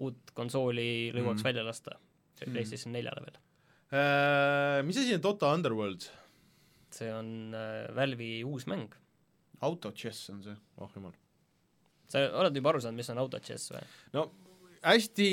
uut 0.01 0.33
konsooli 0.33 1.11
lõuaks 1.13 1.43
Mm. 1.43 1.49
välja 1.51 1.63
lasta, 1.65 1.97
Mm. 2.41 2.53
PlayStation 2.53 2.91
neljale 2.93 3.21
veel. 3.21 3.37
äh, 3.93 4.81
mis 4.83 4.97
asi 4.97 5.13
on 5.13 5.21
Dota 5.21 5.53
Underworld? 5.53 6.09
see 6.95 7.11
on 7.13 7.53
äh, 7.53 7.93
Valve'i 7.95 8.43
uus 8.43 8.65
mäng. 8.65 8.89
autochess 9.61 10.29
on 10.29 10.41
see. 10.43 10.55
oh 10.77 10.89
jumal. 10.95 11.11
sa 12.07 12.19
oled 12.39 12.55
juba 12.55 12.69
aru 12.73 12.81
saanud, 12.81 12.97
mis 12.97 13.09
on 13.13 13.17
autochess 13.21 13.71
või? 13.71 13.83
no 14.13 14.31
hästi 14.85 15.29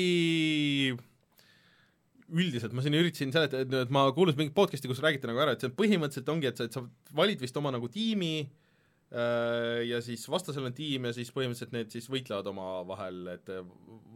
üldiselt 2.33 2.73
ma 2.73 2.83
siin 2.83 2.97
üritasin 2.97 3.33
seletada, 3.33 3.63
et, 3.65 3.73
et 3.85 3.93
ma 3.93 4.07
kuulasin 4.15 4.39
mingit 4.39 4.55
podcast'i, 4.57 4.89
kus 4.89 5.01
räägiti 5.03 5.29
nagu 5.29 5.41
ära, 5.43 5.53
et 5.53 5.63
see 5.63 5.73
põhimõtteliselt 5.77 6.31
ongi, 6.33 6.49
et 6.49 6.59
sa, 6.59 6.67
et 6.69 6.75
sa 6.75 6.83
valid 7.15 7.41
vist 7.43 7.57
oma 7.59 7.73
nagu 7.75 7.89
tiimi 7.93 8.33
äh, 8.41 9.83
ja 9.89 9.99
siis 10.05 10.25
vastasel 10.31 10.65
on 10.69 10.75
tiim 10.77 11.09
ja 11.09 11.13
siis 11.15 11.29
põhimõtteliselt 11.35 11.75
need 11.75 11.93
siis 11.93 12.09
võitlevad 12.09 12.49
omavahel, 12.53 13.21
et 13.35 13.53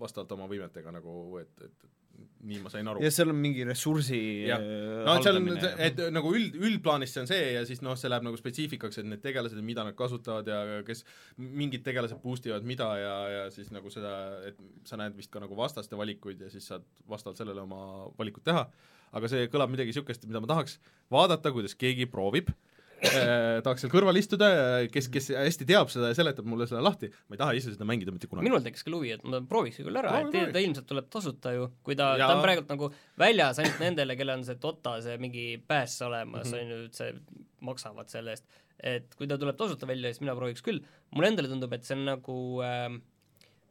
vastavalt 0.02 0.34
oma 0.38 0.50
võimetega 0.50 0.94
nagu, 0.96 1.14
et, 1.44 1.54
et 1.68 1.88
nii 2.48 2.60
ma 2.64 2.72
sain 2.72 2.88
aru. 2.88 3.02
Ja 3.04 3.10
seal 3.14 3.32
on 3.32 3.40
mingi 3.42 3.66
ressursi 3.68 4.20
Jah. 4.48 4.62
eh, 4.62 5.02
no 5.06 5.16
et 5.18 5.26
seal 5.26 5.40
on 5.40 5.48
ja-, 5.58 5.72
et 5.88 6.02
nagu 6.14 6.32
üld, 6.38 6.58
üldplaanis 6.70 7.14
see 7.14 7.24
on 7.24 7.30
see 7.30 7.48
ja 7.56 7.64
siis 7.68 7.82
noh, 7.86 7.98
see 8.00 8.12
läheb 8.12 8.26
nagu 8.28 8.40
spetsiifikaks, 8.40 9.02
et 9.02 9.10
need 9.10 9.24
tegelased 9.24 9.58
ja 9.58 9.66
mida 9.66 9.86
nad 9.88 9.98
kasutavad 9.98 10.50
ja 10.52 10.62
kes 10.88 11.04
mingid 11.38 11.84
tegelased 11.88 12.22
boost 12.24 12.48
ivad 12.50 12.68
mida 12.68 12.90
ja, 13.02 13.16
ja 13.34 13.44
siis 13.54 13.72
nagu 13.76 13.92
seda, 13.94 14.14
et 14.50 14.62
sa 14.88 15.00
näed 15.02 15.18
vist 15.18 15.34
ka 15.34 15.42
nagu 15.44 15.58
vastaste 15.58 16.00
valikuid 16.00 16.46
ja 16.46 16.52
siis 16.54 16.70
saad 16.72 16.86
vastavalt 17.10 17.42
sellele 17.42 17.66
oma 17.66 18.08
valikut 18.20 18.46
teha, 18.48 18.68
aga 19.18 19.32
see 19.32 19.50
kõlab 19.52 19.74
midagi 19.74 19.94
niisugust, 19.94 20.28
mida 20.30 20.44
ma 20.44 20.52
tahaks 20.54 20.80
vaadata, 21.14 21.54
kuidas 21.56 21.76
keegi 21.80 22.10
proovib. 22.12 22.54
eh, 22.54 22.77
tahaks 23.66 23.84
seal 23.84 23.92
kõrval 23.94 24.18
istuda, 24.20 24.50
kes, 24.94 25.10
kes 25.14 25.30
hästi 25.38 25.68
teab 25.70 25.92
seda 25.94 26.12
ja 26.12 26.18
seletab 26.18 26.48
mulle 26.50 26.68
seda 26.70 26.82
lahti, 26.84 27.10
ma 27.30 27.38
ei 27.38 27.42
taha 27.42 27.58
ise 27.58 27.74
seda 27.74 27.88
mängida 27.88 28.14
mitte 28.14 28.30
kunagi. 28.30 28.48
minul 28.50 28.64
tekkis 28.66 28.86
küll 28.88 28.98
huvi, 28.98 29.12
et 29.16 29.26
ma 29.28 29.42
prooviks 29.50 29.82
küll 29.82 30.00
ära, 30.02 30.16
et 30.24 30.54
ta 30.56 30.64
ilmselt 30.64 30.88
tuleb 30.90 31.10
tasuta 31.14 31.54
ju, 31.56 31.68
kui 31.86 31.98
ta, 32.00 32.16
Ja- 32.18 32.30
ta 32.32 32.38
on 32.38 32.46
praegult 32.46 32.72
nagu 32.74 32.90
väljas 33.20 33.62
ainult 33.62 33.84
nendele, 33.84 34.18
kellel 34.20 34.40
on 34.40 34.48
see 34.48 34.58
Dota, 34.62 34.98
see 35.06 35.18
mingi 35.22 35.46
pääs 35.68 36.00
olemas 36.08 36.48
mm, 36.48 36.54
-hmm. 36.54 36.64
on 36.64 36.72
ju, 36.74 36.86
et 36.86 37.02
see, 37.02 37.44
maksavad 37.62 38.10
selle 38.10 38.34
eest. 38.34 38.48
et 38.78 39.14
kui 39.18 39.28
ta 39.28 39.38
tuleb 39.38 39.58
tasuta 39.58 39.88
välja, 39.90 40.10
siis 40.14 40.22
mina 40.22 40.36
prooviks 40.36 40.66
küll. 40.66 40.82
mulle 41.12 41.28
endale 41.34 41.48
tundub, 41.50 41.74
et 41.74 41.84
see 41.84 41.96
on 41.98 42.06
nagu 42.06 42.38
äh, 42.66 42.98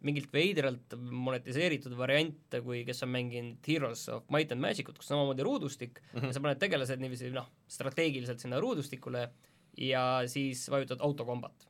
mingilt 0.07 0.33
veidralt 0.35 0.97
monetiseeritud 0.97 1.97
variant, 1.99 2.59
kui 2.65 2.83
kes 2.87 3.05
on 3.07 3.13
mänginud 3.15 3.69
Heroes 3.69 4.07
of 4.13 4.27
Might 4.35 4.55
and 4.55 4.63
Magic 4.63 4.89
ut, 4.91 4.99
kus 5.01 5.11
on 5.11 5.17
samamoodi 5.17 5.47
ruudustik 5.47 6.01
mm, 6.01 6.21
-hmm. 6.21 6.31
ja 6.31 6.37
sa 6.37 6.45
paned 6.45 6.63
tegelased 6.63 7.03
niiviisi 7.03 7.31
noh, 7.35 7.49
strateegiliselt 7.69 8.43
sinna 8.43 8.61
ruudustikule 8.63 9.29
ja 9.77 10.23
siis 10.27 10.71
vajutad 10.71 11.01
autokombat. 11.01 11.69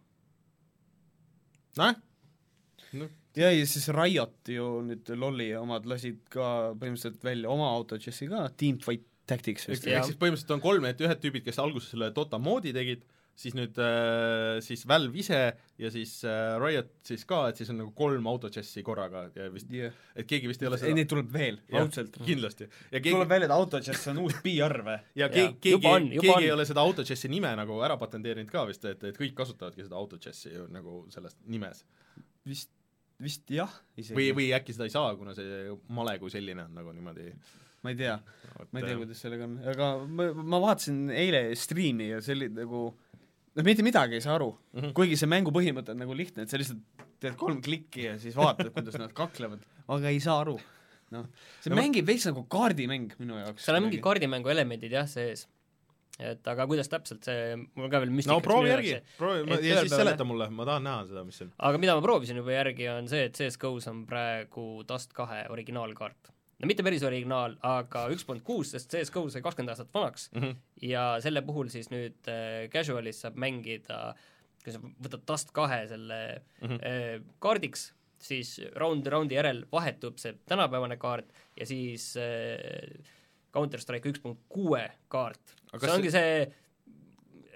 noh, 2.92 3.10
ja, 3.36 3.50
ja 3.52 3.66
siis 3.66 3.88
Riot 3.88 4.48
ju 4.48 4.68
nüüd 4.86 5.10
lolli 5.18 5.50
omad 5.56 5.86
lasid 5.86 6.22
ka 6.32 6.72
põhimõtteliselt 6.78 7.24
välja 7.24 7.50
oma 7.50 7.68
autodžessi 7.74 8.28
ka, 8.30 8.48
Teamfight 8.56 9.06
Tactics 9.26 9.66
vist 9.66 9.86
ehk 9.90 10.06
siis 10.06 10.18
põhimõtteliselt 10.20 10.54
on 10.54 10.62
kolm, 10.62 10.84
et 10.86 11.00
ühed 11.02 11.20
tüübid, 11.22 11.44
kes 11.46 11.58
alguses 11.58 11.90
selle 11.90 12.12
Dota 12.14 12.38
moodi 12.38 12.72
tegid, 12.76 13.02
siis 13.36 13.54
nüüd 13.56 13.76
äh, 13.82 14.58
siis 14.64 14.86
Valve 14.88 15.20
ise 15.20 15.40
ja 15.80 15.90
siis 15.92 16.12
äh, 16.24 16.54
Riot 16.60 16.92
siis 17.06 17.26
ka, 17.28 17.42
et 17.50 17.60
siis 17.60 17.70
on 17.72 17.80
nagu 17.82 17.92
kolm 17.96 18.28
autodžessi 18.30 18.84
korraga 18.86 19.26
ja 19.36 19.48
vist, 19.52 19.68
yeah. 19.72 19.92
et 20.16 20.28
keegi 20.28 20.48
vist 20.48 20.64
ei 20.64 20.70
ole 20.70 20.78
ei, 20.78 20.84
seda 20.86 20.96
neid 20.96 21.10
tuleb 21.10 21.28
veel, 21.34 21.58
raudselt. 21.72 22.16
kindlasti. 22.24 22.68
ja 22.68 22.96
tuleb 22.96 23.04
keegi, 23.04 23.28
välja, 23.34 23.50
et 23.50 23.56
autodžess 23.56 24.10
on 24.12 24.22
uus 24.24 24.38
PR 24.44 24.78
või? 24.86 24.96
ja 25.20 25.28
keegi, 25.32 25.58
keegi 25.68 25.82
keegi 25.82 26.32
on. 26.32 26.46
ei 26.46 26.54
ole 26.54 26.66
seda 26.68 26.84
autodžessi 26.86 27.30
nime 27.32 27.52
nagu 27.60 27.76
ära 27.84 27.98
patenteerinud 28.00 28.50
ka 28.52 28.64
vist, 28.70 28.88
et, 28.88 29.04
et 29.04 29.20
kõik 29.20 29.36
kasutavadki 29.36 29.84
seda 29.84 30.00
autodžessi 30.00 30.54
ju 30.54 30.64
nagu 30.72 31.02
selles 31.12 31.36
nimes. 31.44 31.84
vist, 32.48 32.72
vist 33.20 33.52
jah, 33.52 33.76
isegi. 34.00 34.16
või, 34.16 34.32
või 34.40 34.48
äkki 34.56 34.76
seda 34.76 34.88
ei 34.88 34.96
saa, 34.96 35.12
kuna 35.20 35.36
see 35.36 35.76
male 35.92 36.16
kui 36.22 36.32
selline 36.32 36.64
on 36.64 36.80
nagu 36.80 36.96
niimoodi 36.96 37.28
ma 37.86 37.92
ei 37.92 37.96
tea, 38.00 38.16
ma 38.72 38.80
ei 38.80 38.86
tea, 38.88 38.96
kuidas 38.98 39.20
sellega 39.22 39.46
on, 39.46 39.58
aga 39.70 39.90
ma, 40.08 40.30
ma 40.34 40.60
vaatasin 40.64 41.10
eile 41.14 41.42
striimi 41.58 42.10
ja 42.10 42.22
see 42.24 42.34
oli 42.34 42.48
nagu 42.56 42.86
noh, 43.56 43.64
mitte 43.66 43.82
midagi 43.86 44.18
ei 44.18 44.24
saa 44.24 44.36
aru 44.38 44.50
mm. 44.52 44.80
-hmm. 44.80 44.92
kuigi 44.96 45.16
see 45.20 45.28
mängu 45.30 45.52
põhimõte 45.54 45.94
on 45.94 46.00
nagu 46.04 46.14
lihtne, 46.16 46.44
et 46.46 46.52
sa 46.52 46.58
lihtsalt 46.60 46.82
teed 47.20 47.36
kolm 47.40 47.60
klikki 47.64 48.04
ja 48.10 48.14
siis 48.20 48.36
vaatad, 48.36 48.70
kuidas 48.76 48.98
nad 49.00 49.12
kaklevad, 49.16 49.62
aga 49.88 50.08
ei 50.12 50.20
saa 50.20 50.40
aru. 50.44 50.58
noh, 51.14 51.26
see 51.62 51.70
No 51.70 51.76
ma- 51.76 51.82
mängib 51.82 52.06
veits 52.06 52.26
nagu 52.26 52.42
kaardimäng 52.50 53.12
minu 53.18 53.38
jaoks. 53.38 53.64
seal 53.64 53.76
on 53.78 53.86
mingid 53.88 54.02
kaardimängu 54.04 54.48
elemendid 54.52 54.92
jah 54.92 55.06
sees. 55.08 55.46
et 56.18 56.48
aga 56.48 56.64
kuidas 56.66 56.88
täpselt 56.88 57.24
see, 57.28 57.56
mul 57.76 57.90
ka 57.92 58.00
veel 58.00 58.08
no 58.10 58.16
müstikas 58.16 58.42
proovi 58.42 58.68
minu 58.68 58.74
järgi 58.74 58.94
proovi 59.18 59.40
ja 59.50 59.56
siis 59.58 59.90
päeval, 59.92 59.98
seleta 60.00 60.24
mulle, 60.24 60.46
ma 60.50 60.64
tahan 60.64 60.82
näha 60.88 61.02
seda, 61.10 61.24
mis 61.24 61.36
see 61.36 61.44
on. 61.46 61.52
aga 61.58 61.78
mida 61.78 61.94
ma 61.98 62.00
proovisin 62.02 62.36
juba 62.40 62.52
järgi, 62.56 62.88
on 62.88 63.08
see, 63.08 63.24
et 63.28 63.36
CS-GO-s 63.36 63.88
on 63.92 64.06
praegu 64.06 64.64
Dust 64.88 65.12
kahe 65.12 65.42
originaalkaart. 65.52 66.32
No 66.60 66.66
mitte 66.70 66.82
päris 66.86 67.02
originaal, 67.04 67.56
aga 67.62 68.06
üks 68.14 68.24
punkt 68.28 68.44
kuus, 68.46 68.70
sest 68.72 68.90
CS-GO 68.94 69.26
sai 69.32 69.42
kakskümmend 69.44 69.74
aastat 69.74 69.90
vanaks 69.94 70.30
Mhm. 70.34 70.54
ja 70.88 71.04
selle 71.20 71.42
puhul 71.44 71.68
siis 71.72 71.90
nüüd 71.92 72.30
äh, 72.32 72.68
casual'is 72.72 73.20
saab 73.24 73.36
mängida, 73.36 74.14
kui 74.64 74.72
sa 74.72 74.80
võtad 74.80 75.26
Dust 75.28 75.52
kahe 75.56 75.82
selle 75.90 76.20
Mhm. 76.62 76.78
äh, 76.80 77.20
kaardiks, 77.40 77.92
siis 78.18 78.54
round 78.80 79.06
round'i 79.12 79.36
järel 79.36 79.64
vahetub 79.72 80.16
see 80.18 80.32
tänapäevane 80.48 80.96
kaart 80.96 81.28
ja 81.60 81.66
siis 81.68 82.14
äh, 82.16 82.96
Counter 83.52 83.80
Strike 83.80 84.08
üks 84.10 84.20
punkt 84.22 84.40
kuue 84.48 84.82
kaart. 85.08 85.40
See 85.80 85.90
ongi 85.92 86.10
see 86.12 86.46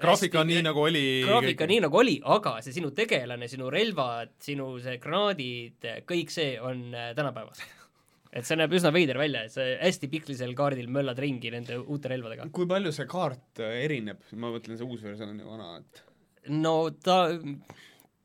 graafika 0.01 0.41
on 0.41 0.47
nii, 0.49 0.63
nagu 0.65 0.81
oli 0.81 1.03
graafika 1.27 1.67
nii 1.69 1.81
nagu 1.85 1.99
oli, 2.01 2.15
aga 2.25 2.55
see 2.65 2.73
sinu 2.73 2.91
tegelane, 2.97 3.49
sinu 3.53 3.69
relvad, 3.73 4.33
sinu 4.41 4.79
see 4.81 4.97
granaadid, 5.03 5.85
kõik 6.09 6.33
see 6.33 6.55
on 6.61 6.87
äh, 6.95 7.11
tänapäevast. 7.17 7.65
Et 8.31 8.47
see 8.47 8.59
näeb 8.59 8.74
üsna 8.78 8.93
veider 8.94 9.19
välja, 9.19 9.44
et 9.47 9.55
see 9.55 9.74
hästi 9.81 10.11
piklisel 10.12 10.55
kaardil 10.59 10.90
möllad 10.93 11.19
ringi 11.23 11.51
nende 11.52 11.81
uute 11.81 12.12
relvadega. 12.12 12.48
kui 12.55 12.69
palju 12.70 12.93
see 12.94 13.09
kaart 13.11 13.62
äh, 13.65 13.81
erineb, 13.86 14.23
ma 14.39 14.52
mõtlen, 14.55 14.78
see 14.78 14.86
uus 14.86 15.02
versioon 15.07 15.35
on 15.35 15.43
ju 15.43 15.51
vana, 15.51 15.70
et 15.81 16.05
no 16.55 16.74
ta, 17.02 17.23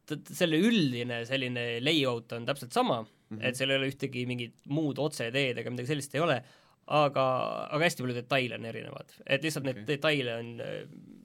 t- 0.10 0.22
selle 0.30 0.60
üldine 0.62 1.24
selline 1.30 1.66
layout 1.84 2.36
on 2.38 2.46
täpselt 2.48 2.76
sama 2.76 3.02
mm. 3.02 3.08
-hmm. 3.38 3.48
et 3.50 3.58
seal 3.58 3.74
ei 3.74 3.82
ole 3.82 3.90
ühtegi 3.92 4.28
mingit 4.30 4.56
muud 4.70 5.02
otseteed 5.02 5.58
ega 5.58 5.74
midagi 5.74 5.92
sellist 5.94 6.16
ei 6.16 6.24
ole, 6.24 6.38
aga, 6.86 7.26
aga 7.66 7.82
hästi 7.84 8.06
palju 8.06 8.18
detaile 8.20 8.60
on 8.60 8.70
erinevad. 8.72 9.16
et 9.26 9.44
lihtsalt 9.44 9.66
neid 9.66 9.82
okay. 9.82 9.88
detaile 9.96 10.38
on 10.42 10.52
äh, 10.62 10.76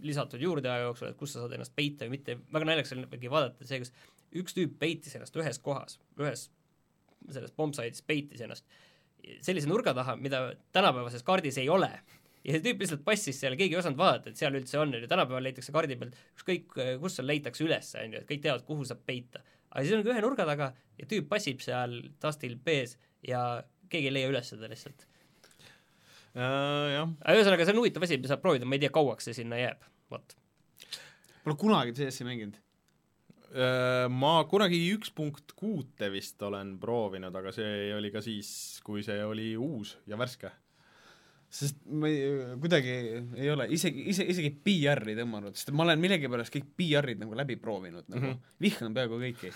lisatud 0.00 0.40
juurde 0.40 0.70
aja 0.72 0.88
jooksul, 0.88 1.10
et 1.12 1.20
kus 1.20 1.34
sa 1.34 1.44
saad 1.44 1.52
ennast 1.52 1.76
peita 1.76 2.06
või 2.06 2.16
mitte, 2.16 2.38
väga 2.52 2.70
naljakas 2.70 2.96
oli 2.96 3.30
vaadata 3.36 3.68
see, 3.68 3.82
kas 3.84 3.92
üks 4.40 4.56
tüüp 4.56 4.78
peitis 4.80 5.14
ennast 5.18 5.36
ühes 5.36 5.60
kohas, 5.60 5.98
ühes 6.18 6.48
selles 7.34 7.52
bombside'is 7.56 8.04
peitis 8.06 8.42
ennast 8.44 8.66
sellise 9.44 9.68
nurga 9.68 9.94
taha, 9.96 10.16
mida 10.20 10.42
tänapäevases 10.74 11.24
kaardis 11.26 11.58
ei 11.60 11.68
ole. 11.68 11.90
ja 12.40 12.54
see 12.54 12.62
tüüp 12.64 12.80
lihtsalt 12.80 13.02
passis 13.04 13.36
seal, 13.36 13.52
keegi 13.60 13.76
ei 13.76 13.78
osanud 13.82 13.98
vaadata, 14.00 14.30
et 14.30 14.40
seal 14.40 14.54
üldse 14.56 14.78
on, 14.80 14.94
on 14.94 15.02
ju, 15.04 15.08
tänapäeval 15.10 15.44
leitakse 15.44 15.74
kaardi 15.76 15.98
pealt 16.00 16.14
ükskõik, 16.38 16.70
kus 17.02 17.18
seal 17.18 17.28
leitakse 17.28 17.66
üles, 17.66 17.90
on 18.00 18.14
ju, 18.16 18.22
et 18.22 18.28
kõik 18.30 18.40
teavad, 18.46 18.64
kuhu 18.64 18.86
saab 18.88 19.02
peita. 19.04 19.42
aga 19.68 19.82
siis 19.84 19.92
on 19.98 20.06
ka 20.06 20.14
ühe 20.14 20.22
nurga 20.24 20.46
taga 20.48 20.70
ja 20.96 21.08
tüüp 21.10 21.28
passib 21.28 21.60
seal 21.64 21.98
tastil 22.22 22.56
B-s 22.56 22.96
ja 23.28 23.42
keegi 23.92 24.08
ei 24.08 24.14
leia 24.14 24.32
üles 24.32 24.48
seda 24.54 24.70
lihtsalt. 24.72 25.04
Jah, 26.32 27.04
aga 27.10 27.36
ühesõnaga, 27.36 27.66
see 27.66 27.74
on 27.74 27.82
huvitav 27.82 28.06
asi, 28.06 28.16
mida 28.16 28.32
saab 28.32 28.40
proovida, 28.44 28.64
ma 28.64 28.78
ei 28.78 28.84
tea, 28.86 28.94
kauaks 28.94 29.28
see 29.28 29.36
sinna 29.42 29.58
jääb, 29.60 29.84
vot. 30.14 30.36
Pole 31.44 31.56
kunagi 31.60 31.92
CS-i 31.98 32.24
mänginud. 32.24 32.56
Äh, 33.50 34.06
ma 34.14 34.44
kunagi 34.46 34.78
üks 34.94 35.10
punkt 35.10 35.56
kuute 35.58 36.06
vist 36.12 36.38
olen 36.46 36.76
proovinud, 36.78 37.34
aga 37.34 37.50
see 37.54 37.88
oli 37.96 38.12
ka 38.14 38.22
siis, 38.22 38.50
kui 38.86 39.02
see 39.02 39.18
oli 39.26 39.56
uus 39.58 39.96
ja 40.06 40.18
värske. 40.20 40.52
sest 41.50 41.80
ma 41.90 42.06
ei, 42.06 42.28
kuidagi 42.62 42.92
ei 43.34 43.48
ole 43.50 43.64
isegi, 43.74 44.04
ise, 44.12 44.22
isegi 44.22 44.52
PR-i 44.54 45.16
tõmmanud, 45.18 45.56
sest 45.58 45.72
ma 45.74 45.82
olen 45.82 45.98
millegipärast 45.98 46.54
kõik 46.54 46.68
PR-id 46.78 47.18
nagu 47.24 47.34
läbi 47.34 47.56
proovinud 47.58 48.06
nagu 48.06 48.22
mm, 48.22 48.36
-hmm. 48.36 48.52
vihkan 48.62 48.94
peaaegu 48.94 49.18
kõiki 49.18 49.50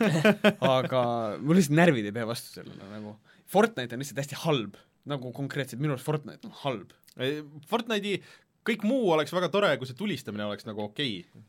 aga 0.74 1.04
mul 1.38 1.60
lihtsalt 1.60 1.78
närvid 1.78 2.10
ei 2.10 2.16
pea 2.16 2.26
vastu 2.26 2.50
sellele 2.50 2.90
nagu. 2.90 3.14
Fortnite 3.46 3.94
on 3.94 4.02
lihtsalt 4.02 4.24
hästi 4.24 4.42
halb, 4.42 4.74
nagu 5.06 5.30
konkreetselt 5.30 5.78
minu 5.78 5.94
arust 5.94 6.10
Fortnite 6.10 6.50
on 6.50 6.58
halb. 6.64 6.98
Fortnite'i 7.70 8.18
kõik 8.66 8.82
muu 8.82 9.12
oleks 9.14 9.30
väga 9.30 9.54
tore, 9.54 9.70
kui 9.78 9.86
see 9.86 9.94
tulistamine 9.94 10.50
oleks 10.50 10.66
nagu 10.66 10.82
okei 10.82 11.20
okay. 11.22 11.46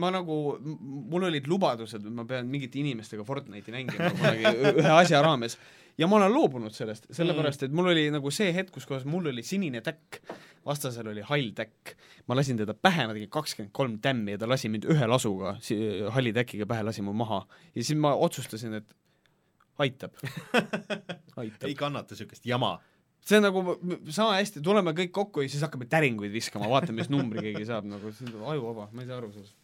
Ma 0.00 0.10
nagu, 0.14 0.36
mul 0.60 1.28
olid 1.28 1.46
lubadused, 1.50 2.06
et 2.06 2.14
ma 2.14 2.24
pean 2.28 2.48
mingite 2.50 2.80
inimestega 2.80 3.26
Fortnite'i 3.26 3.74
mängima 3.74 4.10
kunagi 4.14 4.54
ühe 4.80 4.96
asja 4.96 5.22
raames 5.24 5.58
ja 6.00 6.08
ma 6.08 6.16
olen 6.16 6.32
loobunud 6.32 6.74
sellest, 6.74 7.08
sellepärast 7.14 7.66
et 7.66 7.74
mul 7.76 7.90
oli 7.92 8.06
nagu 8.12 8.32
see 8.34 8.52
hetk, 8.56 8.72
kus 8.74 8.86
kohas 8.88 9.04
mul 9.08 9.28
oli 9.32 9.44
sinine 9.46 9.82
täkk, 9.84 10.20
vastasel 10.66 11.10
oli 11.12 11.24
hall 11.26 11.50
täkk. 11.56 11.94
ma 12.28 12.36
lasin 12.38 12.60
teda 12.60 12.74
pähe, 12.74 13.06
ma 13.08 13.16
tegin 13.16 13.30
kakskümmend 13.32 13.72
kolm 13.76 13.98
tämmi 14.00 14.36
ja 14.36 14.40
ta 14.40 14.48
lasi 14.48 14.70
mind 14.72 14.86
ühe 14.88 15.08
lasuga 15.10 15.56
si-, 15.64 15.80
halli 16.14 16.32
täkiga 16.36 16.68
pähe, 16.70 16.84
lasi 16.86 17.02
mu 17.02 17.12
maha. 17.16 17.42
ja 17.74 17.84
siis 17.84 17.98
ma 17.98 18.14
otsustasin, 18.14 18.80
et 18.80 18.96
aitab 19.78 20.16
aitab 21.42 21.68
ei. 21.68 21.74
kannata 21.74 22.14
niisugust 22.14 22.46
jama. 22.46 22.78
See 23.26 23.38
on 23.38 23.46
nagu 23.46 23.62
sama 24.10 24.36
hästi, 24.38 24.62
tuleme 24.64 24.94
kõik 24.96 25.12
kokku 25.14 25.44
ja 25.44 25.52
siis 25.52 25.64
hakkame 25.66 25.88
täringuid 25.90 26.32
viskama, 26.34 26.68
vaatame, 26.70 27.02
mis 27.02 27.10
numbri 27.12 27.50
keegi 27.50 27.66
saab, 27.68 27.88
nagu 27.90 28.12
see 28.16 28.30
on 28.32 28.46
ajuvaba, 28.54 28.88
ma 28.92 29.04
ei 29.04 29.10
saa 29.10 29.18
aru 29.20 29.32
sellest. 29.34 29.56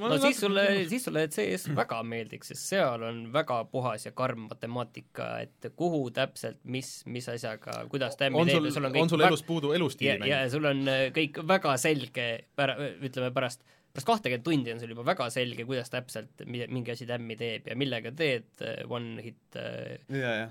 no 0.00 0.16
siis 0.22 0.40
sulle, 0.40 0.64
siis 0.90 1.04
sulle 1.06 1.26
CS 1.30 1.68
väga 1.76 2.00
meeldiks, 2.06 2.50
sest 2.52 2.72
seal 2.72 3.04
on 3.06 3.20
väga 3.34 3.60
puhas 3.70 4.08
ja 4.08 4.12
karm 4.16 4.48
matemaatika, 4.50 5.28
et 5.44 5.70
kuhu 5.76 6.08
täpselt, 6.16 6.58
mis, 6.64 6.96
mis 7.06 7.28
asjaga, 7.30 7.84
kuidas 7.92 8.18
tämmi 8.20 8.40
on 8.40 8.50
teeb 8.50 8.58
sul 8.58 8.70
ja 8.70 8.74
sul 8.74 8.88
on, 8.88 8.90
on 8.90 8.98
kõik 8.98 9.14
sul 9.14 9.22
väg- 9.22 9.32
elus 9.34 9.46
puudu 9.46 9.72
ja, 9.72 9.78
elustiili 9.78 10.32
ja 10.32 10.42
mäng? 10.42 10.52
sul 10.56 10.70
on 10.72 10.84
äh, 10.90 11.06
kõik 11.14 11.40
väga 11.46 11.76
selge 11.80 12.28
ütleme 12.58 13.30
pärast, 13.36 13.62
pärast 13.94 14.08
kahtekümmet 14.10 14.42
tundi 14.46 14.72
on 14.74 14.80
sul 14.82 14.90
juba 14.90 15.04
väga 15.06 15.28
selge, 15.30 15.64
kuidas 15.68 15.90
täpselt 15.92 16.42
mi- 16.50 16.66
mingi 16.66 16.90
asi 16.94 17.06
tämmi 17.06 17.36
teeb 17.38 17.68
ja 17.70 17.76
millega 17.78 18.10
teed 18.18 18.48
äh, 18.66 18.80
one 18.90 19.22
hit 19.22 19.58
äh, 19.60 19.98
ja, 20.10 20.32
ja. 20.44 20.48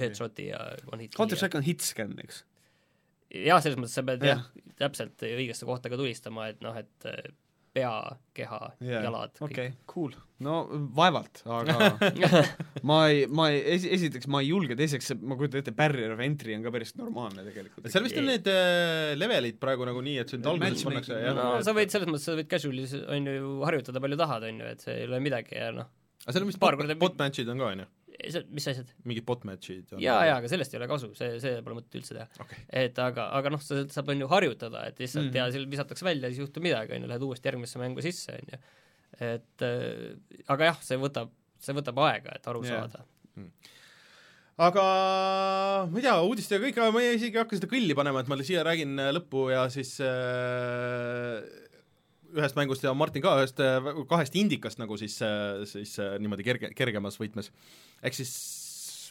headshot'i 0.00 0.48
ja 0.50 0.62
one 0.92 1.04
hit 1.04 1.16
Counter 1.16 1.36
Strike 1.36 1.60
on 1.60 1.66
hitscan, 1.66 2.14
eks? 2.24 2.42
jah, 3.36 3.60
selles 3.60 3.76
mõttes 3.76 3.96
sa 3.98 4.04
pead 4.06 4.22
Jah. 4.24 4.40
jah, 4.48 4.72
täpselt 4.80 5.22
õigesse 5.28 5.66
kohta 5.68 5.90
ka 5.92 5.98
tulistama, 6.00 6.48
et 6.54 6.62
noh, 6.64 6.76
et 6.80 7.08
äh, 7.10 7.26
pea, 7.76 7.92
keha, 8.36 8.60
Jaa, 8.84 9.02
jalad, 9.04 9.34
okei 9.38 9.50
okay,, 9.68 9.74
cool. 9.90 10.14
no 10.44 10.56
vaevalt, 10.96 11.42
aga 11.58 11.90
ma 12.88 12.98
ei, 13.12 13.26
ma 13.28 13.48
ei, 13.52 13.60
esi-, 13.76 13.90
esiteks 13.96 14.28
ma 14.32 14.40
ei 14.44 14.50
julge, 14.50 14.76
teiseks 14.78 15.12
ma 15.20 15.36
kujutan 15.38 15.60
ette, 15.62 15.74
barrier 15.76 16.14
of 16.14 16.22
entry 16.24 16.56
on 16.56 16.64
ka 16.64 16.72
päris 16.74 16.94
normaalne 17.00 17.44
tegelikult. 17.46 17.90
seal 17.92 18.06
vist 18.06 18.20
on 18.20 18.28
need 18.30 18.48
äh, 18.52 19.12
levelid 19.18 19.60
praegu 19.62 19.88
nagu 19.88 20.04
nii, 20.04 20.16
et 20.24 20.32
sind 20.34 20.48
alguses 20.52 20.86
pannakse 20.88 21.20
jah. 21.20 21.36
no 21.36 21.50
sa 21.66 21.76
võid 21.76 21.92
selles 21.92 22.10
mõttes, 22.10 22.26
sa 22.28 22.38
võid 22.38 22.50
casual'is 22.52 22.96
on 23.04 23.30
ju 23.32 23.52
harjutada 23.68 24.02
palju 24.04 24.20
tahad, 24.24 24.48
on 24.50 24.64
ju, 24.64 24.72
et 24.76 24.88
see 24.88 24.96
ei 25.02 25.08
ole 25.10 25.22
midagi 25.24 25.60
ja 25.60 25.70
noh, 25.76 25.92
aga 26.24 26.36
seal 26.36 26.46
on 26.46 26.52
vist 26.52 26.62
paar 26.62 26.76
bot, 26.78 26.84
korda- 26.84 27.00
bot 27.04 27.20
match'id 27.20 27.52
on 27.52 27.64
ka, 27.64 27.72
on 27.76 27.84
ju? 27.84 27.92
see, 28.16 28.42
mis 28.54 28.66
asjad? 28.70 28.90
mingid 29.08 29.26
bot 29.28 29.44
match'id 29.48 29.94
on 29.94 30.02
jaa, 30.02 30.18
jaa, 30.28 30.38
aga 30.40 30.50
sellest 30.50 30.74
ei 30.74 30.80
ole 30.80 30.88
kasu, 30.90 31.10
see, 31.18 31.36
see 31.42 31.60
pole 31.66 31.78
mõtet 31.78 31.98
üldse 32.00 32.16
teha. 32.16 32.26
okei, 32.44 32.64
et 32.82 33.00
aga, 33.02 33.28
aga 33.38 33.52
noh, 33.54 33.62
sa 33.62 33.82
saab 33.92 34.12
on 34.14 34.24
ju 34.24 34.30
harjutada, 34.32 34.86
et 34.90 35.00
lihtsalt 35.02 35.28
mm. 35.28 35.32
-hmm. 35.32 35.38
ja 35.42 35.54
seal 35.54 35.70
visatakse 35.72 36.06
välja, 36.06 36.30
siis 36.30 36.40
ei 36.40 36.46
juhtu 36.46 36.64
midagi, 36.64 36.96
on 36.96 37.06
ju, 37.06 37.12
lähed 37.12 37.26
uuesti 37.28 37.50
järgmisse 37.50 37.82
mängu 37.82 38.04
sisse, 38.04 38.38
on 38.38 38.54
ju. 38.54 38.60
et 39.30 39.66
äh, 39.66 40.42
aga 40.54 40.72
jah, 40.72 40.82
see 40.88 41.00
võtab, 41.00 41.32
see 41.62 41.76
võtab 41.76 42.02
aega, 42.08 42.36
et 42.36 42.52
aru 42.52 42.64
Jaa. 42.64 42.72
yeah. 42.72 42.88
saada. 42.88 43.04
aga 44.66 44.86
ma 45.90 46.00
ei 46.00 46.08
tea, 46.08 46.16
uudistega 46.24 46.64
kõik, 46.64 46.82
ma 46.94 47.04
ei 47.04 47.14
isegi 47.18 47.36
ei 47.36 47.42
hakka 47.44 47.60
seda 47.60 47.70
kõlli 47.70 47.96
panema, 47.98 48.24
et 48.24 48.32
ma 48.32 48.40
siia 48.40 48.64
räägin 48.66 48.96
lõppu 49.18 49.50
ja 49.52 49.66
siis 49.72 49.96
äh, 50.00 51.65
ühest 52.34 52.58
mängust 52.58 52.84
ja 52.84 52.92
Martin 52.96 53.24
ka 53.24 53.36
ühest 53.40 53.60
kahest 54.10 54.36
indikast 54.38 54.80
nagu 54.82 54.98
siis, 55.00 55.18
siis 55.70 55.96
äh, 56.02 56.16
niimoodi 56.22 56.46
kerge, 56.46 56.72
kergemas 56.76 57.18
võtmes. 57.20 57.52
ehk 58.02 58.16
siis 58.18 58.32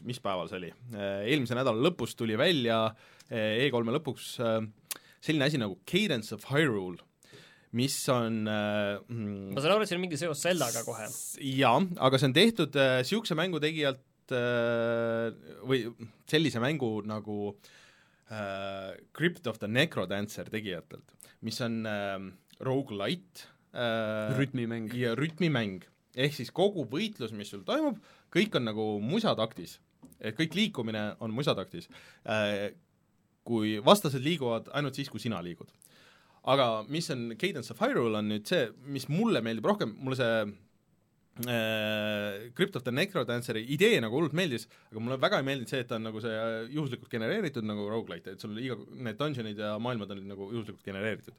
mis 0.06 0.20
päeval 0.24 0.50
see 0.52 0.60
oli? 0.60 0.72
eelmise 0.96 1.58
nädala 1.58 1.82
lõpus 1.88 2.16
tuli 2.20 2.38
välja 2.40 2.80
äh, 2.90 3.68
E3-e 3.68 3.98
lõpuks 3.98 4.32
äh, 4.44 4.62
selline 5.24 5.48
asi 5.48 5.62
nagu 5.62 5.80
Cadence 5.90 6.36
of 6.36 6.48
Hyrule, 6.52 7.00
mis 7.76 7.96
on 8.14 8.44
mm, 8.46 9.54
ma 9.56 9.62
saan 9.64 9.76
aru, 9.76 9.86
et 9.86 9.92
siin 9.92 10.00
on 10.00 10.06
mingi 10.08 10.20
seos 10.20 10.44
Zeldaga 10.44 10.84
kohe. 10.88 11.08
jaa, 11.56 11.80
aga 12.08 12.20
see 12.20 12.30
on 12.30 12.36
tehtud 12.36 12.76
niisuguse 12.76 13.38
mängu 13.38 13.62
tegijalt 13.64 14.04
või 15.70 15.84
sellise 16.30 16.62
mängu 16.64 16.98
nagu 17.06 17.54
äh, 18.32 18.96
Crypt 19.14 19.48
of 19.48 19.60
the 19.60 19.68
Necrodancer 19.68 20.50
tegijatelt, 20.50 21.14
mis 21.46 21.60
on 21.62 21.86
äh, 21.86 22.18
rogu-lite 22.60 23.48
äh, 23.74 24.38
rütmimäng. 24.38 24.94
ja 24.94 25.16
rütmimäng. 25.16 25.84
ehk 26.16 26.34
siis 26.34 26.52
kogu 26.52 26.86
võitlus, 26.88 27.34
mis 27.36 27.52
sul 27.52 27.66
toimub, 27.68 28.00
kõik 28.32 28.56
on 28.56 28.70
nagu 28.70 28.86
musataktis. 29.04 29.80
et 30.20 30.38
kõik 30.38 30.56
liikumine 30.56 31.16
on 31.20 31.34
musataktis 31.36 31.90
äh,. 32.26 32.74
kui 33.46 33.78
vastased 33.86 34.24
liiguvad 34.26 34.72
ainult 34.74 34.96
siis, 34.96 35.10
kui 35.10 35.20
sina 35.20 35.42
liigud. 35.42 35.70
aga 36.44 36.86
mis 36.90 37.10
on 37.10 37.34
Cadence 37.38 37.74
of 37.74 37.82
Hyrule, 37.82 38.18
on 38.18 38.30
nüüd 38.30 38.48
see, 38.48 38.70
mis 38.86 39.10
mulle 39.10 39.42
meeldib 39.42 39.66
rohkem, 39.66 39.96
mulle 40.00 40.16
see 40.16 40.46
äh, 41.50 42.52
Crypt 42.56 42.76
of 42.76 42.84
the 42.84 42.92
Necrodanceri 42.92 43.66
idee 43.76 44.00
nagu 44.02 44.16
hullult 44.16 44.36
meeldis, 44.38 44.70
aga 44.92 45.04
mulle 45.04 45.20
väga 45.22 45.42
ei 45.42 45.48
meeldinud 45.50 45.72
see, 45.72 45.84
et 45.84 45.90
ta 45.90 46.00
on 46.00 46.08
nagu 46.08 46.22
see 46.24 46.36
juhuslikult 46.78 47.12
genereeritud 47.12 47.66
nagu 47.68 47.90
rogu-lite, 47.92 48.36
et 48.36 48.42
sul 48.42 48.56
iga, 48.62 48.78
need 48.96 49.20
dungeonid 49.20 49.60
ja 49.60 49.76
maailmad 49.82 50.16
on 50.16 50.24
nagu 50.32 50.52
juhuslikult 50.54 50.86
genereeritud. 50.86 51.36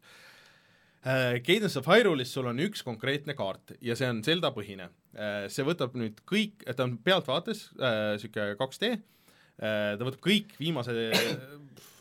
Cadence 1.05 1.79
of 1.79 1.87
Hyrule'is 1.87 2.33
sul 2.35 2.49
on 2.51 2.63
üks 2.65 2.81
konkreetne 2.83 3.37
kaart 3.39 3.77
ja 3.85 3.95
see 3.99 4.09
on 4.11 4.23
Zelda 4.27 4.51
põhine 4.55 4.89
äh,. 5.15 5.47
see 5.53 5.67
võtab 5.67 5.95
nüüd 5.99 6.23
kõik, 6.27 6.65
ta 6.67 6.87
on 6.87 6.97
pealtvaates 6.99 7.69
niisugune 7.77 8.55
äh, 8.55 8.59
2D 8.59 8.91
äh,, 8.97 9.93
ta 9.99 10.03
võtab 10.03 10.23
kõik 10.25 10.57
viimase 10.59 10.97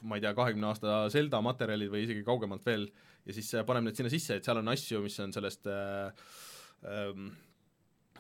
ma 0.05 0.17
ei 0.17 0.23
tea, 0.23 0.33
kahekümne 0.37 0.69
aasta 0.69 1.03
Zelda 1.13 1.41
materjalid 1.45 1.91
või 1.91 2.05
isegi 2.05 2.23
kaugemalt 2.25 2.65
veel 2.65 2.87
ja 3.25 3.35
siis 3.35 3.49
äh, 3.57 3.65
paneb 3.67 3.87
need 3.87 3.97
sinna 3.97 4.11
sisse, 4.13 4.37
et 4.37 4.47
seal 4.47 4.61
on 4.61 4.71
asju, 4.73 5.01
mis 5.03 5.17
on 5.23 5.33
sellest 5.35 5.69
äh, 5.71 6.25
ähm, 6.91 7.29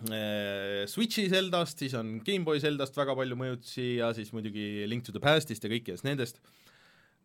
äh, 0.09 0.83
Switchi 0.89 1.27
Zeldast, 1.31 1.81
siis 1.81 1.95
on 1.97 2.17
GameBoy 2.25 2.61
Zeldast 2.63 2.97
väga 2.97 3.15
palju 3.17 3.37
mõjutusi 3.39 3.89
ja 3.99 4.11
siis 4.17 4.33
muidugi 4.35 4.85
Link 4.89 5.05
to 5.05 5.15
the 5.15 5.23
Pastist 5.23 5.65
ja 5.65 5.71
kõikidest 5.71 6.07
nendest, 6.07 6.41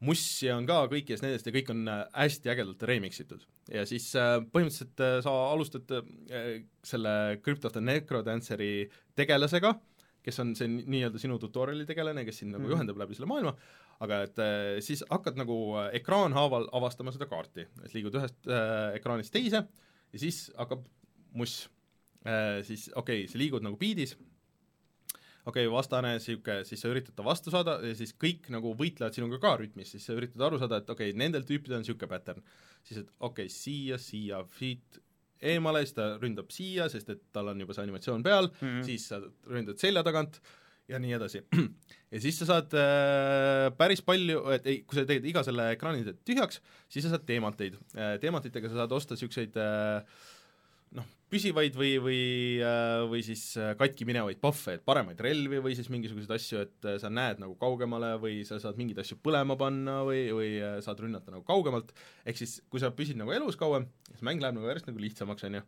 Mussi 0.00 0.48
on 0.48 0.64
ka 0.64 0.86
kõikidest 0.88 1.24
nendest 1.26 1.48
ja 1.48 1.52
kõik 1.52 1.70
on 1.74 1.82
äh, 1.92 2.04
hästi 2.14 2.48
ägedalt 2.54 2.84
remix 2.88 3.20
itud. 3.20 3.42
ja 3.68 3.82
siis 3.88 4.06
äh, 4.16 4.38
põhimõtteliselt 4.52 5.02
äh, 5.04 5.18
sa 5.26 5.34
alustad 5.52 5.92
selle 6.88 7.12
Crypt 7.44 7.66
of 7.68 7.74
the 7.74 7.82
Necrodanceri 7.84 8.88
tegelasega, 9.18 9.74
kes 10.24 10.40
on 10.40 10.54
see 10.56 10.70
nii-öelda 10.70 11.20
sinu 11.20 11.36
tutorial'i 11.40 11.84
tegelane, 11.88 12.24
kes 12.24 12.40
sind 12.42 12.56
nagu 12.56 12.64
Mhm. 12.64 12.72
juhendab 12.72 13.02
läbi 13.02 13.16
selle 13.16 13.28
maailma, 13.28 13.54
aga 14.00 14.22
et 14.24 14.40
siis 14.84 15.04
hakkad 15.10 15.36
nagu 15.36 15.56
ekraanhaaval 15.92 16.70
avastama 16.72 17.12
seda 17.12 17.28
kaarti, 17.28 17.66
et 17.84 17.92
liigud 17.92 18.16
ühest 18.16 18.48
äh, 18.48 18.96
ekraanist 18.96 19.32
teise 19.32 19.66
ja 19.66 20.18
siis 20.18 20.50
hakkab 20.56 20.86
muss 21.36 21.68
äh,, 22.24 22.62
siis 22.64 22.88
okei 22.96 23.24
okay,, 23.24 23.28
sa 23.28 23.38
liigud 23.38 23.62
nagu 23.64 23.76
biidis, 23.76 24.16
okei 25.50 25.66
okay,, 25.66 25.74
vastane 25.74 26.14
niisugune, 26.16 26.64
siis 26.68 26.82
sa 26.82 26.90
üritad 26.92 27.16
ta 27.18 27.26
vastu 27.26 27.52
saada 27.52 27.76
ja 27.84 27.92
siis 27.98 28.14
kõik 28.16 28.48
nagu 28.54 28.72
võitlevad 28.78 29.16
sinuga 29.16 29.40
ka 29.42 29.56
rütmis, 29.60 29.92
siis 29.94 30.06
sa 30.06 30.16
üritad 30.16 30.42
aru 30.46 30.60
saada, 30.62 30.80
et 30.80 30.90
okei 30.90 31.12
okay,, 31.12 31.18
nendel 31.18 31.46
tüüpidel 31.48 31.80
on 31.80 31.84
niisugune 31.84 32.10
pattern. 32.10 32.46
siis 32.86 33.02
et 33.02 33.12
okei 33.18 33.46
okay,, 33.46 33.54
siia, 33.54 33.98
siia, 34.00 34.42
siit 34.58 35.02
eemale, 35.40 35.84
siis 35.84 35.96
ta 35.96 36.14
ründab 36.20 36.50
siia, 36.52 36.88
sest 36.92 37.12
et 37.12 37.22
tal 37.34 37.52
on 37.52 37.60
juba 37.60 37.76
see 37.76 37.84
animatsioon 37.86 38.24
peal 38.24 38.50
mm. 38.50 38.66
-hmm. 38.66 38.82
siis 38.88 39.06
sa 39.08 39.20
ründad 39.48 39.80
selja 39.80 40.02
tagant 40.06 40.40
ja 40.90 40.98
nii 40.98 41.14
edasi. 41.16 41.42
ja 42.12 42.20
siis 42.20 42.38
sa 42.40 42.48
saad 42.48 42.74
äh, 42.74 43.70
päris 43.78 44.02
palju, 44.02 44.42
et 44.56 44.66
ei, 44.66 44.82
kui 44.82 44.98
sa 44.98 45.06
teed 45.06 45.24
iga 45.24 45.44
selle 45.46 45.70
ekraani 45.76 46.16
tühjaks, 46.26 46.60
siis 46.88 47.06
sa 47.06 47.14
saad 47.14 47.26
teemanteid 47.28 47.78
äh,. 47.94 48.18
teemantitega 48.20 48.68
sa 48.68 48.82
saad 48.82 48.92
osta 48.92 49.16
niisuguseid 49.16 49.56
äh, 49.56 50.02
püsivaid 51.30 51.76
või, 51.78 51.92
või, 52.02 52.22
või 53.10 53.20
siis 53.24 53.42
äh, 53.60 53.72
katki 53.78 54.06
minevaid 54.08 54.40
puhve, 54.42 54.76
et 54.76 54.84
paremaid 54.86 55.20
relvi 55.22 55.60
või 55.62 55.76
siis 55.78 55.90
mingisuguseid 55.92 56.34
asju, 56.36 56.64
et 56.66 56.88
äh, 56.88 56.98
sa 57.02 57.10
näed 57.12 57.42
nagu 57.42 57.54
kaugemale 57.60 58.12
või 58.22 58.40
sa 58.48 58.58
saad 58.62 58.80
mingeid 58.80 58.98
asju 59.02 59.20
põlema 59.22 59.56
panna 59.60 60.00
või, 60.06 60.24
või 60.36 60.50
äh, 60.58 60.78
saad 60.84 61.02
rünnata 61.04 61.34
nagu 61.34 61.44
kaugemalt, 61.46 61.94
ehk 62.26 62.40
siis 62.40 62.58
kui 62.70 62.82
sa 62.82 62.92
püsid 62.94 63.20
nagu 63.20 63.34
elus 63.36 63.58
kauem, 63.60 63.86
siis 64.10 64.24
mäng 64.26 64.42
läheb 64.42 64.58
nagu 64.58 64.70
järjest 64.70 64.90
nagu 64.90 65.02
lihtsamaks, 65.02 65.46
on 65.46 65.60
ju. 65.60 65.64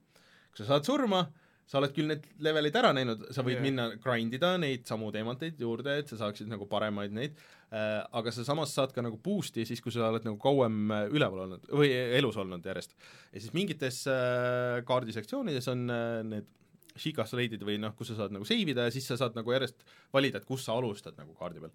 kui 0.51 0.62
sa 0.62 0.70
saad 0.74 0.89
surma, 0.89 1.24
sa 1.66 1.80
oled 1.80 1.94
küll 1.97 2.10
need 2.10 2.26
levelid 2.44 2.76
ära 2.78 2.93
näinud, 2.97 3.26
sa 3.32 3.44
võid 3.44 3.56
yeah. 3.56 3.64
minna 3.64 3.89
grind 4.02 4.34
ida 4.36 4.55
neid 4.60 4.86
samu 4.89 5.10
teemanteid 5.14 5.60
juurde, 5.62 5.98
et 6.02 6.10
sa 6.10 6.18
saaksid 6.20 6.51
nagu 6.51 6.66
paremaid 6.70 7.14
neid 7.16 7.36
äh,, 7.72 8.01
aga 8.18 8.34
sa 8.34 8.44
samas 8.47 8.74
saad 8.76 8.93
ka 8.94 9.05
nagu 9.05 9.20
boost'i 9.22 9.66
siis, 9.68 9.80
kui 9.84 9.94
sa 9.94 10.09
oled 10.10 10.26
nagu 10.26 10.40
kauem 10.43 10.93
üleval 11.12 11.47
olnud 11.47 11.70
või 11.70 11.93
elus 12.18 12.39
olnud 12.43 12.66
järjest. 12.66 12.97
ja 13.32 13.39
siis 13.39 13.55
mingites 13.56 14.02
äh, 14.10 14.82
kaardisektsioonides 14.89 15.70
on 15.72 15.86
äh, 15.93 16.18
need 16.34 16.51
Sheikah 16.93 17.24
slade'id 17.28 17.62
või 17.64 17.78
noh, 17.80 17.94
kus 17.97 18.10
sa 18.12 18.18
saad 18.22 18.34
nagu 18.34 18.44
save 18.48 18.68
ida 18.74 18.86
ja 18.89 18.93
siis 18.93 19.06
sa 19.09 19.16
saad 19.20 19.36
nagu 19.39 19.52
järjest 19.55 19.80
valida, 20.12 20.40
et 20.40 20.48
kus 20.48 20.66
sa 20.66 20.76
alustad 20.76 21.16
nagu 21.16 21.32
kaardi 21.39 21.62
peal. 21.62 21.72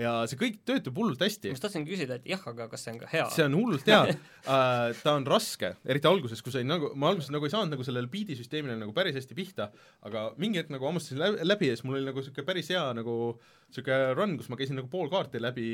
Ja 0.00 0.12
see 0.30 0.38
kõik 0.40 0.60
töötab 0.68 0.96
hullult 0.96 1.20
hästi 1.20 1.50
ma 1.50 1.56
just 1.56 1.64
tahtsin 1.66 1.84
küsida, 1.84 2.16
et 2.16 2.28
jah, 2.30 2.40
aga 2.48 2.68
kas 2.72 2.86
see 2.86 2.94
on 2.94 3.00
ka 3.02 3.08
hea? 3.12 3.26
see 3.34 3.44
on 3.44 3.56
hullult 3.58 3.88
hea 3.88 3.98
uh, 4.08 4.92
ta 5.04 5.16
on 5.18 5.26
raske, 5.28 5.74
eriti 5.84 6.08
alguses, 6.08 6.40
kui 6.44 6.54
sa 6.54 6.62
ei 6.62 6.68
nagu, 6.68 6.92
ma 6.96 7.10
alguses 7.12 7.32
nagu 7.34 7.48
ei 7.48 7.52
saanud 7.52 7.76
nagu 7.76 7.84
sellele 7.84 8.08
beat'i-süsteemile 8.12 8.78
nagu 8.80 8.94
päris 8.96 9.18
hästi 9.18 9.36
pihta, 9.36 9.68
aga 10.08 10.30
mingi 10.40 10.62
hetk 10.62 10.72
nagu 10.72 10.88
hammustasin 10.88 11.20
läbi, 11.44 11.68
ja 11.68 11.76
siis 11.76 11.84
mul 11.88 11.98
oli 12.00 12.08
nagu 12.08 12.22
niisugune 12.24 12.48
päris 12.48 12.72
hea 12.72 12.86
nagu 12.96 13.18
niisugune 13.36 14.16
run, 14.16 14.38
kus 14.40 14.48
ma 14.52 14.60
käisin 14.60 14.80
nagu 14.80 14.88
pool 14.92 15.12
kaarti 15.12 15.42
läbi 15.42 15.68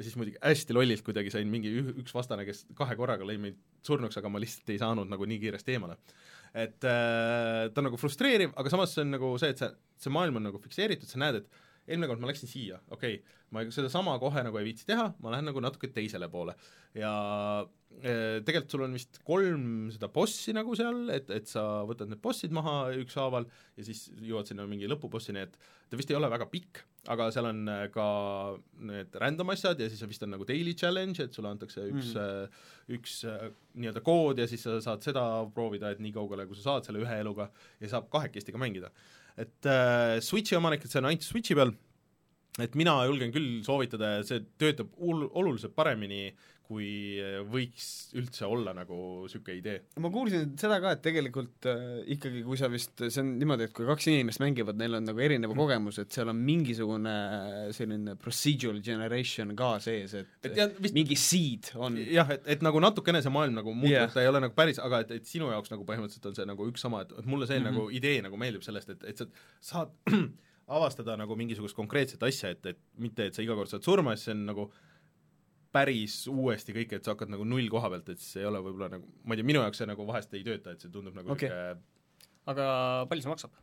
ja 0.00 0.06
siis 0.06 0.16
muidugi 0.16 0.40
hästi 0.40 0.72
lollilt 0.72 1.04
kuidagi 1.04 1.32
sain 1.34 1.48
mingi 1.52 1.70
ü- 1.76 1.98
üks 2.00 2.14
vastane, 2.16 2.46
kes 2.48 2.64
kahe 2.78 2.96
korraga 2.96 3.26
lõi 3.28 3.36
mind 3.42 3.58
surnuks, 3.84 4.16
aga 4.16 4.30
ma 4.32 4.40
lihtsalt 4.40 4.72
ei 4.72 4.80
saanud 4.80 5.10
nagu 5.12 5.26
nii 5.28 5.40
kiiresti 5.42 5.76
eemale. 5.76 5.98
et 6.56 6.86
äh, 6.88 7.66
ta 7.68 7.82
on 7.82 7.90
nagu 7.90 7.98
frustreeriv, 8.00 8.54
aga 8.56 8.72
samas 8.72 8.94
see 8.96 9.04
on 9.04 9.12
nagu 9.18 9.34
see, 9.38 9.52
et 9.52 9.60
see, 9.60 9.68
see 10.00 10.12
maailm 10.14 10.40
on 10.40 10.48
nagu 10.48 10.60
fikseeritud, 10.62 11.10
sa 11.10 11.20
näed, 11.20 11.42
et 11.42 11.60
eelmine 11.90 12.08
kord 12.10 12.22
ma 12.22 12.30
läksin 12.30 12.50
siia, 12.50 12.78
okei 12.94 13.18
okay,, 13.18 13.38
ma 13.54 13.64
sedasama 13.74 14.14
kohe 14.22 14.44
nagu 14.46 14.60
ei 14.60 14.70
viitsi 14.70 14.86
teha, 14.88 15.10
ma 15.22 15.34
lähen 15.34 15.48
nagu 15.50 15.62
natuke 15.62 15.90
teisele 15.94 16.28
poole. 16.30 16.54
ja 16.94 17.10
eh, 18.02 18.38
tegelikult 18.46 18.74
sul 18.74 18.84
on 18.86 18.94
vist 18.98 19.20
kolm 19.26 19.64
seda 19.94 20.08
bossi 20.14 20.54
nagu 20.54 20.74
seal, 20.78 21.02
et, 21.14 21.30
et 21.34 21.50
sa 21.50 21.84
võtad 21.86 22.10
need 22.10 22.22
bossid 22.22 22.54
maha 22.54 22.92
ükshaaval 23.02 23.46
ja 23.78 23.86
siis 23.86 24.08
jõuad 24.22 24.50
sinna 24.50 24.66
mingi 24.70 24.90
lõpubossini, 24.90 25.44
et 25.46 25.58
ta 25.90 25.98
vist 25.98 26.10
ei 26.10 26.18
ole 26.18 26.30
väga 26.30 26.46
pikk, 26.50 26.82
aga 27.10 27.30
seal 27.34 27.50
on 27.50 27.62
eh, 27.74 27.84
ka 27.94 28.08
need 28.90 29.20
random 29.22 29.54
asjad 29.54 29.82
ja 29.82 29.90
siis 29.90 30.02
vist 30.10 30.26
on 30.26 30.34
nagu 30.36 30.46
daily 30.48 30.74
challenge, 30.78 31.22
et 31.22 31.34
sulle 31.34 31.50
antakse 31.50 31.86
üks 31.90 32.14
mm. 32.14 32.60
üks 32.98 33.20
eh, 33.30 33.48
nii-öelda 33.78 34.02
kood 34.06 34.42
ja 34.42 34.48
siis 34.50 34.66
sa 34.66 34.78
saad 34.82 35.06
seda 35.06 35.24
proovida, 35.54 35.90
et 35.90 36.02
nii 36.02 36.14
kaugele, 36.14 36.46
kui 36.46 36.58
sa 36.58 36.70
saad 36.72 36.90
selle 36.90 37.02
ühe 37.02 37.22
eluga 37.22 37.50
ja 37.82 37.90
saab 37.94 38.10
kahekesti 38.12 38.54
ka 38.54 38.62
mängida. 38.62 38.94
Et 39.40 39.68
äh, 39.68 40.18
Switchi 40.24 40.58
omanik, 40.58 40.84
et 40.84 40.92
see 40.92 41.00
on 41.00 41.08
ainult 41.10 41.26
Switchi 41.26 41.56
peal, 41.58 41.72
et 42.60 42.74
mina 42.78 42.96
julgen 43.08 43.32
küll 43.34 43.60
soovitada 43.66 44.16
ja 44.18 44.24
see 44.26 44.42
töötab 44.60 44.90
ul-, 44.98 45.28
oluliselt 45.38 45.74
paremini, 45.76 46.30
kui 46.70 47.18
võiks 47.50 47.86
üldse 48.18 48.46
olla 48.46 48.72
nagu 48.76 48.96
niisugune 49.24 49.56
idee. 49.58 49.78
ma 50.02 50.10
kuulsin 50.14 50.52
seda 50.60 50.78
ka, 50.82 50.92
et 50.94 51.02
tegelikult 51.02 51.66
äh, 51.70 52.00
ikkagi, 52.14 52.44
kui 52.46 52.58
sa 52.60 52.70
vist, 52.70 52.94
see 53.00 53.22
on 53.22 53.32
niimoodi, 53.40 53.66
et 53.66 53.74
kui 53.74 53.88
kaks 53.88 54.06
inimest 54.12 54.42
mängivad, 54.42 54.78
neil 54.78 54.94
on 55.00 55.08
nagu 55.08 55.24
erinev 55.24 55.50
mm. 55.50 55.58
kogemus, 55.58 55.98
et 56.02 56.14
seal 56.14 56.30
on 56.30 56.38
mingisugune 56.46 57.14
selline 57.76 58.14
procedural 58.20 58.78
generation 58.86 59.54
ka 59.58 59.72
sees, 59.82 60.14
et, 60.20 60.30
Et 60.46 60.60
jah, 60.62 60.70
vist- 60.78 60.96
mingi 60.96 61.18
seed 61.18 61.72
on 61.74 61.98
jah, 61.98 62.30
et, 62.36 62.46
et 62.54 62.62
nagu 62.66 62.82
natukene 62.82 63.22
see 63.24 63.34
maailm 63.34 63.58
nagu 63.58 63.74
muutub 63.74 63.96
yeah. 63.96 64.12
ta 64.14 64.22
ei 64.22 64.30
ole 64.30 64.42
nagu 64.46 64.54
päris, 64.56 64.78
aga 64.82 65.02
et, 65.04 65.16
et 65.18 65.26
sinu 65.26 65.50
jaoks 65.50 65.74
nagu 65.74 65.86
põhimõtteliselt 65.88 66.30
on 66.30 66.38
see 66.38 66.46
nagu 66.52 66.68
üks 66.70 66.86
sama, 66.86 67.02
et, 67.06 67.16
et 67.18 67.26
mulle 67.26 67.50
see 67.50 67.58
mm. 67.58 67.66
-hmm. 67.66 67.80
nagu 67.80 67.98
idee 67.98 68.22
nagu 68.26 68.38
meeldib 68.40 68.62
sellest, 68.66 68.94
et, 68.94 69.10
et 69.10 69.24
sa 69.24 69.26
saad 69.72 69.98
avastada 70.78 71.16
nagu 71.18 71.34
mingisugust 71.34 71.74
konkreetset 71.74 72.22
asja, 72.22 72.54
et, 72.54 72.66
et 72.66 72.78
mitte, 73.02 73.26
et 73.26 73.34
sa 73.34 73.42
iga 73.42 73.58
kord 73.58 73.70
saad 73.72 73.82
surma, 73.86 74.14
siis 74.14 74.30
see 74.30 74.36
on 74.36 74.46
nagu 74.52 74.70
päris 75.72 76.24
uuesti 76.30 76.74
kõik, 76.74 76.96
et 76.96 77.06
sa 77.06 77.14
hakkad 77.14 77.30
nagu 77.30 77.46
null 77.46 77.68
koha 77.70 77.90
pealt, 77.92 78.08
et 78.14 78.22
see 78.22 78.42
ei 78.42 78.48
ole 78.48 78.62
võib-olla 78.64 78.90
nagu, 78.96 79.06
ma 79.24 79.36
ei 79.36 79.40
tea, 79.40 79.48
minu 79.52 79.62
jaoks 79.62 79.82
see 79.82 79.88
nagu 79.90 80.06
vahest 80.08 80.34
ei 80.34 80.44
tööta, 80.46 80.74
et 80.74 80.82
see 80.82 80.92
tundub 80.92 81.16
nagu 81.16 81.34
Okei. 81.36 81.50
niisugune 81.50 81.98
aga 82.50 82.68
palju 83.10 83.24
see 83.24 83.32
maksab? 83.32 83.58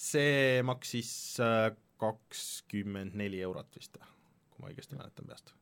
see 0.00 0.60
maksis 0.64 1.12
äh, 1.44 1.70
kakskümmend 2.00 3.16
neli 3.20 3.42
eurot 3.44 3.74
vist, 3.76 3.98
kui 4.52 4.62
ma 4.62 4.70
õigesti 4.70 4.96
mäletan 4.96 5.28
peast. 5.28 5.52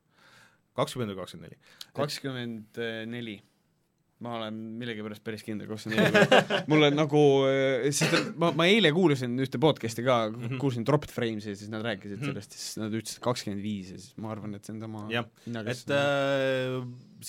kakskümmend 0.79 1.15
või 1.15 1.23
kakskümmend 1.23 1.49
neli. 1.49 1.59
kakskümmend 1.99 2.83
neli. 3.11 3.39
Ma 4.25 4.33
olen 4.41 4.57
millegipärast 4.81 5.23
päris 5.23 5.45
kindel, 5.47 5.69
kakskümmend 5.71 6.17
neli. 6.17 6.63
mulle 6.71 6.89
nagu, 6.91 7.21
sest 7.95 8.17
et 8.19 8.31
ma, 8.41 8.49
ma 8.59 8.65
eile 8.67 8.91
kuulasin 8.97 9.37
ühte 9.45 9.61
podcast'i 9.63 10.03
ka, 10.07 10.17
kuulsin 10.59 10.83
Dropped 10.89 11.13
Frames'i 11.15 11.53
ja 11.53 11.59
siis 11.61 11.71
nad 11.71 11.85
rääkisid 11.87 12.17
Mhm. 12.19 12.33
sellest, 12.33 12.57
siis 12.59 12.81
nad 12.83 12.97
ütlesid 12.99 13.23
kakskümmend 13.23 13.63
viis 13.63 13.93
ja 13.95 14.01
siis 14.01 14.17
ma 14.19 14.33
arvan, 14.35 14.57
et 14.59 14.67
see 14.67 14.75
on 14.75 14.81
tema 14.83 15.05
hinnaga 15.47 15.71
et 15.71 15.95
äh, 15.95 16.81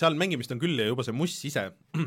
seal 0.02 0.18
mängimist 0.18 0.52
on 0.56 0.60
küll 0.64 0.82
ja 0.82 0.90
juba 0.90 1.06
see 1.06 1.14
muss 1.14 1.38
ise, 1.46 1.68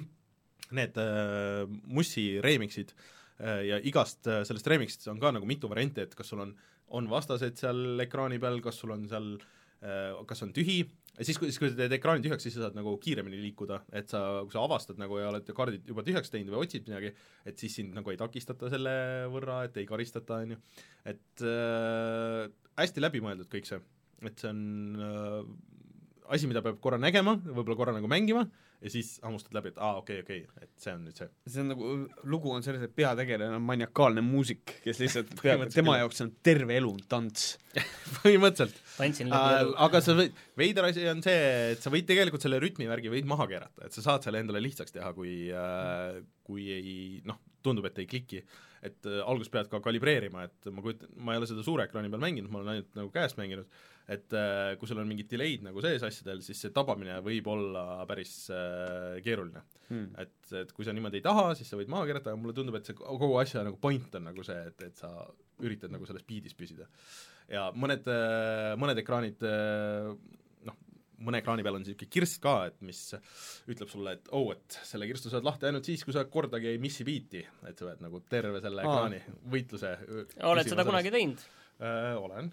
need 0.79 0.99
äh, 0.99 1.63
mussi 1.87 2.27
remix'id 2.43 2.91
äh, 3.39 3.63
ja 3.69 3.79
igast 3.87 4.27
äh, 4.27 4.43
sellest 4.49 4.67
remix'ist 4.73 5.07
on 5.13 5.21
ka 5.23 5.31
nagu 5.37 5.47
mitu 5.47 5.71
varianti, 5.71 6.03
et 6.09 6.15
kas 6.19 6.33
sul 6.33 6.43
on, 6.43 6.55
on 6.93 7.07
vastased 7.13 7.59
seal 7.61 8.01
ekraani 8.03 8.41
peal, 8.43 8.59
kas 8.65 8.83
sul 8.83 8.91
on 8.97 9.07
seal 9.11 9.37
äh, 9.83 10.11
kas 10.27 10.43
on 10.47 10.53
tühi, 10.57 10.81
siis, 11.21 11.39
kui, 11.39 11.51
siis 11.51 11.61
kui 11.61 11.71
sa 11.71 11.77
teed 11.77 11.95
ekraani 11.99 12.25
tühjaks, 12.25 12.47
siis 12.47 12.57
sa 12.57 12.67
saad 12.67 12.77
nagu 12.79 12.95
kiiremini 13.03 13.41
liikuda, 13.43 13.83
et 13.99 14.13
sa, 14.13 14.23
kui 14.47 14.55
sa 14.55 14.63
avastad 14.65 15.01
nagu 15.01 15.19
ja 15.21 15.29
oled 15.33 15.51
kaardid 15.57 15.89
juba 15.89 16.05
tühjaks 16.07 16.33
teinud 16.33 16.55
või 16.55 16.67
otsid 16.67 16.89
midagi, 16.89 17.13
et 17.49 17.61
siis 17.61 17.77
sind 17.81 17.93
nagu 17.97 18.13
ei 18.13 18.21
takistata 18.21 18.71
selle 18.73 18.95
võrra, 19.33 19.63
et 19.69 19.77
ei 19.83 19.89
karistata, 19.89 20.41
on 20.47 20.55
ju. 20.57 20.63
et 21.13 21.45
äh, 21.49 22.47
hästi 22.81 23.05
läbimõeldud 23.05 23.51
kõik 23.53 23.69
see, 23.69 23.83
et 24.25 24.41
see 24.41 24.53
on 24.55 24.65
äh, 24.97 25.39
asi, 26.33 26.49
mida 26.51 26.63
peab 26.65 26.81
korra 26.83 26.99
nägema, 27.01 27.37
võib-olla 27.45 27.79
korra 27.79 27.97
nagu 27.97 28.11
mängima 28.11 28.47
ja 28.83 28.91
siis 28.91 29.13
hammustad 29.23 29.55
läbi, 29.55 29.71
et 29.73 29.79
aa, 29.79 29.99
okei 30.01 30.21
okay,, 30.23 30.43
okei 30.43 30.49
okay,, 30.49 30.67
et 30.67 30.83
see 30.85 30.95
on 30.97 31.05
nüüd 31.07 31.19
see. 31.19 31.29
see 31.47 31.63
on 31.63 31.71
nagu, 31.71 31.91
lugu 32.33 32.51
on 32.51 32.65
selles, 32.67 32.83
et 32.83 32.95
peategelane 32.97 33.59
on 33.59 33.67
maniakaalne 33.67 34.25
muusik, 34.27 34.79
kes 34.83 34.99
lihtsalt 35.03 35.31
peab, 35.43 35.65
tema 35.75 35.99
jaoks 36.01 36.25
on 36.25 36.33
terve 36.45 36.77
elu 36.81 36.91
tants. 37.11 37.53
põhimõtteliselt 38.19 38.81
tantsin 38.99 39.31
äh, 39.31 39.37
läbi 39.37 39.63
elu. 39.63 39.77
aga 39.87 40.03
sa 40.05 40.17
võid, 40.19 40.43
veider 40.59 40.89
asi 40.91 41.07
on 41.13 41.23
see, 41.25 41.47
et 41.77 41.85
sa 41.85 41.95
võid 41.95 42.09
tegelikult 42.11 42.45
selle 42.45 42.59
rütmivärgi 42.63 43.13
võid 43.13 43.31
maha 43.31 43.47
keerata, 43.55 43.87
et 43.87 43.97
sa 43.97 44.05
saad 44.09 44.27
selle 44.27 44.43
endale 44.43 44.63
lihtsaks 44.67 44.99
teha, 44.99 45.15
kui 45.17 45.37
äh, 45.55 46.19
kui 46.47 46.69
ei 46.75 46.93
noh, 47.29 47.39
tundub, 47.63 47.87
et 47.89 48.03
ei 48.03 48.11
kliki. 48.11 48.43
et 48.83 49.07
äh, 49.07 49.21
alguses 49.23 49.53
pead 49.53 49.69
ka 49.71 49.79
kalibreerima, 49.79 50.49
et 50.49 50.73
ma 50.75 50.83
kujutan, 50.83 51.11
ma 51.23 51.37
ei 51.37 51.39
ole 51.39 51.47
seda 51.47 51.63
suure 51.63 51.85
ekraani 51.87 52.11
peal 52.11 52.25
mänginud, 52.25 52.51
ma 52.51 52.59
olen 52.59 52.73
ainult 52.73 52.97
nagu 52.99 53.13
käest 53.15 53.39
mänginud, 53.39 53.69
et 54.11 54.35
äh, 54.35 54.73
kui 54.81 54.91
sul 54.91 54.99
on 55.03 55.07
mingid 55.07 55.29
delay'd 55.31 55.63
nagu 55.67 55.83
sees 55.85 56.03
asjadel, 56.07 56.43
siis 56.43 56.59
see 56.65 56.73
tabamine 56.75 57.21
võib 57.23 57.47
olla 57.53 58.03
päris 58.09 58.49
äh, 58.51 59.21
keeruline 59.25 59.63
Hmm. 59.93 60.07
et, 60.17 60.53
et 60.57 60.71
kui 60.73 60.87
sa 60.87 60.93
niimoodi 60.97 61.19
ei 61.21 61.25
taha, 61.27 61.51
siis 61.59 61.69
sa 61.69 61.77
võid 61.77 61.91
maha 61.93 62.07
keerata, 62.09 62.33
aga 62.33 62.41
mulle 62.41 62.55
tundub, 62.57 62.79
et 62.79 62.87
see 62.89 62.95
kogu 62.97 63.35
asja 63.37 63.61
nagu 63.67 63.77
point 63.83 64.15
on 64.17 64.25
nagu 64.25 64.45
see, 64.47 64.57
et, 64.71 64.85
et 64.87 65.03
sa 65.03 65.11
üritad 65.61 65.93
nagu 65.93 66.07
selles 66.09 66.25
beat'is 66.25 66.57
püsida. 66.57 66.87
ja 67.53 67.67
mõned, 67.77 68.09
mõned 68.81 69.03
ekraanid 69.03 69.45
noh, 70.65 70.79
mõne 71.27 71.43
ekraani 71.43 71.67
peal 71.67 71.77
on 71.77 71.85
niisugune 71.85 72.09
kirst 72.15 72.41
ka, 72.41 72.55
et 72.71 72.81
mis 72.81 73.03
ütleb 73.69 73.91
sulle, 73.93 74.17
et 74.17 74.33
oh, 74.33 74.49
et 74.55 74.79
selle 74.89 75.11
kirstu 75.11 75.35
saad 75.35 75.45
lahti 75.45 75.69
ainult 75.69 75.91
siis, 75.91 76.07
kui 76.07 76.17
sa 76.17 76.25
kordagi 76.25 76.73
ei 76.73 76.81
missi 76.81 77.05
biiti, 77.05 77.45
et 77.69 77.77
sa 77.77 77.91
pead 77.91 78.07
nagu 78.07 78.23
terve 78.33 78.63
selle 78.65 78.87
Aa. 78.87 78.95
ekraani 78.95 79.21
võitluse 79.53 79.93
oled 80.55 80.73
seda 80.73 80.89
kunagi 80.89 81.13
teinud? 81.13 81.45
Äh, 81.83 82.17
olen 82.19 82.51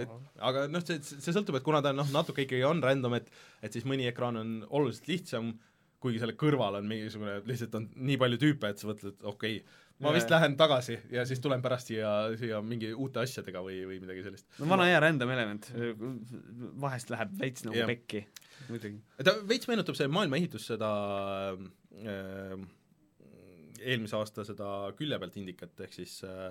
et 0.00 0.14
aga 0.50 0.66
noh, 0.70 0.84
see, 0.84 1.00
see 1.06 1.34
sõltub, 1.34 1.58
et 1.58 1.66
kuna 1.66 1.82
ta 1.84 1.94
noh, 1.96 2.08
natuke 2.14 2.44
ikkagi 2.46 2.64
on 2.68 2.82
random, 2.84 3.18
et 3.20 3.30
et 3.64 3.76
siis 3.76 3.86
mõni 3.88 4.08
ekraan 4.10 4.40
on 4.40 4.56
oluliselt 4.68 5.10
lihtsam, 5.10 5.52
kuigi 6.00 6.22
selle 6.22 6.36
kõrval 6.40 6.80
on 6.80 6.88
mingisugune, 6.88 7.40
lihtsalt 7.48 7.76
on 7.76 7.90
nii 8.08 8.18
palju 8.20 8.40
tüüpe, 8.40 8.72
et 8.72 8.80
sa 8.80 8.88
mõtled, 8.90 9.18
okei 9.20 9.60
okay,, 9.60 9.78
ma 10.00 10.12
vist 10.14 10.32
lähen 10.32 10.56
tagasi 10.60 10.96
ja 11.12 11.26
siis 11.28 11.42
tulen 11.44 11.62
pärast 11.64 11.90
siia, 11.90 12.10
siia 12.40 12.60
mingi 12.64 12.92
uute 12.94 13.20
asjadega 13.22 13.62
või, 13.64 13.82
või 13.88 14.00
midagi 14.02 14.24
sellist. 14.24 14.48
no 14.58 14.68
vana 14.70 14.88
hea 14.88 15.00
random 15.02 15.32
element, 15.34 15.70
vahest 16.80 17.12
läheb 17.12 17.34
veits 17.40 17.66
nagu 17.66 17.82
Jah. 17.82 17.90
pekki, 17.90 18.24
muidugi. 18.70 19.00
ta 19.26 19.36
veits 19.48 19.68
meenutab 19.70 19.98
see 19.98 20.08
maailma 20.12 20.40
ehitus 20.40 20.70
seda 20.72 20.90
äh, 22.00 22.56
eelmise 23.80 24.16
aasta 24.18 24.44
seda 24.46 24.70
külje 24.96 25.20
pealt 25.20 25.38
indikat, 25.40 25.76
ehk 25.84 25.94
siis 25.96 26.18
äh, 26.28 26.50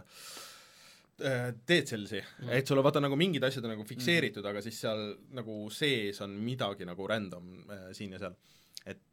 äh, 1.26 1.50
Dead 1.68 1.88
Cellsi 1.90 2.22
mm., 2.22 2.54
et 2.58 2.68
sul 2.68 2.80
on 2.80 2.86
vaata 2.88 3.02
nagu 3.04 3.18
mingid 3.20 3.44
asjad 3.48 3.66
on 3.68 3.76
nagu 3.76 3.86
fikseeritud 3.88 4.44
mm., 4.44 4.52
aga 4.52 4.64
siis 4.66 4.80
seal 4.86 5.04
nagu 5.38 5.60
sees 5.74 6.22
on 6.26 6.38
midagi 6.44 6.88
nagu 6.88 7.08
random 7.10 7.52
äh, 7.70 7.90
siin 7.98 8.16
ja 8.16 8.24
seal. 8.26 8.38
et 8.86 9.04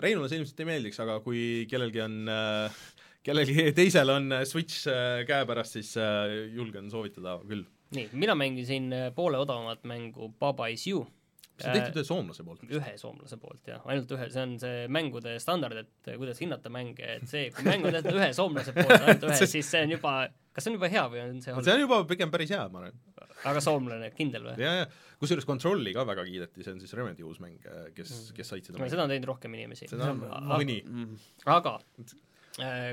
Reinule 0.00 0.28
see 0.30 0.40
ilmselt 0.40 0.62
ei 0.62 0.70
meeldiks, 0.70 1.00
aga 1.04 1.18
kui 1.24 1.40
kellelgi 1.70 2.00
on 2.04 2.20
äh, 2.32 2.84
kellelgi 3.26 3.70
teisel 3.76 4.12
on 4.14 4.30
äh, 4.32 4.44
Switch 4.48 4.86
äh, 4.90 5.24
käepärast, 5.28 5.78
siis 5.78 5.96
äh, 6.00 6.52
julgen 6.54 6.90
soovitada 6.92 7.38
küll. 7.46 7.66
nii, 7.96 8.08
mina 8.18 8.34
mängisin 8.38 8.92
äh, 8.94 9.10
poole 9.14 9.38
odavamat 9.42 9.84
mängu 9.84 10.30
Baba 10.38 10.68
is 10.72 10.86
you. 10.86 11.06
See 11.60 11.70
on 11.70 11.76
tehtud 11.78 12.00
ühe 12.00 12.06
soomlase 12.06 12.44
poolt. 12.46 12.64
ühe 12.68 12.92
soomlase 13.00 13.38
poolt 13.40 13.70
jah, 13.70 13.84
ainult 13.88 14.12
ühe, 14.16 14.28
see 14.32 14.42
on 14.42 14.54
see 14.60 14.82
mängude 14.92 15.36
standard, 15.42 15.80
et 15.82 16.10
äh, 16.10 16.18
kuidas 16.20 16.40
hinnata 16.42 16.72
mänge, 16.72 17.06
et 17.16 17.24
see, 17.30 17.48
kui 17.54 17.66
mäng 17.68 17.86
on 17.88 17.96
tehtud 17.96 18.18
ühe 18.18 18.28
soomlase 18.36 18.74
poolt, 18.76 18.96
ainult 18.98 19.26
ühe, 19.30 19.38
siis 19.48 19.70
see 19.72 19.82
on 19.86 19.94
juba, 19.96 20.14
kas 20.52 20.66
see 20.66 20.72
on 20.72 20.78
juba 20.78 20.92
hea 20.92 21.06
või 21.12 21.22
on 21.24 21.40
see 21.44 21.56
halb 21.56 21.66
see? 21.66 21.78
on 21.78 21.84
juba 21.86 22.02
pigem 22.10 22.34
päris 22.34 22.52
hea, 22.52 22.62
ma 22.72 22.84
arvan. 22.84 23.00
aga 23.52 23.64
soomlane, 23.64 24.12
kindel 24.18 24.50
või? 24.50 24.58
ja, 24.62 24.74
ja 24.82 24.86
kusjuures 25.22 25.48
Controlli 25.48 25.96
ka 25.96 26.04
väga 26.08 26.26
kiideti, 26.28 26.66
see 26.66 26.76
on 26.76 26.82
siis 26.82 26.94
Remedi 26.98 27.24
uus 27.26 27.40
mäng, 27.42 27.64
kes, 27.96 28.14
kes 28.36 28.52
said 28.52 28.68
seda 28.68 28.92
seda 28.92 29.06
on 29.08 29.14
teinud 29.14 29.32
rohkem 29.32 29.56
inimesi. 29.56 29.88
seda 29.88 30.12
on 30.12 30.24
mõni. 30.52 30.82
aga 31.48 31.78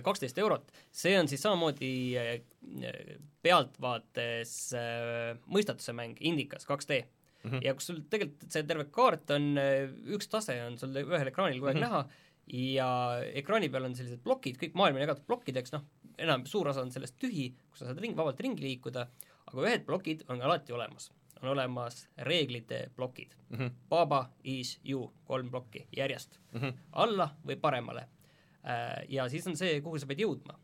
kaksteist 0.03 0.37
eurot, 0.43 0.71
see 0.91 1.13
on 1.19 1.29
siis 1.31 1.43
samamoodi 1.43 1.91
äh, 2.19 2.33
pealtvaates 3.43 4.55
äh, 4.75 5.35
mõistatuse 5.47 5.95
mäng 5.95 6.19
Indikas 6.19 6.67
2D 6.67 7.03
mm. 7.43 7.49
-hmm. 7.49 7.63
ja 7.63 7.73
kus 7.73 7.87
sul 7.91 8.03
tegelikult 8.09 8.51
see 8.51 8.63
terve 8.63 8.85
kaart 8.91 9.31
on, 9.37 9.57
üks 10.17 10.29
tase 10.31 10.59
on 10.65 10.77
sul 10.77 10.95
ühel 11.03 11.31
ekraanil 11.31 11.59
kogu 11.59 11.71
aeg 11.71 11.77
mm. 11.77 11.83
-hmm. 11.83 11.89
näha 11.89 12.23
ja 12.47 12.87
ekraani 13.33 13.69
peal 13.71 13.87
on 13.87 13.95
sellised 13.95 14.23
plokid, 14.23 14.57
kõik 14.59 14.75
maailm 14.77 14.99
on 14.99 15.05
jagatud 15.05 15.25
plokkideks, 15.27 15.73
noh, 15.75 15.85
enam 16.21 16.45
suur 16.49 16.69
osa 16.71 16.83
on 16.83 16.91
sellest 16.91 17.15
tühi, 17.21 17.49
kus 17.71 17.83
sa 17.83 17.89
saad 17.89 18.01
ring, 18.03 18.15
vabalt 18.17 18.41
ringi 18.43 18.63
liikuda, 18.65 19.05
aga 19.49 19.67
ühed 19.67 19.85
plokid 19.87 20.25
on 20.31 20.41
alati 20.41 20.75
olemas. 20.75 21.11
on 21.43 21.49
olemas 21.49 22.07
reeglite 22.17 22.89
plokid 22.95 23.33
mm. 23.49 23.57
-hmm. 23.57 23.71
Baba 23.89 24.29
is 24.43 24.79
you, 24.89 25.13
kolm 25.25 25.49
plokki 25.49 25.87
järjest 25.97 26.39
mm. 26.51 26.59
-hmm. 26.59 26.73
alla 26.91 27.35
või 27.47 27.55
paremale. 27.55 28.07
ja 29.09 29.29
siis 29.29 29.47
on 29.47 29.57
see, 29.57 29.81
kuhu 29.81 29.99
sa 29.99 30.05
pead 30.05 30.19
jõudma. 30.19 30.59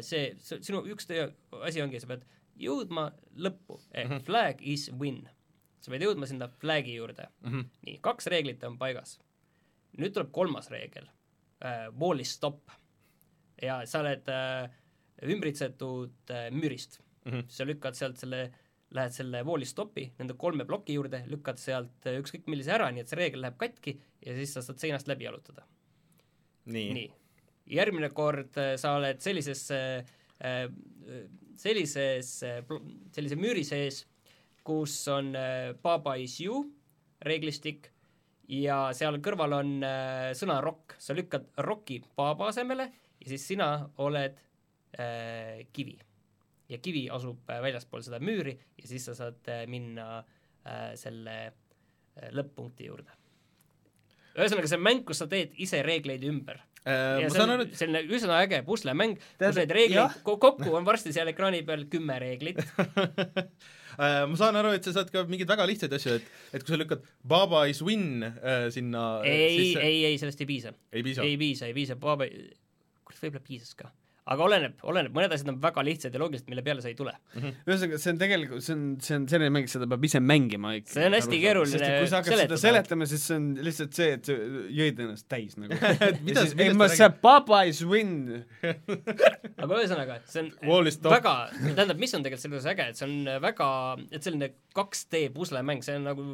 see, 0.00 0.34
see, 0.38 0.62
sinu 0.62 0.82
üks 0.86 1.06
asi 1.62 1.82
ongi, 1.82 2.00
sa 2.00 2.06
pead 2.06 2.24
jõudma 2.56 3.12
lõppu 3.36 3.80
ehk 3.92 4.08
mm 4.08 4.16
-hmm. 4.16 4.24
flag 4.24 4.56
is 4.60 4.90
win. 4.98 5.28
Sa 5.80 5.92
pead 5.92 6.06
jõudma 6.06 6.28
sinna 6.28 6.48
flag'i 6.60 6.96
juurde 6.96 7.28
mm. 7.28 7.52
-hmm. 7.52 7.68
nii, 7.86 7.98
kaks 8.04 8.28
reeglit 8.32 8.64
on 8.64 8.78
paigas. 8.78 9.18
nüüd 9.96 10.14
tuleb 10.14 10.32
kolmas 10.32 10.70
reegel 10.70 11.08
äh,, 11.64 11.88
wall 12.00 12.20
is 12.20 12.34
stop. 12.36 12.70
ja 13.62 13.80
sa 13.86 14.00
oled 14.00 14.28
äh, 14.28 14.70
ümbritsetud 15.22 16.30
äh, 16.30 16.50
müürist 16.50 17.00
mm. 17.24 17.32
-hmm. 17.32 17.44
sa 17.48 17.64
lükkad 17.64 17.94
sealt 17.94 18.18
selle, 18.18 18.50
lähed 18.90 19.12
selle 19.12 19.44
wall 19.44 19.62
is 19.62 19.70
stop'i 19.70 20.10
nende 20.18 20.34
kolme 20.34 20.64
ploki 20.64 20.94
juurde, 20.94 21.22
lükkad 21.26 21.58
sealt 21.58 22.06
äh, 22.06 22.18
ükskõik 22.20 22.46
millise 22.46 22.72
ära, 22.72 22.90
nii 22.90 23.04
et 23.04 23.08
see 23.08 23.20
reegel 23.20 23.40
läheb 23.40 23.56
katki 23.58 23.96
ja 24.26 24.34
siis 24.34 24.52
sa 24.54 24.62
saad 24.62 24.78
seinast 24.82 25.08
läbi 25.08 25.24
jalutada. 25.24 25.66
nii, 26.66 26.92
nii, 26.92 27.10
järgmine 27.78 28.10
kord 28.10 28.58
äh, 28.58 28.74
sa 28.76 28.96
oled 28.96 29.20
sellises 29.20 29.70
äh,, 29.70 30.04
sellises, 31.56 32.42
sellise 33.14 33.36
müüri 33.40 33.62
sees, 33.64 34.02
kus 34.66 34.94
on 35.12 35.34
äh, 35.38 35.74
Baba 35.82 36.16
is 36.18 36.40
you 36.42 36.64
reeglistik 37.26 37.90
ja 38.50 38.90
seal 38.96 39.18
kõrval 39.22 39.56
on 39.60 39.72
äh, 39.86 40.30
sõna 40.38 40.58
rock, 40.64 40.96
sa 41.02 41.14
lükkad 41.16 41.52
rocki 41.66 42.00
Baba 42.18 42.50
asemele 42.50 42.88
ja 43.20 43.30
siis 43.30 43.46
sina 43.52 43.70
oled 44.02 44.38
äh, 44.98 45.66
kivi. 45.72 45.98
ja 46.68 46.78
kivi 46.82 47.06
asub 47.10 47.50
äh, 47.50 47.62
väljaspool 47.62 48.02
seda 48.02 48.20
müüri 48.22 48.56
ja 48.82 48.88
siis 48.88 49.06
sa 49.06 49.14
saad 49.14 49.52
minna 49.70 50.18
äh, 50.18 50.94
selle 50.98 51.36
lõpp-punkti 52.32 52.86
juurde. 52.88 53.12
ühesõnaga, 54.36 54.68
see 54.68 54.78
on 54.78 54.86
mäng, 54.86 55.04
kus 55.04 55.20
sa 55.20 55.28
teed 55.30 55.54
ise 55.60 55.82
reegleid 55.84 56.24
ümber 56.24 56.62
ma 56.86 57.26
see 57.26 57.34
saan 57.34 57.50
on 57.50 57.54
aru, 57.56 57.66
et 57.66 57.78
selline 57.80 58.02
üsna 58.14 58.38
äge 58.44 58.60
puslemäng, 58.66 59.16
kus 59.40 59.58
jah. 59.90 60.14
ko- 60.26 60.36
kokku 60.42 60.70
on 60.78 60.86
varsti 60.86 61.14
seal 61.14 61.30
ekraani 61.32 61.64
peal 61.66 61.82
kümme 61.90 62.18
reeglit. 62.22 62.60
äh, 64.02 64.22
ma 64.30 64.38
saan 64.38 64.58
aru, 64.60 64.74
et 64.76 64.86
sa 64.86 64.94
saad 64.94 65.10
ka 65.10 65.24
mingeid 65.26 65.50
väga 65.50 65.66
lihtsaid 65.66 65.96
asju, 65.98 66.20
et 66.20 66.30
et 66.54 66.62
kui 66.62 66.74
sa 66.74 66.78
lükkad 66.78 67.02
Baba 67.26 67.64
is 67.70 67.82
win 67.82 68.22
äh, 68.22 68.68
sinna 68.74 69.06
ei, 69.26 69.74
ei, 69.74 70.00
ei 70.12 70.20
sellest 70.22 70.46
ei 70.46 70.50
piisa. 70.52 70.74
ei 70.92 71.02
piisa. 71.06 71.26
ei 71.26 71.38
piisa, 71.40 71.70
ei 71.70 71.74
piisa, 71.76 71.98
Baba, 71.98 72.28
kurat, 72.30 73.22
võib-olla 73.24 73.46
piisas 73.50 73.74
ka. 73.78 73.90
Aga 74.26 74.42
oleneb, 74.42 74.80
oleneb, 74.90 75.12
mõned 75.14 75.32
asjad 75.36 75.50
on 75.52 75.58
väga 75.62 75.82
lihtsad 75.86 76.14
ja 76.16 76.18
loogilised, 76.18 76.48
mille 76.50 76.62
peale 76.66 76.82
sa 76.82 76.90
ei 76.90 76.96
tule. 76.98 77.12
ühesõnaga, 77.36 77.98
see 78.02 78.10
on 78.10 78.18
tegelikult, 78.18 78.64
see 78.66 78.74
on, 78.74 78.80
see 79.06 79.18
on 79.20 79.26
selline 79.30 79.52
mäng, 79.54 79.68
seda 79.70 79.86
peab 79.92 80.06
ise 80.08 80.20
mängima 80.22 80.72
ikka. 80.80 80.94
See 80.96 81.04
on 81.06 81.14
hästi 81.14 81.40
keeruline 81.44 81.90
kui 82.00 82.08
sa 82.10 82.20
hakkad 82.20 82.32
seletada. 82.32 82.58
seda 82.58 82.72
seletama, 82.74 83.08
siis 83.12 83.26
see 83.30 83.38
on 83.38 83.46
lihtsalt 83.68 84.00
see, 84.00 84.08
et 84.16 84.30
sa 84.30 84.36
jõid 84.80 85.02
ennast 85.04 85.28
täis 85.30 85.54
nagu. 85.60 85.78
mida- 86.26 86.46
ei, 86.48 86.56
millest 86.58 86.80
ma, 86.80 86.90
see 86.90 87.70
is 87.70 87.82
win. 87.86 88.16
aga 89.62 89.70
ühesõnaga, 89.78 90.18
see 90.26 90.42
on 90.42 90.90
väga, 91.14 91.36
tähendab, 91.62 92.02
mis 92.02 92.16
on 92.18 92.26
tegelikult 92.26 92.42
selle 92.42 92.58
juures 92.58 92.70
äge, 92.74 92.88
et 92.90 92.98
see 92.98 93.06
on 93.06 93.30
väga, 93.46 93.68
et 94.10 94.26
selline 94.26 94.50
2D 94.74 95.22
puslemäng, 95.36 95.86
see 95.86 96.00
on 96.00 96.10
nagu 96.10 96.26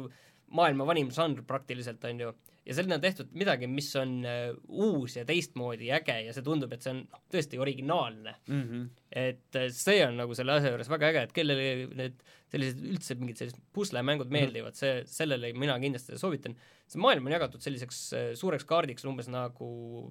maailma 0.53 0.89
vanim 0.89 1.13
žanr 1.13 1.45
praktiliselt, 1.45 2.01
on 2.09 2.25
ju. 2.25 2.33
Ja 2.63 2.75
selline 2.75 2.95
on 2.95 3.03
tehtud 3.03 3.31
midagi, 3.35 3.67
mis 3.67 3.89
on 3.99 4.13
äh, 4.27 4.51
uus 4.71 5.17
ja 5.17 5.25
teistmoodi 5.27 5.89
äge 5.95 6.15
ja 6.27 6.35
see 6.35 6.45
tundub, 6.45 6.71
et 6.73 6.85
see 6.85 6.93
on 6.93 7.01
noh, 7.03 7.23
tõesti 7.31 7.59
originaalne. 7.61 8.35
Mhm. 8.47 8.85
et 9.23 9.59
äh, 9.59 9.67
see 9.75 9.99
on 10.05 10.15
nagu 10.21 10.35
selle 10.37 10.55
asja 10.57 10.71
juures 10.71 10.91
väga 10.91 11.09
äge, 11.11 11.25
et 11.27 11.35
kellele 11.35 11.65
need 11.99 12.21
sellised 12.53 12.85
üldse 12.85 13.17
mingid 13.19 13.41
sellised 13.41 13.63
puslemängud 13.75 14.31
meeldivad, 14.33 14.77
see, 14.77 15.01
sellele 15.09 15.51
mina 15.57 15.75
kindlasti 15.81 16.19
soovitan. 16.21 16.55
see 16.87 17.01
maailm 17.01 17.27
on 17.27 17.35
jagatud 17.35 17.65
selliseks 17.65 18.03
äh, 18.17 18.29
suureks 18.39 18.67
kaardiks, 18.69 19.05
umbes 19.09 19.27
nagu 19.31 19.67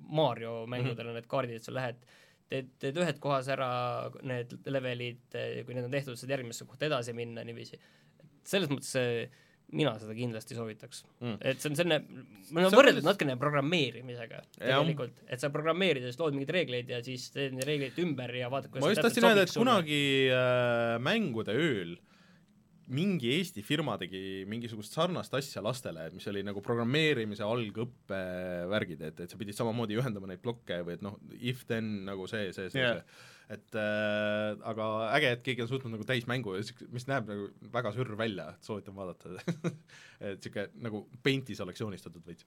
Mario 0.08 0.62
mängudel 0.70 1.12
on 1.12 1.18
need 1.18 1.30
kaardid, 1.30 1.60
et 1.60 1.68
sa 1.68 1.74
lähed 1.74 2.04
teed, 2.52 2.68
teed 2.82 3.00
ühed 3.00 3.22
kohas 3.22 3.48
ära 3.52 3.70
need 4.28 4.52
levelid, 4.68 5.24
kui 5.64 5.76
need 5.76 5.88
on 5.88 5.94
tehtud, 5.94 6.20
saad 6.20 6.34
järgmisse 6.36 6.68
kohta 6.68 6.90
edasi 6.90 7.16
minna 7.16 7.46
niiviisi. 7.48 7.80
selles 8.44 8.68
mõttes 8.68 8.92
see 8.92 9.24
mina 9.72 9.94
seda 10.00 10.14
kindlasti 10.16 10.56
soovitaks 10.58 11.02
Mm. 11.22 11.36
et 11.40 11.60
see 11.62 11.70
on 11.70 11.76
selline, 11.78 11.98
ma 12.50 12.62
olen 12.62 12.74
võrrelnud 12.76 13.06
natukene 13.06 13.36
programmeerimisega 13.40 14.40
tegelikult, 14.58 15.22
et 15.26 15.40
sa 15.40 15.50
programmeerid 15.54 16.04
ja 16.04 16.12
siis 16.12 16.20
lood 16.20 16.36
mingeid 16.36 16.54
reegleid 16.58 16.92
ja 16.92 17.02
siis 17.04 17.28
teed 17.34 17.56
neid 17.56 17.68
reegleid 17.68 17.98
ümber 18.02 18.32
ja 18.36 18.50
vaatad, 18.52 18.74
ma 18.82 18.92
just 18.92 19.04
tahtsin 19.04 19.28
öelda, 19.28 19.46
et 19.46 19.54
kunagi 19.56 20.02
äh, 20.32 20.96
mängude 21.02 21.56
ööl 21.56 21.96
mingi 22.92 23.30
Eesti 23.38 23.62
firma 23.64 23.94
tegi 24.00 24.42
mingisugust 24.50 24.92
sarnast 24.96 25.32
asja 25.38 25.62
lastele, 25.64 26.08
mis 26.12 26.26
oli 26.28 26.42
nagu 26.44 26.60
programmeerimise 26.64 27.44
algõppe 27.46 28.18
värgid, 28.72 29.04
et, 29.08 29.22
et 29.24 29.32
sa 29.32 29.38
pidid 29.40 29.56
samamoodi 29.56 29.96
ühendama 30.00 30.28
neid 30.28 30.42
plokke 30.42 30.82
või 30.86 30.98
et 30.98 31.04
noh, 31.04 31.16
if 31.38 31.64
then 31.70 32.02
nagu 32.08 32.26
see, 32.30 32.50
see, 32.52 32.68
see 32.74 32.82
yeah., 32.82 33.00
see. 33.00 33.30
Et 33.52 33.78
äh, 33.78 34.56
aga 34.68 34.88
äge, 35.18 35.32
et 35.36 35.44
keegi 35.46 35.64
on 35.64 35.70
suutnud 35.70 35.94
nagu 35.94 36.06
täismängu, 36.08 36.56
mis 36.94 37.06
näeb 37.10 37.28
nagu 37.28 37.48
väga 37.74 37.92
sürr 37.96 38.16
välja, 38.18 38.50
et 38.54 38.68
soovitan 38.68 38.96
vaadata 38.96 39.36
et 39.38 40.38
niisugune 40.38 40.68
nagu 40.86 41.04
Paintis 41.24 41.62
oleks 41.64 41.82
joonistatud 41.82 42.24
veits 42.26 42.46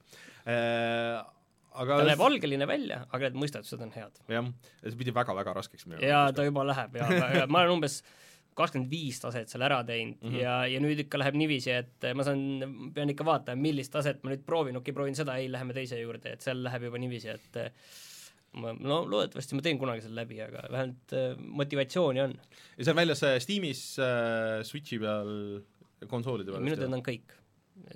äh,. 0.49 1.21
aga 1.75 2.01
ta 2.01 2.09
näeb 2.09 2.25
algeline 2.25 2.67
välja, 2.69 3.03
aga 3.09 3.29
need 3.29 3.41
mõistatused 3.43 3.81
on 3.85 3.95
head. 3.95 4.21
jah, 4.31 4.51
ja 4.81 4.91
see 4.91 5.01
pidi 5.01 5.15
väga-väga 5.15 5.57
raskeks 5.59 5.89
minema. 5.89 6.05
ja 6.05 6.27
ta 6.35 6.47
juba 6.47 6.65
läheb 6.67 7.01
ja, 7.01 7.09
ja 7.41 7.49
ma 7.51 7.65
olen 7.65 7.79
umbes 7.79 8.01
kakskümmend 8.55 8.91
viis 8.91 9.19
taset 9.19 9.51
seal 9.51 9.65
ära 9.67 9.81
teinud 9.83 10.21
mm 10.21 10.29
-hmm. 10.31 10.41
ja, 10.41 10.55
ja 10.71 10.79
nüüd 10.79 11.01
ikka 11.03 11.19
läheb 11.19 11.35
niiviisi, 11.35 11.73
et 11.75 12.09
ma 12.15 12.23
saan, 12.23 12.89
pean 12.95 13.11
ikka 13.11 13.27
vaatama, 13.27 13.61
millist 13.61 13.91
taset 13.91 14.23
ma 14.23 14.31
nüüd 14.31 14.45
proovin, 14.47 14.79
okei, 14.79 14.95
proovin 14.95 15.17
seda, 15.17 15.35
ei, 15.35 15.51
läheme 15.51 15.75
teise 15.75 15.99
juurde, 15.99 16.33
et 16.37 16.45
seal 16.45 16.63
läheb 16.63 16.87
juba 16.87 17.01
niiviisi, 17.03 17.33
et 17.35 17.59
ma, 18.61 18.73
no 18.73 18.99
loodetavasti 19.09 19.57
ma 19.57 19.63
teen 19.65 19.79
kunagi 19.81 20.03
selle 20.05 20.21
läbi, 20.21 20.39
aga 20.43 20.65
vähemalt 20.71 21.15
äh, 21.15 21.31
motivatsiooni 21.61 22.23
on. 22.23 22.35
ja 22.77 22.83
see 22.83 22.93
on 22.93 22.99
väljas 22.99 23.23
äh, 23.27 23.37
Steamis 23.43 23.81
äh, 24.01 24.59
Switchi 24.67 24.99
peal, 25.01 25.31
konsoolide 26.11 26.53
peal. 26.53 26.65
minu 26.65 26.77
teada 26.79 26.97
on 26.97 27.05
kõik, 27.05 27.35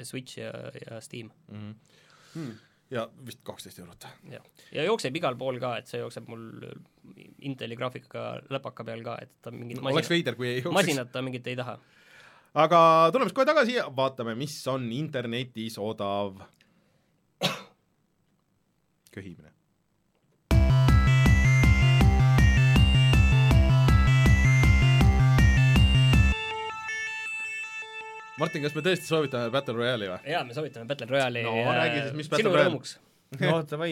Switch 0.03 0.41
ja, 0.41 0.51
ja 0.83 0.99
Steam, 1.03 1.31
mm. 1.47 1.59
-hmm. 1.59 2.01
Hmm. 2.33 2.57
ja 2.93 3.05
vist 3.25 3.43
kaksteist 3.47 3.79
eurot. 3.79 4.07
jah. 4.31 4.49
ja 4.75 4.87
jookseb 4.87 5.15
igal 5.15 5.37
pool 5.39 5.59
ka, 5.61 5.77
et 5.79 5.87
see 5.87 6.01
jookseb 6.03 6.27
mul 6.31 6.49
Inteli 7.47 7.75
graafikaga 7.75 8.43
läpaka 8.53 8.83
peal 8.85 9.01
ka, 9.03 9.17
et 9.21 9.31
ta 9.41 9.51
mingit 9.51 9.79
oleks 9.79 9.93
masinat, 9.93 10.09
veider, 10.09 10.35
kui 10.35 10.47
ei 10.47 10.59
jookseks. 10.59 10.75
masinat 10.81 11.11
ta 11.11 11.23
mingit 11.25 11.47
ei 11.47 11.55
taha. 11.59 11.79
aga 12.65 12.81
tuleme 13.13 13.29
siis 13.29 13.37
kohe 13.39 13.49
tagasi 13.49 13.79
ja 13.79 13.87
vaatame, 13.95 14.35
mis 14.35 14.59
on 14.67 14.91
internetis 14.91 15.79
odav. 15.81 16.43
köhimine. 19.15 19.58
Martin, 28.39 28.63
kas 28.63 28.75
me 28.75 28.83
tõesti 28.85 29.09
soovitame 29.09 29.51
Battle 29.53 29.75
Royale'i 29.75 30.09
või? 30.11 30.19
jaa, 30.31 30.43
me 30.47 30.55
soovitame 30.55 30.87
Battle 30.89 31.09
Royale'i 31.09 31.43
No 31.45 31.55
ja 31.57 31.73
räägi 31.75 32.03
siis, 32.05 32.13
mis 32.21 32.29
Battle 32.31 32.53
Royale? 32.53 32.69
rõõmuks. 32.69 32.93
no 33.43 33.57
davai, 33.67 33.91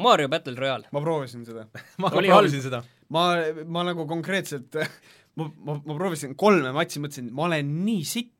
Mario 0.00 0.28
Battle 0.32 0.56
Royale. 0.58 0.90
ma 0.92 1.02
proovisin 1.04 1.46
seda. 1.48 1.64
ma 2.02 2.12
Oli 2.20 2.28
proovisin 2.32 2.64
seda. 2.66 2.82
ma, 3.16 3.24
ma 3.66 3.86
nagu 3.88 4.06
konkreetselt, 4.10 4.76
ma, 5.40 5.48
ma, 5.48 5.78
ma 5.78 5.96
proovisin 5.96 6.36
kolme 6.38 6.74
matši, 6.76 7.02
mõtlesin, 7.06 7.32
ma 7.36 7.48
olen 7.48 7.74
nii 7.86 8.04
sitt. 8.08 8.36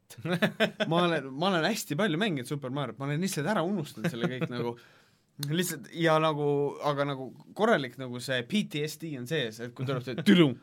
ma 0.90 1.04
olen, 1.04 1.28
ma 1.30 1.52
olen 1.52 1.68
hästi 1.68 1.96
palju 1.98 2.18
mänginud 2.18 2.48
Super 2.50 2.72
Mariot, 2.74 2.98
ma 2.98 3.06
olen 3.06 3.22
lihtsalt 3.22 3.46
ära 3.52 3.62
unustanud 3.62 4.10
selle 4.10 4.26
kõik 4.32 4.48
nagu 4.50 4.74
lihtsalt 5.48 5.88
ja 5.96 6.16
nagu, 6.22 6.46
aga 6.90 7.06
nagu 7.08 7.30
korralik 7.56 7.96
nagu 8.00 8.20
see 8.22 8.42
PTSD 8.50 9.14
on 9.20 9.28
sees, 9.30 9.60
et 9.64 9.72
kui 9.76 9.86
tuleb 9.88 10.04
see 10.06 10.18
tülum, 10.28 10.56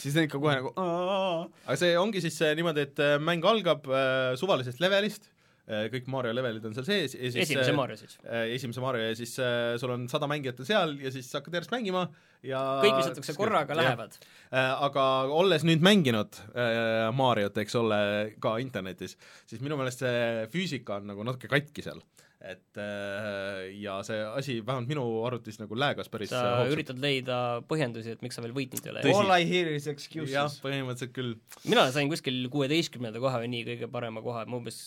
siis 0.00 0.18
on 0.18 0.28
ikka 0.28 0.40
kohe 0.42 0.58
nagu 0.60 0.74
aga 0.78 1.78
see 1.80 1.96
ongi 2.00 2.22
siis 2.24 2.38
äh, 2.46 2.54
niimoodi, 2.58 2.86
et 2.88 3.02
äh, 3.04 3.16
mäng 3.22 3.44
algab 3.48 3.88
äh, 3.90 4.36
suvalisest 4.40 4.82
levelist 4.84 5.30
äh,, 5.66 5.88
kõik 5.92 6.08
Mario 6.12 6.34
levelid 6.36 6.64
on 6.68 6.76
seal 6.76 6.86
sees 6.88 7.16
ja 7.16 7.30
siis 7.32 7.42
esimese 7.48 7.74
Mario 7.76 7.98
siis. 8.00 8.18
äh, 8.24 8.46
esimese 8.56 8.84
Mario 8.84 9.08
ja 9.08 9.16
siis 9.18 9.34
äh, 9.42 9.74
sul 9.80 9.94
on 9.96 10.06
sada 10.12 10.30
mängijat 10.30 10.60
on 10.62 10.68
seal 10.68 10.94
ja 11.02 11.12
siis 11.14 11.30
hakkad 11.34 11.58
järjest 11.58 11.74
mängima 11.74 12.06
ja 12.46 12.60
kõik 12.84 13.00
visatakse 13.00 13.34
korraga, 13.34 13.74
lähevad. 13.78 14.14
äh, 14.52 14.70
aga 14.86 15.08
olles 15.34 15.64
nüüd 15.66 15.82
mänginud 15.82 16.38
äh, 16.54 17.08
Mariot, 17.16 17.58
eks 17.64 17.74
ole, 17.80 17.98
ka 18.42 18.58
internetis, 18.62 19.16
siis 19.48 19.64
minu 19.64 19.78
meelest 19.80 20.04
see 20.04 20.46
füüsika 20.54 21.00
on 21.00 21.10
nagu 21.10 21.26
natuke 21.26 21.50
katki 21.50 21.82
seal 21.86 22.02
et 22.38 22.78
äh, 22.78 23.64
ja 23.82 23.96
see 24.06 24.18
asi 24.38 24.54
vähemalt 24.62 24.86
minu 24.86 25.02
arvutis 25.26 25.56
nagu 25.58 25.74
läägas 25.74 26.06
päris 26.12 26.30
sa 26.30 26.42
hoogsalt. 26.60 26.74
üritad 26.76 27.00
leida 27.02 27.38
põhjendusi, 27.66 28.12
et 28.14 28.22
miks 28.22 28.38
sa 28.38 28.44
veel 28.44 28.54
võitnud 28.54 28.84
ei 28.86 28.92
ole. 28.92 29.02
All 29.10 29.32
I 29.34 29.42
hear 29.48 29.72
is 29.74 29.88
jah, 29.88 29.96
excuses. 29.96 30.60
põhimõtteliselt 30.62 31.14
küll. 31.16 31.32
mina 31.66 31.88
sain 31.94 32.06
kuskil 32.12 32.44
kuueteistkümnenda 32.52 33.18
koha 33.22 33.40
või 33.42 33.50
nii 33.56 33.64
kõige 33.72 33.88
parema 33.90 34.22
koha, 34.22 34.44
ma 34.46 34.60
umbes 34.60 34.78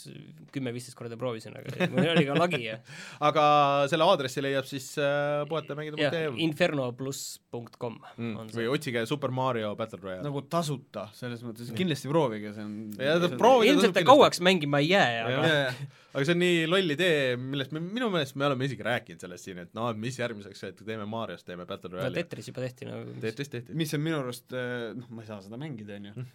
kümme-viisteist 0.55 0.95
korda 0.95 1.17
proovisin, 1.19 1.57
aga 1.59 1.89
mul 1.91 2.07
oli 2.13 2.23
ka 2.29 2.37
lagi 2.39 2.61
ja 2.69 2.77
aga 3.29 3.43
selle 3.91 4.07
aadressi 4.07 4.45
leiab 4.45 4.69
siis 4.71 4.87
äh, 5.01 5.43
puhatamängida.ee 5.51 6.23
jah, 6.29 6.39
infernopluss.com 6.47 7.99
mm, 8.15 8.35
on 8.45 8.51
või 8.55 8.69
otsige 8.71 9.03
Super 9.09 9.31
Mario 9.35 9.73
Battle 9.75 9.99
Royale 10.01 10.23
nagu 10.25 10.43
tasuta, 10.47 11.09
selles 11.17 11.43
mõttes, 11.45 11.71
kindlasti 11.75 12.07
proovige, 12.11 12.55
see 12.55 12.63
on 12.63 12.77
Ja 13.01 13.17
ta 13.19 13.27
proovige- 13.35 13.75
ilmselt 13.75 13.99
kauaks 14.07 14.39
mängima 14.43 14.79
ei 14.79 14.91
jää, 14.93 15.11
aga 15.27 15.51
Jah. 15.51 15.81
aga 16.13 16.25
see 16.27 16.35
on 16.35 16.41
nii 16.43 16.65
loll 16.71 16.95
idee, 16.95 17.35
millest 17.41 17.73
me, 17.75 17.81
minu 17.83 18.09
meelest 18.13 18.37
me 18.39 18.45
oleme 18.47 18.67
isegi 18.67 18.85
rääkinud 18.85 19.23
sellest 19.25 19.47
siin, 19.47 19.61
et 19.63 19.73
no 19.77 19.87
mis 19.97 20.19
järgmiseks, 20.21 20.61
et 20.69 20.83
teeme 20.87 21.07
Mariost, 21.09 21.45
teeme 21.47 21.65
Battle 21.69 21.91
no 21.91 21.97
Royale'i. 21.99 22.13
No, 22.13 22.21
Tetris 22.21 22.51
juba 22.51 22.63
tehti 22.65 22.87
nagu 22.89 23.15
Tetris 23.23 23.51
tehti. 23.53 23.75
mis 23.77 23.93
on 23.97 24.03
minu 24.05 24.19
arust, 24.21 24.53
noh, 24.97 25.09
ma 25.11 25.25
ei 25.25 25.31
saa 25.31 25.41
seda 25.45 25.59
mängida, 25.61 25.97
on 25.99 26.11
ju, 26.11 26.27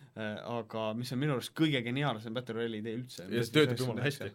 aga 0.56 0.88
mis 0.98 1.14
on 1.14 1.22
minu 1.22 1.36
arust 1.38 1.54
kõige 1.58 1.82
geniaalsem 1.86 2.36
Battle 2.36 2.58
Royale'i 2.60 2.82
idee 2.84 2.98
üldse. 3.00 3.28
ja 3.30 3.46
see 3.46 3.56
töötab 3.60 3.80
jumala 3.84 4.04
hästi. 4.06 4.32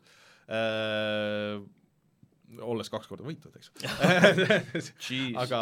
Äh, 0.51 1.61
olles 2.67 2.89
kaks 2.91 3.07
korda 3.07 3.23
võitnud, 3.23 3.53
eks. 3.55 3.69
Aga 5.43 5.59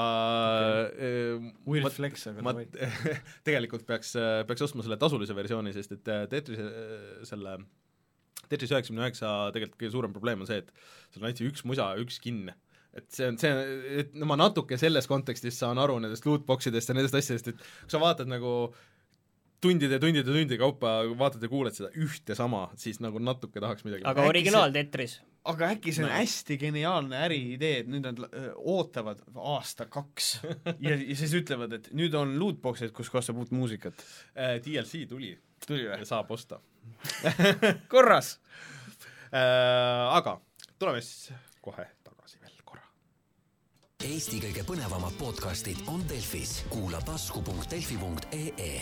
Weird 1.69 1.85
ma- 1.85 1.91
flex, 1.93 2.25
aga 2.31 2.45
ma 2.45 2.55
tegelikult 3.47 3.85
peaks, 3.89 4.15
peaks 4.49 4.65
ostma 4.65 4.85
selle 4.85 4.97
tasulise 5.01 5.35
versiooni, 5.37 5.73
sest 5.75 5.93
et 5.99 6.09
äh, 6.13 6.23
Tetris, 6.31 6.63
selle 7.29 7.59
Tetris 8.49 8.71
üheksakümne 8.73 9.05
üheksa 9.05 9.29
tegelikult 9.55 9.79
kõige 9.81 9.93
suurem 9.93 10.13
probleem 10.15 10.41
on 10.43 10.49
see, 10.49 10.63
et 10.63 10.71
seal 11.13 11.21
on 11.23 11.29
ainult 11.29 11.41
üks 11.51 11.65
musa, 11.69 11.89
üks 12.01 12.17
skin. 12.21 12.47
et 12.97 13.05
see 13.13 13.27
on, 13.29 13.37
see, 13.37 13.51
et 14.01 14.13
no 14.17 14.25
ma 14.25 14.35
natuke 14.39 14.77
selles 14.81 15.05
kontekstis 15.07 15.59
saan 15.61 15.77
aru 15.77 15.99
nendest 16.01 16.25
lootbox 16.25 16.71
idest 16.71 16.89
ja 16.89 16.95
nendest 16.97 17.15
asjadest, 17.19 17.51
et 17.53 17.59
kui 17.61 17.93
sa 17.93 18.01
vaatad 18.01 18.27
nagu 18.31 18.53
tundide 19.61 19.97
ja 19.97 20.01
tundide 20.01 20.23
ja 20.23 20.33
tundide 20.33 20.57
kaupa 20.57 20.93
vaatad 21.19 21.43
ja 21.43 21.49
kuuled 21.51 21.75
seda 21.75 21.89
ühte 21.99 22.35
sama, 22.37 22.69
siis 22.79 23.01
nagu 23.03 23.19
natuke 23.21 23.59
tahaks 23.61 23.83
midagi 23.85 24.05
aga 24.07 24.23
originaal 24.31 24.71
Tetris. 24.73 25.17
aga 25.51 25.69
äkki 25.75 25.91
see 25.95 26.05
on 26.05 26.09
No. 26.09 26.15
hästi 26.15 26.57
geniaalne 26.61 27.19
äriidee, 27.27 27.73
et 27.83 27.91
nüüd 27.91 28.07
nad 28.07 28.21
ootavad 28.55 29.21
aasta-kaks 29.35 30.31
ja, 30.79 30.95
ja 30.95 31.15
siis 31.19 31.35
ütlevad, 31.41 31.75
et 31.75 31.91
nüüd 31.93 32.15
on 32.17 32.33
lootbox'id, 32.39 32.93
kus 32.95 33.11
kohas 33.11 33.27
saab 33.29 33.43
uut 33.43 33.51
muusikat. 33.55 33.99
äh, 34.35 34.57
DLC 34.63 35.05
tuli 35.11 35.35
tuli 35.67 35.85
saab 36.07 36.31
osta 36.31 36.61
korras! 37.93 38.39
äh, 39.31 40.15
aga 40.15 40.39
tuleme 40.79 41.01
siis 41.03 41.33
kohe 41.63 41.85
tagasi 42.05 42.39
veel 42.41 42.55
korra. 42.63 42.85
Eesti 44.05 44.39
kõige 44.43 44.63
põnevamad 44.67 45.15
podcastid 45.19 45.83
on 45.91 46.03
Delfis, 46.09 46.63
kuula 46.71 47.01
tasku.delfi.ee. 47.05 48.73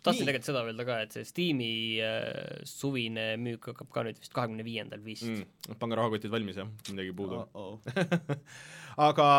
tahtsin 0.00 0.24
tegelikult 0.24 0.48
seda 0.48 0.64
öelda 0.64 0.86
ka, 0.88 1.00
et 1.04 1.16
see 1.16 1.28
Steam'i 1.28 1.72
äh, 2.04 2.62
suvine 2.68 3.34
müük 3.40 3.72
hakkab 3.72 3.92
ka 3.92 4.06
nüüd 4.08 4.20
vist 4.20 4.36
kahekümne 4.36 4.66
viiendal 4.66 5.04
vist 5.04 5.28
mm.. 5.28 5.44
mm, 5.68 5.80
pange 5.82 6.00
rahakotid 6.00 6.32
valmis, 6.32 6.60
jah, 6.60 6.70
midagi 6.92 7.16
puudu 7.16 7.42
on. 7.42 7.48
oh. 7.54 7.78
aga 9.10 9.30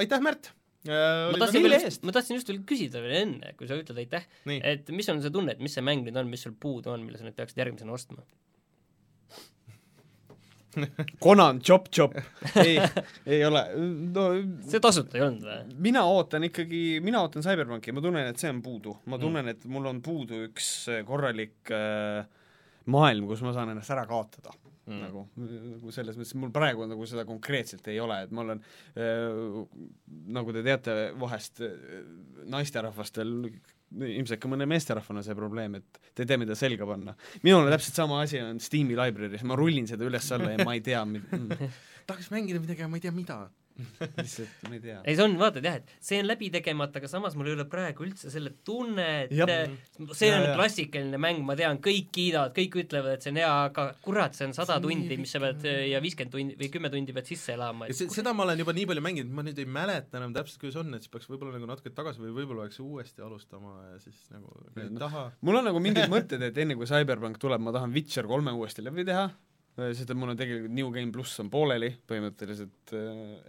aitäh, 0.00 0.24
Märt! 0.24 0.52
Ma 0.90 1.38
tahtsin 1.42 1.66
eest?, 1.76 2.02
ma 2.06 2.12
tahtsin 2.16 2.38
just 2.38 2.48
veel 2.52 2.62
küsida 2.68 3.02
veel 3.04 3.16
enne, 3.22 3.52
kui 3.58 3.68
sa 3.70 3.78
ütled 3.78 3.98
aitäh, 4.02 4.24
et 4.62 4.90
mis 4.94 5.08
on 5.12 5.22
see 5.24 5.32
tunne, 5.34 5.54
et 5.56 5.62
mis 5.62 5.74
see 5.76 5.84
mäng 5.84 6.04
nüüd 6.06 6.16
on, 6.20 6.28
mis 6.30 6.42
sul 6.46 6.54
puudu 6.60 6.92
on, 6.94 7.04
mille 7.06 7.18
sa 7.20 7.26
nüüd 7.28 7.36
peaksid 7.38 7.58
järgmisena 7.62 7.94
ostma? 7.96 8.24
Conan 11.24 11.60
Chop 11.64 11.86
Chop 11.88 12.12
ei, 12.64 12.76
ei 13.24 13.38
ole, 13.46 13.62
no 14.12 14.26
see 14.68 14.80
tasuta 14.84 15.16
ei 15.16 15.24
olnud 15.24 15.46
või? 15.48 15.76
mina 15.88 16.02
ootan 16.10 16.44
ikkagi, 16.50 16.82
mina 17.04 17.22
ootan 17.24 17.44
CyberPunki, 17.46 17.94
ma 17.96 18.02
tunnen, 18.04 18.28
et 18.28 18.42
see 18.42 18.50
on 18.52 18.60
puudu, 18.64 18.92
Mm. 19.06 19.10
ma 19.14 19.18
tunnen, 19.22 19.48
et 19.54 19.64
mul 19.72 19.88
on 19.88 20.02
puudu 20.04 20.42
üks 20.50 20.68
äh, 20.92 21.00
korralik 21.08 21.72
äh, 21.72 22.26
maailm, 22.92 23.24
kus 23.30 23.40
ma 23.46 23.54
saan 23.56 23.72
ennast 23.72 23.92
ära 23.94 24.04
kaotada 24.10 24.52
Mm. 24.86 25.00
nagu, 25.02 25.24
nagu 25.34 25.92
selles 25.94 26.14
mõttes, 26.14 26.36
mul 26.38 26.52
praegu 26.54 26.84
nagu 26.86 27.06
seda 27.10 27.24
konkreetselt 27.26 27.88
ei 27.90 27.96
ole, 27.98 28.20
et 28.22 28.34
ma 28.34 28.44
olen 28.44 28.60
äh, 28.94 29.64
nagu 30.36 30.54
te 30.54 30.62
teate, 30.62 30.94
vahest 31.18 31.58
äh, 31.66 32.04
naisterahvastel 32.54 33.32
ilmselt 33.96 34.42
ka 34.42 34.50
mõne 34.50 34.66
meesterahvana 34.70 35.24
see 35.26 35.34
probleem, 35.38 35.78
et 35.80 36.00
te 36.14 36.22
ei 36.22 36.30
tea, 36.30 36.38
mida 36.38 36.54
selga 36.58 36.86
panna. 36.86 37.16
minul 37.42 37.66
on 37.66 37.74
täpselt 37.74 37.98
sama 37.98 38.20
asi 38.22 38.38
on 38.42 38.62
Steam'i 38.62 38.94
library's, 38.98 39.42
ma 39.46 39.58
rullin 39.58 39.90
seda 39.90 40.06
üles-alla 40.06 40.54
ja 40.54 40.66
ma 40.66 40.74
ei 40.78 40.82
tea, 40.86 41.02
mm, 41.06 41.76
tahaks 42.06 42.30
mängida 42.34 42.62
midagi, 42.62 42.82
aga 42.82 42.90
ma 42.92 43.00
ei 43.00 43.06
tea, 43.06 43.14
mida. 43.14 43.40
lihtsalt 44.20 44.62
ma 44.68 44.74
ei 44.76 44.80
tea. 44.82 44.98
ei, 45.04 45.16
see 45.18 45.24
on, 45.26 45.34
vaatad 45.40 45.66
jah, 45.66 45.78
et 45.80 45.90
see 46.04 46.20
on 46.22 46.28
läbi 46.30 46.48
tegemata, 46.54 47.00
aga 47.02 47.10
samas 47.10 47.36
mul 47.36 47.50
ei 47.50 47.56
ole 47.56 47.66
praegu 47.70 48.06
üldse 48.06 48.30
selle 48.32 48.54
tunne, 48.66 49.06
et 49.26 49.34
äh, 49.46 49.74
see 50.16 50.30
on 50.32 50.46
ja. 50.46 50.54
klassikaline 50.56 51.20
mäng, 51.20 51.42
ma 51.46 51.56
tean, 51.58 51.80
kõik 51.84 52.08
kiidavad, 52.16 52.54
kõik 52.56 52.78
ütlevad, 52.84 53.16
et 53.18 53.26
see 53.26 53.34
on 53.34 53.40
hea, 53.42 53.52
aga 53.70 53.86
kurat, 54.04 54.36
see 54.38 54.48
on 54.48 54.54
sada 54.56 54.78
tundi, 54.82 55.18
mis 55.20 55.32
sa 55.36 55.42
pead 55.42 55.66
ja 55.92 56.00
viiskümmend 56.04 56.34
tundi 56.36 56.58
või 56.60 56.70
kümme 56.72 56.90
tundi 56.92 57.16
pead 57.16 57.28
sisse 57.32 57.54
elama, 57.56 57.90
seda 57.92 58.32
ma 58.36 58.46
olen 58.46 58.62
juba 58.64 58.74
nii 58.76 58.86
palju 58.92 59.04
mänginud, 59.04 59.34
ma 59.36 59.44
nüüd 59.46 59.60
ei 59.62 59.68
mäleta 59.78 60.20
enam 60.20 60.34
täpselt, 60.36 60.60
kuidas 60.62 60.80
on, 60.82 60.94
et 60.96 61.04
siis 61.04 61.12
peaks 61.12 61.28
võib-olla 61.30 61.56
nagu 61.58 61.68
natuke 61.70 61.92
tagasi 61.96 62.22
või 62.24 62.34
võib-olla 62.40 62.66
peaks 62.66 62.80
uuesti 62.84 63.24
alustama 63.26 63.76
ja 63.92 63.98
siis 64.04 64.22
nagu 64.32 64.52
ei 64.76 64.88
No. 64.96 65.00
taha. 65.02 65.24
mul 65.44 65.58
on 65.58 65.66
nagu 65.68 65.80
mingid 65.82 66.06
mõtted, 66.12 66.40
et 66.46 66.56
enne 66.62 66.76
kui 66.78 66.86
Cyberpunk 66.88 67.36
tuleb, 67.42 67.60
ma 67.60 67.72
tahan 67.74 67.92
Witcher 67.92 68.24
kolme 68.30 68.52
uuesti 68.56 68.84
läbi 68.86 69.04
teha, 69.08 69.26
sest 69.76 70.10
et 70.10 70.16
mul 70.16 70.32
on 70.32 70.38
tegelikult 70.38 70.72
New 70.76 70.92
Game 70.94 71.12
pluss 71.12 71.40
on 71.42 71.50
pooleli 71.52 71.90
põhimõtteliselt, 72.08 72.94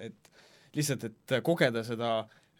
et 0.04 0.34
lihtsalt, 0.78 1.08
et 1.08 1.38
kogeda 1.46 1.84
seda 1.88 2.12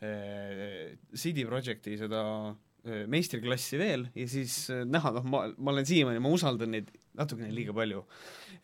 äh, 0.02 0.96
CD 1.14 1.44
Projekti 1.48 1.98
seda 2.00 2.22
äh, 2.48 3.04
meistriklassi 3.12 3.80
veel 3.82 4.08
ja 4.16 4.28
siis 4.32 4.56
äh, 4.74 4.84
näha, 4.88 5.12
noh, 5.18 5.28
ma, 5.28 5.44
ma 5.58 5.74
olen 5.76 5.88
siiamaani, 5.90 6.22
ma 6.24 6.32
usaldan 6.34 6.74
neid 6.76 6.92
natukene 7.18 7.50
liiga 7.54 7.74
palju. 7.76 8.04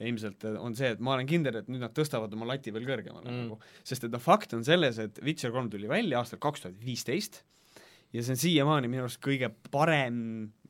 ilmselt 0.03 0.45
äh, 0.49 0.55
on 0.61 0.75
see, 0.77 0.93
et 0.95 1.01
ma 1.03 1.13
olen 1.17 1.27
kindel, 1.29 1.59
et 1.61 1.67
nüüd 1.71 1.83
nad 1.83 1.93
tõstavad 1.95 2.33
oma 2.33 2.47
lati 2.49 2.73
veel 2.73 2.87
kõrgemale 2.87 3.27
Mm. 3.29 3.43
nagu, 3.47 3.59
sest 3.85 4.07
et 4.07 4.13
noh, 4.13 4.21
fakt 4.23 4.53
on 4.57 4.63
selles, 4.65 4.97
et 4.99 5.19
Witcher 5.23 5.51
kolm 5.53 5.69
tuli 5.73 5.89
välja 5.91 6.19
aastal 6.21 6.41
kaks 6.43 6.65
tuhat 6.65 6.79
viisteist 6.81 7.43
ja 8.13 8.21
see 8.21 8.35
on 8.35 8.41
siiamaani 8.41 8.89
minu 8.91 9.05
arust 9.05 9.21
kõige 9.23 9.49
parem 9.73 10.17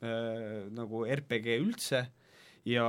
äh, 0.01 0.67
nagu 0.73 1.05
RPG 1.05 1.57
üldse 1.61 2.05
ja, 2.65 2.85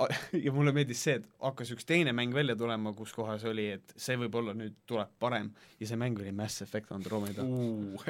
ja 0.44 0.52
mulle 0.54 0.72
meeldis 0.76 1.02
see, 1.06 1.16
et 1.20 1.26
hakkas 1.42 1.72
üks 1.74 1.86
teine 1.88 2.12
mäng 2.16 2.34
välja 2.34 2.56
tulema, 2.58 2.92
kus 2.96 3.12
kohas 3.16 3.44
oli, 3.48 3.68
et 3.76 3.94
see 3.98 4.18
võib-olla 4.20 4.54
nüüd 4.56 4.76
tuleb 4.88 5.12
parem. 5.22 5.50
Ja 5.80 5.90
see 5.90 5.98
mäng 6.00 6.18
oli 6.22 6.32
Mass 6.36 6.62
Effect 6.64 6.92
Andromeda. 6.94 7.44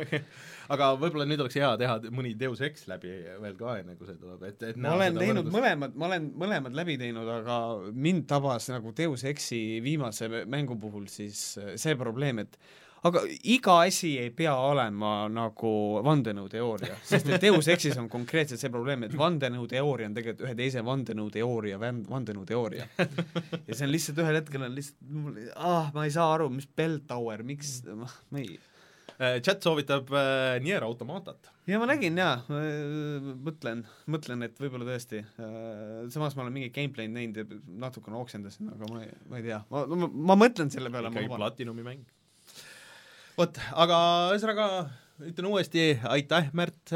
aga 0.75 0.91
võib-olla 1.01 1.27
nüüd 1.29 1.43
oleks 1.45 1.59
hea 1.59 1.73
teha 1.81 1.99
mõni 2.15 2.37
Deus 2.39 2.63
Ex 2.65 2.87
läbi 2.91 3.13
veel 3.43 3.59
ka, 3.59 3.79
enne 3.83 3.97
kui 3.99 4.09
see 4.09 4.21
tuleb, 4.21 4.47
et, 4.51 4.65
et 4.71 4.81
ma 4.81 4.95
olen 4.97 5.21
teinud 5.21 5.51
mõlemad, 5.53 5.97
ma 5.99 6.11
olen 6.11 6.31
mõlemad 6.45 6.77
läbi 6.77 6.99
teinud, 7.01 7.29
aga 7.41 7.61
mind 7.93 8.29
tabas 8.31 8.71
nagu 8.73 8.95
Deus 8.97 9.25
Exi 9.29 9.81
viimase 9.85 10.31
mängu 10.47 10.79
puhul 10.81 11.09
siis 11.13 11.49
äh, 11.63 11.75
see 11.81 11.97
probleem, 11.99 12.45
et 12.45 12.61
aga 13.07 13.23
iga 13.55 13.79
asi 13.87 14.13
ei 14.21 14.31
pea 14.35 14.55
olema 14.69 15.15
nagu 15.33 15.73
vandenõuteooria, 16.07 16.99
sest 17.07 17.31
et 17.31 17.43
Deus 17.47 17.69
Exis 17.73 17.97
on 18.01 18.09
konkreetselt 18.13 18.63
see 18.63 18.73
probleem, 18.73 19.07
et 19.07 19.17
vandenõuteooria 19.19 20.11
on 20.11 20.17
tegelikult 20.17 20.47
ühe 20.47 20.55
teise 20.59 20.85
vandenõuteooria 20.87 21.81
van- 21.83 22.05
vandenõuteooria. 22.11 22.89
ja 22.99 23.73
see 23.73 23.89
on 23.89 23.93
lihtsalt 23.95 24.23
ühel 24.25 24.41
hetkel 24.41 24.69
on 24.69 24.79
lihtsalt, 24.79 25.43
ah, 25.57 25.93
ma 25.95 26.07
ei 26.07 26.15
saa 26.15 26.33
aru, 26.37 26.51
mis 26.55 26.69
bell 26.77 27.01
tower, 27.09 27.45
miks, 27.47 27.79
ma 27.87 28.43
ei 28.43 28.57
Äh, 29.17 29.41
chat 29.41 29.63
soovitab 29.65 30.11
äh, 30.13 30.59
Nier 30.61 30.85
Automatat. 30.85 31.49
ja 31.67 31.79
ma 31.81 31.87
nägin 31.89 32.19
jaa, 32.21 32.35
mõtlen, 33.47 33.81
mõtlen, 34.13 34.45
et 34.45 34.59
võib-olla 34.61 34.85
tõesti, 34.87 35.23
samas 36.13 36.37
ma 36.37 36.45
olen 36.45 36.53
mingit 36.55 36.75
gameplay'd 36.77 37.15
näinud 37.15 37.41
ja 37.41 37.47
natukene 37.87 38.21
oksendasin, 38.21 38.69
aga 38.75 38.91
ma 38.93 39.01
ei, 39.03 39.15
ma 39.31 39.41
ei 39.41 39.47
tea, 39.49 39.63
ma, 39.73 39.87
ma, 39.89 40.11
ma 40.31 40.37
mõtlen 40.45 40.71
selle 40.71 40.93
peale, 40.93 41.11
ikkagi. 41.11 41.33
Platinumi 41.33 41.87
mäng. 41.87 42.05
vot, 43.37 43.61
aga 43.75 43.99
ühesõnaga 44.35 44.69
ütlen 45.27 45.49
uuesti 45.49 45.87
aitäh, 46.13 46.51
Märt, 46.57 46.93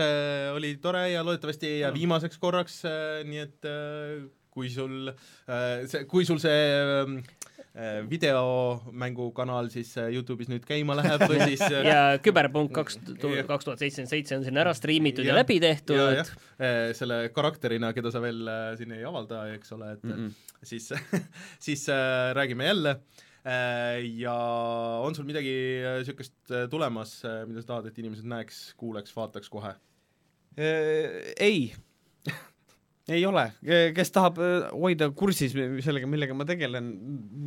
oli 0.55 0.75
tore 0.83 1.07
ja 1.13 1.25
loodetavasti 1.25 1.67
ei 1.67 1.79
jää 1.81 1.91
Mm. 1.91 1.99
viimaseks 2.03 2.39
korraks, 2.39 2.83
nii 3.25 3.39
et 3.47 3.65
äh, 3.69 4.29
kui 4.51 4.71
sul 4.71 5.11
äh, 5.11 5.87
see, 5.89 6.05
kui 6.11 6.27
sul 6.29 6.41
see 6.43 6.65
äh, 6.75 8.03
videomängukanal 8.11 9.71
siis 9.73 9.93
äh, 10.01 10.11
Youtube'is 10.15 10.51
nüüd 10.51 10.67
käima 10.69 10.97
läheb 10.99 11.23
või 11.31 11.39
siis 11.53 11.63
äh, 11.69 11.87
ja 11.93 12.03
Küberpunk 12.23 12.75
kaks 12.77 12.99
kaks 13.07 13.69
tuhat 13.69 13.83
seitsekümmend 13.83 14.13
seitse 14.13 14.39
on 14.39 14.45
sinna 14.47 14.65
ära 14.65 14.75
striimitud 14.77 15.25
ja 15.25 15.35
Jah. 15.35 15.41
läbi 15.43 15.61
tehtud 15.63 15.97
ja, 15.97 16.27
selle 16.99 17.23
karakterina, 17.35 17.95
keda 17.97 18.13
sa 18.13 18.23
veel 18.25 18.43
äh, 18.51 18.69
siin 18.81 18.99
ei 18.99 19.07
avalda, 19.07 19.47
eks 19.55 19.77
ole, 19.79 19.95
et 19.97 20.05
mm. 20.05 20.29
-mm. 20.29 20.55
siis 20.73 20.93
siis 21.71 21.89
äh, 21.89 22.35
räägime 22.37 22.67
jälle 22.73 22.97
äh, 22.99 23.30
ja 23.45 24.35
on 25.05 25.15
sul 25.17 25.29
midagi 25.29 25.53
niisugust 25.85 26.53
äh, 26.53 26.67
tulemas 26.73 27.21
äh,, 27.25 27.45
mida 27.49 27.63
sa 27.63 27.75
tahad, 27.75 27.91
et 27.91 28.01
inimesed 28.03 28.29
näeks, 28.29 28.63
kuuleks, 28.81 29.15
vaataks 29.17 29.49
kohe? 29.53 29.73
Äh, 30.59 31.33
ei 31.41 31.71
ei 33.17 33.25
ole, 33.27 33.47
kes 33.97 34.13
tahab 34.15 34.41
äh, 34.45 34.69
hoida 34.75 35.11
kursis 35.17 35.57
sellega, 35.57 36.11
millega 36.11 36.37
ma 36.37 36.47
tegelen, 36.49 36.93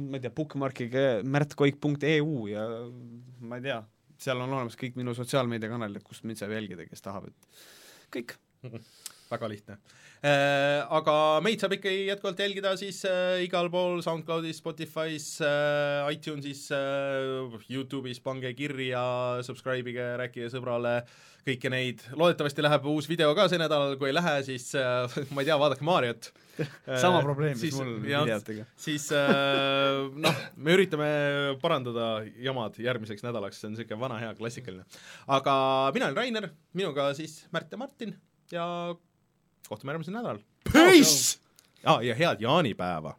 ma 0.10 0.18
ei 0.18 0.26
tea, 0.26 0.34
bookmarkige 0.34 1.06
märtkoik.eu 1.30 2.34
ja 2.50 2.68
ma 3.44 3.62
ei 3.62 3.68
tea, 3.70 3.80
seal 4.24 4.42
on 4.42 4.58
olemas 4.58 4.80
kõik 4.80 4.98
minu 5.00 5.14
sotsiaalmeediakanalid, 5.18 6.04
kust 6.06 6.26
mind 6.26 6.42
saab 6.42 6.56
jälgida, 6.58 6.88
kes 6.90 7.06
tahab, 7.06 7.30
et 7.30 7.66
kõik. 8.18 8.38
väga 9.34 9.50
lihtne. 9.52 9.78
Aga 10.24 11.14
meid 11.44 11.60
saab 11.60 11.74
ikka 11.76 11.92
jätkuvalt 11.92 12.40
jälgida 12.40 12.72
siis 12.80 13.02
äh, 13.10 13.42
igal 13.44 13.68
pool 13.74 14.00
SoundCloudis, 14.06 14.62
Spotify's 14.62 15.28
äh,, 15.44 16.08
iTunesis 16.16 16.70
äh,, 16.72 17.58
Youtube'is, 17.68 18.22
pange 18.24 18.54
kirja, 18.56 19.04
subscribe 19.44 19.92
ige, 19.92 20.06
rääkige 20.22 20.48
sõbrale, 20.54 21.02
kõiki 21.44 21.72
neid, 21.74 22.06
loodetavasti 22.16 22.64
läheb 22.64 22.88
uus 22.88 23.10
video 23.12 23.34
ka 23.36 23.50
see 23.52 23.60
nädal, 23.60 23.98
kui 24.00 24.14
ei 24.14 24.16
lähe, 24.16 24.38
siis 24.48 24.70
äh, 24.80 25.12
ma 25.36 25.44
ei 25.44 25.50
tea, 25.52 25.60
vaadake 25.60 25.84
Mariot. 25.88 26.32
sama 27.04 27.20
probleem, 27.26 27.58
mis 27.58 27.66
siis- 27.68 27.76
mul 27.82 27.96
videotega. 28.06 28.68
siis 28.80 29.10
äh, 29.18 30.04
noh, 30.24 30.44
me 30.56 30.76
üritame 30.78 31.08
parandada 31.64 32.12
jamad 32.46 32.78
järgmiseks 32.80 33.26
nädalaks, 33.26 33.60
see 33.60 33.72
on 33.72 33.76
niisugune 33.76 34.00
vana 34.08 34.20
hea 34.24 34.36
klassikaline. 34.40 34.86
aga 35.28 35.56
mina 35.96 36.12
olen 36.12 36.22
Rainer, 36.22 36.54
minuga 36.78 37.12
siis 37.18 37.42
Märt 37.52 37.74
ja 37.74 37.82
Martin 37.82 38.16
ja 38.54 38.68
kohtume 39.70 39.92
järgmisel 39.92 40.14
nädalal. 40.14 40.40
Peace! 40.74 41.40
aa, 41.86 42.02
ja 42.02 42.16
head 42.16 42.42
jaanipäeva! 42.42 43.16